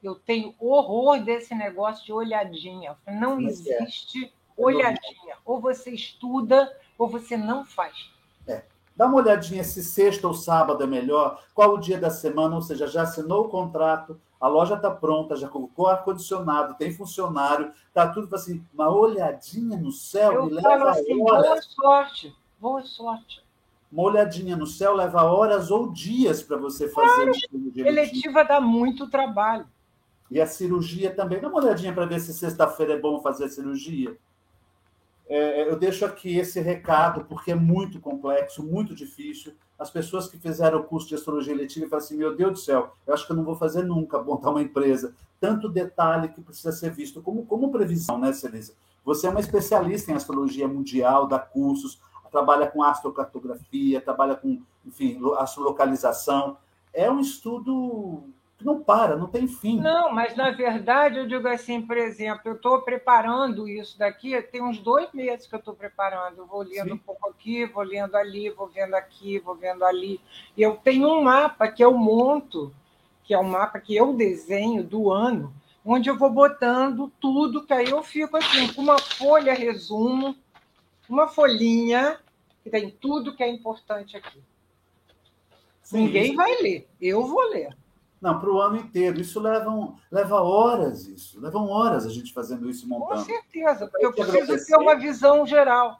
Eu 0.01 0.15
tenho 0.15 0.55
horror 0.59 1.23
desse 1.23 1.53
negócio 1.53 2.05
de 2.05 2.11
olhadinha. 2.11 2.97
Não 3.07 3.39
Mas 3.39 3.65
é. 3.65 3.83
existe 3.83 4.25
é. 4.25 4.31
olhadinha. 4.57 5.37
Ou 5.45 5.59
você 5.59 5.91
estuda, 5.91 6.75
ou 6.97 7.07
você 7.07 7.37
não 7.37 7.65
faz. 7.65 8.11
É. 8.47 8.63
Dá 8.95 9.05
uma 9.05 9.17
olhadinha 9.17 9.63
se 9.63 9.83
sexta 9.83 10.27
ou 10.27 10.33
sábado 10.33 10.83
é 10.83 10.87
melhor, 10.87 11.41
qual 11.53 11.73
o 11.73 11.79
dia 11.79 11.99
da 11.99 12.09
semana, 12.09 12.55
ou 12.55 12.61
seja, 12.61 12.87
já 12.87 13.03
assinou 13.03 13.45
o 13.45 13.49
contrato, 13.49 14.19
a 14.39 14.47
loja 14.47 14.75
está 14.75 14.89
pronta, 14.89 15.35
já 15.35 15.47
colocou 15.47 15.87
ar-condicionado, 15.87 16.73
tem 16.73 16.91
funcionário, 16.91 17.71
está 17.87 18.07
tudo 18.07 18.35
assim, 18.35 18.65
uma 18.73 18.89
olhadinha 18.89 19.77
no 19.77 19.91
céu 19.91 20.33
Eu 20.33 20.45
me 20.47 20.61
falo 20.61 20.83
leva 20.83 20.91
assim, 20.91 21.21
horas. 21.21 21.45
Boa 21.45 21.61
sorte, 21.61 22.35
boa 22.59 22.83
sorte. 22.83 23.43
Uma 23.91 24.03
olhadinha 24.03 24.55
no 24.55 24.65
céu 24.65 24.95
leva 24.95 25.23
horas 25.23 25.69
ou 25.69 25.91
dias 25.91 26.41
para 26.41 26.57
você 26.57 26.89
fazer. 26.89 27.31
Claro, 27.31 27.87
eletiva 27.87 28.43
dá 28.43 28.59
muito 28.59 29.07
trabalho. 29.09 29.67
E 30.31 30.39
a 30.39 30.47
cirurgia 30.47 31.13
também. 31.13 31.41
Dá 31.41 31.49
uma 31.49 31.61
olhadinha 31.61 31.93
para 31.93 32.05
ver 32.05 32.21
se 32.21 32.33
sexta-feira 32.33 32.93
é 32.93 32.99
bom 32.99 33.21
fazer 33.21 33.45
a 33.45 33.49
cirurgia. 33.49 34.17
É, 35.27 35.69
eu 35.69 35.77
deixo 35.77 36.05
aqui 36.05 36.37
esse 36.37 36.59
recado, 36.61 37.25
porque 37.25 37.51
é 37.51 37.55
muito 37.55 37.99
complexo, 37.99 38.63
muito 38.63 38.95
difícil. 38.95 39.53
As 39.77 39.89
pessoas 39.89 40.27
que 40.27 40.37
fizeram 40.37 40.79
o 40.79 40.83
curso 40.83 41.09
de 41.09 41.15
astrologia 41.15 41.53
letiva 41.53 41.89
falam 41.89 42.03
assim: 42.03 42.17
meu 42.17 42.35
Deus 42.35 42.51
do 42.53 42.59
céu, 42.59 42.95
eu 43.05 43.13
acho 43.13 43.25
que 43.25 43.33
eu 43.33 43.35
não 43.35 43.43
vou 43.43 43.55
fazer 43.55 43.83
nunca 43.83 44.21
montar 44.21 44.51
uma 44.51 44.61
empresa. 44.61 45.13
Tanto 45.39 45.67
detalhe 45.67 46.29
que 46.29 46.41
precisa 46.41 46.71
ser 46.71 46.91
visto 46.91 47.21
como, 47.21 47.45
como 47.45 47.71
previsão, 47.71 48.17
né, 48.17 48.31
Celisa? 48.31 48.73
Você 49.03 49.27
é 49.27 49.29
uma 49.29 49.39
especialista 49.39 50.11
em 50.11 50.15
astrologia 50.15 50.67
mundial, 50.67 51.27
dá 51.27 51.39
cursos, 51.39 51.99
trabalha 52.31 52.67
com 52.67 52.83
astrocartografia, 52.83 53.99
trabalha 53.99 54.35
com, 54.35 54.61
enfim, 54.85 55.19
astrolocalização. 55.37 56.57
É 56.93 57.09
um 57.09 57.19
estudo 57.19 58.23
não 58.63 58.83
para, 58.83 59.15
não 59.15 59.27
tem 59.27 59.47
fim. 59.47 59.79
Não, 59.79 60.11
mas 60.11 60.35
na 60.35 60.51
verdade 60.51 61.17
eu 61.17 61.27
digo 61.27 61.47
assim, 61.47 61.81
por 61.81 61.97
exemplo, 61.97 62.41
eu 62.45 62.53
estou 62.53 62.81
preparando 62.81 63.67
isso 63.67 63.97
daqui, 63.97 64.41
tem 64.43 64.61
uns 64.61 64.79
dois 64.79 65.11
meses 65.13 65.47
que 65.47 65.55
eu 65.55 65.59
estou 65.59 65.73
preparando. 65.73 66.39
Eu 66.39 66.45
vou 66.45 66.61
lendo 66.61 66.89
Sim. 66.89 66.93
um 66.93 66.97
pouco 66.97 67.29
aqui, 67.29 67.65
vou 67.65 67.83
lendo 67.83 68.15
ali, 68.15 68.49
vou 68.49 68.67
vendo 68.67 68.93
aqui, 68.95 69.39
vou 69.39 69.55
vendo 69.55 69.83
ali. 69.83 70.19
E 70.55 70.61
eu 70.61 70.75
tenho 70.75 71.07
um 71.07 71.23
mapa 71.23 71.67
que 71.67 71.83
eu 71.83 71.93
monto, 71.93 72.73
que 73.23 73.33
é 73.33 73.39
um 73.39 73.49
mapa 73.49 73.79
que 73.79 73.95
eu 73.95 74.13
desenho 74.13 74.83
do 74.83 75.11
ano, 75.11 75.53
onde 75.85 76.09
eu 76.09 76.17
vou 76.17 76.29
botando 76.29 77.11
tudo, 77.19 77.65
que 77.65 77.73
aí 77.73 77.89
eu 77.89 78.03
fico 78.03 78.38
assim, 78.38 78.71
com 78.73 78.81
uma 78.81 78.99
folha 78.99 79.53
resumo, 79.53 80.35
uma 81.09 81.27
folhinha, 81.27 82.19
que 82.63 82.69
tem 82.69 82.89
tudo 82.89 83.35
que 83.35 83.43
é 83.43 83.49
importante 83.49 84.15
aqui. 84.15 84.39
Sim, 85.81 86.05
Ninguém 86.05 86.35
vai 86.35 86.61
ler, 86.61 86.88
eu 87.01 87.25
vou 87.25 87.49
ler. 87.49 87.75
Não, 88.22 88.39
para 88.39 88.52
o 88.52 88.61
ano 88.61 88.77
inteiro. 88.77 89.19
Isso 89.19 89.39
leva, 89.39 89.69
um, 89.72 89.95
leva 90.11 90.41
horas, 90.41 91.07
isso. 91.07 91.41
Levam 91.41 91.68
horas 91.68 92.06
a 92.06 92.10
gente 92.10 92.31
fazendo 92.31 92.69
isso 92.69 92.88
montando. 92.88 93.22
Com 93.22 93.26
certeza, 93.26 93.88
porque 93.88 94.06
eu 94.06 94.14
preciso 94.14 94.38
agradecer. 94.38 94.76
ter 94.76 94.80
uma 94.80 94.95
visão 94.95 95.45
geral. 95.45 95.99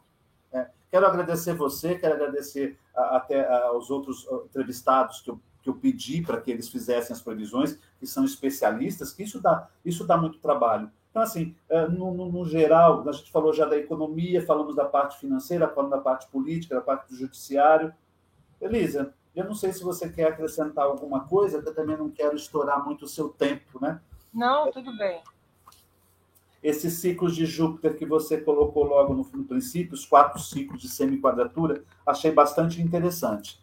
É, 0.52 0.68
quero 0.88 1.04
agradecer 1.04 1.54
você, 1.54 1.96
quero 1.96 2.14
agradecer 2.14 2.78
a, 2.94 3.16
até 3.16 3.52
aos 3.64 3.90
outros 3.90 4.24
entrevistados 4.44 5.20
que 5.20 5.30
eu, 5.30 5.40
que 5.62 5.68
eu 5.68 5.74
pedi 5.74 6.22
para 6.22 6.40
que 6.40 6.52
eles 6.52 6.68
fizessem 6.68 7.12
as 7.12 7.20
previsões, 7.20 7.76
que 7.98 8.06
são 8.06 8.24
especialistas, 8.24 9.12
que 9.12 9.24
isso 9.24 9.40
dá, 9.40 9.68
isso 9.84 10.06
dá 10.06 10.16
muito 10.16 10.38
trabalho. 10.38 10.88
Então, 11.10 11.22
assim, 11.22 11.54
é, 11.68 11.88
no, 11.88 12.14
no, 12.14 12.30
no, 12.30 12.44
geral, 12.44 13.06
a 13.06 13.12
gente 13.12 13.32
falou 13.32 13.52
já 13.52 13.66
da 13.66 13.76
economia, 13.76 14.46
falamos 14.46 14.76
da 14.76 14.84
parte 14.84 15.18
financeira, 15.18 15.68
falamos 15.68 15.90
da 15.90 16.00
parte 16.00 16.28
política, 16.28 16.76
da 16.76 16.80
parte 16.80 17.08
do 17.08 17.16
judiciário. 17.16 17.92
Elisa, 18.60 19.12
eu 19.34 19.44
não 19.44 19.54
sei 19.54 19.72
se 19.72 19.82
você 19.82 20.08
quer 20.08 20.28
acrescentar 20.28 20.84
alguma 20.84 21.20
coisa, 21.20 21.62
que 21.62 21.68
eu 21.68 21.74
também 21.74 21.96
não 21.96 22.10
quero 22.10 22.36
estourar 22.36 22.84
muito 22.84 23.04
o 23.04 23.08
seu 23.08 23.28
tempo, 23.28 23.80
né? 23.80 24.00
Não, 24.32 24.70
tudo 24.70 24.96
bem. 24.96 25.22
Esses 26.62 26.94
ciclos 26.94 27.34
de 27.34 27.44
Júpiter 27.44 27.96
que 27.96 28.06
você 28.06 28.40
colocou 28.40 28.84
logo 28.84 29.14
no, 29.14 29.28
no 29.32 29.44
princípio, 29.44 29.94
os 29.94 30.06
quatro 30.06 30.40
ciclos 30.40 30.80
de 30.80 30.88
semi-quadratura, 30.88 31.82
achei 32.06 32.30
bastante 32.30 32.80
interessante. 32.80 33.60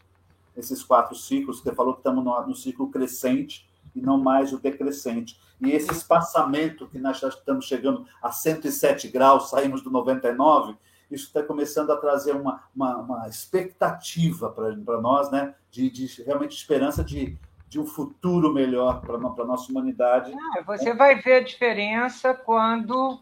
Esses 0.58 0.84
quatro 0.84 1.16
ciclos, 1.16 1.62
você 1.62 1.74
falou 1.74 1.94
que 1.94 2.02
estamos 2.02 2.24
no, 2.24 2.48
no 2.48 2.56
ciclo 2.56 2.90
crescente 2.90 3.70
e 3.96 4.02
não 4.02 4.18
mais 4.18 4.52
o 4.52 4.60
decrescente. 4.60 5.40
E 5.62 5.72
esse 5.72 5.92
espaçamento 5.92 6.88
que 6.88 7.00
nós 7.00 7.20
já 7.20 7.30
estamos 7.30 7.66
chegando 7.66 8.06
a 8.22 8.32
107 8.32 9.08
graus, 9.08 9.50
saímos 9.50 9.82
do 9.82 9.90
99, 9.90 10.76
isso 11.10 11.28
está 11.28 11.42
começando 11.42 11.92
a 11.92 11.98
trazer 11.98 12.34
uma, 12.34 12.64
uma, 12.76 12.98
uma 12.98 13.28
expectativa 13.28 14.50
para 14.50 15.02
nós, 15.02 15.32
né? 15.32 15.56
De, 15.72 15.90
de, 15.90 16.24
realmente 16.24 16.56
esperança 16.56 17.04
de, 17.04 17.38
de 17.68 17.80
um 17.80 17.86
futuro 17.86 18.54
melhor 18.54 19.02
para 19.02 19.16
a 19.16 19.46
nossa 19.46 19.72
humanidade. 19.72 20.34
Ah, 20.34 20.62
você 20.62 20.94
vai 20.94 21.16
ver 21.16 21.34
a 21.34 21.44
diferença 21.44 22.34
quando 22.34 23.22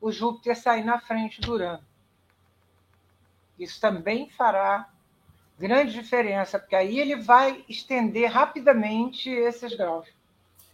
o 0.00 0.10
Júpiter 0.10 0.56
sair 0.56 0.84
na 0.84 0.98
frente 0.98 1.40
do 1.40 1.52
Urano. 1.52 1.84
Isso 3.58 3.80
também 3.80 4.28
fará 4.30 4.88
grande 5.58 5.92
diferença, 5.92 6.58
porque 6.58 6.76
aí 6.76 6.98
ele 7.00 7.16
vai 7.16 7.64
estender 7.68 8.30
rapidamente 8.30 9.30
esses 9.30 9.74
graus. 9.74 10.06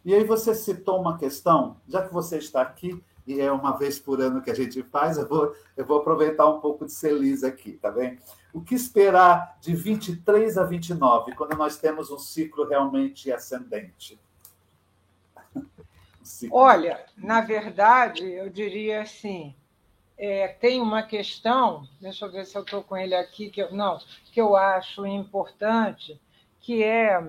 E 0.05 0.13
aí 0.13 0.25
você 0.25 0.55
citou 0.55 1.01
uma 1.01 1.17
questão, 1.17 1.77
já 1.89 2.03
que 2.03 2.13
você 2.13 2.39
está 2.39 2.61
aqui, 2.61 3.01
e 3.27 3.41
é 3.41 3.51
uma 3.51 3.77
vez 3.77 3.99
por 3.99 4.21
ano 4.21 4.43
que 4.43 4.51
a 4.51 4.55
gente 4.55 4.83
faz, 4.83 5.17
eu 5.17 5.29
vou, 5.29 5.55
eu 5.77 5.85
vou 5.85 5.99
aproveitar 5.99 6.49
um 6.49 6.61
pouco 6.61 6.85
de 6.85 6.93
Celis 6.93 7.45
aqui, 7.45 7.73
tá 7.73 7.91
bem? 7.91 8.19
O 8.53 8.61
que 8.61 8.75
esperar 8.75 9.57
de 9.61 9.75
23 9.75 10.59
a 10.59 10.65
29, 10.65 11.35
quando 11.35 11.57
nós 11.57 11.77
temos 11.77 12.11
um 12.11 12.19
ciclo 12.19 12.67
realmente 12.67 13.33
ascendente? 13.33 14.21
Olha, 16.51 17.05
na 17.17 17.41
verdade, 17.41 18.25
eu 18.25 18.49
diria 18.49 19.03
assim, 19.03 19.55
é, 20.17 20.49
tem 20.49 20.81
uma 20.81 21.03
questão, 21.03 21.87
deixa 22.01 22.27
eu 22.27 22.31
ver 22.33 22.47
se 22.47 22.57
eu 22.57 22.63
estou 22.63 22.83
com 22.83 22.97
ele 22.97 23.15
aqui, 23.15 23.51
que 23.51 23.61
eu, 23.61 23.73
não, 23.73 23.99
que 24.33 24.41
eu 24.41 24.57
acho 24.57 25.05
importante, 25.07 26.21
que 26.61 26.83
é, 26.83 27.21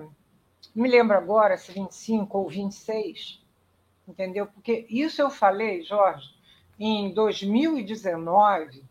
me 0.74 0.88
lembro 0.88 1.16
agora 1.16 1.56
se 1.56 1.72
25 1.72 2.38
ou 2.38 2.48
26, 2.48 3.43
entendeu? 4.06 4.46
Porque 4.46 4.86
isso 4.88 5.20
eu 5.20 5.30
falei, 5.30 5.82
Jorge, 5.82 6.34
em 6.78 7.12
2019, 7.12 8.84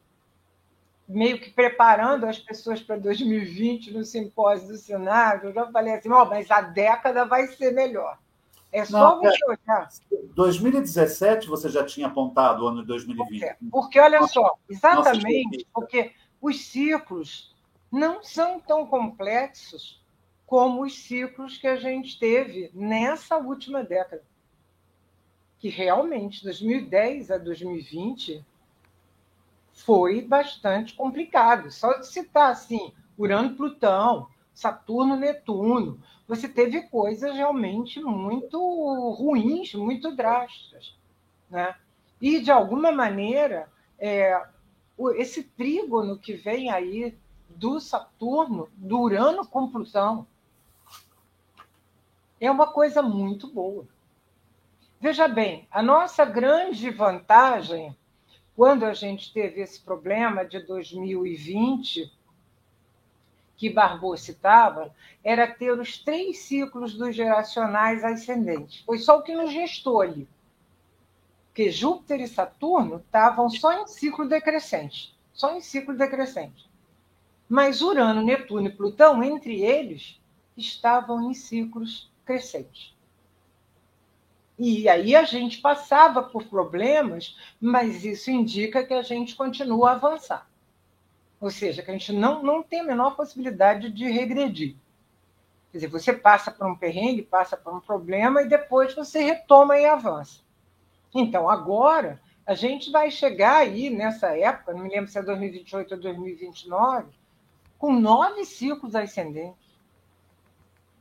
meio 1.07 1.39
que 1.39 1.49
preparando 1.49 2.25
as 2.25 2.39
pessoas 2.39 2.81
para 2.81 2.97
2020 2.97 3.91
no 3.91 4.03
simpósio 4.03 4.69
do 4.69 4.77
Senado, 4.77 5.47
eu 5.47 5.53
já 5.53 5.71
falei 5.71 5.93
assim, 5.93 6.09
oh, 6.11 6.25
mas 6.25 6.49
a 6.49 6.61
década 6.61 7.25
vai 7.25 7.47
ser 7.47 7.71
melhor. 7.71 8.17
É 8.71 8.83
só 8.85 9.15
Não, 9.15 9.21
você 9.21 9.37
é, 9.43 9.47
olhar. 9.47 9.89
2017 10.33 11.47
você 11.47 11.69
já 11.69 11.85
tinha 11.85 12.07
apontado 12.07 12.63
o 12.63 12.67
ano 12.67 12.81
de 12.81 12.87
2020. 12.87 13.39
Porque, 13.39 13.55
porque 13.71 13.99
olha 13.99 14.25
só, 14.27 14.57
exatamente, 14.67 15.67
porque 15.71 16.11
os 16.41 16.65
ciclos 16.65 17.53
não 17.91 18.23
são 18.23 18.59
tão 18.59 18.87
complexos 18.87 20.03
como 20.47 20.83
os 20.83 20.97
ciclos 20.97 21.57
que 21.57 21.67
a 21.67 21.75
gente 21.75 22.17
teve 22.17 22.71
nessa 22.73 23.37
última 23.37 23.83
década. 23.83 24.23
Que 25.63 25.69
realmente, 25.69 26.43
2010 26.43 27.31
a 27.31 27.37
2020, 27.37 28.45
foi 29.71 30.21
bastante 30.21 30.93
complicado. 30.93 31.71
Só 31.71 31.99
de 31.99 32.05
citar 32.05 32.51
assim, 32.51 32.91
Urano, 33.17 33.55
Plutão, 33.55 34.27
Saturno, 34.53 35.15
Netuno, 35.15 36.03
você 36.27 36.49
teve 36.49 36.81
coisas 36.89 37.33
realmente 37.33 38.01
muito 38.01 38.59
ruins, 39.13 39.73
muito 39.73 40.13
drásticas. 40.13 40.97
Né? 41.49 41.73
E, 42.19 42.41
de 42.41 42.51
alguma 42.51 42.91
maneira, 42.91 43.71
é, 43.97 44.45
esse 45.15 45.43
trígono 45.43 46.19
que 46.19 46.33
vem 46.33 46.71
aí 46.71 47.17
do 47.47 47.79
Saturno, 47.79 48.67
do 48.75 48.99
Urano 48.99 49.47
com 49.47 49.71
Plutão, 49.71 50.27
é 52.37 52.51
uma 52.51 52.67
coisa 52.67 53.01
muito 53.01 53.47
boa. 53.47 53.87
Veja 55.03 55.27
bem, 55.27 55.67
a 55.69 55.83
nossa 55.83 56.23
grande 56.23 56.89
vantagem 56.89 57.93
quando 58.55 58.85
a 58.85 58.93
gente 58.93 59.33
teve 59.33 59.59
esse 59.59 59.81
problema 59.81 60.45
de 60.45 60.61
2020, 60.61 62.09
que 63.57 63.69
Barbô 63.69 64.15
citava, 64.15 64.95
era 65.21 65.45
ter 65.45 65.77
os 65.77 65.97
três 65.97 66.43
ciclos 66.43 66.93
dos 66.93 67.13
geracionais 67.13 68.01
ascendentes. 68.01 68.81
Foi 68.85 68.97
só 68.97 69.19
o 69.19 69.23
que 69.23 69.35
nos 69.35 69.51
gestou 69.51 69.99
ali. 69.99 70.25
Porque 71.47 71.69
Júpiter 71.69 72.21
e 72.21 72.27
Saturno 72.29 72.95
estavam 73.05 73.49
só 73.49 73.73
em 73.73 73.87
ciclo 73.87 74.25
decrescente. 74.25 75.13
Só 75.33 75.53
em 75.53 75.59
ciclo 75.59 75.97
decrescente. 75.97 76.65
Mas 77.49 77.81
Urano, 77.81 78.21
Netuno 78.21 78.67
e 78.67 78.71
Plutão, 78.71 79.21
entre 79.21 79.63
eles, 79.63 80.17
estavam 80.55 81.29
em 81.29 81.33
ciclos 81.33 82.09
crescentes. 82.23 82.92
E 84.57 84.87
aí 84.87 85.15
a 85.15 85.23
gente 85.23 85.59
passava 85.59 86.21
por 86.21 86.45
problemas, 86.45 87.35
mas 87.59 88.05
isso 88.05 88.29
indica 88.29 88.83
que 88.83 88.93
a 88.93 89.01
gente 89.01 89.35
continua 89.35 89.89
a 89.89 89.93
avançar. 89.93 90.47
Ou 91.41 91.49
seja, 91.49 91.81
que 91.81 91.89
a 91.89 91.93
gente 91.93 92.13
não, 92.13 92.43
não 92.43 92.63
tem 92.63 92.81
a 92.81 92.85
menor 92.85 93.15
possibilidade 93.15 93.89
de 93.89 94.09
regredir. 94.09 94.75
Quer 95.71 95.79
dizer, 95.79 95.87
você 95.87 96.13
passa 96.13 96.51
por 96.51 96.67
um 96.67 96.75
perrengue, 96.75 97.23
passa 97.23 97.57
por 97.57 97.73
um 97.73 97.79
problema 97.79 98.43
e 98.43 98.47
depois 98.47 98.93
você 98.93 99.23
retoma 99.23 99.77
e 99.77 99.85
avança. 99.85 100.41
Então, 101.13 101.49
agora, 101.49 102.21
a 102.45 102.53
gente 102.53 102.91
vai 102.91 103.09
chegar 103.09 103.57
aí 103.57 103.89
nessa 103.89 104.37
época, 104.37 104.73
não 104.73 104.83
me 104.83 104.89
lembro 104.89 105.09
se 105.09 105.17
é 105.17 105.23
2028 105.23 105.95
ou 105.95 105.99
2029, 105.99 107.11
com 107.77 107.91
nove 107.91 108.45
ciclos 108.45 108.95
ascendentes 108.95 109.62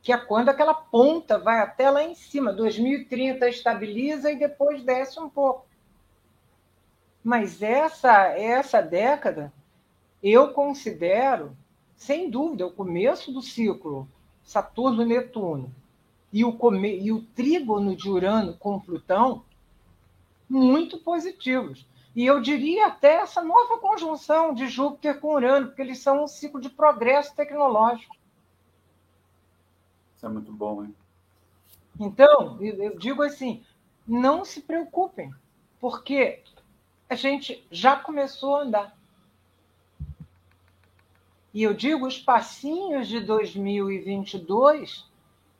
que 0.03 0.11
é 0.11 0.17
quando 0.17 0.49
aquela 0.49 0.73
ponta 0.73 1.39
vai 1.39 1.59
até 1.59 1.89
lá 1.89 2.03
em 2.03 2.13
cima. 2.13 2.51
2030 2.51 3.47
estabiliza 3.47 4.29
e 4.29 4.37
depois 4.37 4.83
desce 4.83 5.17
um 5.17 5.29
pouco. 5.29 5.65
Mas 7.23 7.61
essa, 7.61 8.27
essa 8.37 8.81
década, 8.81 9.51
eu 10.21 10.49
considero, 10.49 11.55
sem 11.95 12.29
dúvida, 12.29 12.67
o 12.67 12.71
começo 12.71 13.31
do 13.31 13.41
ciclo 13.41 14.05
Saturno-Netuno 14.43 15.73
e 16.33 16.43
o, 16.43 16.57
e 16.83 17.11
o 17.13 17.21
trígono 17.33 17.95
de 17.95 18.09
Urano 18.09 18.57
com 18.57 18.77
Plutão 18.81 19.45
muito 20.49 20.97
positivos. 20.97 21.87
E 22.13 22.25
eu 22.25 22.41
diria 22.41 22.87
até 22.87 23.21
essa 23.21 23.41
nova 23.41 23.77
conjunção 23.77 24.53
de 24.53 24.67
Júpiter 24.67 25.17
com 25.21 25.33
Urano, 25.33 25.67
porque 25.67 25.81
eles 25.81 25.99
são 25.99 26.25
um 26.25 26.27
ciclo 26.27 26.59
de 26.59 26.69
progresso 26.69 27.33
tecnológico. 27.33 28.13
Isso 30.23 30.27
é 30.29 30.33
muito 30.33 30.53
bom, 30.53 30.85
hein? 30.85 30.95
Então, 31.99 32.57
eu 32.61 32.97
digo 32.97 33.21
assim, 33.21 33.61
não 34.07 34.45
se 34.45 34.61
preocupem, 34.61 35.35
porque 35.81 36.41
a 37.09 37.15
gente 37.15 37.67
já 37.69 37.97
começou 37.97 38.55
a 38.55 38.61
andar. 38.61 38.97
E 41.53 41.61
eu 41.61 41.73
digo 41.73 42.07
os 42.07 42.17
passinhos 42.17 43.09
de 43.09 43.19
2022, 43.19 45.05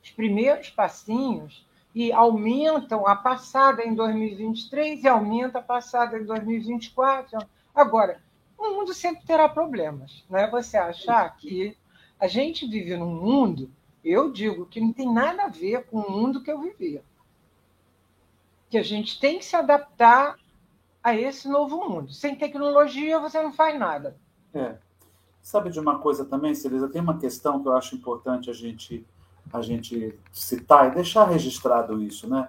os 0.02 0.12
primeiros 0.12 0.70
passinhos, 0.70 1.68
e 1.94 2.14
aumentam 2.14 3.06
a 3.06 3.18
passada 3.18 3.84
em 3.84 3.94
2023 3.94 5.04
e 5.04 5.08
aumenta 5.10 5.60
a 5.60 5.62
passada 5.62 6.18
em 6.18 6.24
2024. 6.24 7.38
Agora, 7.76 8.22
o 8.58 8.70
mundo 8.70 8.94
sempre 8.94 9.26
terá 9.26 9.50
problemas. 9.50 10.24
Não 10.30 10.40
é 10.40 10.50
você 10.50 10.78
achar 10.78 11.36
que 11.36 11.76
a 12.18 12.28
gente 12.28 12.66
vive 12.66 12.96
num 12.96 13.14
mundo 13.14 13.70
eu 14.04 14.32
digo 14.32 14.66
que 14.66 14.82
não 14.82 14.92
tem 14.92 15.12
nada 15.12 15.44
a 15.44 15.50
ver 15.50 15.86
com 15.86 16.00
o 16.00 16.12
mundo 16.12 16.42
que 16.44 16.52
eu 16.52 16.60
vivia. 16.60 17.04
Que 18.70 18.78
a 18.78 18.84
gente 18.84 19.20
tem 19.20 19.40
que 19.40 19.46
se 19.46 19.56
adaptar 19.56 20.38
a 21.04 21.16
esse 21.16 21.48
novo 21.48 21.88
mundo. 21.88 22.12
Sem 22.12 22.36
tecnologia, 22.36 23.20
você 23.20 23.42
não 23.42 23.54
faz 23.54 23.78
nada. 23.80 24.18
É. 24.54 24.76
Sabe 25.42 25.70
de 25.70 25.80
uma 25.80 26.00
coisa 26.00 26.24
também, 26.24 26.56
Celisa? 26.56 26.88
Tem 26.88 27.02
uma 27.02 27.18
questão 27.18 27.62
que 27.62 27.68
eu 27.68 27.74
acho 27.74 27.96
importante 27.96 28.50
a 28.50 28.54
gente, 28.54 29.06
a 29.52 29.62
gente 29.62 30.18
citar 30.32 30.90
e 30.90 30.96
deixar 30.96 31.26
registrado 31.26 32.02
isso, 32.02 32.30
né? 32.30 32.48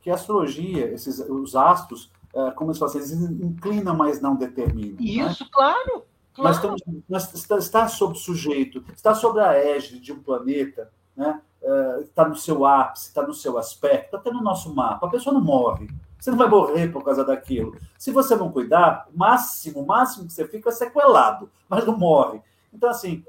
Que 0.00 0.10
a 0.10 0.14
astrologia, 0.14 0.90
esses, 0.92 1.18
os 1.20 1.54
astros, 1.54 2.10
é, 2.32 2.50
como 2.52 2.70
eles 2.70 2.78
falam, 2.78 2.94
eles 2.94 3.12
inclinam, 3.12 3.94
mas 3.94 4.20
não 4.20 4.34
determinam. 4.34 4.96
Isso, 4.98 5.44
né? 5.44 5.50
claro. 5.52 6.04
Nós, 6.42 6.56
estamos, 6.56 6.82
nós 7.08 7.34
está, 7.34 7.58
está 7.58 7.88
sob 7.88 8.18
sujeito, 8.18 8.84
está 8.94 9.14
sobre 9.14 9.42
a 9.42 9.52
égide 9.52 10.00
de 10.00 10.12
um 10.12 10.22
planeta, 10.22 10.90
né? 11.16 11.40
está 12.00 12.26
no 12.26 12.36
seu 12.36 12.64
ápice, 12.64 13.08
está 13.08 13.26
no 13.26 13.34
seu 13.34 13.58
aspecto, 13.58 14.06
está 14.06 14.18
até 14.18 14.30
no 14.30 14.42
nosso 14.42 14.74
mapa. 14.74 15.06
A 15.06 15.10
pessoa 15.10 15.34
não 15.34 15.40
morre. 15.40 15.88
Você 16.18 16.30
não 16.30 16.38
vai 16.38 16.48
morrer 16.48 16.88
por 16.88 17.02
causa 17.02 17.24
daquilo. 17.24 17.76
Se 17.98 18.10
você 18.10 18.36
não 18.36 18.52
cuidar, 18.52 19.08
o 19.12 19.18
máximo, 19.18 19.80
o 19.80 19.86
máximo 19.86 20.26
que 20.26 20.32
você 20.32 20.46
fica 20.46 20.68
é 20.68 20.72
sequelado, 20.72 21.50
mas 21.68 21.84
não 21.86 21.96
morre. 21.96 22.42
Então, 22.72 22.90
assim, 22.90 23.24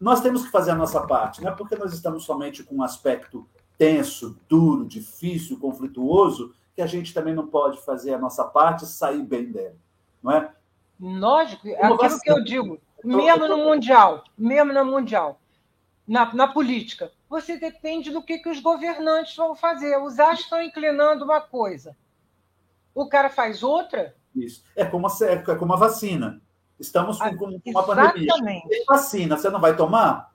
nós 0.00 0.20
temos 0.20 0.44
que 0.44 0.50
fazer 0.50 0.72
a 0.72 0.74
nossa 0.74 1.00
parte, 1.06 1.42
não 1.42 1.50
é 1.50 1.54
porque 1.54 1.76
nós 1.76 1.92
estamos 1.92 2.24
somente 2.24 2.64
com 2.64 2.76
um 2.76 2.82
aspecto 2.82 3.46
tenso, 3.76 4.36
duro, 4.48 4.84
difícil, 4.86 5.58
conflituoso, 5.58 6.54
que 6.74 6.82
a 6.82 6.86
gente 6.86 7.12
também 7.12 7.34
não 7.34 7.46
pode 7.46 7.80
fazer 7.82 8.14
a 8.14 8.18
nossa 8.18 8.44
parte 8.44 8.84
e 8.84 8.88
sair 8.88 9.22
bem 9.22 9.52
dela, 9.52 9.76
não 10.22 10.32
é? 10.32 10.52
Lógico, 11.02 11.66
é 11.66 11.84
aquilo 11.84 12.20
que 12.20 12.30
eu 12.30 12.44
digo, 12.44 12.80
mesmo 13.02 13.48
no 13.48 13.56
Mundial, 13.56 14.22
mesmo 14.38 14.72
no 14.72 14.84
Mundial, 14.84 15.40
na, 16.06 16.32
na 16.32 16.46
política, 16.46 17.10
você 17.28 17.58
depende 17.58 18.12
do 18.12 18.22
que, 18.22 18.38
que 18.38 18.48
os 18.48 18.60
governantes 18.60 19.34
vão 19.34 19.56
fazer. 19.56 19.96
Os 19.96 20.20
astros 20.20 20.44
estão 20.44 20.62
inclinando 20.62 21.24
uma 21.24 21.40
coisa, 21.40 21.96
o 22.94 23.08
cara 23.08 23.28
faz 23.28 23.64
outra. 23.64 24.14
Isso. 24.32 24.62
É 24.76 24.84
como 24.84 25.08
a, 25.08 25.10
é 25.22 25.36
como 25.56 25.72
a 25.72 25.76
vacina. 25.76 26.40
Estamos 26.78 27.18
com, 27.18 27.36
com 27.36 27.70
uma 27.70 27.82
pandemia. 27.82 28.32
Tem 28.68 28.84
vacina, 28.86 29.36
você 29.36 29.50
não 29.50 29.60
vai 29.60 29.74
tomar? 29.74 30.32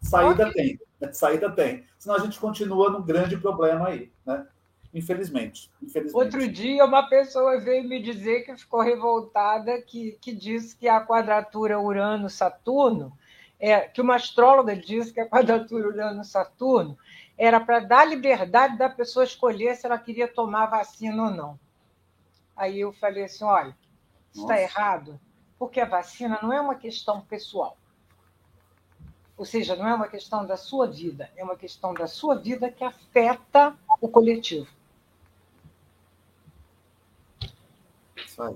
Saída 0.00 0.48
okay. 0.48 0.78
tem. 1.00 1.12
Saída 1.12 1.50
tem. 1.50 1.84
Senão 1.98 2.14
a 2.14 2.20
gente 2.20 2.38
continua 2.38 2.90
num 2.90 3.02
grande 3.02 3.36
problema 3.36 3.88
aí, 3.88 4.12
né? 4.24 4.46
Infelizmente, 4.94 5.70
infelizmente. 5.82 6.14
Outro 6.14 6.46
dia, 6.46 6.84
uma 6.84 7.08
pessoa 7.08 7.58
veio 7.58 7.88
me 7.88 8.00
dizer 8.00 8.44
que 8.44 8.54
ficou 8.56 8.82
revoltada, 8.82 9.80
que, 9.80 10.18
que 10.20 10.32
disse 10.32 10.76
que 10.76 10.86
a 10.86 11.00
quadratura 11.00 11.80
Urano-Saturno, 11.80 13.16
é, 13.58 13.80
que 13.80 14.02
uma 14.02 14.16
astróloga 14.16 14.76
disse 14.76 15.12
que 15.12 15.20
a 15.20 15.28
quadratura 15.28 15.88
Urano-Saturno 15.88 16.98
era 17.38 17.58
para 17.58 17.80
dar 17.80 18.04
liberdade 18.04 18.76
da 18.76 18.90
pessoa 18.90 19.24
escolher 19.24 19.74
se 19.76 19.86
ela 19.86 19.98
queria 19.98 20.28
tomar 20.28 20.66
vacina 20.66 21.24
ou 21.24 21.30
não. 21.30 21.60
Aí 22.54 22.80
eu 22.80 22.92
falei 22.92 23.24
assim: 23.24 23.44
olha, 23.44 23.74
isso 24.30 24.42
está 24.42 24.60
errado, 24.60 25.18
porque 25.58 25.80
a 25.80 25.86
vacina 25.86 26.38
não 26.42 26.52
é 26.52 26.60
uma 26.60 26.74
questão 26.74 27.22
pessoal. 27.22 27.78
Ou 29.38 29.46
seja, 29.46 29.74
não 29.74 29.88
é 29.88 29.94
uma 29.94 30.08
questão 30.08 30.46
da 30.46 30.56
sua 30.58 30.86
vida, 30.86 31.30
é 31.34 31.42
uma 31.42 31.56
questão 31.56 31.94
da 31.94 32.06
sua 32.06 32.36
vida 32.36 32.70
que 32.70 32.84
afeta 32.84 33.74
o 34.00 34.06
coletivo. 34.06 34.68
Isso 38.32 38.42
aí. 38.42 38.54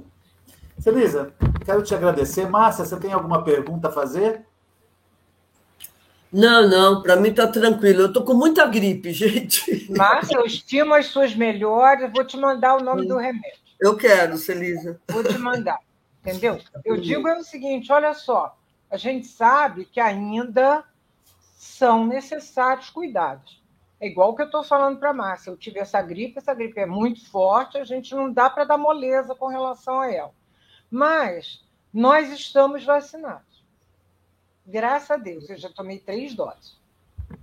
Celisa, 0.79 1.33
quero 1.65 1.83
te 1.83 1.95
agradecer. 1.95 2.49
Márcia, 2.49 2.85
você 2.85 2.97
tem 2.99 3.13
alguma 3.13 3.45
pergunta 3.45 3.89
a 3.89 3.93
fazer? 3.93 4.45
Não, 6.33 6.69
não, 6.69 7.03
para 7.03 7.17
mim 7.17 7.29
está 7.29 7.47
tranquilo. 7.47 8.03
Eu 8.03 8.07
estou 8.07 8.25
com 8.25 8.35
muita 8.35 8.67
gripe, 8.67 9.13
gente. 9.13 9.91
Márcia, 9.91 10.37
eu 10.37 10.47
estimo 10.47 10.95
as 10.95 11.07
suas 11.07 11.35
melhores. 11.35 12.11
Vou 12.13 12.25
te 12.25 12.37
mandar 12.37 12.77
o 12.77 12.83
nome 12.83 13.03
Sim. 13.03 13.09
do 13.09 13.17
remédio. 13.17 13.61
Eu 13.81 13.97
quero, 13.97 14.37
Celisa. 14.39 15.01
Vou 15.09 15.23
te 15.23 15.39
mandar. 15.39 15.79
Entendeu? 16.23 16.59
Eu 16.85 16.97
digo 16.97 17.29
é 17.29 17.39
o 17.39 17.45
seguinte: 17.45 17.93
olha 17.93 18.15
só, 18.15 18.59
a 18.91 18.97
gente 18.97 19.27
sabe 19.27 19.85
que 19.85 20.01
ainda 20.01 20.85
são 21.57 22.07
necessários 22.07 22.91
cuidados. 22.91 23.63
É 24.01 24.07
igual 24.07 24.31
o 24.31 24.37
que 24.37 24.43
eu 24.43 24.47
estou 24.47 24.63
falando 24.63 24.99
para 24.99 25.11
a 25.11 25.15
Márcia. 25.15 25.51
Eu 25.51 25.57
tive 25.57 25.79
essa 25.79 26.01
gripe, 26.03 26.39
essa 26.39 26.53
gripe 26.53 26.79
é 26.79 26.87
muito 26.87 27.29
forte, 27.31 27.79
a 27.79 27.85
gente 27.85 28.15
não 28.15 28.31
dá 28.31 28.51
para 28.51 28.65
dar 28.65 28.77
moleza 28.77 29.35
com 29.35 29.47
relação 29.47 30.01
a 30.01 30.13
ela. 30.13 30.35
Mas 30.91 31.65
nós 31.93 32.31
estamos 32.31 32.85
vacinados. 32.85 33.65
Graças 34.67 35.11
a 35.11 35.17
Deus, 35.17 35.49
eu 35.49 35.57
já 35.57 35.71
tomei 35.71 35.99
três 35.99 36.35
doses. 36.35 36.79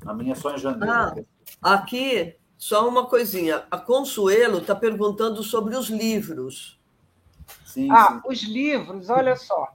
A 0.06 0.14
minha 0.14 0.36
só 0.36 0.54
em 0.54 0.58
janeiro. 0.58 1.26
Ah, 1.62 1.74
aqui, 1.74 2.36
só 2.58 2.88
uma 2.88 3.08
coisinha. 3.08 3.66
A 3.72 3.78
Consuelo 3.78 4.60
está 4.60 4.76
perguntando 4.76 5.42
sobre 5.42 5.76
os 5.76 5.90
livros. 5.90 6.80
Sim, 7.66 7.90
ah, 7.90 8.14
sim. 8.14 8.22
os 8.26 8.44
livros, 8.44 9.10
olha 9.10 9.36
só. 9.36 9.74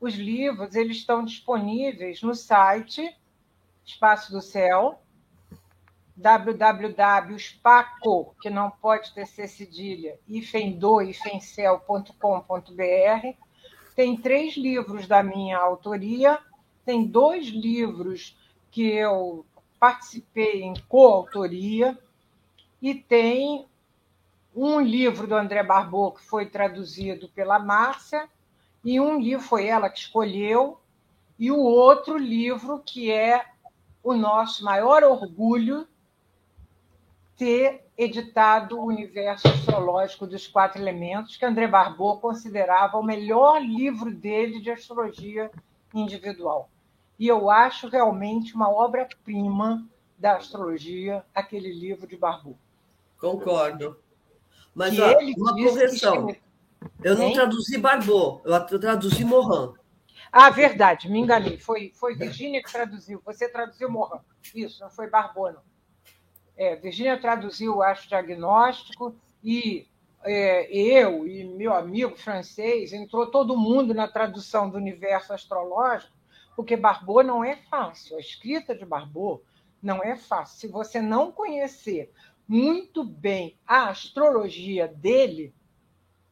Os 0.00 0.14
livros 0.14 0.74
eles 0.74 0.98
estão 0.98 1.24
disponíveis 1.24 2.22
no 2.22 2.34
site 2.34 3.14
Espaço 3.84 4.30
do 4.30 4.40
Céu, 4.40 5.02
www.spaco, 6.20 6.76
que 8.40 8.50
não 8.50 8.70
pode 8.70 9.12
ter 9.14 9.26
ser 9.26 9.48
cedilha, 9.48 10.18
ifendo. 10.28 10.98
Tem 13.96 14.16
três 14.16 14.56
livros 14.56 15.06
da 15.06 15.22
minha 15.22 15.58
autoria, 15.58 16.38
tem 16.84 17.06
dois 17.06 17.46
livros 17.46 18.36
que 18.70 18.82
eu 18.82 19.46
participei 19.78 20.62
em 20.62 20.74
coautoria, 20.88 21.98
e 22.82 22.94
tem 22.94 23.66
um 24.54 24.80
livro 24.80 25.26
do 25.26 25.34
André 25.34 25.62
Barbot, 25.62 26.18
que 26.18 26.24
foi 26.26 26.46
traduzido 26.46 27.28
pela 27.30 27.58
Márcia, 27.58 28.28
e 28.84 29.00
um 29.00 29.18
livro 29.18 29.44
foi 29.44 29.66
ela 29.66 29.88
que 29.88 29.98
escolheu, 29.98 30.78
e 31.38 31.50
o 31.50 31.58
outro 31.58 32.18
livro 32.18 32.82
que 32.84 33.10
é 33.10 33.44
o 34.02 34.14
nosso 34.14 34.64
maior 34.64 35.02
orgulho 35.02 35.86
ter 37.40 37.86
editado 37.96 38.78
o 38.78 38.84
Universo 38.84 39.48
Astrológico 39.48 40.26
dos 40.26 40.46
Quatro 40.46 40.78
Elementos, 40.78 41.38
que 41.38 41.44
André 41.46 41.66
Barbot 41.66 42.20
considerava 42.20 42.98
o 42.98 43.02
melhor 43.02 43.62
livro 43.62 44.14
dele 44.14 44.60
de 44.60 44.70
astrologia 44.70 45.50
individual. 45.94 46.68
E 47.18 47.26
eu 47.26 47.48
acho 47.48 47.88
realmente 47.88 48.54
uma 48.54 48.70
obra-prima 48.70 49.88
da 50.18 50.36
astrologia, 50.36 51.24
aquele 51.34 51.72
livro 51.72 52.06
de 52.06 52.14
Barbot. 52.14 52.58
Concordo. 53.18 53.98
Mas 54.74 54.98
ó, 55.00 55.16
uma 55.38 55.54
correção. 55.54 56.36
Eu 57.02 57.16
não 57.16 57.32
traduzi 57.32 57.78
Barbot, 57.78 58.42
eu 58.70 58.78
traduzi 58.78 59.24
Morin. 59.24 59.72
Ah, 60.30 60.50
verdade, 60.50 61.08
me 61.08 61.20
enganei. 61.20 61.56
Foi, 61.56 61.90
foi 61.94 62.14
Virgínia 62.14 62.62
que 62.62 62.70
traduziu. 62.70 63.22
Você 63.24 63.48
traduziu 63.48 63.90
Morin. 63.90 64.20
Isso, 64.54 64.82
não 64.82 64.90
foi 64.90 65.08
Barbot, 65.08 65.54
não. 65.54 65.69
É, 66.56 66.76
Virgínia 66.76 67.18
traduziu 67.18 67.76
o 67.76 67.82
Astro 67.82 68.08
Diagnóstico 68.08 69.14
e 69.42 69.86
é, 70.22 70.70
eu 70.70 71.26
e 71.26 71.44
meu 71.44 71.72
amigo 71.74 72.16
francês, 72.16 72.92
entrou 72.92 73.30
todo 73.30 73.56
mundo 73.56 73.94
na 73.94 74.06
tradução 74.06 74.68
do 74.68 74.76
universo 74.76 75.32
astrológico, 75.32 76.12
porque 76.54 76.76
Barbot 76.76 77.26
não 77.26 77.42
é 77.44 77.56
fácil. 77.56 78.16
A 78.16 78.20
escrita 78.20 78.74
de 78.74 78.84
Barbot 78.84 79.42
não 79.82 80.02
é 80.02 80.16
fácil. 80.16 80.58
Se 80.58 80.68
você 80.68 81.00
não 81.00 81.32
conhecer 81.32 82.12
muito 82.46 83.02
bem 83.04 83.56
a 83.66 83.88
astrologia 83.88 84.86
dele, 84.86 85.54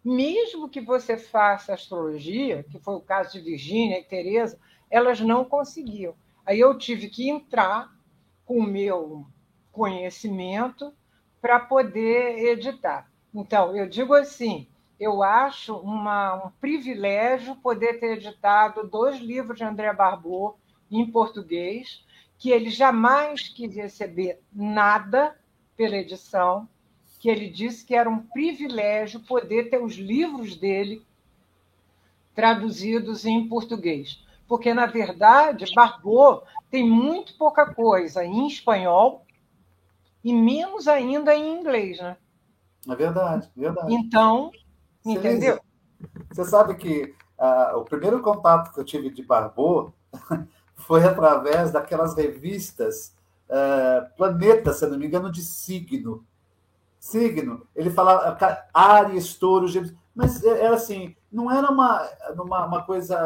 mesmo 0.05 0.69
que 0.69 0.81
você 0.81 1.16
faça 1.16 1.73
astrologia, 1.73 2.65
que 2.65 2.78
foi 2.78 2.95
o 2.95 3.01
caso 3.01 3.32
de 3.32 3.40
Virgínia 3.40 3.99
e 3.99 4.05
Teresa, 4.05 4.59
elas 4.90 5.20
não 5.20 5.45
conseguiam. 5.45 6.15
Aí 6.45 6.61
eu 6.61 6.77
tive 6.77 7.09
que 7.09 7.28
entrar 7.28 7.95
com 8.45 8.59
o 8.59 8.62
meu 8.62 9.27
conhecimento 9.79 10.93
para 11.41 11.61
poder 11.61 12.37
editar. 12.51 13.09
Então, 13.33 13.77
eu 13.77 13.89
digo 13.89 14.13
assim, 14.13 14.67
eu 14.99 15.23
acho 15.23 15.77
uma, 15.77 16.47
um 16.47 16.51
privilégio 16.61 17.55
poder 17.55 18.01
ter 18.01 18.17
editado 18.17 18.89
dois 18.89 19.21
livros 19.21 19.57
de 19.57 19.63
André 19.63 19.93
Barbot 19.93 20.59
em 20.91 21.09
português, 21.09 22.05
que 22.37 22.51
ele 22.51 22.71
jamais 22.71 23.49
quis 23.49 23.77
receber 23.77 24.41
nada 24.53 25.39
pela 25.77 25.97
edição, 25.97 26.69
que 27.21 27.29
ele 27.29 27.49
disse 27.49 27.87
que 27.87 27.95
era 27.95 28.11
um 28.11 28.19
privilégio 28.19 29.21
poder 29.21 29.71
ter 29.71 29.81
os 29.81 29.95
livros 29.95 30.57
dele 30.57 31.07
traduzidos 32.35 33.25
em 33.25 33.49
português. 33.49 34.25
Porque, 34.49 34.75
na 34.75 34.87
verdade, 34.87 35.73
Barbot 35.73 36.45
tem 36.69 36.89
muito 36.89 37.37
pouca 37.37 37.73
coisa 37.73 38.25
em 38.25 38.49
espanhol 38.49 39.25
e 40.23 40.32
menos 40.32 40.89
ainda 40.89 41.35
em 41.35 41.59
inglês, 41.59 41.99
né? 41.99 42.16
É 42.89 42.95
verdade, 42.95 43.51
verdade. 43.57 43.93
Então, 43.93 44.51
entendeu? 45.05 45.61
Você 46.31 46.45
sabe 46.45 46.74
que 46.77 47.15
uh, 47.39 47.78
o 47.78 47.85
primeiro 47.85 48.20
contato 48.20 48.73
que 48.73 48.81
eu 48.81 48.85
tive 48.85 49.11
de 49.11 49.23
Barbot 49.23 49.93
foi 50.74 51.05
através 51.05 51.70
daquelas 51.70 52.15
revistas 52.15 53.15
uh, 53.49 54.16
Planeta, 54.16 54.73
se 54.73 54.86
não 54.86 54.99
me 54.99 55.07
engano, 55.07 55.31
de 55.31 55.43
signo. 55.43 56.24
Signo. 56.99 57.66
Ele 57.74 57.90
falava 57.90 58.36
Ares, 58.73 59.35
Touro, 59.35 59.69
Gêmeos. 59.69 59.95
Mas 60.15 60.43
era 60.43 60.59
é, 60.59 60.65
é 60.65 60.69
assim, 60.69 61.15
não 61.31 61.51
era 61.51 61.70
uma, 61.70 62.09
uma, 62.35 62.66
uma 62.66 62.82
coisa, 62.85 63.16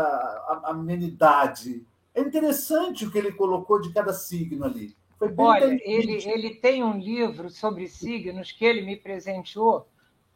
amenidade. 0.64 1.86
É 2.14 2.20
interessante 2.20 3.06
o 3.06 3.10
que 3.10 3.16
ele 3.16 3.32
colocou 3.32 3.80
de 3.80 3.92
cada 3.92 4.12
signo 4.12 4.64
ali. 4.64 4.94
Olha, 5.36 5.78
ele, 5.84 6.28
ele 6.28 6.54
tem 6.54 6.82
um 6.82 6.98
livro 6.98 7.48
sobre 7.50 7.88
signos 7.88 8.52
que 8.52 8.64
ele 8.64 8.82
me 8.82 8.96
presenteou 8.96 9.88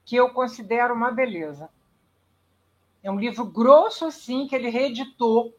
que 0.05 0.17
eu 0.17 0.31
considero 0.31 0.95
uma 0.95 1.11
beleza. 1.11 1.69
É 3.03 3.11
um 3.11 3.19
livro 3.19 3.45
grosso 3.45 4.07
assim 4.07 4.47
que 4.47 4.55
ele 4.55 4.69
reeditou 4.69 5.55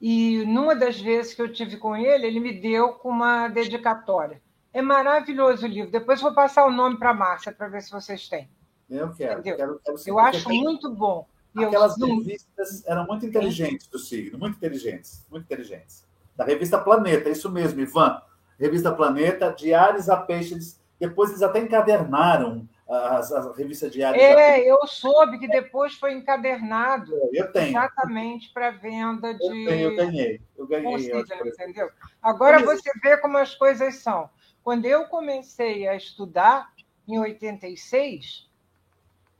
e 0.00 0.44
numa 0.46 0.74
das 0.74 1.00
vezes 1.00 1.34
que 1.34 1.42
eu 1.42 1.52
tive 1.52 1.76
com 1.76 1.96
ele, 1.96 2.26
ele 2.26 2.40
me 2.40 2.52
deu 2.52 2.92
com 2.94 3.08
uma 3.08 3.48
dedicatória. 3.48 4.40
É 4.72 4.80
maravilhoso 4.80 5.66
o 5.66 5.68
livro. 5.68 5.90
Depois 5.90 6.20
vou 6.20 6.32
passar 6.32 6.64
o 6.66 6.70
nome 6.70 6.98
para 6.98 7.10
a 7.10 7.14
Márcia 7.14 7.52
para 7.52 7.68
ver 7.68 7.82
se 7.82 7.90
vocês 7.90 8.28
têm. 8.28 8.48
Eu 8.88 9.12
quero. 9.12 9.42
quero, 9.42 9.80
quero 9.84 9.96
eu 10.06 10.18
acho 10.18 10.46
tem... 10.46 10.62
muito 10.62 10.90
bom. 10.94 11.26
Aquelas 11.56 11.98
eu... 11.98 12.06
revistas 12.06 12.86
eram 12.86 13.06
muito 13.06 13.26
inteligentes 13.26 13.88
do 13.88 13.98
signo, 13.98 14.38
muito 14.38 14.56
inteligentes, 14.56 15.26
muito 15.30 15.44
inteligentes. 15.44 16.06
Da 16.38 16.44
revista 16.44 16.78
Planeta, 16.78 17.28
isso 17.28 17.50
mesmo, 17.50 17.80
Ivan. 17.80 18.22
Revista 18.60 18.92
Planeta, 18.92 19.52
Diários 19.52 20.08
a 20.08 20.16
Peixes. 20.16 20.80
Depois 21.00 21.30
eles 21.30 21.42
até 21.42 21.58
encadernaram 21.58 22.68
as, 22.88 23.32
as 23.32 23.56
revistas 23.56 23.90
diárias. 23.90 24.22
É, 24.22 24.60
eu 24.60 24.86
soube 24.86 25.40
que 25.40 25.48
depois 25.48 25.94
foi 25.94 26.12
encadernado. 26.12 27.12
Eu 27.32 27.52
tenho. 27.52 27.70
Exatamente 27.70 28.52
para 28.52 28.70
venda 28.70 29.34
de. 29.34 29.44
Eu, 29.44 29.68
tenho, 29.68 29.90
eu 29.90 29.96
ganhei. 29.96 30.40
Eu 30.56 30.66
ganhei. 30.66 31.20
entendeu? 31.44 31.90
Agora 32.22 32.60
você 32.60 32.88
vê 33.02 33.16
como 33.16 33.36
as 33.36 33.56
coisas 33.56 33.96
são. 33.96 34.30
Quando 34.62 34.86
eu 34.86 35.06
comecei 35.06 35.88
a 35.88 35.96
estudar, 35.96 36.70
em 37.08 37.18
86, 37.18 38.47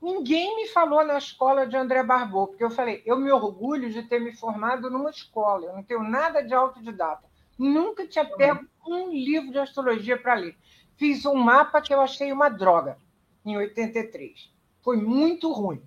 ninguém 0.01 0.55
me 0.55 0.67
falou 0.67 1.03
na 1.05 1.17
escola 1.17 1.67
de 1.67 1.75
André 1.75 2.03
Barbot, 2.03 2.49
porque 2.49 2.63
eu 2.63 2.71
falei, 2.71 3.01
eu 3.05 3.17
me 3.17 3.31
orgulho 3.31 3.89
de 3.89 4.03
ter 4.03 4.19
me 4.19 4.35
formado 4.35 4.89
numa 4.89 5.09
escola, 5.09 5.65
eu 5.65 5.73
não 5.73 5.83
tenho 5.83 6.03
nada 6.03 6.41
de 6.41 6.53
autodidata. 6.53 7.27
Nunca 7.57 8.07
tinha 8.07 8.25
pego 8.25 8.65
um 8.87 9.11
livro 9.11 9.51
de 9.51 9.59
astrologia 9.59 10.17
para 10.17 10.35
ler. 10.35 10.57
Fiz 10.95 11.25
um 11.25 11.35
mapa 11.35 11.81
que 11.81 11.93
eu 11.93 12.01
achei 12.01 12.31
uma 12.31 12.49
droga 12.49 12.97
em 13.45 13.57
83. 13.57 14.51
Foi 14.81 14.97
muito 14.97 15.51
ruim. 15.51 15.81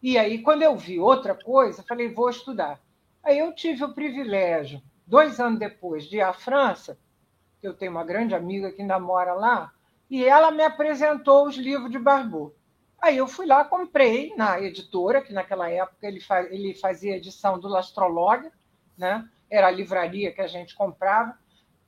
E 0.00 0.16
aí, 0.16 0.40
quando 0.40 0.62
eu 0.62 0.76
vi 0.76 1.00
outra 1.00 1.34
coisa, 1.34 1.82
falei, 1.82 2.12
vou 2.12 2.30
estudar. 2.30 2.80
Aí 3.22 3.38
eu 3.38 3.52
tive 3.52 3.84
o 3.84 3.92
privilégio, 3.92 4.80
dois 5.06 5.40
anos 5.40 5.58
depois, 5.58 6.04
de 6.04 6.18
ir 6.18 6.20
à 6.20 6.32
França, 6.32 6.98
que 7.60 7.66
eu 7.66 7.74
tenho 7.74 7.90
uma 7.90 8.04
grande 8.04 8.34
amiga 8.34 8.70
que 8.70 8.80
ainda 8.80 8.98
mora 8.98 9.34
lá, 9.34 9.72
e 10.08 10.24
ela 10.24 10.50
me 10.50 10.62
apresentou 10.62 11.46
os 11.46 11.56
livros 11.56 11.90
de 11.90 11.98
Barbot. 11.98 12.54
Aí 13.00 13.16
eu 13.18 13.28
fui 13.28 13.46
lá, 13.46 13.64
comprei 13.64 14.34
na 14.34 14.60
editora, 14.60 15.22
que 15.22 15.32
naquela 15.32 15.70
época 15.70 16.06
ele, 16.06 16.20
ele 16.50 16.74
fazia 16.74 17.16
edição 17.16 17.58
do 17.58 17.68
Lastrologa, 17.68 18.52
né? 18.96 19.28
era 19.48 19.68
a 19.68 19.70
livraria 19.70 20.32
que 20.32 20.40
a 20.40 20.48
gente 20.48 20.74
comprava. 20.74 21.38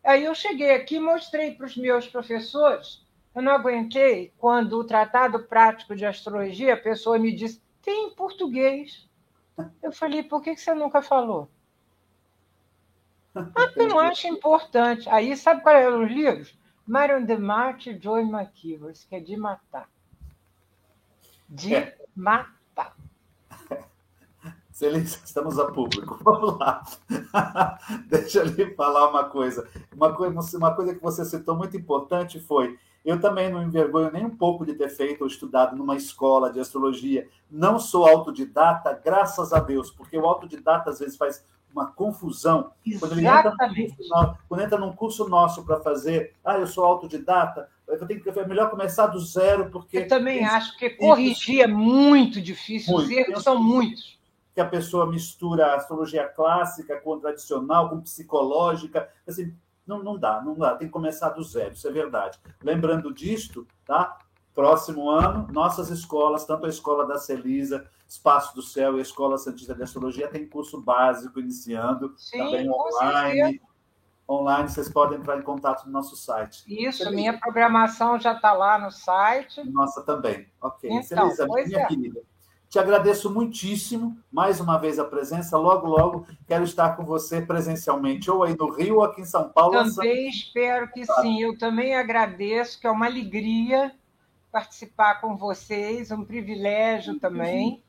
Aí 0.05 0.25
eu 0.25 0.35
cheguei 0.35 0.71
aqui 0.73 0.97
e 0.97 1.01
mostrei 1.01 1.53
para 1.55 1.67
os 1.67 1.77
meus 1.77 2.07
professores 2.07 3.05
eu 3.35 3.43
não 3.43 3.53
aguentei 3.53 4.33
quando 4.39 4.79
o 4.79 4.85
Tratado 4.85 5.39
Prático 5.45 5.95
de 5.95 6.05
Astrologia, 6.05 6.75
a 6.75 6.77
pessoa 6.77 7.19
me 7.19 7.33
disse, 7.33 7.63
tem 7.81 8.09
em 8.09 8.11
português. 8.11 9.09
Eu 9.83 9.93
falei, 9.93 10.23
por 10.23 10.43
que 10.43 10.57
você 10.57 10.75
nunca 10.75 11.01
falou? 11.01 11.49
Ah, 13.35 13.71
eu 13.77 13.89
não 13.89 14.01
acho 14.01 14.27
importante. 14.27 15.09
Aí, 15.09 15.37
sabe 15.37 15.63
qual 15.63 15.77
eram 15.77 16.05
os 16.05 16.11
livros? 16.11 16.59
Marion 16.85 17.25
de 17.25 17.37
Marte 17.37 17.91
e 17.91 17.99
Joy 17.99 18.23
McKeever, 18.23 18.93
que 19.09 19.15
é 19.15 19.21
de 19.21 19.37
matar. 19.37 19.89
De 21.51 21.75
é. 21.75 21.99
matar. 22.15 22.97
estamos 24.81 25.59
a 25.59 25.67
público. 25.67 26.19
Vamos 26.25 26.59
lá. 26.59 26.83
Deixa 28.07 28.39
eu 28.39 28.47
lhe 28.47 28.75
falar 28.75 29.11
uma 29.11 29.25
coisa. 29.25 29.69
Uma 29.95 30.15
coisa. 30.15 30.57
Uma 30.57 30.75
coisa 30.75 30.95
que 30.95 31.03
você 31.03 31.25
citou 31.25 31.57
muito 31.57 31.77
importante 31.77 32.41
foi 32.41 32.79
eu 33.05 33.21
também 33.21 33.51
não 33.51 33.63
envergonho 33.63 34.13
nem 34.13 34.27
um 34.27 34.37
pouco 34.37 34.65
de 34.65 34.75
ter 34.75 34.89
feito 34.91 35.23
ou 35.23 35.27
estudado 35.27 35.75
numa 35.75 35.97
escola 35.97 36.53
de 36.53 36.61
astrologia. 36.61 37.27
Não 37.51 37.79
sou 37.79 38.07
autodidata, 38.07 38.93
graças 38.93 39.53
a 39.53 39.59
Deus, 39.59 39.91
porque 39.91 40.19
o 40.19 40.27
autodidata 40.27 40.91
às 40.91 40.99
vezes 40.99 41.17
faz 41.17 41.45
uma 41.73 41.91
confusão. 41.91 42.73
Quando 42.99 43.13
ele 43.13 43.27
entra, 43.27 43.55
quando 44.49 44.61
entra 44.61 44.79
num 44.79 44.93
curso 44.93 45.29
nosso 45.29 45.65
para 45.65 45.81
fazer, 45.81 46.35
ah, 46.45 46.59
eu 46.59 46.67
sou 46.67 46.85
autodidata, 46.85 47.69
eu 47.91 48.07
tenho 48.07 48.23
que 48.23 48.29
é 48.29 48.47
melhor 48.47 48.71
começar 48.71 49.07
do 49.07 49.19
zero, 49.19 49.71
porque. 49.71 49.99
Eu 49.99 50.09
também 50.09 50.45
acho 50.45 50.77
que 50.79 50.91
corrigir 50.91 51.63
é 51.63 51.67
muito 51.67 52.41
difícil, 52.41 52.93
muito. 52.93 53.07
os 53.07 53.11
erros 53.11 53.43
são 53.43 53.63
muitos. 53.63 54.19
Que 54.55 54.61
a 54.61 54.67
pessoa 54.67 55.07
mistura 55.07 55.67
a 55.67 55.77
astrologia 55.77 56.27
clássica 56.29 57.01
com 57.01 57.19
tradicional, 57.19 57.89
com 57.89 58.01
psicológica. 58.01 59.09
Assim, 59.27 59.55
não, 59.87 60.03
não 60.03 60.17
dá, 60.17 60.41
não 60.43 60.55
dá, 60.55 60.77
tem 60.77 60.87
que 60.87 60.93
começar 60.93 61.31
do 61.31 61.43
zero, 61.43 61.73
isso 61.73 61.89
é 61.89 61.91
verdade. 61.91 62.39
Lembrando 62.63 63.13
disto, 63.13 63.67
tá? 63.85 64.19
Próximo 64.55 65.09
ano, 65.09 65.49
nossas 65.53 65.91
escolas, 65.91 66.45
tanto 66.45 66.67
a 66.67 66.69
Escola 66.69 67.07
da 67.07 67.19
Celisa, 67.19 67.89
Espaço 68.07 68.55
do 68.55 68.63
Céu 68.63 68.97
e 68.97 68.99
a 68.99 69.03
Escola 69.03 69.39
Santista 69.39 69.75
de 69.75 69.83
Astrologia, 69.83 70.29
tem 70.29 70.47
curso 70.47 70.81
básico 70.81 71.41
iniciando, 71.41 72.13
Sim, 72.17 72.39
também 72.39 72.71
online. 72.71 73.61
Online, 74.31 74.69
vocês 74.69 74.89
podem 74.89 75.19
entrar 75.19 75.39
em 75.39 75.43
contato 75.43 75.85
no 75.87 75.93
nosso 75.93 76.15
site. 76.15 76.63
Isso, 76.69 76.99
Celisa. 76.99 77.17
minha 77.17 77.39
programação 77.39 78.19
já 78.21 78.33
está 78.33 78.53
lá 78.53 78.79
no 78.79 78.91
site. 78.93 79.69
Nossa 79.69 80.03
também. 80.03 80.47
Ok. 80.61 80.89
Então, 80.89 81.31
Celisa, 81.31 81.47
minha 81.47 81.81
é. 81.81 81.87
querida, 81.87 82.23
te 82.69 82.79
agradeço 82.79 83.29
muitíssimo, 83.29 84.17
mais 84.31 84.61
uma 84.61 84.79
vez 84.79 85.01
a 85.01 85.05
presença. 85.05 85.59
Logo, 85.59 85.89
logo 85.89 86.27
quero 86.47 86.63
estar 86.63 86.97
com 86.97 87.05
você 87.05 87.43
presencialmente, 87.43 88.31
ou 88.31 88.45
aí 88.45 88.57
no 88.57 88.71
Rio 88.71 88.99
ou 88.99 89.03
aqui 89.03 89.23
em 89.23 89.25
São 89.25 89.49
Paulo. 89.49 89.73
Também 89.73 90.29
espero 90.29 90.89
que 90.93 91.05
sim. 91.05 91.41
Eu 91.41 91.59
também 91.59 91.97
agradeço, 91.97 92.81
que 92.81 92.87
é 92.87 92.91
uma 92.91 93.07
alegria 93.07 93.93
participar 94.53 95.21
com 95.21 95.37
vocês, 95.37 96.13
um 96.13 96.25
privilégio 96.25 97.19
também. 97.19 97.83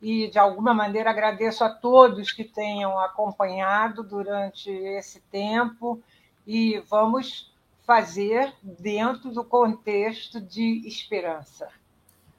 E, 0.00 0.28
de 0.28 0.38
alguma 0.38 0.72
maneira, 0.72 1.10
agradeço 1.10 1.62
a 1.62 1.68
todos 1.68 2.32
que 2.32 2.44
tenham 2.44 2.98
acompanhado 2.98 4.02
durante 4.02 4.70
esse 4.70 5.20
tempo. 5.30 6.02
E 6.46 6.78
vamos 6.88 7.52
fazer 7.86 8.54
dentro 8.62 9.30
do 9.30 9.44
contexto 9.44 10.40
de 10.40 10.86
esperança. 10.86 11.68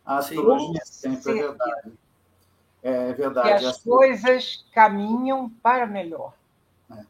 A 0.06 0.18
astrologia 0.18 0.82
Sim, 0.84 1.16
sempre 1.16 1.32
é 1.32 1.44
verdade. 1.44 1.92
É 2.84 3.14
verdade. 3.14 3.60
Que 3.60 3.66
as 3.66 3.78
coisas 3.84 4.66
caminham 4.74 5.50
para 5.62 5.86
melhor. 5.86 6.34
É. 6.90 7.04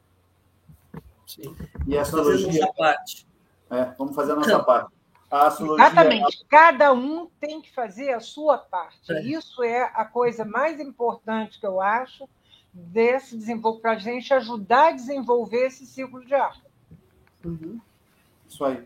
Sim. 1.26 1.56
E 1.88 1.98
a 1.98 2.02
astrologia. 2.02 2.48
Fazer 2.48 2.74
parte. 2.74 3.28
É, 3.70 3.86
vamos 3.98 4.14
fazer 4.14 4.34
a 4.34 4.36
nossa 4.36 4.64
parte. 4.64 4.92
A 5.32 5.48
astrologia... 5.48 5.86
Exatamente. 5.86 6.46
Cada 6.50 6.92
um 6.92 7.28
tem 7.40 7.62
que 7.62 7.74
fazer 7.74 8.12
a 8.12 8.20
sua 8.20 8.58
parte. 8.58 9.12
É. 9.12 9.24
Isso 9.24 9.64
é 9.64 9.84
a 9.94 10.04
coisa 10.04 10.44
mais 10.44 10.80
importante 10.80 11.60
que 11.60 11.66
eu 11.66 11.80
acho 11.80 12.28
desse 12.74 13.38
desenvolvimento, 13.38 13.82
para 13.82 13.92
a 13.94 14.00
gente 14.00 14.34
ajudar 14.34 14.90
a 14.90 14.92
desenvolver 14.92 15.68
esse 15.68 15.86
ciclo 15.86 16.24
de 16.26 16.34
ar. 16.34 16.62
Uhum. 17.44 17.80
Isso 18.48 18.64
aí. 18.64 18.84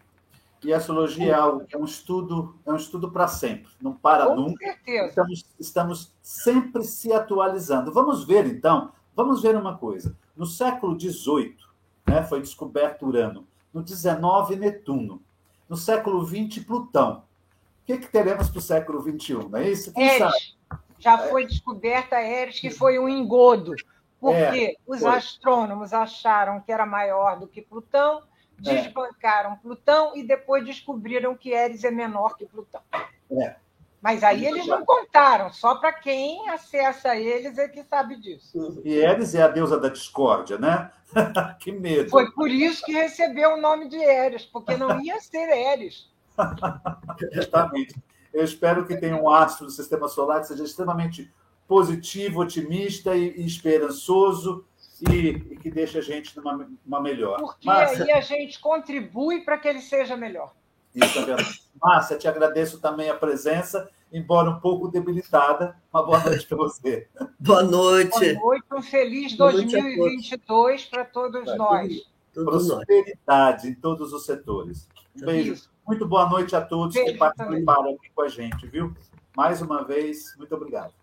E 0.63 0.73
a 0.73 0.77
astrologia 0.77 1.31
é, 1.31 1.33
algo, 1.33 1.63
é 1.71 1.77
um 1.77 1.85
estudo, 1.85 2.55
é 2.65 2.71
um 2.71 2.75
estudo 2.75 3.11
para 3.11 3.27
sempre, 3.27 3.71
não 3.79 3.93
para 3.93 4.25
Com 4.25 4.35
nunca. 4.35 4.65
Certeza. 4.65 5.07
Estamos, 5.09 5.45
estamos 5.59 6.13
sempre 6.21 6.83
se 6.83 7.13
atualizando. 7.13 7.93
Vamos 7.93 8.25
ver, 8.25 8.47
então, 8.47 8.91
vamos 9.15 9.43
ver 9.43 9.55
uma 9.55 9.77
coisa. 9.77 10.15
No 10.35 10.45
século 10.45 10.99
XVIII, 10.99 11.55
né, 12.07 12.23
foi 12.23 12.41
descoberto 12.41 13.05
Urano. 13.05 13.47
No 13.71 13.85
XIX, 13.85 14.59
Netuno. 14.59 15.21
No 15.69 15.75
século 15.75 16.25
XX, 16.25 16.63
Plutão. 16.63 17.23
O 17.83 17.85
que, 17.85 17.97
que 17.97 18.07
teremos 18.07 18.49
para 18.49 18.59
o 18.59 18.61
século 18.61 19.01
XXI? 19.01 19.33
Não 19.49 19.57
é 19.59 19.69
isso? 19.69 19.93
Quem. 19.93 20.17
Sabe? 20.17 20.55
Já 20.99 21.17
foi 21.17 21.45
descoberta 21.45 22.19
Eres, 22.19 22.59
que 22.59 22.69
foi 22.69 22.97
um 22.97 23.07
engodo, 23.07 23.75
porque 24.19 24.39
é, 24.39 24.75
os 24.87 25.03
astrônomos 25.03 25.93
acharam 25.93 26.61
que 26.61 26.71
era 26.71 26.85
maior 26.85 27.39
do 27.39 27.47
que 27.47 27.61
Plutão 27.61 28.23
é. 28.65 28.83
desbancaram 28.83 29.53
é. 29.53 29.55
Plutão 29.57 30.15
e 30.15 30.23
depois 30.23 30.65
descobriram 30.65 31.35
que 31.35 31.51
Eris 31.51 31.83
é 31.83 31.91
menor 31.91 32.35
que 32.37 32.45
Plutão. 32.45 32.81
É. 33.31 33.55
Mas 34.05 34.23
aí 34.23 34.45
eles 34.45 34.67
não 34.67 34.85
contaram, 34.85 35.51
só 35.51 35.73
para 35.79 35.91
quem 35.91 36.47
acessa 36.51 37.15
eles 37.15 37.57
é 37.57 37.67
que 37.67 37.83
sabe 37.85 38.15
disso. 38.17 38.79
E 38.85 38.93
Eris 38.93 39.33
é 39.33 39.41
a 39.41 39.47
deusa 39.47 39.79
da 39.79 39.89
discórdia, 39.89 40.59
né? 40.59 40.91
que 41.59 41.71
medo. 41.71 42.11
Foi 42.11 42.29
por 42.29 42.47
isso 42.47 42.85
que 42.85 42.91
recebeu 42.91 43.55
o 43.55 43.59
nome 43.59 43.89
de 43.89 43.97
Eris, 43.97 44.45
porque 44.45 44.77
não 44.77 45.01
ia 45.01 45.19
ser 45.19 45.49
Eris. 45.49 46.07
Exatamente. 47.31 47.95
Eu 48.31 48.43
espero 48.43 48.85
que 48.85 48.95
tenha 48.95 49.15
um 49.15 49.27
astro 49.27 49.65
do 49.65 49.71
sistema 49.71 50.07
solar 50.07 50.41
que 50.41 50.49
seja 50.49 50.63
extremamente 50.63 51.33
positivo, 51.67 52.41
otimista 52.41 53.15
e, 53.15 53.31
e 53.35 53.43
esperançoso 53.43 54.67
e, 55.09 55.29
e 55.29 55.57
que 55.57 55.71
deixe 55.71 55.97
a 55.97 56.01
gente 56.01 56.37
numa, 56.37 57.01
melhor. 57.01 57.39
Porque 57.39 57.65
Márcia, 57.65 58.05
aí 58.05 58.11
a 58.11 58.21
gente 58.21 58.59
contribui 58.59 59.41
para 59.41 59.57
que 59.57 59.67
ele 59.67 59.81
seja 59.81 60.15
melhor. 60.15 60.53
Isso 60.95 61.19
é 61.19 61.25
verdade. 61.25 61.61
Márcia, 61.81 62.17
te 62.17 62.27
agradeço 62.27 62.79
também 62.79 63.09
a 63.09 63.15
presença, 63.15 63.89
embora 64.11 64.49
um 64.49 64.59
pouco 64.59 64.87
debilitada. 64.87 65.75
Uma 65.93 66.03
boa 66.03 66.19
noite 66.23 66.47
para 66.47 66.57
você. 66.57 67.07
Boa 67.39 67.63
noite. 67.63 68.33
Boa 68.35 68.45
noite, 68.45 68.65
um 68.71 68.81
feliz 68.81 69.35
2022 69.35 70.85
para 70.85 71.03
todos 71.03 71.43
pra 71.43 71.55
nós. 71.57 72.09
Todos 72.33 72.67
Prosperidade 72.67 73.63
nós. 73.63 73.65
em 73.65 73.75
todos 73.75 74.13
os 74.13 74.25
setores. 74.25 74.87
Um 75.15 75.25
beijo. 75.25 75.53
Isso. 75.53 75.69
Muito 75.85 76.07
boa 76.07 76.27
noite 76.27 76.55
a 76.55 76.61
todos 76.61 76.95
beijo 76.95 77.11
que 77.11 77.17
participaram 77.17 77.83
também. 77.83 77.95
aqui 77.95 78.09
com 78.15 78.21
a 78.21 78.27
gente, 78.27 78.65
viu? 78.67 78.93
Mais 79.35 79.61
uma 79.61 79.83
vez, 79.83 80.35
muito 80.37 80.55
obrigado. 80.55 80.93